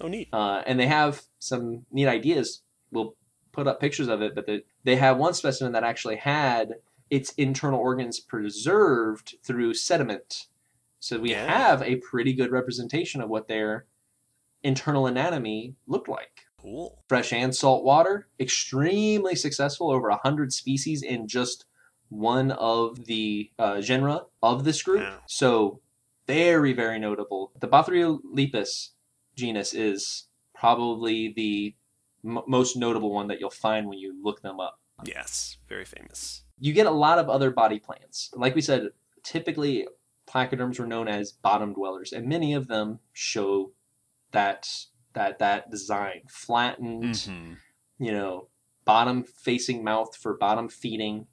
Oh, 0.00 0.06
neat. 0.06 0.28
Uh, 0.32 0.62
and 0.66 0.78
they 0.78 0.86
have 0.86 1.22
some 1.40 1.84
neat 1.90 2.06
ideas. 2.06 2.62
We'll 2.92 3.16
put 3.52 3.66
up 3.66 3.80
pictures 3.80 4.08
of 4.08 4.22
it, 4.22 4.34
but 4.34 4.46
the, 4.46 4.64
they 4.84 4.96
have 4.96 5.18
one 5.18 5.34
specimen 5.34 5.72
that 5.72 5.84
actually 5.84 6.16
had 6.16 6.74
its 7.10 7.32
internal 7.32 7.78
organs 7.78 8.18
preserved 8.18 9.36
through 9.44 9.74
sediment. 9.74 10.46
So 11.00 11.18
we 11.18 11.30
Yeah. 11.32 11.46
have 11.46 11.82
a 11.82 11.96
pretty 11.96 12.32
good 12.32 12.50
representation 12.50 13.20
of 13.20 13.28
what 13.28 13.48
their 13.48 13.86
internal 14.62 15.06
anatomy 15.06 15.74
looked 15.86 16.08
like 16.08 16.46
Cool. 16.58 17.02
fresh 17.08 17.32
and 17.32 17.54
salt 17.54 17.84
water. 17.84 18.28
Extremely 18.40 19.34
successful, 19.34 19.90
over 19.90 20.08
100 20.10 20.52
species 20.52 21.02
in 21.02 21.26
just 21.28 21.66
one 22.08 22.52
of 22.52 23.06
the 23.06 23.50
uh, 23.58 23.80
genera 23.80 24.26
of 24.42 24.64
this 24.64 24.82
group. 24.82 25.00
Wow. 25.00 25.18
So, 25.26 25.80
very, 26.26 26.72
very 26.72 26.98
notable. 27.00 27.52
The 27.58 27.66
Bothriolepis 27.68 28.90
genus 29.34 29.74
is 29.74 30.28
probably 30.54 31.32
the 31.34 31.74
m- 32.24 32.42
most 32.46 32.76
notable 32.76 33.12
one 33.12 33.28
that 33.28 33.40
you'll 33.40 33.50
find 33.50 33.88
when 33.88 33.98
you 33.98 34.14
look 34.22 34.42
them 34.42 34.60
up. 34.60 34.80
Yes. 35.04 35.56
Very 35.68 35.84
famous. 35.84 36.44
You 36.58 36.72
get 36.72 36.86
a 36.86 36.90
lot 36.90 37.18
of 37.18 37.28
other 37.28 37.50
body 37.50 37.78
plans. 37.78 38.30
Like 38.34 38.54
we 38.54 38.60
said, 38.60 38.90
typically 39.22 39.88
placoderms 40.28 40.78
were 40.78 40.86
known 40.86 41.08
as 41.08 41.32
bottom 41.32 41.72
dwellers, 41.72 42.12
and 42.12 42.28
many 42.28 42.54
of 42.54 42.68
them 42.68 43.00
show 43.12 43.72
that 44.30 44.68
that 45.14 45.38
that 45.40 45.70
design 45.70 46.22
flattened 46.28 47.16
hmm 47.26 47.52
you 48.02 48.10
know, 48.10 48.48
bottom 48.84 49.22
facing 49.22 49.84
mouth 49.84 50.16
for 50.16 50.34
bottom 50.34 50.68
feeding. 50.68 51.26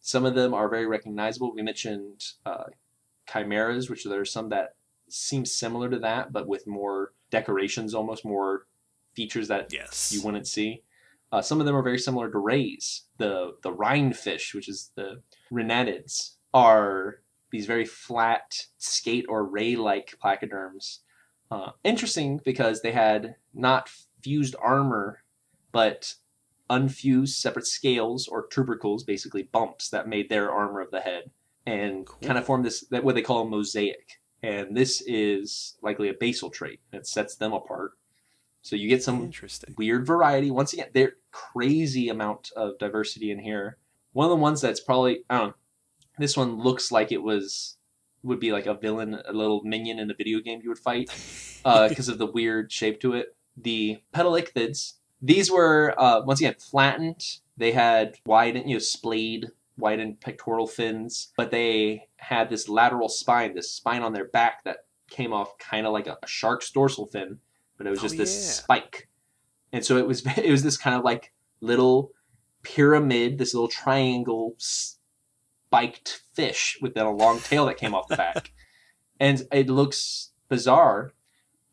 Some 0.00 0.24
of 0.24 0.34
them 0.34 0.54
are 0.54 0.70
very 0.70 0.86
recognizable. 0.86 1.52
We 1.54 1.60
mentioned 1.60 2.24
uh, 2.46 2.64
chimeras, 3.30 3.90
which 3.90 4.04
there 4.04 4.20
are 4.20 4.24
some 4.24 4.48
that 4.48 4.76
seem 5.08 5.44
similar 5.44 5.90
to 5.90 5.98
that, 5.98 6.32
but 6.32 6.48
with 6.48 6.66
more 6.66 7.12
decorations, 7.30 7.94
almost 7.94 8.24
more 8.24 8.66
features 9.14 9.48
that 9.48 9.72
Yes. 9.72 10.12
you 10.12 10.22
wouldn't 10.22 10.46
see. 10.46 10.82
Uh, 11.32 11.42
some 11.42 11.58
of 11.60 11.66
them 11.66 11.74
are 11.74 11.82
very 11.82 11.98
similar 11.98 12.30
to 12.30 12.38
rays. 12.38 13.04
The 13.18 13.56
the 13.62 13.72
rhinefish, 13.72 14.54
which 14.54 14.68
is 14.68 14.92
the 14.94 15.22
rhenanids, 15.50 16.36
are 16.52 17.20
these 17.50 17.66
very 17.66 17.84
flat 17.84 18.66
skate 18.78 19.26
or 19.28 19.44
ray-like 19.44 20.16
placoderms. 20.22 20.98
Uh, 21.50 21.70
interesting 21.84 22.40
because 22.44 22.82
they 22.82 22.92
had 22.92 23.36
not 23.52 23.88
fused 24.22 24.56
armor, 24.60 25.22
but 25.72 26.14
unfused 26.70 27.36
separate 27.38 27.66
scales 27.66 28.26
or 28.26 28.46
tubercles, 28.46 29.04
basically 29.04 29.42
bumps 29.44 29.90
that 29.90 30.08
made 30.08 30.28
their 30.28 30.50
armor 30.50 30.80
of 30.80 30.90
the 30.90 31.00
head, 31.00 31.30
and 31.66 32.06
Cool. 32.06 32.18
kind 32.26 32.38
of 32.38 32.44
formed 32.46 32.64
this 32.64 32.80
that 32.90 33.04
what 33.04 33.14
they 33.14 33.22
call 33.22 33.42
a 33.42 33.48
mosaic. 33.48 34.20
And 34.42 34.76
this 34.76 35.00
is 35.06 35.76
likely 35.82 36.08
a 36.08 36.14
basal 36.14 36.50
trait 36.50 36.80
that 36.90 37.06
sets 37.06 37.34
them 37.36 37.52
apart. 37.52 37.92
So 38.64 38.76
you 38.76 38.88
get 38.88 39.02
some 39.02 39.22
Interesting. 39.22 39.74
weird 39.76 40.06
variety. 40.06 40.50
Once 40.50 40.72
again, 40.72 40.88
there 40.94 41.12
crazy 41.30 42.08
amount 42.08 42.50
of 42.56 42.78
diversity 42.78 43.30
in 43.30 43.38
here. 43.38 43.76
One 44.14 44.24
of 44.24 44.30
the 44.30 44.36
ones 44.36 44.62
that's 44.62 44.80
probably 44.80 45.18
I 45.28 45.38
don't 45.38 45.48
know. 45.48 45.54
This 46.18 46.36
one 46.36 46.58
looks 46.58 46.90
like 46.90 47.12
it 47.12 47.22
was 47.22 47.76
would 48.22 48.40
be 48.40 48.52
like 48.52 48.64
a 48.64 48.72
villain, 48.72 49.20
a 49.26 49.34
little 49.34 49.62
minion 49.64 49.98
in 49.98 50.10
a 50.10 50.14
video 50.14 50.40
game 50.40 50.60
you 50.62 50.70
would 50.70 50.78
fight 50.78 51.10
because 51.62 52.08
of 52.08 52.16
the 52.16 52.26
weird 52.26 52.72
shape 52.72 53.00
to 53.00 53.12
it. 53.12 53.36
The 53.54 54.00
petalichthyids. 54.14 54.94
These 55.20 55.50
were 55.50 55.94
uh, 55.98 56.22
once 56.24 56.40
again 56.40 56.56
flattened. 56.58 57.22
They 57.58 57.72
had 57.72 58.16
wide, 58.24 58.56
you 58.56 58.74
know, 58.74 58.78
splayed, 58.78 59.50
widened 59.76 60.20
pectoral 60.20 60.66
fins, 60.66 61.32
but 61.36 61.50
they 61.50 62.08
had 62.16 62.48
this 62.48 62.68
lateral 62.68 63.10
spine, 63.10 63.54
this 63.54 63.70
spine 63.70 64.02
on 64.02 64.14
their 64.14 64.26
back 64.26 64.64
that 64.64 64.78
came 65.10 65.34
off 65.34 65.58
kind 65.58 65.86
of 65.86 65.92
like 65.92 66.06
a, 66.06 66.16
a 66.22 66.26
shark's 66.26 66.70
dorsal 66.70 67.06
fin, 67.06 67.38
but 67.76 67.86
it 67.86 67.90
was 67.90 68.00
Oh, 68.00 68.02
just 68.02 68.16
this 68.16 68.34
yeah. 68.34 68.50
spike, 68.52 69.08
and 69.72 69.84
so 69.84 69.96
it 69.96 70.06
was 70.06 70.24
it 70.38 70.50
was 70.50 70.62
this 70.62 70.76
kind 70.76 70.96
of 70.96 71.04
like 71.04 71.32
little 71.60 72.10
pyramid, 72.62 73.38
this 73.38 73.52
little 73.54 73.68
triangle 73.68 74.54
spiked 74.58 76.22
fish 76.34 76.78
with 76.80 76.94
then 76.94 77.06
a 77.06 77.10
long 77.12 77.40
tail 77.40 77.66
that 77.66 77.76
came 77.76 77.94
off 77.94 78.08
the 78.08 78.16
back, 78.16 78.52
and 79.20 79.42
it 79.52 79.68
looks 79.68 80.32
bizarre. 80.48 81.12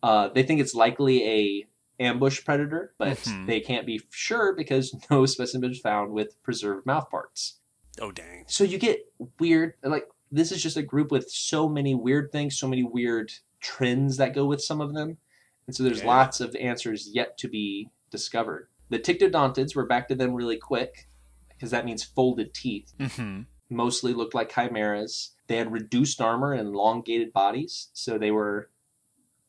Uh, 0.03 0.29
they 0.29 0.43
think 0.43 0.59
it's 0.59 0.73
likely 0.73 1.23
a 1.27 1.67
ambush 2.03 2.43
predator, 2.43 2.93
but 2.97 3.17
Mhm. 3.19 3.45
they 3.45 3.59
can't 3.59 3.85
be 3.85 4.01
sure 4.09 4.53
because 4.55 4.95
no 5.11 5.25
specimen 5.27 5.69
was 5.69 5.79
found 5.79 6.11
with 6.13 6.41
preserved 6.43 6.85
mouth 6.85 7.09
parts. 7.09 7.59
Oh, 7.99 8.11
dang. 8.11 8.45
So 8.47 8.63
you 8.63 8.77
get 8.79 9.01
weird, 9.39 9.73
like 9.83 10.07
this 10.31 10.51
is 10.51 10.63
just 10.63 10.77
a 10.77 10.81
group 10.81 11.11
with 11.11 11.29
so 11.29 11.69
many 11.69 11.93
weird 11.93 12.31
things, 12.31 12.57
so 12.57 12.67
many 12.67 12.83
weird 12.83 13.31
trends 13.59 14.17
that 14.17 14.33
go 14.33 14.45
with 14.45 14.61
some 14.63 14.81
of 14.81 14.93
them, 14.93 15.17
and 15.71 15.75
so 15.77 15.83
there's 15.83 16.01
Yeah. 16.01 16.07
lots 16.07 16.41
of 16.41 16.53
answers 16.57 17.09
yet 17.13 17.37
to 17.37 17.47
be 17.47 17.89
discovered. 18.09 18.67
The 18.89 18.99
Ptyctodontids 18.99 19.73
were 19.73 19.85
back 19.85 20.09
to 20.09 20.15
them 20.15 20.33
really 20.33 20.57
quick 20.57 21.07
because 21.47 21.71
that 21.71 21.85
means 21.85 22.03
folded 22.03 22.53
teeth. 22.53 22.91
hmm 22.99 23.43
Mostly 23.69 24.13
looked 24.13 24.33
like 24.33 24.49
chimeras. 24.53 25.31
They 25.47 25.55
had 25.55 25.71
reduced 25.71 26.19
armor 26.19 26.51
and 26.51 26.67
elongated 26.75 27.31
bodies, 27.31 27.87
so 27.93 28.17
they 28.17 28.31
were 28.31 28.69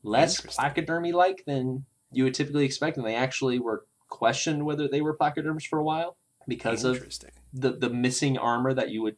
less 0.05 0.41
placodermy 0.43 1.13
like 1.13 1.45
than 1.45 1.87
you 2.13 2.23
would 2.23 2.35
typically 2.35 2.65
expect, 2.65 2.97
and 2.97 3.05
they 3.05 3.17
actually 3.17 3.59
were 3.59 3.85
questioned 4.09 4.65
whether 4.65 4.87
they 4.87 5.01
were 5.01 5.17
placoderms 5.17 5.67
for 5.67 5.81
a 5.81 5.83
while 5.83 6.17
because 6.47 6.85
of 6.85 7.05
the 7.53 7.73
the 7.73 7.91
missing 7.91 8.39
armor 8.39 8.73
that 8.73 8.91
you 8.91 9.03
would 9.03 9.17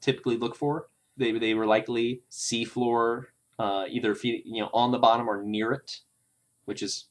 typically 0.00 0.38
look 0.38 0.56
for. 0.56 0.88
They 1.18 1.32
they 1.32 1.52
were 1.52 1.66
likely 1.66 2.22
seafloor, 2.30 3.26
uh, 3.58 3.84
either 3.90 4.16
you 4.22 4.62
know 4.62 4.70
on 4.72 4.90
the 4.90 4.98
bottom 4.98 5.28
or 5.28 5.42
near 5.42 5.72
it, 5.72 6.00
which 6.66 6.82
is 6.82 7.06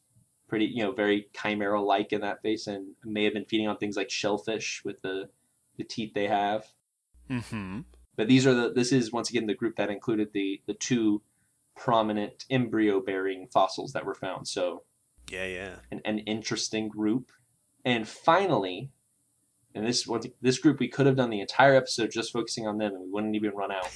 pretty 0.47 0.65
you 0.65 0.83
know 0.83 0.91
very 0.91 1.27
chimera 1.33 1.81
like 1.81 2.13
in 2.13 2.21
that 2.21 2.41
face, 2.41 2.67
and 2.67 2.89
may 3.03 3.23
have 3.23 3.33
been 3.33 3.45
feeding 3.45 3.67
on 3.67 3.77
things 3.77 3.97
like 3.97 4.09
shellfish 4.09 4.83
with 4.85 5.01
the 5.01 5.29
the 5.77 5.83
teeth 5.83 6.13
they 6.13 6.27
have. 6.27 6.65
Mm-hmm. 7.29 7.81
But 8.15 8.27
these 8.27 8.47
are 8.47 8.53
the 8.53 8.71
this 8.71 8.91
is 8.91 9.11
once 9.11 9.29
again 9.29 9.47
the 9.47 9.53
group 9.53 9.75
that 9.77 9.89
included 9.89 10.29
the 10.33 10.61
the 10.67 10.73
two 10.73 11.21
prominent 11.75 12.45
embryo 12.49 13.01
bearing 13.01 13.47
fossils 13.47 13.93
that 13.93 14.05
were 14.05 14.15
found. 14.15 14.47
So 14.47 14.83
Yeah, 15.29 15.45
yeah. 15.45 15.75
an, 15.91 16.01
an 16.05 16.19
interesting 16.19 16.87
group. 16.87 17.31
And 17.83 18.07
finally, 18.07 18.91
and 19.73 19.85
this 19.85 20.07
one 20.07 20.21
this 20.41 20.57
group 20.57 20.79
we 20.79 20.87
could 20.87 21.05
have 21.05 21.17
done 21.17 21.29
the 21.29 21.41
entire 21.41 21.75
episode 21.75 22.11
just 22.11 22.31
focusing 22.31 22.65
on 22.65 22.77
them 22.77 22.93
and 22.93 23.01
we 23.03 23.11
wouldn't 23.11 23.35
even 23.35 23.51
run 23.51 23.71
out. 23.71 23.89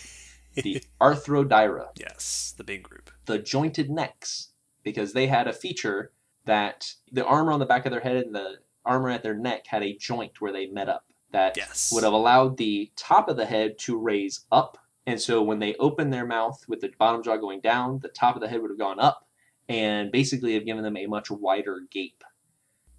The 0.56 0.84
Arthrodira, 1.02 1.88
yes, 1.96 2.54
the 2.58 2.64
big 2.64 2.84
group. 2.84 3.10
the 3.26 3.40
jointed 3.40 3.90
necks, 3.90 4.50
because 4.84 5.14
they 5.14 5.28
had 5.28 5.48
a 5.48 5.54
feature 5.54 6.12
that 6.46 6.94
the 7.12 7.26
armor 7.26 7.52
on 7.52 7.60
the 7.60 7.66
back 7.66 7.86
of 7.86 7.92
their 7.92 8.02
head 8.02 8.18
and 8.18 8.34
the 8.34 8.60
armor 8.86 9.10
at 9.10 9.24
their 9.24 9.36
neck 9.36 9.68
had 9.68 9.84
a 9.84 9.96
joint 9.98 10.40
where 10.42 10.52
they 10.52 10.68
met 10.68 10.90
up 10.90 11.06
that 11.32 11.56
Yes. 11.58 11.92
would 11.94 12.04
have 12.04 12.14
allowed 12.14 12.58
the 12.58 12.92
top 12.96 13.30
of 13.30 13.38
the 13.38 13.46
head 13.46 13.78
to 13.80 13.98
raise 13.98 14.46
up. 14.52 14.78
And 15.06 15.22
so 15.22 15.42
when 15.44 15.60
they 15.60 15.76
opened 15.76 16.12
their 16.14 16.26
mouth 16.26 16.64
with 16.68 16.82
the 16.82 16.92
bottom 16.98 17.22
jaw 17.22 17.38
going 17.38 17.62
down, 17.62 18.00
the 18.00 18.10
top 18.10 18.36
of 18.36 18.42
the 18.42 18.48
head 18.48 18.62
would 18.62 18.72
have 18.72 18.80
gone 18.80 19.00
up 19.00 19.28
and 19.68 20.12
basically 20.12 20.54
have 20.56 20.66
given 20.66 20.84
them 20.84 20.98
a 20.98 21.06
much 21.06 21.30
wider 21.30 21.82
gape. 21.92 22.24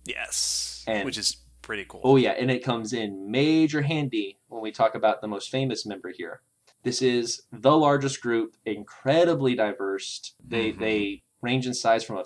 Yes. 0.05 0.85
And- 0.87 1.05
Which 1.05 1.19
is 1.19 1.39
pretty 1.63 1.85
cool. 1.89 2.01
Oh 2.05 2.17
yeah, 2.17 2.33
and 2.33 2.51
it 2.51 2.65
comes 2.65 2.93
in 2.93 3.31
major 3.31 3.83
handy 3.83 4.39
when 4.49 4.63
we 4.63 4.71
talk 4.73 4.95
about 4.95 5.21
the 5.21 5.29
most 5.29 5.51
famous 5.51 5.85
member 5.87 6.11
here. 6.17 6.43
This 6.83 7.03
is 7.03 7.43
the 7.53 7.77
largest 7.77 8.21
group, 8.23 8.57
incredibly 8.65 9.55
diverse. 9.55 10.35
They 10.43 10.73
Mhm. 10.73 10.79
they 10.79 11.23
range 11.43 11.67
in 11.67 11.75
size 11.75 12.05
from 12.05 12.19
a 12.19 12.25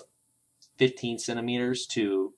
15 0.77 1.19
centimeters 1.19 1.85
to 1.87 2.33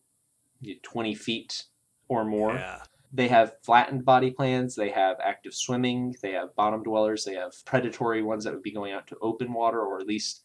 20 0.83 1.15
feet 1.15 1.65
or 2.07 2.23
more. 2.25 2.53
Yeah. 2.53 2.83
They 3.13 3.29
have 3.29 3.55
flattened 3.63 4.03
body 4.05 4.31
plans. 4.31 4.75
They 4.75 4.89
have 4.89 5.17
active 5.23 5.53
swimming. 5.53 6.15
They 6.21 6.31
have 6.33 6.55
bottom 6.55 6.83
dwellers. 6.83 7.23
They 7.23 7.35
have 7.35 7.53
predatory 7.65 8.21
ones 8.21 8.43
that 8.43 8.53
would 8.53 8.63
be 8.63 8.73
going 8.73 8.91
out 8.93 9.07
to 9.07 9.17
open 9.21 9.53
water 9.53 9.79
or 9.81 9.99
at 9.99 10.07
least 10.07 10.43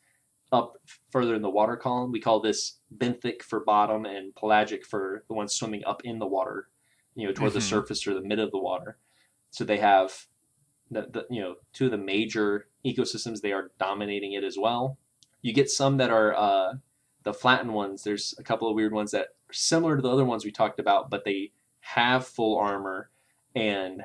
up 0.52 0.76
further 1.10 1.34
in 1.34 1.42
the 1.42 1.50
water 1.50 1.76
column. 1.76 2.12
We 2.12 2.20
call 2.20 2.40
this 2.40 2.78
benthic 2.96 3.42
for 3.42 3.64
bottom 3.64 4.04
and 4.04 4.34
pelagic 4.34 4.84
for 4.86 5.24
the 5.28 5.34
ones 5.34 5.54
swimming 5.54 5.82
up 5.86 6.02
in 6.04 6.18
the 6.18 6.26
water, 6.26 6.68
you 7.14 7.26
know, 7.26 7.32
toward 7.32 7.54
the 7.54 7.58
Mhm. 7.58 7.68
surface 7.68 8.06
or 8.06 8.14
the 8.14 8.20
mid 8.20 8.38
of 8.38 8.50
the 8.52 8.58
water. 8.58 8.98
So 9.50 9.64
they 9.64 9.78
have 9.78 10.26
the, 10.90 11.02
the 11.10 11.26
you 11.30 11.40
know 11.40 11.56
two 11.72 11.86
of 11.86 11.90
the 11.90 11.98
major 11.98 12.68
ecosystems. 12.84 13.40
They 13.40 13.52
are 13.52 13.72
dominating 13.78 14.34
it 14.34 14.44
as 14.44 14.58
well. 14.58 14.98
You 15.42 15.52
get 15.52 15.70
some 15.70 15.96
that 15.98 16.10
are 16.10 16.34
uh, 16.34 16.74
the 17.24 17.34
flattened 17.34 17.74
ones. 17.74 18.04
There's 18.04 18.34
a 18.38 18.42
couple 18.42 18.68
of 18.68 18.74
weird 18.74 18.92
ones 18.92 19.10
that 19.10 19.28
are 19.50 19.52
similar 19.52 19.96
to 19.96 20.02
the 20.02 20.10
other 20.10 20.24
ones 20.24 20.44
we 20.44 20.50
talked 20.50 20.80
about, 20.80 21.10
but 21.10 21.24
they 21.24 21.52
have 21.80 22.26
full 22.26 22.58
armor 22.58 23.10
and 23.54 24.02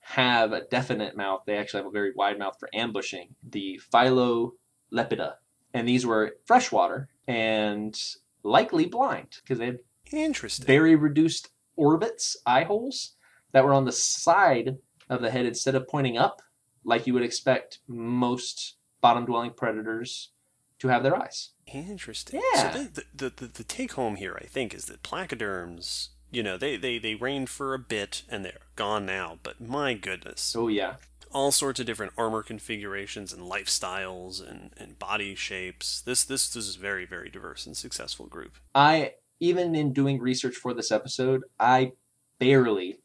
have 0.00 0.52
a 0.52 0.64
definite 0.64 1.16
mouth. 1.16 1.42
They 1.46 1.56
actually 1.56 1.80
have 1.80 1.88
a 1.88 1.90
very 1.90 2.12
wide 2.14 2.38
mouth 2.38 2.56
for 2.58 2.70
ambushing. 2.72 3.34
The 3.48 3.80
Phyllolepida. 3.92 5.34
And 5.74 5.86
these 5.86 6.06
were 6.06 6.36
freshwater 6.46 7.10
and 7.26 7.98
likely 8.42 8.86
blind 8.86 9.36
because 9.42 9.58
they 9.58 9.66
had 9.66 9.78
Interesting. 10.10 10.66
very 10.66 10.96
reduced 10.96 11.50
orbits, 11.76 12.36
eye 12.46 12.64
holes, 12.64 13.14
that 13.52 13.64
were 13.64 13.74
on 13.74 13.84
the 13.84 13.92
side 13.92 14.78
of 15.10 15.20
the 15.20 15.30
head 15.30 15.46
instead 15.46 15.74
of 15.74 15.86
pointing 15.86 16.16
up, 16.16 16.40
like 16.84 17.06
you 17.06 17.14
would 17.14 17.22
expect 17.22 17.80
most 17.86 18.76
bottom 19.00 19.26
dwelling 19.26 19.52
predators 19.52 20.30
to 20.78 20.88
have 20.88 21.02
their 21.02 21.16
eyes. 21.16 21.50
Interesting. 21.66 22.40
Yeah. 22.54 22.72
So 22.72 22.82
the, 22.82 23.04
the, 23.14 23.32
the, 23.36 23.46
the 23.46 23.64
take 23.64 23.92
home 23.92 24.16
here, 24.16 24.38
I 24.40 24.46
think, 24.46 24.74
is 24.74 24.86
that 24.86 25.02
placoderms, 25.02 26.08
you 26.30 26.42
know, 26.42 26.56
they, 26.56 26.76
they, 26.76 26.98
they 26.98 27.14
reigned 27.14 27.48
for 27.48 27.74
a 27.74 27.78
bit 27.78 28.22
and 28.28 28.44
they're 28.44 28.66
gone 28.76 29.06
now, 29.06 29.38
but 29.42 29.60
my 29.60 29.94
goodness. 29.94 30.54
Oh, 30.56 30.68
yeah. 30.68 30.94
all 31.32 31.52
sorts 31.52 31.80
of 31.80 31.86
different 31.86 32.12
armor 32.16 32.42
configurations 32.42 33.32
and 33.32 33.42
lifestyles 33.42 34.46
and, 34.46 34.70
and 34.76 34.98
body 34.98 35.34
shapes. 35.34 36.00
This, 36.00 36.24
this 36.24 36.48
this 36.52 36.66
is 36.68 36.76
a 36.76 36.80
very, 36.80 37.04
very 37.06 37.28
diverse 37.30 37.66
and 37.66 37.76
successful 37.76 38.26
group. 38.26 38.56
I 38.74 39.14
even 39.40 39.74
in 39.74 39.92
doing 39.92 40.20
research 40.20 40.56
for 40.56 40.74
this 40.74 40.90
episode, 40.90 41.42
I 41.60 41.92
barely 42.38 43.00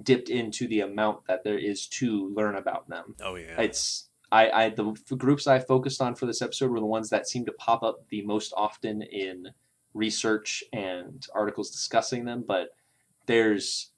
dipped 0.00 0.28
into 0.28 0.66
the 0.68 0.80
amount 0.80 1.26
that 1.26 1.44
there 1.44 1.58
is 1.58 1.86
to 1.86 2.32
learn 2.34 2.56
about 2.56 2.88
them. 2.88 3.14
Oh 3.22 3.34
yeah. 3.36 3.60
It's 3.60 4.08
I, 4.32 4.50
I 4.50 4.68
the 4.70 4.92
groups 5.16 5.46
I 5.46 5.58
focused 5.58 6.00
on 6.00 6.14
for 6.14 6.26
this 6.26 6.40
episode 6.42 6.70
were 6.70 6.80
the 6.80 6.86
ones 6.86 7.10
that 7.10 7.28
seem 7.28 7.44
to 7.46 7.52
pop 7.52 7.82
up 7.82 8.08
the 8.10 8.22
most 8.22 8.52
often 8.56 9.02
in 9.02 9.48
research 9.94 10.62
and 10.72 11.26
articles 11.34 11.70
discussing 11.70 12.24
them, 12.24 12.44
but 12.46 12.68
there's 13.26 13.90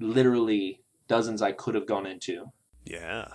literally 0.00 0.82
dozens 1.06 1.42
I 1.42 1.52
could 1.52 1.74
have 1.74 1.86
gone 1.86 2.06
into. 2.06 2.52
yeah. 2.84 3.28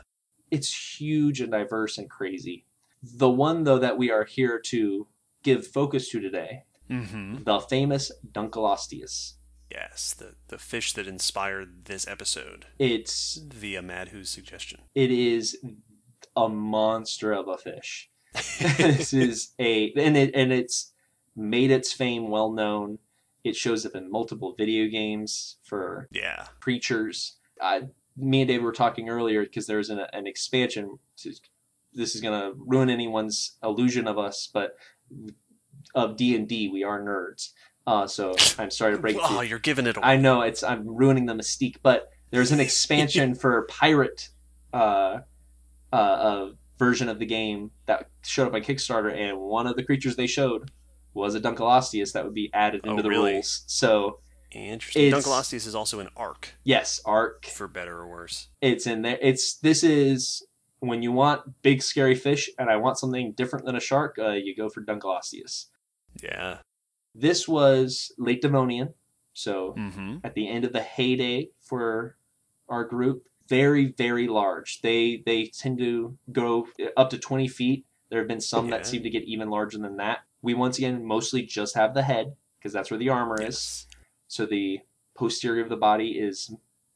It's 0.52 1.00
huge 1.00 1.42
and 1.42 1.52
diverse 1.52 1.98
and 1.98 2.08
crazy. 2.08 2.66
The 3.02 3.30
one 3.30 3.64
though 3.64 3.80
that 3.80 3.98
we 3.98 4.12
are 4.12 4.24
here 4.24 4.60
to 4.66 5.08
give 5.44 5.66
focus 5.68 6.10
to 6.10 6.20
today, 6.20 6.64
Mm-hmm. 6.90 7.44
the 7.46 7.60
famous 7.62 8.12
Dunkleosteus. 8.34 9.34
Yes, 9.72 10.14
the 10.14 10.36
the 10.50 10.58
fish 10.60 10.94
that 10.94 11.08
inspired 11.08 11.86
this 11.86 12.06
episode 12.08 12.68
It's 12.78 13.38
via 13.38 13.82
Madhu's 13.82 14.30
suggestion. 14.30 14.82
it 14.94 15.10
is 15.10 15.58
a 16.36 16.50
monster 16.50 17.32
of 17.32 17.48
a 17.48 17.58
fish. 17.58 18.10
this 18.78 19.14
is 19.14 19.54
a 19.60 19.94
and 19.96 20.18
it 20.18 20.32
and 20.34 20.52
it's 20.52 20.94
made 21.36 21.72
its 21.72 21.94
fame 21.94 22.30
well 22.30 22.52
known. 22.52 23.00
It 23.44 23.56
shows 23.56 23.86
up 23.86 23.96
in 23.96 24.10
multiple 24.10 24.56
video 24.58 24.88
games 24.88 25.58
for 25.64 26.08
yeah. 26.12 26.48
creatures. 26.60 27.38
Uh, 27.62 27.82
me 28.16 28.42
and 28.42 28.48
David 28.48 28.64
were 28.64 28.72
talking 28.72 29.10
earlier 29.10 29.44
because 29.44 29.68
there's 29.68 29.90
an, 29.90 30.00
an 30.14 30.28
expansion. 30.28 31.00
To, 31.18 31.34
this 31.94 32.16
is 32.16 32.22
gonna 32.22 32.54
ruin 32.56 32.90
anyone's 32.90 33.58
illusion 33.64 34.08
of 34.08 34.18
us, 34.18 34.50
but 34.52 34.78
of 35.94 36.18
D 36.18 36.36
and 36.36 36.48
D, 36.48 36.70
we 36.70 36.84
are 36.84 37.02
nerds. 37.02 37.50
Uh, 37.86 38.08
so 38.08 38.36
I'm 38.58 38.72
sorry 38.72 38.96
to 38.96 39.00
break. 39.00 39.18
Oh, 39.22 39.42
you. 39.42 39.50
you're 39.50 39.60
giving 39.60 39.86
it 39.88 39.98
away. 39.98 40.08
I 40.08 40.18
know 40.18 40.42
it's 40.42 40.64
I'm 40.64 40.88
ruining 40.88 41.26
the 41.26 41.34
mystique, 41.34 41.78
but 41.84 42.10
there's 42.32 42.52
an 42.52 42.60
expansion 42.60 43.36
for 43.36 43.62
pirate 43.64 44.30
uh, 44.74 45.20
uh, 45.94 45.96
uh, 45.96 46.50
version 46.80 47.08
of 47.08 47.20
the 47.20 47.26
game 47.26 47.72
that 47.86 48.10
showed 48.24 48.48
up 48.48 48.54
on 48.54 48.62
Kickstarter, 48.62 49.14
and 49.16 49.40
one 49.40 49.68
of 49.68 49.76
the 49.76 49.84
creatures 49.84 50.16
they 50.16 50.28
showed 50.28 50.72
was 51.14 51.36
a 51.36 51.40
Dunkleosteus 51.40 52.12
that 52.14 52.26
would 52.26 52.34
be 52.34 52.50
added 52.54 52.82
Oh, 52.86 52.92
into 52.92 53.04
the 53.04 53.10
really? 53.10 53.34
rules. 53.34 53.64
So 53.68 54.20
Interesting. 54.52 55.04
it's- 55.08 55.24
Dunkleosteus 55.26 55.68
is 55.68 55.76
also 55.76 56.00
an 56.00 56.10
ARK, 56.18 56.54
yes, 56.64 57.00
ARK 57.06 57.46
for 57.46 57.68
better 57.68 57.98
or 58.00 58.08
worse. 58.10 58.50
it's 58.62 58.88
in 58.88 59.04
there. 59.04 59.20
It's 59.22 59.58
this 59.60 59.84
is 59.84 60.46
when 60.80 61.02
you 61.04 61.12
want 61.12 61.62
big 61.62 61.82
scary 61.82 62.16
fish, 62.16 62.50
and 62.60 62.70
I 62.70 62.76
want 62.78 62.98
something 62.98 63.34
different 63.38 63.66
than 63.66 63.76
a 63.76 63.80
shark. 63.80 64.18
Uh, 64.20 64.32
you 64.32 64.56
go 64.56 64.68
for 64.70 64.84
Dunkleosteus. 64.84 65.68
Yeah. 66.22 66.58
This 67.16 67.48
was 67.48 68.12
late 68.18 68.42
Devonian, 68.42 68.94
so 69.34 69.76
Mm-hmm. 69.78 70.18
at 70.24 70.34
the 70.34 70.50
end 70.50 70.66
of 70.66 70.74
the 70.74 70.82
heyday 70.82 71.50
for 71.62 72.18
our 72.70 72.84
group 72.86 73.28
very 73.48 73.86
very 73.98 74.28
large 74.28 74.82
they 74.82 75.22
they 75.26 75.46
tend 75.48 75.78
to 75.78 76.18
go 76.32 76.68
up 76.98 77.10
to 77.10 77.18
20 77.18 77.48
feet 77.48 77.86
there 78.10 78.20
have 78.20 78.28
been 78.28 78.40
some 78.42 78.66
Yeah. 78.70 78.78
that 78.78 78.86
seem 78.86 79.04
to 79.04 79.10
get 79.10 79.24
even 79.24 79.50
larger 79.50 79.78
than 79.78 79.98
that 79.98 80.20
we 80.42 80.54
once 80.54 80.78
again 80.78 81.06
mostly 81.06 81.42
just 81.44 81.76
have 81.76 81.94
the 81.94 82.04
head 82.04 82.36
because 82.58 82.72
that's 82.74 82.90
where 82.90 82.98
the 82.98 83.10
armor 83.10 83.42
is 83.42 83.86
so 84.28 84.46
the 84.46 84.80
posterior 85.16 85.62
of 85.64 85.70
the 85.70 85.76
body 85.76 86.12
is 86.20 86.56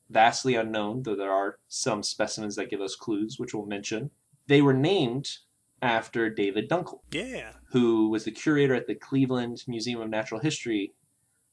vastly 0.09 0.55
unknown 0.55 1.03
though 1.03 1.15
there 1.15 1.31
are 1.31 1.57
some 1.67 2.01
specimens 2.01 2.55
that 2.55 2.69
give 2.69 2.81
us 2.81 2.95
clues 2.95 3.37
which 3.37 3.53
we'll 3.53 3.65
mention 3.65 4.09
they 4.47 4.61
were 4.61 4.73
named 4.73 5.29
after 5.81 6.29
david 6.29 6.69
dunkle 6.69 7.01
Yeah. 7.11 7.51
who 7.71 8.09
was 8.09 8.23
the 8.23 8.31
curator 8.31 8.73
at 8.73 8.87
the 8.87 8.95
Cleveland 8.95 9.63
Museum 9.67 10.01
of 10.01 10.09
Natural 10.09 10.39
History 10.41 10.93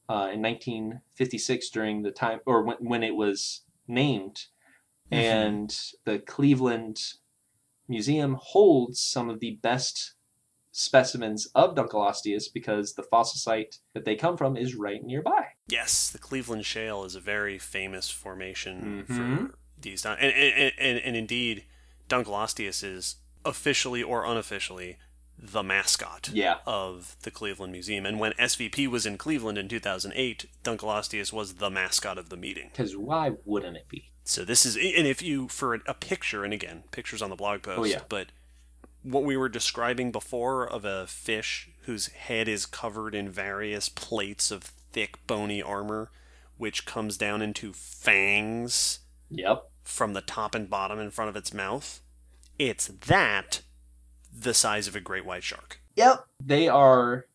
uh, 0.08 0.28
in 0.32 0.40
1956 0.42 1.70
during 1.70 2.02
the 2.02 2.10
time, 2.10 2.40
or 2.46 2.62
when, 2.62 2.76
when 2.78 3.02
it 3.02 3.14
was 3.14 3.62
named. 3.88 4.46
Mhm. 5.12 5.16
And 5.16 5.80
the 6.04 6.18
Cleveland 6.18 7.00
Museum 7.88 8.36
holds 8.40 9.00
some 9.00 9.28
of 9.28 9.40
the 9.40 9.56
best 9.62 10.14
specimens 10.72 11.46
of 11.54 11.74
Dunkleosteus 11.76 12.52
because 12.52 12.94
the 12.94 13.02
fossil 13.04 13.38
site 13.38 13.78
that 13.92 14.04
they 14.04 14.16
come 14.16 14.36
from 14.36 14.56
is 14.56 14.74
right 14.74 15.02
nearby. 15.04 15.48
Yes, 15.68 16.10
the 16.10 16.18
Cleveland 16.18 16.66
Shale 16.66 17.04
is 17.04 17.14
a 17.14 17.20
very 17.20 17.58
famous 17.58 18.10
formation 18.10 19.04
Mhm. 19.08 19.50
for 19.50 19.54
these. 19.80 20.04
And, 20.04 20.18
and, 20.20 20.72
and, 20.78 20.98
and 20.98 21.16
indeed, 21.16 21.64
Dunkleosteus 22.08 22.82
is 22.82 23.16
officially 23.44 24.02
or 24.02 24.24
unofficially 24.24 24.98
the 25.38 25.62
mascot 25.62 26.30
Yeah. 26.32 26.58
of 26.66 27.16
the 27.22 27.30
Cleveland 27.30 27.72
Museum. 27.72 28.06
And 28.06 28.18
when 28.18 28.32
SVP 28.38 28.88
was 28.88 29.04
in 29.06 29.16
Cleveland 29.18 29.58
in 29.58 29.68
2008, 29.68 30.46
Dunkleosteus 30.64 31.32
was 31.32 31.54
the 31.54 31.70
mascot 31.70 32.18
of 32.18 32.30
the 32.30 32.36
meeting. 32.36 32.70
Because 32.70 32.96
why 32.96 33.32
wouldn't 33.44 33.76
it 33.76 33.88
be? 33.88 34.10
So 34.24 34.44
this 34.44 34.64
is, 34.64 34.76
and 34.76 35.06
if 35.06 35.22
you, 35.22 35.48
for 35.48 35.74
a 35.74 35.94
picture, 35.94 36.44
and 36.44 36.52
again, 36.52 36.84
pictures 36.90 37.20
on 37.20 37.30
the 37.30 37.36
blog 37.36 37.62
post, 37.62 37.78
Oh, 37.78 37.84
yeah. 37.84 38.00
but 38.08 38.28
what 39.02 39.22
we 39.22 39.36
were 39.36 39.50
describing 39.50 40.10
before 40.10 40.66
of 40.66 40.84
a 40.86 41.06
fish 41.06 41.68
whose 41.82 42.06
head 42.06 42.48
is 42.48 42.64
covered 42.64 43.14
in 43.14 43.28
various 43.28 43.90
plates 43.90 44.50
of 44.50 44.64
thick, 44.64 45.26
bony 45.26 45.62
armor, 45.62 46.10
which 46.56 46.86
comes 46.86 47.18
down 47.18 47.42
into 47.42 47.72
fangs 47.74 49.00
Yep. 49.30 49.70
from 49.82 50.14
the 50.14 50.22
top 50.22 50.54
and 50.54 50.70
bottom 50.70 50.98
in 50.98 51.10
front 51.10 51.28
of 51.28 51.36
its 51.36 51.52
mouth. 51.52 52.00
It's 52.58 52.86
that 52.86 53.60
the 54.32 54.54
size 54.54 54.88
of 54.88 54.96
a 54.96 55.00
great 55.00 55.26
white 55.26 55.44
shark. 55.44 55.80
Yep. 55.96 56.24
They 56.42 56.68
are 56.68 57.26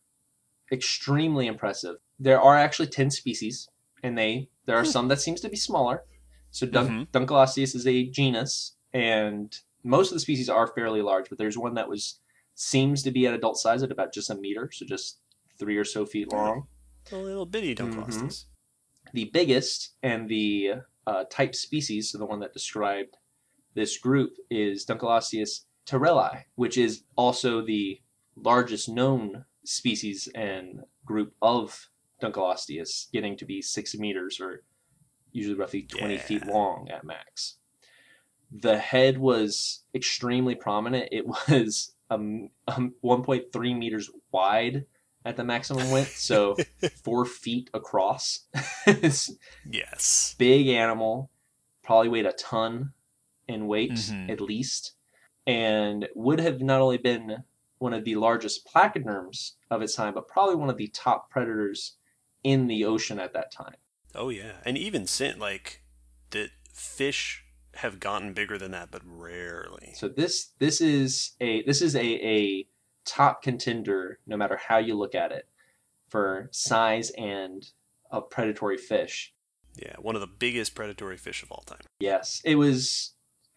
extremely 0.72 1.46
impressive. 1.46 1.98
There 2.18 2.42
are 2.42 2.58
actually 2.58 2.88
10 2.88 3.12
species, 3.12 3.70
and 4.02 4.18
they 4.18 4.50
there 4.66 4.78
are 4.78 4.84
hmm. 4.84 4.90
some 4.90 5.08
that 5.10 5.22
seems 5.22 5.42
to 5.42 5.50
be 5.50 5.56
smaller. 5.56 6.04
So 6.52 6.66
Dun- 6.66 7.08
Dunkleosteus 7.14 7.76
is 7.76 7.86
a 7.88 8.06
genus, 8.10 8.76
and 8.94 9.56
most 9.84 10.10
of 10.10 10.16
the 10.16 10.20
species 10.20 10.50
are 10.50 10.68
fairly 10.68 11.02
large, 11.02 11.30
but 11.30 11.38
there's 11.38 11.58
one 11.58 11.76
that 11.76 11.90
was 11.90 12.20
seems 12.56 13.04
to 13.04 13.12
be 13.12 13.26
at 13.26 13.34
adult 13.34 13.58
size 13.58 13.84
at 13.84 13.92
about 13.92 14.14
just 14.14 14.30
a 14.30 14.36
meter, 14.36 14.70
so 14.74 14.86
just 14.86 15.20
three 15.58 15.78
or 15.78 15.86
so 15.86 16.06
feet 16.06 16.32
long. 16.32 16.68
A 17.12 17.16
little 17.16 17.46
bitty 17.46 17.74
Dunkleosteus. 17.76 18.46
The 19.14 19.30
biggest 19.34 19.94
and 20.04 20.28
the 20.28 20.74
uh, 21.08 21.24
type 21.30 21.56
species, 21.56 22.12
so 22.12 22.18
the 22.18 22.26
one 22.26 22.40
that 22.42 22.54
described 22.54 23.18
this 23.76 23.98
group, 23.98 24.32
is 24.50 24.86
Dunkleosteus 24.86 25.62
terrelli, 25.88 26.44
which 26.56 26.78
is 26.78 27.04
also 27.16 27.66
the 27.66 28.02
largest 28.36 28.90
known 28.90 29.46
species 29.64 30.28
and 30.36 30.82
group 31.06 31.34
of 31.42 31.90
Dunkleosteus, 32.22 33.12
getting 33.12 33.38
to 33.38 33.46
be 33.46 33.62
six 33.62 33.96
meters 33.96 34.40
or 34.40 34.64
usually 35.32 35.56
roughly 35.56 35.84
20 35.84 36.16
Yeah. 36.16 36.22
feet 36.22 36.46
long 36.46 36.90
at 36.90 37.04
max. 37.04 37.56
The 38.52 38.78
head 38.80 39.18
was 39.18 39.84
extremely 39.94 40.56
prominent. 40.56 41.10
It 41.12 41.26
was 41.50 41.94
um, 42.10 42.50
um, 42.68 42.94
1.3 43.04 43.78
meters 43.78 44.10
wide 44.32 44.86
at 45.26 45.36
the 45.38 45.44
maximum 45.44 45.92
width, 45.92 46.18
so 46.18 46.56
four 47.04 47.26
feet 47.26 47.70
across. 47.74 48.48
Yes. 49.70 50.36
big 50.38 50.68
animal, 50.68 51.30
probably 51.84 52.10
weighed 52.10 52.26
a 52.26 52.34
ton 52.34 52.94
in 53.48 53.68
weight 53.68 53.92
Mhm. 53.94 54.30
at 54.32 54.42
least, 54.42 54.94
and 55.46 56.08
would 56.16 56.40
have 56.40 56.62
not 56.62 56.82
only 56.82 56.98
been 56.98 57.44
one 57.80 57.94
of 57.94 58.04
the 58.06 58.16
largest 58.16 58.66
placoderms 58.68 59.54
of 59.70 59.82
its 59.82 59.96
time, 59.96 60.14
but 60.14 60.28
probably 60.28 60.56
one 60.56 60.70
of 60.70 60.78
the 60.78 60.88
top 60.88 61.30
predators 61.30 61.98
in 62.44 62.68
the 62.68 62.84
ocean 62.86 63.20
at 63.20 63.34
that 63.34 63.52
time. 63.52 63.76
Oh 64.16 64.30
yeah, 64.30 64.54
and 64.66 64.78
even 64.78 65.08
since 65.08 65.38
like 65.38 65.82
the 66.32 66.50
fish 66.74 67.46
have 67.76 68.00
gotten 68.00 68.34
bigger 68.34 68.58
than 68.58 68.72
that, 68.72 68.92
but 68.92 69.02
rarely. 69.06 69.94
So 69.96 70.08
this 70.08 70.52
this 70.60 70.82
is 70.82 71.34
a 71.40 71.64
this 71.64 71.82
is 71.82 71.96
a, 71.96 72.06
a 72.06 72.68
top 73.06 73.42
contender 73.42 74.20
no 74.28 74.38
matter 74.38 74.58
how 74.58 74.78
you 74.78 74.96
look 74.96 75.16
at 75.16 75.32
it 75.32 75.48
for 76.10 76.50
size 76.52 77.12
and 77.12 77.66
a 78.12 78.22
predatory 78.22 78.78
fish. 78.78 79.34
Yeah, 79.76 79.96
one 80.00 80.16
of 80.16 80.22
the 80.22 80.28
biggest 80.28 80.76
predatory 80.76 81.18
fish 81.18 81.44
of 81.44 81.52
all 81.52 81.64
time. 81.66 81.80
Yes, 82.00 82.42
it 82.44 82.56
was 82.56 83.14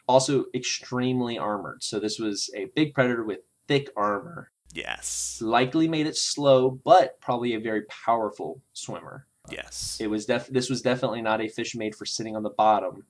also 0.06 0.44
extremely 0.54 1.38
armored. 1.38 1.82
So 1.82 1.98
this 1.98 2.18
was 2.18 2.50
a 2.54 2.66
big 2.76 2.94
predator 2.94 3.24
with 3.24 3.40
thick 3.66 3.88
armor. 3.96 4.50
Yes. 4.74 5.38
Likely 5.42 5.88
made 5.88 6.06
it 6.06 6.16
slow, 6.16 6.70
but 6.70 7.20
probably 7.20 7.54
a 7.54 7.60
very 7.60 7.82
powerful 7.86 8.62
swimmer. 8.72 9.26
Yes. 9.50 9.98
It 10.00 10.08
was 10.08 10.26
def- 10.26 10.48
this 10.48 10.70
was 10.70 10.82
definitely 10.82 11.22
not 11.22 11.40
a 11.40 11.48
fish 11.48 11.74
made 11.74 11.94
for 11.94 12.06
sitting 12.06 12.36
on 12.36 12.42
the 12.42 12.50
bottom. 12.50 13.04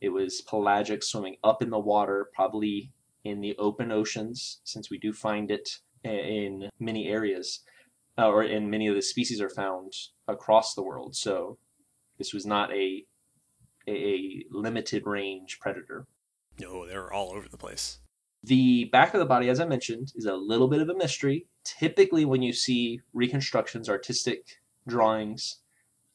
It 0.00 0.10
was 0.10 0.42
pelagic, 0.42 1.02
swimming 1.02 1.36
up 1.42 1.62
in 1.62 1.70
the 1.70 1.78
water, 1.78 2.28
probably 2.34 2.92
in 3.24 3.40
the 3.40 3.56
open 3.58 3.90
oceans, 3.90 4.60
since 4.64 4.90
we 4.90 4.98
do 4.98 5.12
find 5.12 5.50
it 5.50 5.78
in 6.04 6.70
many 6.78 7.08
areas, 7.08 7.60
uh, 8.16 8.28
or 8.28 8.44
in 8.44 8.70
many 8.70 8.86
of 8.86 8.94
the 8.94 9.02
species 9.02 9.40
are 9.40 9.48
found 9.48 9.92
across 10.28 10.74
the 10.74 10.82
world. 10.82 11.16
So 11.16 11.58
this 12.18 12.32
was 12.32 12.46
not 12.46 12.72
a 12.72 13.04
a, 13.86 13.92
a 13.92 14.44
limited 14.50 15.06
range 15.06 15.58
predator. 15.60 16.06
No, 16.60 16.86
they're 16.86 17.12
all 17.12 17.32
over 17.32 17.48
the 17.48 17.56
place. 17.56 17.98
The 18.44 18.84
back 18.84 19.14
of 19.14 19.20
the 19.20 19.26
body, 19.26 19.48
as 19.48 19.58
I 19.58 19.64
mentioned, 19.64 20.12
is 20.14 20.26
a 20.26 20.34
little 20.34 20.68
bit 20.68 20.80
of 20.80 20.88
a 20.88 20.94
mystery. 20.94 21.46
Typically, 21.64 22.24
when 22.24 22.42
you 22.42 22.52
see 22.52 23.00
reconstructions, 23.14 23.88
artistic 23.88 24.60
drawings 24.86 25.60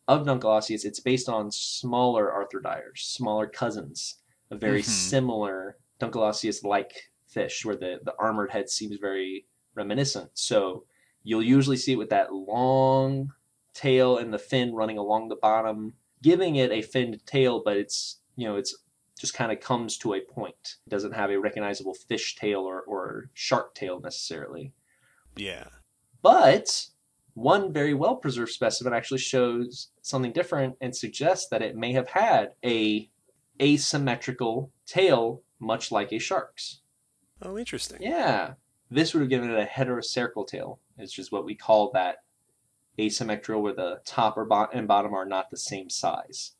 of 0.07 0.25
Dunkleosteus, 0.25 0.85
it's 0.85 0.99
based 0.99 1.29
on 1.29 1.51
smaller 1.51 2.31
arthrodires, 2.31 2.97
smaller 2.99 3.47
cousins, 3.47 4.15
a 4.51 4.55
very 4.55 4.81
Mhm. 4.81 4.85
similar 4.85 5.77
Dunkleosteus-like 5.99 7.11
fish, 7.27 7.65
where 7.65 7.75
the, 7.75 7.99
the 8.03 8.13
armored 8.19 8.51
head 8.51 8.69
seems 8.69 8.97
very 8.97 9.47
reminiscent. 9.75 10.31
So 10.33 10.85
you'll 11.23 11.43
usually 11.43 11.77
see 11.77 11.93
it 11.93 11.97
with 11.97 12.09
that 12.09 12.33
long 12.33 13.33
tail 13.73 14.17
and 14.17 14.33
the 14.33 14.37
fin 14.39 14.73
running 14.73 14.97
along 14.97 15.29
the 15.29 15.35
bottom, 15.35 15.93
giving 16.21 16.57
it 16.57 16.71
a 16.71 16.81
finned 16.81 17.25
tail, 17.25 17.61
but 17.63 17.77
it's 17.77 18.19
you 18.35 18.47
know 18.47 18.55
it's 18.55 18.75
just 19.19 19.33
kind 19.33 19.51
of 19.51 19.59
comes 19.59 19.97
to 19.99 20.13
a 20.13 20.21
point. 20.21 20.77
It 20.85 20.89
doesn't 20.89 21.13
have 21.13 21.31
a 21.31 21.39
recognizable 21.39 21.93
fish 21.93 22.35
tail 22.35 22.61
or, 22.61 22.81
or 22.81 23.29
shark 23.33 23.73
tail 23.73 23.99
necessarily. 24.01 24.73
Yeah. 25.35 25.69
But 26.21 26.87
one 27.33 27.73
very 27.73 27.93
well 27.93 28.15
preserved 28.17 28.51
specimen 28.51 28.93
actually 28.93 29.19
shows 29.19 29.89
something 30.01 30.31
different 30.31 30.75
and 30.81 30.95
suggests 30.95 31.47
that 31.49 31.61
it 31.61 31.75
may 31.75 31.91
have 31.93 32.09
had 32.09 32.53
a 32.63 33.09
asymmetrical 33.61 34.71
tail, 34.85 35.41
much 35.59 35.91
like 35.91 36.11
a 36.11 36.19
shark's. 36.19 36.81
Oh, 37.41 37.57
interesting. 37.57 38.01
Yeah, 38.01 38.53
this 38.89 39.13
would 39.13 39.21
have 39.21 39.29
given 39.29 39.49
it 39.49 39.59
a 39.59 39.65
heterocercal 39.65 40.47
tail, 40.47 40.79
which 40.95 41.17
is 41.19 41.31
what 41.31 41.45
we 41.45 41.55
call 41.55 41.91
that 41.91 42.17
asymmetrical, 42.99 43.61
where 43.61 43.73
the 43.73 44.01
top 44.05 44.37
or 44.37 44.45
bot- 44.45 44.73
and 44.73 44.87
bottom 44.87 45.13
are 45.13 45.25
not 45.25 45.49
the 45.49 45.57
same 45.57 45.89
size. 45.89 46.51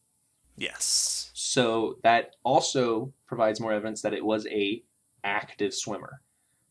Yes. 0.57 1.31
So 1.33 1.99
that 2.03 2.35
also 2.43 3.13
provides 3.27 3.59
more 3.59 3.73
evidence 3.73 4.01
that 4.01 4.13
it 4.13 4.25
was 4.25 4.45
a 4.47 4.83
active 5.23 5.73
swimmer. 5.73 6.21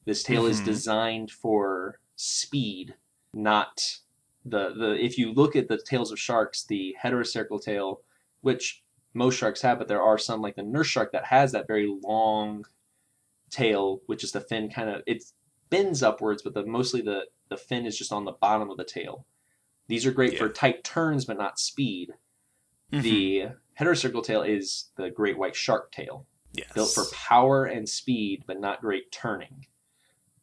This 0.05 0.23
tail 0.23 0.47
is 0.47 0.61
Mhm. 0.61 0.65
designed 0.65 1.31
for 1.31 2.01
speed, 2.17 2.95
not 3.33 3.99
the 4.45 4.75
the. 4.75 4.93
If 5.03 5.19
you 5.19 5.33
look 5.33 5.57
at 5.57 5.69
the 5.69 5.79
tails 5.79 6.13
of 6.13 6.19
sharks, 6.19 6.65
the 6.65 6.97
heterocercal 7.03 7.63
tail, 7.63 8.03
which 8.41 8.83
most 9.15 9.37
sharks 9.37 9.63
have, 9.63 9.79
but 9.79 9.89
there 9.89 10.03
are 10.03 10.19
some 10.19 10.41
like 10.41 10.57
the 10.57 10.63
nurse 10.63 10.87
shark 10.89 11.13
that 11.13 11.27
has 11.27 11.53
that 11.53 11.67
very 11.67 11.87
long 12.03 12.65
tail, 13.51 14.01
which 14.07 14.25
is 14.25 14.33
the 14.33 14.41
fin 14.41 14.71
kind 14.71 14.89
of 14.89 15.03
it 15.07 15.25
bends 15.71 16.03
upwards, 16.03 16.43
but 16.43 16.55
the 16.55 16.65
mostly 16.65 17.01
the 17.01 17.27
the 17.49 17.57
fin 17.57 17.87
is 17.87 17.99
just 17.99 18.13
on 18.13 18.25
the 18.25 18.33
bottom 18.33 18.71
of 18.71 18.77
the 18.77 18.85
tail. 18.85 19.27
These 19.89 20.07
are 20.07 20.13
great 20.13 20.39
for 20.39 20.49
tight 20.49 20.85
turns, 20.85 21.25
but 21.25 21.37
not 21.37 21.59
speed. 21.59 22.15
Mhm. 22.93 23.03
The 23.03 23.49
heterocercal 23.79 24.25
tail 24.25 24.43
is 24.43 24.91
the 24.97 25.11
great 25.11 25.37
white 25.39 25.57
shark 25.57 25.93
tail, 25.93 26.27
yes. 26.53 26.73
built 26.73 26.93
for 26.93 27.05
power 27.13 27.65
and 27.65 27.89
speed, 27.89 28.45
but 28.47 28.61
not 28.61 28.81
great 28.81 29.11
turning. 29.13 29.67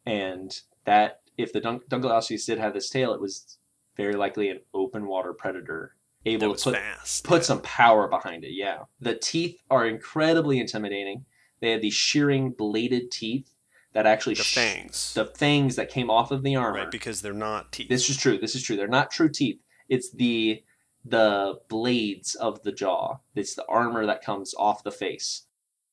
And 0.06 0.60
that, 0.86 1.22
if 1.40 1.53
the 1.53 1.61
Dun- 1.61 1.82
did 1.90 2.60
have 2.60 2.74
this 2.74 2.90
tail, 2.90 3.14
it 3.14 3.22
was 3.22 3.57
very 3.95 4.14
likely 4.14 4.49
an 4.49 4.60
open 4.74 5.07
water 5.07 5.34
predator, 5.34 5.95
able 6.26 6.53
to 6.56 6.64
put, 6.64 6.76
fast. 6.76 7.24
put 7.24 7.41
yeah. 7.41 7.45
some 7.45 7.61
power 7.61 8.07
behind 8.07 8.44
it. 8.44 8.52
Yeah, 8.52 8.80
the 8.99 9.16
teeth 9.16 9.61
are 9.70 9.88
incredibly 9.88 10.60
intimidating. 10.60 11.26
They 11.61 11.72
had 11.72 11.82
these 11.82 11.94
shearing 11.94 12.52
bladed 12.52 13.11
teeth 13.11 13.52
that 13.94 14.06
actually 14.06 14.36
the 14.36 14.44
sh- 14.44 14.56
fangs. 14.56 15.14
the 15.14 15.26
fangs 15.26 15.76
that 15.78 15.90
came 15.90 16.10
off 16.10 16.32
of 16.32 16.44
the 16.44 16.56
armor. 16.56 16.80
Right, 16.80 16.91
because 16.91 17.22
they're 17.22 17.34
not 17.34 17.72
teeth. 17.72 17.90
This 17.90 18.10
is 18.10 18.18
true. 18.18 18.38
This 18.38 18.56
is 18.56 18.61
true. 18.64 18.76
They're 18.76 18.88
not 18.88 19.11
true 19.11 19.30
teeth. 19.30 19.60
It's 19.88 20.11
the 20.11 20.64
the 21.06 21.60
blades 21.70 22.36
of 22.36 22.61
the 22.64 22.74
jaw. 22.74 23.20
It's 23.34 23.56
the 23.56 23.66
armor 23.68 24.06
that 24.06 24.22
comes 24.24 24.53
off 24.57 24.84
the 24.84 24.91
face. 24.91 25.44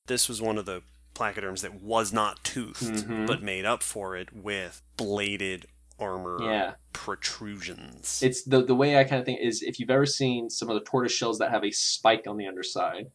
this 0.06 0.28
was 0.28 0.43
one 0.43 0.59
of 0.59 0.66
the 0.66 0.82
placoderms 1.16 1.62
that 1.62 1.74
was 1.82 2.12
not 2.12 2.43
toothed, 2.44 2.82
Mhm. 3.06 3.26
but 3.26 3.43
made 3.43 3.64
up 3.64 3.82
for 3.82 4.16
it 4.16 4.32
with 4.32 4.82
bladed 4.97 5.66
armor 5.98 6.38
Yeah. 6.43 6.74
protrusions. 6.93 8.22
It's 8.22 8.43
the 8.43 8.62
the 8.62 8.74
way 8.74 8.98
I 8.98 9.05
kind 9.05 9.20
of 9.20 9.24
think 9.26 9.40
is 9.40 9.62
if 9.62 9.80
you've 9.80 9.90
ever 9.90 10.06
seen 10.06 10.51
some 10.51 10.68
of 10.68 10.74
the 10.74 10.80
tortoise 10.84 11.12
shells 11.12 11.38
that 11.38 11.51
have 11.51 11.64
a 11.64 11.70
spike 11.70 12.26
on 12.26 12.36
the 12.36 12.47
underside, 12.47 13.10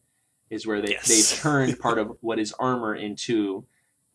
is 0.50 0.66
where 0.66 0.82
they 0.82 0.92
Yes. 0.92 1.08
they've 1.08 1.40
turned 1.40 1.78
part 1.80 1.98
of 1.98 2.16
what 2.20 2.38
is 2.38 2.52
armor 2.58 2.94
into 2.94 3.66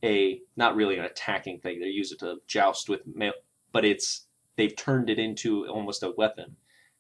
a 0.04 0.42
not 0.56 0.76
really 0.76 0.98
an 0.98 1.06
attacking 1.06 1.60
thing. 1.60 1.80
They 1.80 1.88
use 1.88 2.12
it 2.12 2.20
to 2.20 2.42
joust 2.46 2.90
with 2.90 3.08
male, 3.08 3.34
but 3.72 3.86
it's 3.86 4.28
they've 4.58 4.76
turned 4.76 5.10
it 5.10 5.18
into 5.20 5.66
almost 5.68 6.04
a 6.04 6.12
weapon. 6.12 6.58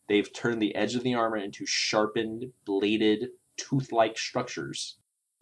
They've 0.08 0.32
turned 0.32 0.62
the 0.62 0.74
edge 0.76 0.96
of 0.96 1.04
the 1.04 1.14
armor 1.16 1.38
into 1.38 1.66
sharpened, 1.66 2.54
bladed, 2.66 3.32
tooth-like 3.58 4.18
structures. 4.18 4.98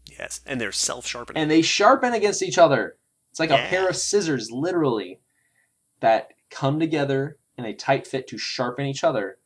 Yes, 0.06 0.42
and 0.46 0.60
they're 0.60 0.72
self-sharpening. 0.72 1.42
and 1.42 1.50
they 1.52 1.62
sharpen 1.62 2.14
against 2.14 2.44
each 2.44 2.58
other. 2.58 2.98
It's 3.32 3.40
like 3.40 3.50
a 3.52 3.68
pair 3.70 3.90
of 3.90 3.96
scissors, 3.96 4.50
literally. 4.52 5.20
that 6.00 6.34
come 6.50 6.80
together 6.80 7.38
in 7.58 7.66
a 7.66 7.74
tight 7.74 8.06
fit 8.06 8.28
to 8.28 8.38
sharpen 8.38 8.86
each 8.86 9.04
other. 9.04 9.38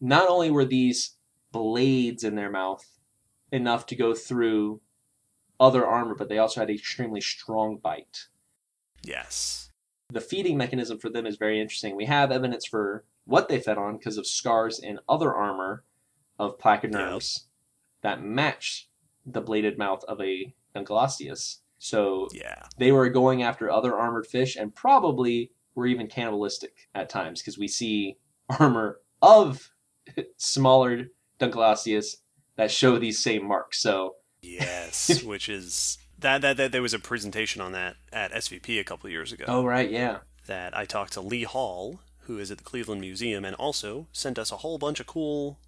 Not 0.00 0.28
only 0.28 0.50
were 0.50 0.64
these 0.64 1.16
blades 1.52 2.24
in 2.24 2.34
their 2.34 2.50
mouth 2.50 2.84
enough 3.52 3.86
to 3.86 3.96
go 3.96 4.14
through 4.14 4.80
other 5.60 5.86
armor, 5.86 6.14
but 6.14 6.28
they 6.28 6.38
also 6.38 6.60
had 6.60 6.70
an 6.70 6.76
extremely 6.76 7.20
strong 7.20 7.78
bite. 7.78 8.26
Yes. 9.02 9.70
The 10.10 10.20
feeding 10.20 10.56
mechanism 10.56 10.98
for 10.98 11.10
them 11.10 11.26
is 11.26 11.36
very 11.36 11.60
interesting. 11.60 11.96
We 11.96 12.06
have 12.06 12.30
evidence 12.30 12.66
for 12.66 13.04
what 13.24 13.48
they 13.48 13.60
fed 13.60 13.78
on 13.78 13.98
because 13.98 14.16
of 14.16 14.26
scars 14.26 14.78
in 14.78 14.98
other 15.08 15.34
armor 15.34 15.84
of 16.38 16.58
placoderms 16.58 17.44
that 18.02 18.22
match 18.22 18.87
the 19.32 19.40
bladed 19.40 19.78
mouth 19.78 20.02
of 20.04 20.20
a 20.20 20.54
Dunkleosteus. 20.74 21.58
So 21.78 22.28
Yeah. 22.32 22.64
they 22.78 22.92
were 22.92 23.08
going 23.08 23.42
after 23.42 23.70
other 23.70 23.94
armored 23.96 24.26
fish 24.26 24.56
and 24.56 24.74
probably 24.74 25.52
were 25.74 25.86
even 25.86 26.06
cannibalistic 26.08 26.88
at 26.94 27.08
times 27.08 27.40
because 27.40 27.56
we 27.58 27.68
see 27.68 28.18
armor 28.58 29.00
of 29.22 29.70
smaller 30.36 31.06
Dunkleosteus 31.40 32.16
that 32.56 32.70
show 32.70 32.98
these 32.98 33.22
same 33.22 33.46
marks. 33.46 33.80
So 33.80 34.16
Yes. 34.42 35.22
Which 35.24 35.48
is 35.48 35.98
that, 36.18 36.40
that 36.42 36.56
that 36.56 36.72
there 36.72 36.82
was 36.82 36.94
a 36.94 36.98
presentation 36.98 37.60
on 37.60 37.72
that 37.72 37.96
at 38.12 38.32
SVP 38.32 38.80
a 38.80 38.84
couple 38.84 39.08
years 39.10 39.32
ago. 39.32 39.44
oh 39.48 39.64
right, 39.64 39.90
yeah, 39.90 40.18
That 40.46 40.76
I 40.76 40.84
talked 40.84 41.12
to 41.14 41.20
Lee 41.20 41.44
Hall, 41.44 42.00
who 42.22 42.38
is 42.38 42.50
at 42.50 42.58
the 42.58 42.64
Cleveland 42.64 43.00
Museum, 43.00 43.44
and 43.44 43.54
also 43.56 44.08
sent 44.12 44.38
us 44.38 44.50
a 44.52 44.56
whole 44.58 44.78
bunch 44.78 44.98
of 45.00 45.06
cool 45.06 45.58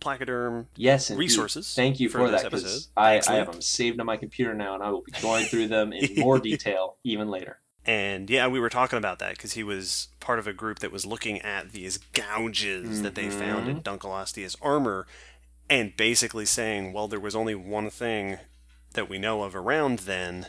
placoderm 0.00 0.66
yes, 0.76 1.10
indeed. 1.10 1.20
resources. 1.24 1.72
Thank 1.74 2.00
you 2.00 2.08
for, 2.08 2.28
this 2.30 2.42
that 2.42 2.50
because 2.50 2.64
episode. 2.64 2.90
I, 2.96 3.20
I 3.26 3.36
have 3.36 3.50
them 3.52 3.60
saved 3.62 3.98
on 4.00 4.06
my 4.06 4.16
computer 4.16 4.54
now, 4.54 4.74
and 4.74 4.82
I 4.82 4.90
will 4.90 5.02
be 5.02 5.12
going 5.20 5.44
through 5.50 5.68
them 5.68 5.92
in 5.92 6.14
more 6.16 6.38
detail 6.38 6.96
even 7.04 7.28
later. 7.30 7.60
And 7.86 8.28
yeah, 8.28 8.48
we 8.48 8.60
were 8.60 8.68
talking 8.68 8.98
about 8.98 9.18
that 9.20 9.32
because 9.36 9.52
he 9.52 9.62
was 9.62 10.08
part 10.20 10.38
of 10.38 10.46
a 10.46 10.52
group 10.52 10.80
that 10.80 10.92
was 10.92 11.06
looking 11.06 11.40
at 11.40 11.72
these 11.72 11.98
gouges 12.12 13.00
that 13.02 13.14
they 13.14 13.30
found 13.30 13.66
Mm-hmm. 13.66 13.70
in 13.78 13.80
Dunkleosteus 13.82 14.56
armor 14.60 15.06
and 15.70 15.96
basically 15.96 16.44
saying, 16.44 16.92
well, 16.92 17.08
there 17.08 17.20
was 17.20 17.34
only 17.34 17.54
one 17.54 17.88
thing 17.90 18.38
that 18.94 19.08
we 19.08 19.18
know 19.18 19.42
of 19.42 19.54
around 19.56 20.00
then 20.00 20.46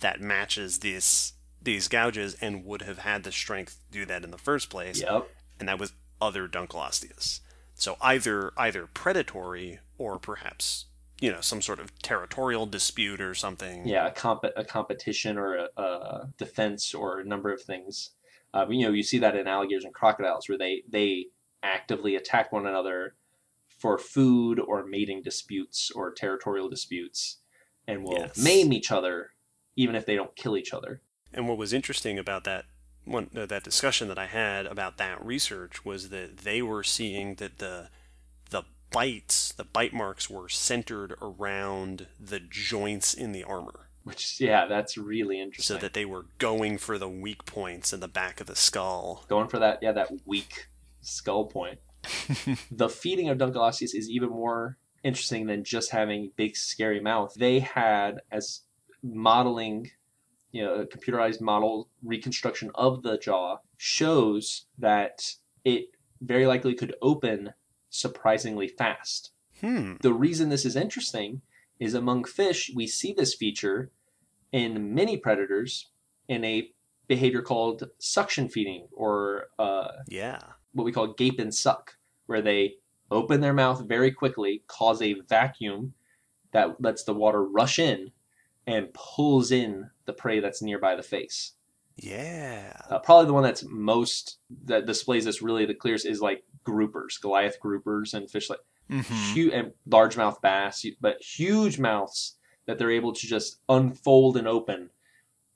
that 0.00 0.20
matches 0.20 0.78
these 0.78 1.32
these 1.62 1.88
gouges 1.88 2.34
and 2.40 2.64
would 2.64 2.80
have 2.82 2.98
had 3.00 3.22
the 3.22 3.30
strength 3.32 3.78
to 3.92 3.98
do 3.98 4.06
that 4.06 4.24
in 4.24 4.30
the 4.30 4.38
first 4.38 4.70
place, 4.70 5.00
Yep. 5.02 5.28
and 5.58 5.68
that 5.68 5.78
was 5.78 5.92
other 6.20 6.48
Dunkleosteus. 6.48 7.40
So 7.80 7.96
either 8.02 8.52
either 8.58 8.86
predatory 8.86 9.80
or 9.96 10.18
perhaps 10.18 10.84
you 11.18 11.32
know 11.32 11.40
some 11.40 11.62
sort 11.62 11.80
of 11.80 11.98
territorial 12.02 12.66
dispute 12.66 13.20
or 13.22 13.34
something. 13.34 13.88
Yeah, 13.88 14.06
a, 14.06 14.10
comp- 14.10 14.52
a 14.54 14.64
competition 14.64 15.38
or 15.38 15.56
a, 15.56 15.68
a 15.80 16.28
defense 16.36 16.94
or 16.94 17.20
a 17.20 17.24
number 17.24 17.50
of 17.50 17.62
things. 17.62 18.10
Uh, 18.52 18.66
you 18.68 18.84
know, 18.86 18.92
you 18.92 19.02
see 19.02 19.18
that 19.20 19.34
in 19.34 19.46
alligators 19.46 19.84
and 19.84 19.94
crocodiles 19.94 20.46
where 20.46 20.58
they 20.58 20.82
they 20.90 21.26
actively 21.62 22.16
attack 22.16 22.52
one 22.52 22.66
another 22.66 23.14
for 23.78 23.96
food 23.96 24.60
or 24.60 24.84
mating 24.84 25.22
disputes 25.22 25.90
or 25.90 26.12
territorial 26.12 26.68
disputes, 26.68 27.38
and 27.88 28.04
will 28.04 28.18
Yes. 28.18 28.36
maim 28.36 28.74
each 28.74 28.92
other 28.92 29.30
even 29.76 29.94
if 29.94 30.04
they 30.04 30.16
don't 30.16 30.36
kill 30.36 30.58
each 30.58 30.74
other. 30.74 31.00
And 31.32 31.48
what 31.48 31.56
was 31.56 31.72
interesting 31.72 32.18
about 32.18 32.44
that 32.44 32.66
one 33.04 33.30
uh, 33.36 33.46
that 33.46 33.64
discussion 33.64 34.08
that 34.08 34.18
I 34.18 34.26
had 34.26 34.66
about 34.66 34.98
that 34.98 35.24
research 35.24 35.84
was 35.84 36.10
that 36.10 36.38
they 36.38 36.62
were 36.62 36.82
seeing 36.82 37.36
that 37.36 37.58
the 37.58 37.88
the 38.50 38.64
bites, 38.90 39.52
the 39.52 39.64
bite 39.64 39.92
marks 39.92 40.28
were 40.28 40.48
centered 40.48 41.14
around 41.20 42.06
the 42.18 42.40
joints 42.40 43.14
in 43.14 43.32
the 43.32 43.44
armor. 43.44 43.88
Which 44.04 44.40
yeah, 44.40 44.66
that's 44.66 44.96
really 44.96 45.40
interesting. 45.40 45.76
So 45.76 45.80
that 45.80 45.92
they 45.92 46.04
were 46.04 46.26
going 46.38 46.78
for 46.78 46.98
the 46.98 47.08
weak 47.08 47.44
points 47.44 47.92
in 47.92 48.00
the 48.00 48.08
back 48.08 48.40
of 48.40 48.46
the 48.46 48.56
skull. 48.56 49.24
going 49.28 49.48
for 49.48 49.58
that 49.58 49.78
yeah 49.82 49.92
that 49.92 50.10
weak 50.26 50.68
skull 51.02 51.46
point 51.46 51.78
the 52.70 52.88
feeding 52.88 53.28
of 53.28 53.38
Dunkleosteus 53.38 53.94
is 53.94 54.08
even 54.08 54.30
more 54.30 54.78
interesting 55.02 55.46
than 55.46 55.64
just 55.64 55.90
having 55.90 56.30
big 56.36 56.56
scary 56.56 57.00
mouth 57.00 57.34
they 57.38 57.60
had 57.60 58.20
as 58.30 58.62
modeling 59.02 59.90
you 60.52 60.62
know 60.64 60.74
a 60.74 60.86
computerized 60.86 61.40
model 61.40 61.88
reconstruction 62.02 62.70
of 62.74 63.02
the 63.02 63.18
jaw 63.18 63.58
shows 63.76 64.66
that 64.78 65.34
it 65.64 65.86
very 66.20 66.46
likely 66.46 66.74
could 66.74 66.94
open 67.02 67.52
surprisingly 67.90 68.68
fast 68.68 69.32
Hmm. 69.60 69.94
the 70.00 70.12
reason 70.14 70.48
this 70.48 70.64
is 70.64 70.74
interesting 70.76 71.42
is 71.78 71.92
among 71.94 72.24
fish, 72.24 72.70
we 72.74 72.86
see 72.86 73.12
this 73.12 73.34
feature 73.34 73.90
in 74.52 74.94
many 74.94 75.16
predators 75.18 75.90
in 76.28 76.44
a 76.44 76.70
behavior 77.08 77.42
called 77.42 77.88
suction 77.98 78.48
feeding, 78.48 78.86
or 78.92 79.48
uh, 79.58 79.88
Yeah. 80.08 80.40
what 80.72 80.84
we 80.84 80.92
call 80.92 81.08
gape 81.14 81.38
and 81.40 81.54
suck, 81.54 81.96
where 82.26 82.40
they 82.42 82.76
open 83.10 83.40
their 83.40 83.52
mouth 83.52 83.86
very 83.86 84.10
quickly, 84.12 84.62
cause 84.66 85.02
a 85.02 85.14
vacuum 85.28 85.92
that 86.52 86.80
lets 86.80 87.04
the 87.04 87.14
water 87.14 87.42
rush 87.44 87.78
in, 87.78 88.12
and 88.70 88.92
pulls 88.94 89.50
in 89.50 89.90
the 90.06 90.12
prey 90.12 90.40
that's 90.40 90.62
nearby 90.62 90.94
the 90.96 91.02
face. 91.02 91.52
Yeah. 91.96 92.74
Uh, 92.88 92.98
probably 92.98 93.26
the 93.26 93.32
one 93.32 93.42
that's 93.42 93.64
most 93.68 94.38
that 94.64 94.86
displays 94.86 95.24
this 95.24 95.42
really 95.42 95.66
the 95.66 95.74
clearest 95.74 96.06
is 96.06 96.20
like 96.20 96.44
groupers, 96.64 97.20
Goliath 97.20 97.58
groupers, 97.62 98.14
and 98.14 98.30
fish 98.30 98.48
like 98.48 98.60
Mhm. 98.90 99.34
huge 99.34 99.52
and 99.52 99.72
largemouth 99.88 100.40
bass, 100.40 100.84
but 101.00 101.22
huge 101.22 101.78
mouths 101.78 102.36
that 102.66 102.78
they're 102.78 102.90
able 102.90 103.12
to 103.12 103.26
just 103.26 103.60
unfold 103.68 104.36
and 104.36 104.48
open, 104.48 104.90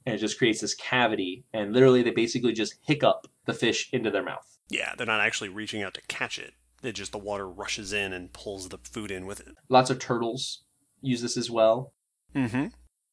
and 0.07 0.15
it 0.15 0.19
just 0.19 0.39
creates 0.39 0.61
this 0.61 0.75
cavity. 0.75 1.45
And 1.53 1.73
literally, 1.73 2.03
they 2.03 2.11
basically 2.11 2.53
just 2.53 2.75
hiccup 2.83 3.27
the 3.47 3.55
fish 3.55 3.89
into 3.93 4.11
their 4.11 4.23
mouth. 4.23 4.59
Yeah, 4.69 4.95
they're 4.97 5.07
not 5.07 5.21
actually 5.21 5.49
reaching 5.51 5.83
out 5.83 5.95
to 5.95 6.01
catch 6.03 6.39
it. 6.39 6.55
It 6.83 6.93
just 6.93 7.13
the 7.13 7.19
water 7.19 7.49
rushes 7.49 7.93
in 7.93 8.13
and 8.13 8.33
pulls 8.33 8.69
the 8.69 8.79
food 8.79 9.11
in 9.11 9.27
with 9.27 9.41
it. 9.41 9.55
Lots 9.69 9.91
of 9.91 9.99
turtles 9.99 10.65
use 11.01 11.23
this 11.23 11.37
as 11.37 11.51
well. 11.51 11.93
Mm-hmm. 12.35 12.67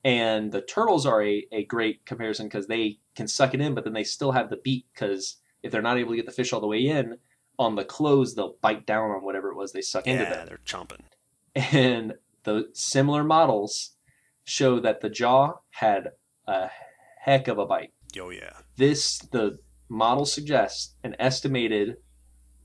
And 0.03 0.51
the 0.51 0.61
turtles 0.61 1.05
are 1.05 1.23
a, 1.23 1.45
a 1.51 1.65
great 1.65 2.05
comparison 2.05 2.47
because 2.47 2.67
they 2.67 2.99
can 3.15 3.27
suck 3.27 3.53
it 3.53 3.61
in, 3.61 3.75
but 3.75 3.83
then 3.83 3.93
they 3.93 4.03
still 4.03 4.31
have 4.31 4.49
the 4.49 4.57
beak 4.57 4.85
because 4.93 5.37
if 5.61 5.71
they're 5.71 5.81
not 5.81 5.97
able 5.99 6.11
to 6.11 6.15
get 6.15 6.25
the 6.25 6.31
fish 6.31 6.51
all 6.53 6.59
the 6.61 6.67
way 6.67 6.87
in, 6.87 7.17
on 7.59 7.75
the 7.75 7.85
close, 7.85 8.33
they'll 8.33 8.55
bite 8.61 8.87
down 8.87 9.11
on 9.11 9.23
whatever 9.23 9.49
it 9.51 9.55
was 9.55 9.71
they 9.73 9.81
suck 9.81 10.07
into 10.07 10.23
Yeah, 10.23 10.29
them. 10.31 10.47
they're 10.47 10.59
chomping. 10.65 11.01
and 11.55 12.13
the 12.43 12.69
similar 12.73 13.23
models 13.23 13.91
show 14.43 14.79
that 14.79 15.01
the 15.01 15.09
jaw 15.09 15.53
had 15.69 16.09
a 16.47 16.69
heck 17.19 17.47
of 17.47 17.59
a 17.59 17.65
bite. 17.67 17.93
Oh 18.19 18.31
yeah. 18.31 18.53
This 18.77 19.19
the 19.19 19.59
model 19.87 20.25
suggests 20.25 20.95
an 21.03 21.15
estimated 21.19 21.97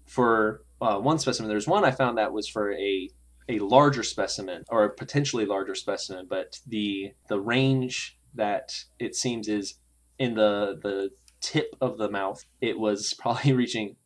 for 0.07 0.63
uh, 0.81 0.99
one 0.99 1.19
specimen. 1.19 1.49
There's 1.51 1.69
one 1.69 1.85
I 1.85 1.91
found 1.91 2.17
that 2.17 2.33
was 2.33 2.49
for 2.49 2.73
a 2.73 3.11
a 3.49 3.59
larger 3.61 4.03
specimen 4.03 4.65
or 4.69 4.85
a 4.85 4.91
potentially 4.91 5.47
larger 5.47 5.75
specimen, 5.75 6.27
but 6.29 6.61
the 6.67 7.13
the 7.29 7.41
range 7.41 8.19
that 8.35 8.85
it 8.99 9.15
seems 9.15 9.49
is 9.49 9.75
in 10.19 10.35
the 10.35 10.79
the 10.83 11.11
tip 11.41 11.77
of 11.81 11.99
the 11.99 12.11
mouth. 12.11 12.45
It 12.61 12.79
was 12.79 13.15
probably 13.19 13.53
reaching 13.53 13.97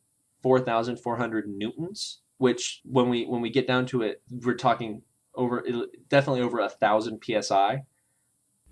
4,400 0.42 1.48
newtons, 1.48 2.20
which 2.38 2.80
when 2.84 3.08
we 3.08 3.24
when 3.24 3.40
we 3.40 3.50
get 3.50 3.66
down 3.66 3.86
to 3.86 4.02
it, 4.02 4.22
we're 4.30 4.54
talking 4.54 5.02
over 5.34 5.64
definitely 6.08 6.42
over 6.42 6.60
a 6.60 6.68
thousand 6.68 7.22
psi. 7.22 7.84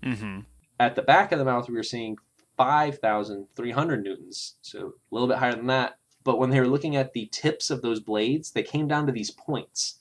Mm-hmm. 0.03 0.39
At 0.79 0.95
the 0.95 1.01
back 1.01 1.31
of 1.31 1.39
the 1.39 1.45
mouth, 1.45 1.67
we 1.67 1.75
were 1.75 1.83
seeing 1.83 2.17
5,300 2.57 4.03
newtons, 4.03 4.55
so 4.61 4.79
a 4.79 4.91
little 5.11 5.27
bit 5.27 5.37
higher 5.37 5.55
than 5.55 5.67
that. 5.67 5.95
But 6.23 6.37
when 6.37 6.49
they 6.49 6.59
were 6.59 6.67
looking 6.67 6.95
at 6.95 7.13
the 7.13 7.29
tips 7.31 7.69
of 7.69 7.81
those 7.81 7.99
blades, 7.99 8.51
they 8.51 8.63
came 8.63 8.87
down 8.87 9.07
to 9.07 9.11
these 9.11 9.31
points. 9.31 9.98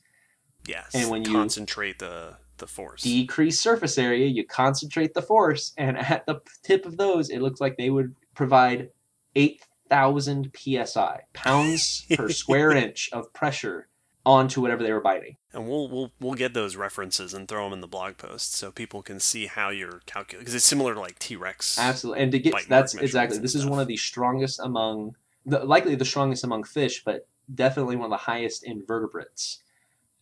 Yes. 0.69 0.95
And 0.95 1.11
when 1.11 1.25
you- 1.25 1.33
concentrate 1.33 1.99
the 1.99 2.37
the 2.59 2.67
force. 2.67 3.03
Decrease 3.03 3.61
surface 3.61 3.99
area, 3.99 4.27
you 4.27 4.45
concentrate 4.45 5.15
the 5.15 5.23
force, 5.23 5.73
and 5.79 5.97
at 5.99 6.27
the 6.27 6.41
tip 6.63 6.85
of 6.85 6.97
those, 6.97 7.31
it 7.31 7.41
looks 7.41 7.61
like 7.61 7.77
they 7.77 7.91
would 7.91 8.15
provide 8.35 8.91
8,000 9.35 10.51
psi, 10.55 11.21
pounds 11.33 12.05
per 12.15 12.29
square 12.29 12.73
inch 12.73 13.09
of 13.13 13.33
pressure 13.33 13.89
onto 14.27 14.61
whatever 14.61 14.83
they 14.83 14.93
were 14.93 15.01
biting. 15.01 15.37
And 15.53 15.67
we'll 15.67 15.89
we'll 15.89 16.13
we'll 16.21 16.35
get 16.35 16.53
those 16.53 16.77
references 16.77 17.33
and 17.33 17.49
throw 17.49 17.65
them 17.65 17.73
in 17.73 17.81
the 17.81 17.89
blog 17.89 18.19
post 18.19 18.55
so 18.55 18.71
people 18.71 19.03
can 19.03 19.21
see 19.21 19.47
how 19.47 19.71
you're 19.71 20.03
calculating 20.05 20.41
because 20.41 20.55
it's 20.55 20.67
similar 20.67 20.93
to 20.95 21.01
like 21.01 21.19
T 21.19 21.35
Rex. 21.37 21.79
Absolutely, 21.79 22.23
and 22.23 22.33
to 22.33 22.39
get 22.39 22.55
that's 22.69 22.95
exactly 22.95 23.39
this 23.39 23.55
is 23.55 23.65
one 23.65 23.81
of 23.81 23.89
the 23.89 23.97
strongest 23.97 24.61
among, 24.61 25.17
the, 25.47 25.65
likely 25.65 25.95
the 25.95 26.05
strongest 26.05 26.45
among 26.45 26.65
fish, 26.65 27.03
but 27.05 27.27
definitely 27.55 27.97
one 27.97 28.05
of 28.05 28.11
the 28.11 28.17
highest 28.17 28.65
in 28.65 28.85
vertebrates. 28.87 29.63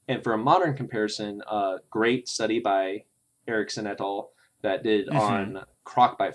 And 0.09 0.23
for 0.23 0.33
a 0.33 0.39
modern 0.39 0.77
comparison, 0.77 1.43
a 1.51 1.79
great 1.91 2.29
study 2.29 2.61
by 2.61 3.05
Erickson 3.49 3.87
et 3.87 4.01
al. 4.01 4.31
that 4.63 4.83
did 4.83 5.09
mm-hmm. 5.09 5.19
on 5.19 5.65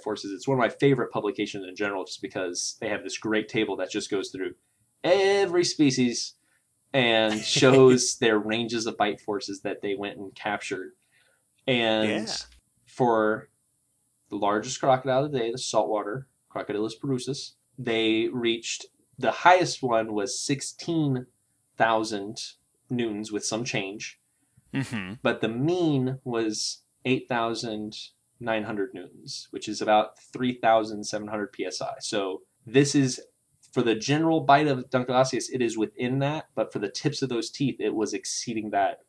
forces. 0.04 0.32
It's 0.32 0.48
one 0.48 0.58
of 0.58 0.62
my 0.62 0.70
favorite 0.70 1.12
publications 1.12 1.66
in 1.68 1.76
general, 1.76 2.06
just 2.06 2.22
because 2.22 2.78
they 2.80 2.90
have 2.90 3.04
this 3.04 3.18
great 3.18 3.50
table 3.50 3.76
that 3.78 3.92
just 3.92 4.10
goes 4.10 4.30
through 4.30 4.54
every 5.04 5.64
species 5.64 6.36
and 6.94 7.40
shows 7.44 8.18
their 8.18 8.40
ranges 8.40 8.86
of 8.86 8.98
bite 8.98 9.22
forces 9.22 9.62
that 9.62 9.82
they 9.82 9.96
went 9.96 10.18
and 10.18 10.34
captured. 10.36 10.94
And 11.68 12.28
yeah. 12.28 12.34
for 12.86 13.50
the 14.30 14.38
largest 14.38 14.80
crocodile 14.80 15.26
of 15.26 15.32
the 15.32 15.58
saltwater 15.58 16.28
Crocodylus 16.54 16.94
porosus, 17.02 17.54
they 17.78 18.28
reached 18.28 18.88
the 19.18 19.32
highest 19.32 19.84
one 19.84 20.14
was 20.14 20.40
16,000 20.40 22.38
noons 22.92 23.32
with 23.32 23.46
some 23.46 23.64
change. 23.64 24.20
Mm-hmm. 24.74 25.14
But 25.22 25.42
the 25.42 25.50
mean 25.50 26.20
was 26.24 26.84
8,900 27.06 28.94
newtons, 28.94 29.48
which 29.52 29.68
is 29.68 29.82
about 29.82 30.20
3,700 30.20 31.56
psi. 31.70 31.94
So 32.00 32.42
this 32.66 32.96
is 32.96 33.22
for 33.72 33.82
the 33.82 33.96
general 33.96 34.42
bite 34.42 34.68
of 34.68 34.90
Dunkleosteus, 34.90 35.46
it 35.52 35.62
is 35.62 35.78
within 35.78 36.20
that, 36.20 36.48
but 36.56 36.74
for 36.74 36.80
the 36.80 36.90
tips 36.90 37.22
of 37.22 37.30
those 37.30 37.50
teeth, 37.50 37.78
it 37.80 37.96
was 37.96 38.14
exceeding 38.14 38.72
that 38.72 39.00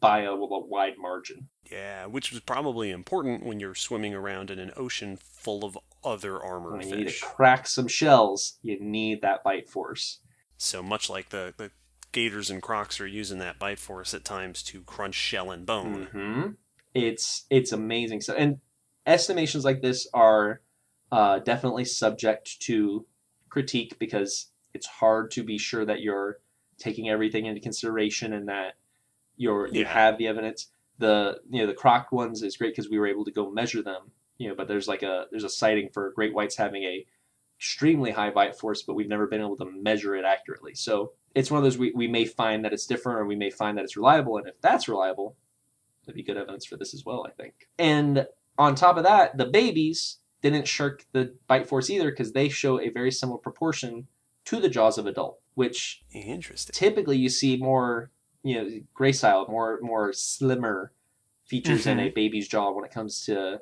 by 0.00 0.22
a, 0.22 0.32
a 0.32 0.66
wide 0.66 0.94
margin. 0.98 1.48
Yeah, 1.70 2.06
which 2.06 2.32
was 2.32 2.40
probably 2.40 2.90
important 2.90 3.44
when 3.44 3.60
you're 3.60 3.74
swimming 3.74 4.14
around 4.14 4.50
in 4.50 4.58
an 4.58 4.72
ocean 4.76 5.16
full 5.16 5.64
of 5.64 5.78
other 6.02 6.42
armored 6.42 6.72
when 6.72 6.80
you 6.82 6.88
fish. 6.88 6.98
You 6.98 7.04
need 7.04 7.10
to 7.12 7.24
crack 7.24 7.66
some 7.66 7.86
shells. 7.86 8.58
You 8.62 8.80
need 8.80 9.22
that 9.22 9.44
bite 9.44 9.68
force. 9.68 10.20
So 10.56 10.82
much 10.82 11.08
like 11.08 11.28
the, 11.28 11.54
the 11.56 11.70
gators 12.12 12.50
and 12.50 12.62
crocs 12.62 13.00
are 13.00 13.06
using 13.06 13.38
that 13.38 13.58
bite 13.58 13.78
force 13.78 14.14
at 14.14 14.24
times 14.24 14.62
to 14.64 14.82
crunch 14.82 15.14
shell 15.14 15.50
and 15.50 15.66
bone. 15.66 16.08
hmm 16.12 16.46
It's 16.94 17.46
it's 17.50 17.72
amazing. 17.72 18.20
So 18.20 18.34
and 18.34 18.60
estimations 19.06 19.64
like 19.64 19.82
this 19.82 20.06
are 20.12 20.60
uh, 21.12 21.38
definitely 21.40 21.84
subject 21.84 22.60
to 22.62 23.06
critique 23.48 23.98
because 23.98 24.46
it's 24.74 24.86
hard 24.86 25.30
to 25.32 25.42
be 25.42 25.58
sure 25.58 25.84
that 25.84 26.00
you're 26.00 26.38
taking 26.78 27.08
everything 27.08 27.46
into 27.46 27.60
consideration 27.60 28.32
and 28.32 28.48
that 28.48 28.74
you're 29.36 29.66
you 29.68 29.82
Yeah. 29.82 29.92
have 29.92 30.18
the 30.18 30.26
evidence. 30.28 30.68
The 30.98 31.40
you 31.50 31.60
know 31.60 31.66
the 31.66 31.74
croc 31.74 32.12
ones 32.12 32.42
is 32.42 32.56
great 32.56 32.72
because 32.72 32.90
we 32.90 32.98
were 32.98 33.06
able 33.06 33.24
to 33.24 33.32
go 33.32 33.50
measure 33.50 33.82
them. 33.82 34.10
You 34.38 34.48
know, 34.48 34.54
but 34.54 34.68
there's 34.68 34.88
like 34.88 35.02
a 35.02 35.26
there's 35.30 35.44
a 35.44 35.48
sighting 35.48 35.90
for 35.92 36.10
great 36.12 36.34
whites 36.34 36.56
having 36.56 36.82
a 36.84 37.06
extremely 37.60 38.10
high 38.10 38.30
bite 38.30 38.56
force, 38.56 38.82
but 38.82 38.94
we've 38.94 39.08
never 39.08 39.26
been 39.26 39.42
able 39.42 39.56
to 39.58 39.66
measure 39.66 40.16
it 40.16 40.24
accurately. 40.24 40.74
So 40.74 41.12
it's 41.34 41.50
one 41.50 41.58
of 41.58 41.64
those 41.64 41.76
we, 41.76 41.92
we 41.94 42.08
may 42.08 42.24
find 42.24 42.64
that 42.64 42.72
it's 42.72 42.86
different 42.86 43.20
or 43.20 43.26
we 43.26 43.36
may 43.36 43.50
find 43.50 43.76
that 43.76 43.84
it's 43.84 43.98
reliable. 43.98 44.38
And 44.38 44.48
if 44.48 44.58
that's 44.62 44.88
reliable, 44.88 45.36
that'd 46.06 46.16
be 46.16 46.22
good 46.22 46.38
evidence 46.38 46.64
for 46.64 46.78
this 46.78 46.94
as 46.94 47.04
well, 47.04 47.26
I 47.28 47.30
think. 47.32 47.68
And 47.78 48.26
on 48.56 48.74
top 48.74 48.96
of 48.96 49.04
that, 49.04 49.36
the 49.36 49.44
babies 49.44 50.20
didn't 50.40 50.66
shirk 50.66 51.04
the 51.12 51.34
bite 51.48 51.68
force 51.68 51.90
either 51.90 52.10
because 52.10 52.32
they 52.32 52.48
show 52.48 52.80
a 52.80 52.88
very 52.88 53.10
similar 53.10 53.38
proportion 53.38 54.06
to 54.46 54.58
the 54.58 54.70
jaws 54.70 54.96
of 54.96 55.06
adult, 55.06 55.38
which 55.52 56.02
Interesting. 56.12 56.72
typically 56.72 57.18
you 57.18 57.28
see 57.28 57.58
more, 57.58 58.10
you 58.42 58.54
know, 58.54 58.70
gracile, 58.98 59.50
more 59.50 59.78
more 59.82 60.14
slimmer 60.14 60.92
features 61.44 61.86
in 61.86 62.00
a 62.00 62.08
baby's 62.08 62.48
jaw 62.48 62.72
when 62.72 62.86
it 62.86 62.90
comes 62.90 63.26
to 63.26 63.60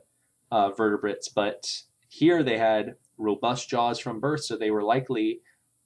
uh, 0.53 0.71
vertebrates. 0.71 1.29
But 1.29 1.83
here 2.09 2.45
they 2.45 2.59
had 2.59 2.95
robust 3.19 3.69
jaws 3.69 3.99
from 3.99 4.21
birth, 4.21 4.45
so 4.45 4.57
they 4.57 4.71
were 4.71 4.83
likely 4.83 5.41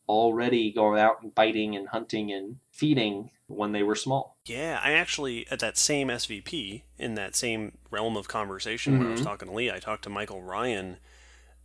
already 0.09 0.73
going 0.73 1.01
out 1.01 1.23
and 1.23 1.35
biting 1.35 1.75
and 1.77 1.89
hunting 1.89 2.33
and 2.33 2.57
feeding 2.71 3.31
when 3.47 3.73
they 3.73 3.83
were 3.83 3.95
small. 3.95 4.37
Yeah, 4.45 4.81
I 4.83 4.93
actually, 4.93 5.47
at 5.51 5.61
that 5.61 5.79
same 5.79 6.09
SVP, 6.09 6.83
in 6.99 7.15
that 7.15 7.35
same 7.37 7.79
realm 7.91 8.17
of 8.17 8.29
conversation 8.29 8.99
when 8.99 9.07
I 9.07 9.11
was 9.13 9.21
Mhm. 9.21 9.25
talking 9.25 9.49
to 9.49 9.55
Lee, 9.55 9.71
I 9.71 9.79
talked 9.79 10.05
to 10.05 10.11
Michael 10.11 10.43
Ryan, 10.43 10.99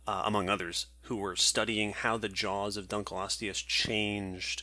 uh, 0.06 0.22
among 0.24 0.48
others, 0.48 0.86
who 1.02 1.16
were 1.16 1.36
studying 1.36 1.92
how 1.92 2.16
the 2.16 2.28
jaws 2.28 2.76
of 2.76 2.88
Dunkleosteus 2.88 3.66
changed 3.66 4.62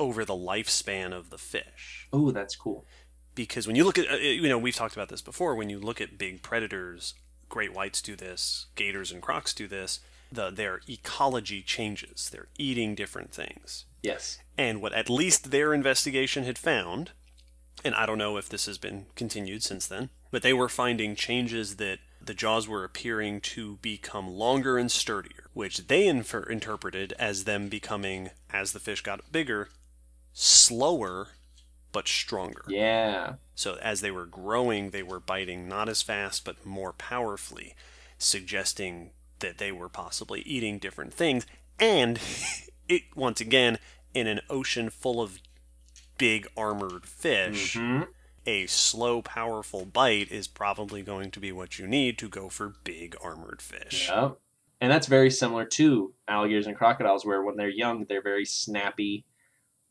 over 0.00 0.24
the 0.24 0.34
lifespan 0.34 1.12
of 1.12 1.30
the 1.30 1.38
fish. 1.38 2.08
Oh, 2.12 2.30
that's 2.32 2.56
cool. 2.56 2.84
Because 3.34 3.66
when 3.66 3.76
you 3.76 3.84
look 3.84 3.98
at, 3.98 4.10
uh, 4.10 4.16
you 4.16 4.48
know, 4.48 4.58
we've 4.58 4.74
talked 4.74 4.94
about 4.94 5.08
this 5.08 5.22
before, 5.22 5.54
when 5.54 5.68
you 5.70 5.78
look 5.78 6.00
at 6.00 6.18
big 6.18 6.42
predators, 6.42 7.14
great 7.48 7.72
whites 7.72 8.00
do 8.00 8.16
this, 8.16 8.66
gators 8.74 9.12
and 9.12 9.20
crocs 9.22 9.52
do 9.52 9.68
this, 9.68 10.00
the, 10.34 10.50
their 10.50 10.80
ecology 10.88 11.62
changes. 11.62 12.28
They're 12.30 12.48
eating 12.58 12.94
different 12.94 13.32
things. 13.32 13.86
Yes. 14.02 14.38
And 14.56 14.80
what 14.82 14.92
at 14.92 15.10
least 15.10 15.50
their 15.50 15.72
investigation 15.72 16.44
had 16.44 16.58
found, 16.58 17.12
and 17.84 17.94
I 17.94 18.06
don't 18.06 18.18
know 18.18 18.36
if 18.36 18.48
this 18.48 18.66
has 18.66 18.78
been 18.78 19.06
continued 19.16 19.62
since 19.62 19.86
then, 19.86 20.10
but 20.30 20.42
they 20.42 20.52
were 20.52 20.68
finding 20.68 21.16
changes 21.16 21.76
that 21.76 21.98
the 22.20 22.34
jaws 22.34 22.66
were 22.66 22.84
appearing 22.84 23.40
to 23.40 23.76
become 23.76 24.28
longer 24.28 24.78
and 24.78 24.90
sturdier, 24.90 25.50
which 25.52 25.86
they 25.88 26.06
infer- 26.06 26.42
interpreted 26.44 27.12
as 27.18 27.44
them 27.44 27.68
becoming, 27.68 28.30
as 28.52 28.72
the 28.72 28.80
fish 28.80 29.02
got 29.02 29.32
bigger, 29.32 29.68
slower 30.32 31.28
but 31.92 32.08
stronger. 32.08 32.64
Yeah. 32.68 33.34
So 33.54 33.78
as 33.80 34.00
they 34.00 34.10
were 34.10 34.26
growing, 34.26 34.90
they 34.90 35.02
were 35.02 35.20
biting 35.20 35.68
not 35.68 35.88
as 35.88 36.02
fast 36.02 36.44
but 36.44 36.66
more 36.66 36.92
powerfully, 36.92 37.74
suggesting 38.18 39.10
that 39.44 39.58
they 39.58 39.70
were 39.70 39.90
possibly 39.90 40.40
eating 40.40 40.78
different 40.78 41.12
things. 41.12 41.46
And 41.78 42.18
it 42.88 43.02
once 43.14 43.40
again, 43.40 43.78
in 44.14 44.26
an 44.26 44.40
ocean 44.48 44.88
full 44.90 45.20
of 45.20 45.38
big 46.18 46.46
armored 46.56 47.04
fish, 47.06 47.74
Mhm. 47.76 48.08
a 48.46 48.66
slow, 48.66 49.20
powerful 49.20 49.84
bite 49.84 50.30
is 50.30 50.46
probably 50.48 51.02
going 51.02 51.30
to 51.32 51.40
be 51.40 51.52
what 51.52 51.78
you 51.78 51.86
need 51.86 52.16
to 52.18 52.28
go 52.28 52.48
for 52.48 52.74
big 52.84 53.16
armored 53.22 53.60
fish. 53.60 54.08
Yep. 54.08 54.38
And 54.80 54.90
that's 54.92 55.06
very 55.06 55.30
similar 55.30 55.64
to 55.66 56.14
alligators 56.28 56.66
and 56.66 56.76
crocodiles, 56.76 57.24
where 57.24 57.42
when 57.42 57.56
they're 57.56 57.68
young, 57.68 58.04
they're 58.04 58.22
very 58.22 58.44
snappy. 58.44 59.24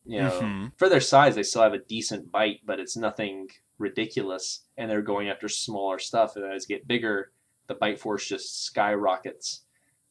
You 0.06 0.20
know, 0.22 0.42
Mhm. 0.42 0.72
for 0.78 0.88
their 0.90 1.02
size, 1.02 1.36
they 1.36 1.44
still 1.44 1.62
have 1.64 1.74
a 1.74 1.78
decent 1.80 2.32
bite, 2.32 2.62
but 2.66 2.80
it's 2.80 2.96
nothing 2.98 3.50
ridiculous. 3.78 4.66
And 4.78 4.90
they're 4.90 5.02
going 5.02 5.30
after 5.30 5.50
smaller 5.50 6.00
stuff. 6.00 6.36
And 6.36 6.46
as 6.46 6.66
they 6.66 6.76
get 6.76 6.88
bigger, 6.88 7.33
the 7.68 7.76
bite 7.76 8.00
force 8.00 8.28
just 8.28 8.66
skyrockets, 8.66 9.62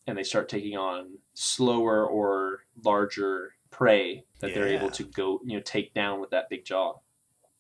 and 0.06 0.16
they 0.16 0.22
start 0.22 0.48
taking 0.48 0.76
on 0.76 1.18
slower 1.34 2.06
or 2.06 2.64
larger 2.84 3.54
prey 3.70 4.24
that 4.40 4.54
they're 4.54 4.68
able 4.68 4.90
to 4.90 5.04
go, 5.04 5.40
you 5.44 5.56
know, 5.56 5.62
take 5.62 5.94
down 5.94 6.20
with 6.20 6.30
that 6.30 6.48
big 6.50 6.64
jaw. 6.64 6.94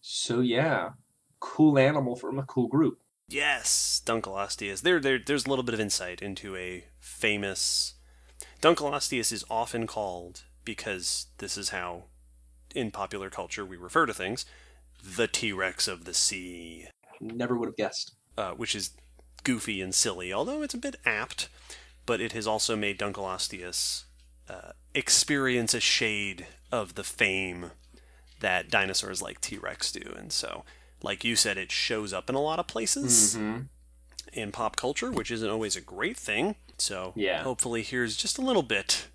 So 0.00 0.40
yeah, 0.40 0.90
cool 1.40 1.78
animal 1.78 2.16
from 2.16 2.38
a 2.38 2.42
cool 2.44 2.68
group. 2.68 2.98
Yes, 3.28 4.02
Dunkleosteus. 4.04 4.82
There, 4.82 5.00
there, 5.00 5.18
there's 5.18 5.46
a 5.46 5.48
little 5.48 5.62
bit 5.62 5.74
of 5.74 5.80
insight 5.80 6.20
into 6.20 6.54
a 6.56 6.84
famous. 6.98 7.94
Dunkleosteus 8.60 9.32
is 9.32 9.44
often 9.48 9.86
called 9.86 10.42
because 10.64 11.26
this 11.38 11.56
is 11.56 11.70
how, 11.70 12.04
in 12.74 12.90
popular 12.90 13.30
culture, 13.30 13.64
we 13.64 13.76
refer 13.76 14.04
to 14.06 14.12
things, 14.12 14.44
the 15.02 15.26
T-Rex 15.26 15.88
of 15.88 16.04
the 16.04 16.14
sea, 16.14 16.88
Never 17.20 17.56
would 17.56 17.68
have 17.68 17.76
guessed. 17.76 18.12
uh, 18.36 18.50
which 18.52 18.74
is 18.74 18.90
goofy 19.44 19.80
and 19.80 19.94
silly, 19.94 20.32
although 20.32 20.62
it's 20.62 20.74
a 20.74 20.78
bit 20.78 20.96
apt. 21.04 21.48
But 22.04 22.20
it 22.20 22.32
has 22.32 22.46
also 22.46 22.74
made 22.76 22.98
Dunkleosteus 22.98 24.04
uh, 24.50 24.72
experience 24.94 25.72
a 25.74 25.80
shade 25.80 26.46
of 26.72 26.94
the 26.94 27.04
fame 27.04 27.70
that 28.40 28.70
dinosaurs 28.70 29.22
like 29.22 29.40
T-Rex 29.40 29.92
do, 29.92 30.14
and 30.18 30.32
so, 30.32 30.64
like 31.00 31.22
you 31.22 31.36
said, 31.36 31.56
it 31.56 31.70
shows 31.70 32.12
up 32.12 32.28
in 32.28 32.34
a 32.34 32.40
lot 32.40 32.58
of 32.58 32.66
places 32.66 33.36
Mm-hmm. 33.36 33.60
in 34.32 34.50
pop 34.50 34.74
culture, 34.74 35.12
which 35.12 35.30
isn't 35.30 35.48
always 35.48 35.76
a 35.76 35.80
great 35.80 36.16
thing. 36.16 36.56
So, 36.76 37.12
Yeah. 37.14 37.44
hopefully, 37.44 37.82
here's 37.82 38.16
just 38.16 38.38
a 38.38 38.42
little 38.42 38.64
bit 38.64 39.06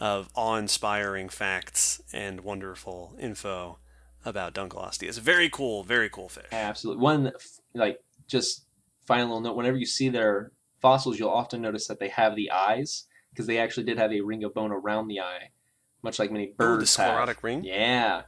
of 0.00 0.28
awe 0.34 0.56
inspiring 0.56 1.28
facts 1.28 2.00
and 2.12 2.40
wonderful 2.40 3.14
info 3.20 3.78
about 4.24 4.54
Dunkleosteus. 4.54 5.20
Very 5.20 5.48
cool, 5.48 5.84
very 5.84 6.08
cool 6.10 6.28
fish. 6.28 6.46
Absolutely. 6.50 7.02
One, 7.02 7.32
like, 7.74 8.00
just 8.26 8.64
final 9.08 9.28
little 9.28 9.40
note 9.40 9.56
whenever 9.56 9.78
you 9.78 9.86
see 9.86 10.10
their 10.10 10.52
fossils, 10.80 11.18
you'll 11.18 11.30
often 11.30 11.62
notice 11.62 11.88
that 11.88 11.98
they 11.98 12.10
have 12.10 12.36
the 12.36 12.50
eyes 12.50 13.06
because 13.30 13.46
they 13.46 13.58
actually 13.58 13.84
did 13.84 13.98
have 13.98 14.12
a 14.12 14.20
ring 14.20 14.44
of 14.44 14.54
bone 14.54 14.70
around 14.70 15.08
the 15.08 15.20
eye, 15.20 15.50
much 16.02 16.18
like 16.18 16.30
many 16.30 16.46
birds. 16.46 16.58
Oh, 16.60 16.64
the 16.64 16.76
birds 16.76 16.96
have. 16.96 17.06
sclerotic 17.06 17.42
ring? 17.42 17.64
Yeah. 17.64 18.22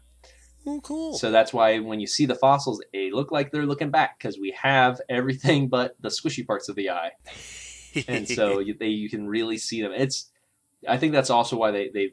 Oh, 0.66 0.80
cool. 0.82 1.14
So 1.14 1.30
that's 1.30 1.52
why 1.52 1.78
when 1.78 2.00
you 2.00 2.06
see 2.06 2.26
the 2.26 2.34
fossils, 2.34 2.82
they 2.92 3.10
look 3.10 3.30
like 3.30 3.52
they're 3.52 3.66
looking 3.66 3.90
back 3.90 4.18
because 4.18 4.38
we 4.38 4.56
have 4.60 5.00
everything 5.08 5.68
but 5.68 5.96
the 6.00 6.08
squishy 6.08 6.46
parts 6.46 6.68
of 6.68 6.76
the 6.76 6.90
eye. 6.90 7.10
and 8.08 8.26
so 8.26 8.58
you, 8.60 8.74
they 8.74 8.88
you 8.88 9.10
can 9.10 9.28
really 9.28 9.58
see 9.58 9.82
them. 9.82 9.92
It's 9.94 10.30
I 10.88 10.96
think 10.96 11.12
that's 11.12 11.30
also 11.30 11.56
why 11.56 11.70
they 11.70 11.90
they 11.92 12.12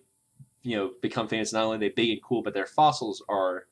you 0.61 0.76
know 0.76 0.91
become 1.02 1.30
famous. 1.30 1.53
Not 1.53 1.64
only 1.64 1.77
are 1.77 1.80
they 1.80 1.89
big 1.89 2.10
and 2.10 2.23
cool, 2.23 2.44
but 2.44 2.53
their 2.53 2.65
fossils 2.65 3.23
are 3.30 3.68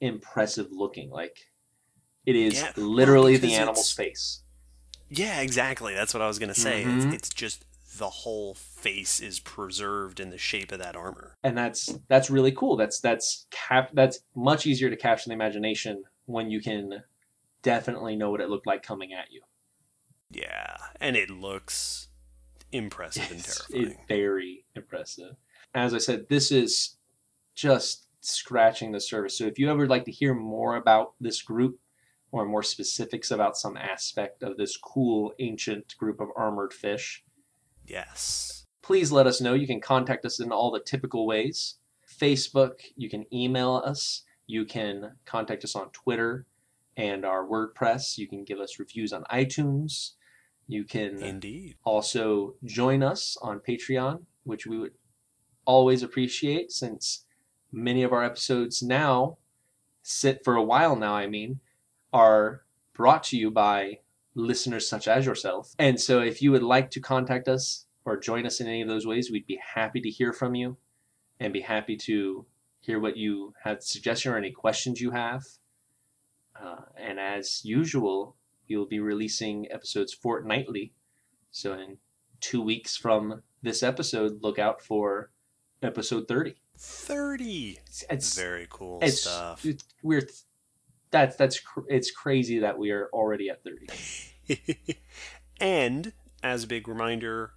impressive 0.00 0.68
looking. 0.70 1.10
Like 1.10 1.48
it 2.26 2.36
is 2.36 2.54
Yeah, 2.60 2.72
literally 2.76 3.36
the 3.36 3.54
animal's 3.54 3.90
face. 3.92 4.42
yeah, 5.10 5.40
exactly. 5.40 5.94
That's 5.94 6.14
what 6.14 6.22
I 6.22 6.26
was 6.26 6.38
going 6.38 6.52
to 6.52 6.60
say. 6.60 6.84
Mhm. 6.84 6.96
It's, 7.06 7.14
it's 7.14 7.28
just 7.30 7.64
the 7.98 8.10
whole 8.10 8.54
face 8.54 9.20
is 9.20 9.38
preserved 9.38 10.18
in 10.18 10.30
the 10.30 10.38
shape 10.38 10.72
of 10.72 10.78
that 10.80 10.96
armor. 10.96 11.36
and 11.44 11.56
that's 11.56 11.96
that's 12.08 12.28
really 12.30 12.50
cool. 12.52 12.76
That's 12.76 12.98
that's 13.00 13.46
cap 13.50 13.90
that's 13.92 14.18
much 14.34 14.66
easier 14.66 14.90
to 14.90 14.96
capture 14.96 15.30
in 15.30 15.38
the 15.38 15.44
imagination 15.44 16.02
when 16.26 16.50
you 16.50 16.60
can 16.60 17.02
definitely 17.62 18.16
know 18.16 18.30
what 18.30 18.40
it 18.40 18.48
looked 18.48 18.66
like 18.66 18.82
coming 18.82 19.12
at 19.12 19.30
you. 19.32 19.42
Yeah, 20.30 20.76
and 21.00 21.16
it 21.16 21.30
looks 21.30 22.08
impressive 22.72 23.30
and 23.30 23.44
terrifying. 23.44 23.92
it's 23.92 23.96
very 24.08 24.64
impressive. 24.74 25.36
As 25.74 25.94
I 25.94 25.98
said, 25.98 26.26
this 26.28 26.50
is 26.50 26.96
just 27.54 28.08
scratching 28.20 28.90
the 28.90 29.00
surface. 29.00 29.38
So 29.38 29.44
if 29.46 29.58
you 29.58 29.70
ever 29.70 29.86
like 29.86 30.04
to 30.06 30.10
hear 30.10 30.34
more 30.34 30.76
about 30.76 31.12
this 31.20 31.42
group 31.42 31.78
or 32.34 32.44
more 32.44 32.64
specifics 32.64 33.30
about 33.30 33.56
some 33.56 33.76
aspect 33.76 34.42
of 34.42 34.56
this 34.56 34.76
cool 34.76 35.32
ancient 35.38 35.96
group 35.96 36.20
of 36.20 36.30
armored 36.36 36.72
fish, 36.72 37.22
Yes. 37.86 38.66
please 38.82 39.12
let 39.12 39.28
us 39.28 39.40
know. 39.40 39.54
You 39.54 39.68
can 39.68 39.80
contact 39.80 40.24
us 40.24 40.40
in 40.40 40.50
all 40.50 40.72
the 40.72 40.80
typical 40.80 41.26
ways 41.28 41.76
Facebook, 42.08 42.80
you 42.96 43.08
can 43.08 43.24
email 43.32 43.76
us, 43.84 44.22
you 44.48 44.64
can 44.64 45.12
contact 45.24 45.62
us 45.62 45.76
on 45.76 45.90
Twitter 45.90 46.44
and 46.96 47.24
our 47.24 47.44
WordPress. 47.46 48.18
You 48.18 48.26
can 48.28 48.42
give 48.44 48.58
us 48.58 48.78
reviews 48.80 49.12
on 49.12 49.22
iTunes. 49.24 50.12
You 50.66 50.84
can 50.84 51.22
Indeed. 51.22 51.76
also 51.84 52.54
join 52.64 53.02
us 53.02 53.36
on 53.42 53.60
Patreon, 53.60 54.22
which 54.44 54.66
we 54.66 54.78
would 54.78 54.92
always 55.64 56.02
appreciate 56.02 56.70
since 56.72 57.24
many 57.72 58.02
of 58.02 58.12
our 58.12 58.24
episodes 58.24 58.82
now 58.82 59.38
sit 60.02 60.44
for 60.44 60.54
a 60.56 60.62
while 60.62 60.94
now, 60.96 61.14
I 61.14 61.26
mean, 61.26 61.60
are 62.14 62.62
brought 62.94 63.24
to 63.24 63.36
you 63.36 63.50
by 63.50 63.98
listeners 64.34 64.88
such 64.88 65.06
as 65.08 65.26
yourself. 65.26 65.74
And 65.78 66.00
so 66.00 66.20
if 66.20 66.40
you 66.40 66.50
would 66.52 66.62
like 66.62 66.90
to 66.92 67.00
contact 67.00 67.48
us 67.48 67.86
or 68.04 68.16
join 68.16 68.46
us 68.46 68.60
in 68.60 68.66
any 68.68 68.80
of 68.82 68.88
those 68.88 69.06
ways, 69.06 69.30
we'd 69.30 69.46
be 69.46 69.60
happy 69.74 70.00
to 70.00 70.08
hear 70.10 70.32
from 70.32 70.54
you 70.54 70.76
and 71.40 71.52
be 71.52 71.60
happy 71.62 71.96
to 71.96 72.46
hear 72.80 73.00
what 73.00 73.16
you 73.16 73.54
have 73.64 73.82
suggestion 73.82 74.32
or 74.32 74.36
any 74.38 74.52
questions 74.52 75.00
you 75.00 75.10
have. 75.10 75.42
Uh, 76.60 76.82
and 76.96 77.18
as 77.18 77.64
usual, 77.64 78.36
we'll 78.70 78.86
be 78.86 79.00
releasing 79.00 79.66
episodes 79.72 80.12
fortnightly. 80.14 80.92
So 81.50 81.72
in 81.74 81.98
two 82.40 82.62
weeks 82.62 82.96
from 82.96 83.42
this 83.62 83.82
episode, 83.82 84.42
look 84.42 84.58
out 84.58 84.80
for 84.82 85.30
episode 85.82 86.28
30. 86.28 86.54
30. 86.78 87.78
It's, 87.86 88.04
it's, 88.10 88.36
Very 88.38 88.66
cool 88.70 88.98
it's 89.02 89.22
stuff. 89.22 89.64
it- 89.64 89.82
we're 90.02 90.28
that's 91.14 91.36
that's 91.36 91.60
cr- 91.60 91.88
it's 91.88 92.10
crazy 92.10 92.58
that 92.58 92.76
we 92.76 92.90
are 92.90 93.08
already 93.12 93.48
at 93.48 93.62
30. 93.62 94.96
and 95.60 96.12
as 96.42 96.64
a 96.64 96.66
big 96.66 96.88
reminder, 96.88 97.52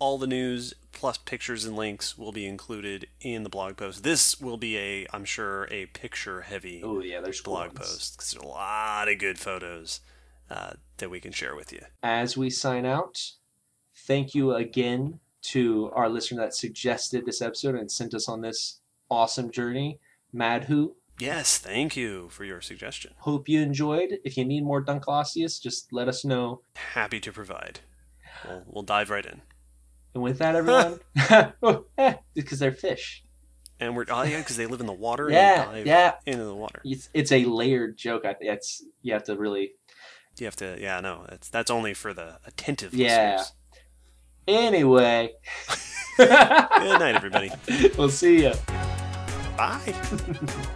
all 0.00 0.16
the 0.16 0.26
news 0.26 0.72
plus 0.90 1.18
pictures 1.18 1.66
and 1.66 1.76
links 1.76 2.16
will 2.16 2.32
be 2.32 2.46
included 2.46 3.06
in 3.20 3.42
the 3.42 3.50
blog 3.50 3.76
post. 3.76 4.02
This 4.04 4.40
will 4.40 4.56
be 4.56 4.78
a, 4.78 5.06
I'm 5.12 5.26
sure, 5.26 5.68
a 5.70 5.86
picture 5.86 6.40
heavy 6.40 6.80
Oh 6.82 7.00
yeah, 7.00 7.20
there's 7.20 7.42
blog 7.42 7.74
post 7.74 8.16
because 8.16 8.32
there's 8.32 8.42
a 8.42 8.48
lot 8.48 9.08
of 9.08 9.18
good 9.18 9.38
photos 9.38 10.00
uh, 10.50 10.72
that 10.96 11.10
we 11.10 11.20
can 11.20 11.32
share 11.32 11.54
with 11.54 11.72
you. 11.72 11.80
As 12.02 12.38
we 12.38 12.48
sign 12.48 12.86
out, 12.86 13.20
thank 14.06 14.34
you 14.34 14.54
again 14.54 15.20
to 15.42 15.90
our 15.94 16.08
listener 16.08 16.40
that 16.40 16.54
suggested 16.54 17.26
this 17.26 17.42
episode 17.42 17.74
and 17.74 17.92
sent 17.92 18.14
us 18.14 18.30
on 18.30 18.40
this 18.40 18.80
awesome 19.10 19.50
journey, 19.50 20.00
Madhu. 20.32 20.94
Yes, 21.24 21.58
thank 21.58 21.96
you 21.96 22.28
for 22.30 22.44
your 22.44 22.60
suggestion. 22.60 23.12
Hope 23.18 23.48
you 23.48 23.60
enjoyed. 23.62 24.18
If 24.24 24.36
you 24.36 24.44
need 24.44 24.62
more 24.64 24.84
Dunkleosteus, 24.84 25.60
just 25.60 25.92
let 25.92 26.08
us 26.08 26.24
know. 26.24 26.60
Happy 26.76 27.20
to 27.20 27.32
provide. 27.32 27.80
We'll, 28.46 28.62
we'll 28.66 28.82
dive 28.82 29.10
right 29.10 29.24
in. 29.24 29.40
And 30.14 30.22
with 30.22 30.38
that, 30.38 30.54
everyone, 30.54 31.00
oh, 31.62 31.86
eh, 31.98 32.14
because 32.34 32.58
they're 32.58 32.72
fish. 32.72 33.24
And 33.80 33.96
we're, 33.96 34.04
oh 34.08 34.22
yeah, 34.22 34.38
because 34.38 34.56
they 34.56 34.66
live 34.66 34.80
in 34.80 34.86
the 34.86 34.92
water 34.92 35.28
Yeah, 35.30 35.64
and 35.64 35.74
they 35.74 35.78
dive 35.78 35.86
yeah. 35.86 36.12
into 36.32 36.44
the 36.44 36.54
water. 36.54 36.80
It's, 36.84 37.08
it's 37.12 37.32
a 37.32 37.44
layered 37.44 37.96
joke. 37.96 38.24
I 38.24 38.36
It's 38.40 38.84
you 39.02 39.12
have 39.14 39.24
to 39.24 39.36
really. 39.36 39.72
You 40.38 40.46
have 40.46 40.56
to, 40.56 40.76
yeah, 40.80 41.00
no, 41.00 41.26
that's, 41.28 41.48
that's 41.48 41.70
only 41.70 41.94
for 41.94 42.12
the 42.12 42.38
attentive 42.46 42.92
Yeah. 42.94 43.36
listeners. 43.38 43.52
Anyway, 44.46 45.32
Good 46.16 46.28
night, 46.28 47.14
everybody. 47.14 47.50
we'll 47.96 48.10
see 48.10 48.42
you. 48.44 48.52
Bye. 49.56 50.74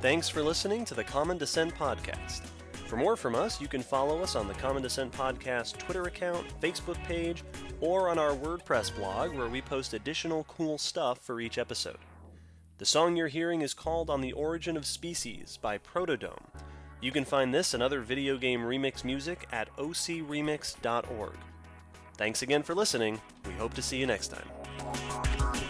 Thanks 0.00 0.30
for 0.30 0.42
listening 0.42 0.86
to 0.86 0.94
the 0.94 1.04
Common 1.04 1.36
Descent 1.36 1.74
Podcast. 1.74 2.40
For 2.86 2.96
more 2.96 3.16
from 3.16 3.34
us, 3.34 3.60
you 3.60 3.68
can 3.68 3.82
follow 3.82 4.22
us 4.22 4.34
on 4.34 4.48
the 4.48 4.54
Common 4.54 4.82
Descent 4.82 5.12
Podcast 5.12 5.76
Twitter 5.76 6.04
account, 6.04 6.46
Facebook 6.62 6.96
page, 7.04 7.44
or 7.82 8.08
on 8.08 8.18
our 8.18 8.32
WordPress 8.32 8.96
blog 8.96 9.34
where 9.34 9.48
we 9.48 9.60
post 9.60 9.92
additional 9.92 10.44
cool 10.44 10.78
stuff 10.78 11.18
for 11.18 11.38
each 11.38 11.58
episode. 11.58 11.98
The 12.78 12.86
song 12.86 13.14
you're 13.14 13.28
hearing 13.28 13.60
is 13.60 13.74
called 13.74 14.08
On 14.08 14.22
the 14.22 14.32
Origin 14.32 14.74
of 14.74 14.86
Species 14.86 15.58
by 15.60 15.76
Protodome. 15.76 16.46
You 17.02 17.12
can 17.12 17.26
find 17.26 17.52
this 17.52 17.74
and 17.74 17.82
other 17.82 18.00
video 18.00 18.38
game 18.38 18.60
remix 18.60 19.04
music 19.04 19.48
at 19.52 19.68
ocremix.org. 19.76 21.36
Thanks 22.16 22.40
again 22.40 22.62
for 22.62 22.74
listening. 22.74 23.20
We 23.46 23.52
hope 23.52 23.74
to 23.74 23.82
see 23.82 23.98
you 23.98 24.06
next 24.06 24.28
time. 24.28 25.69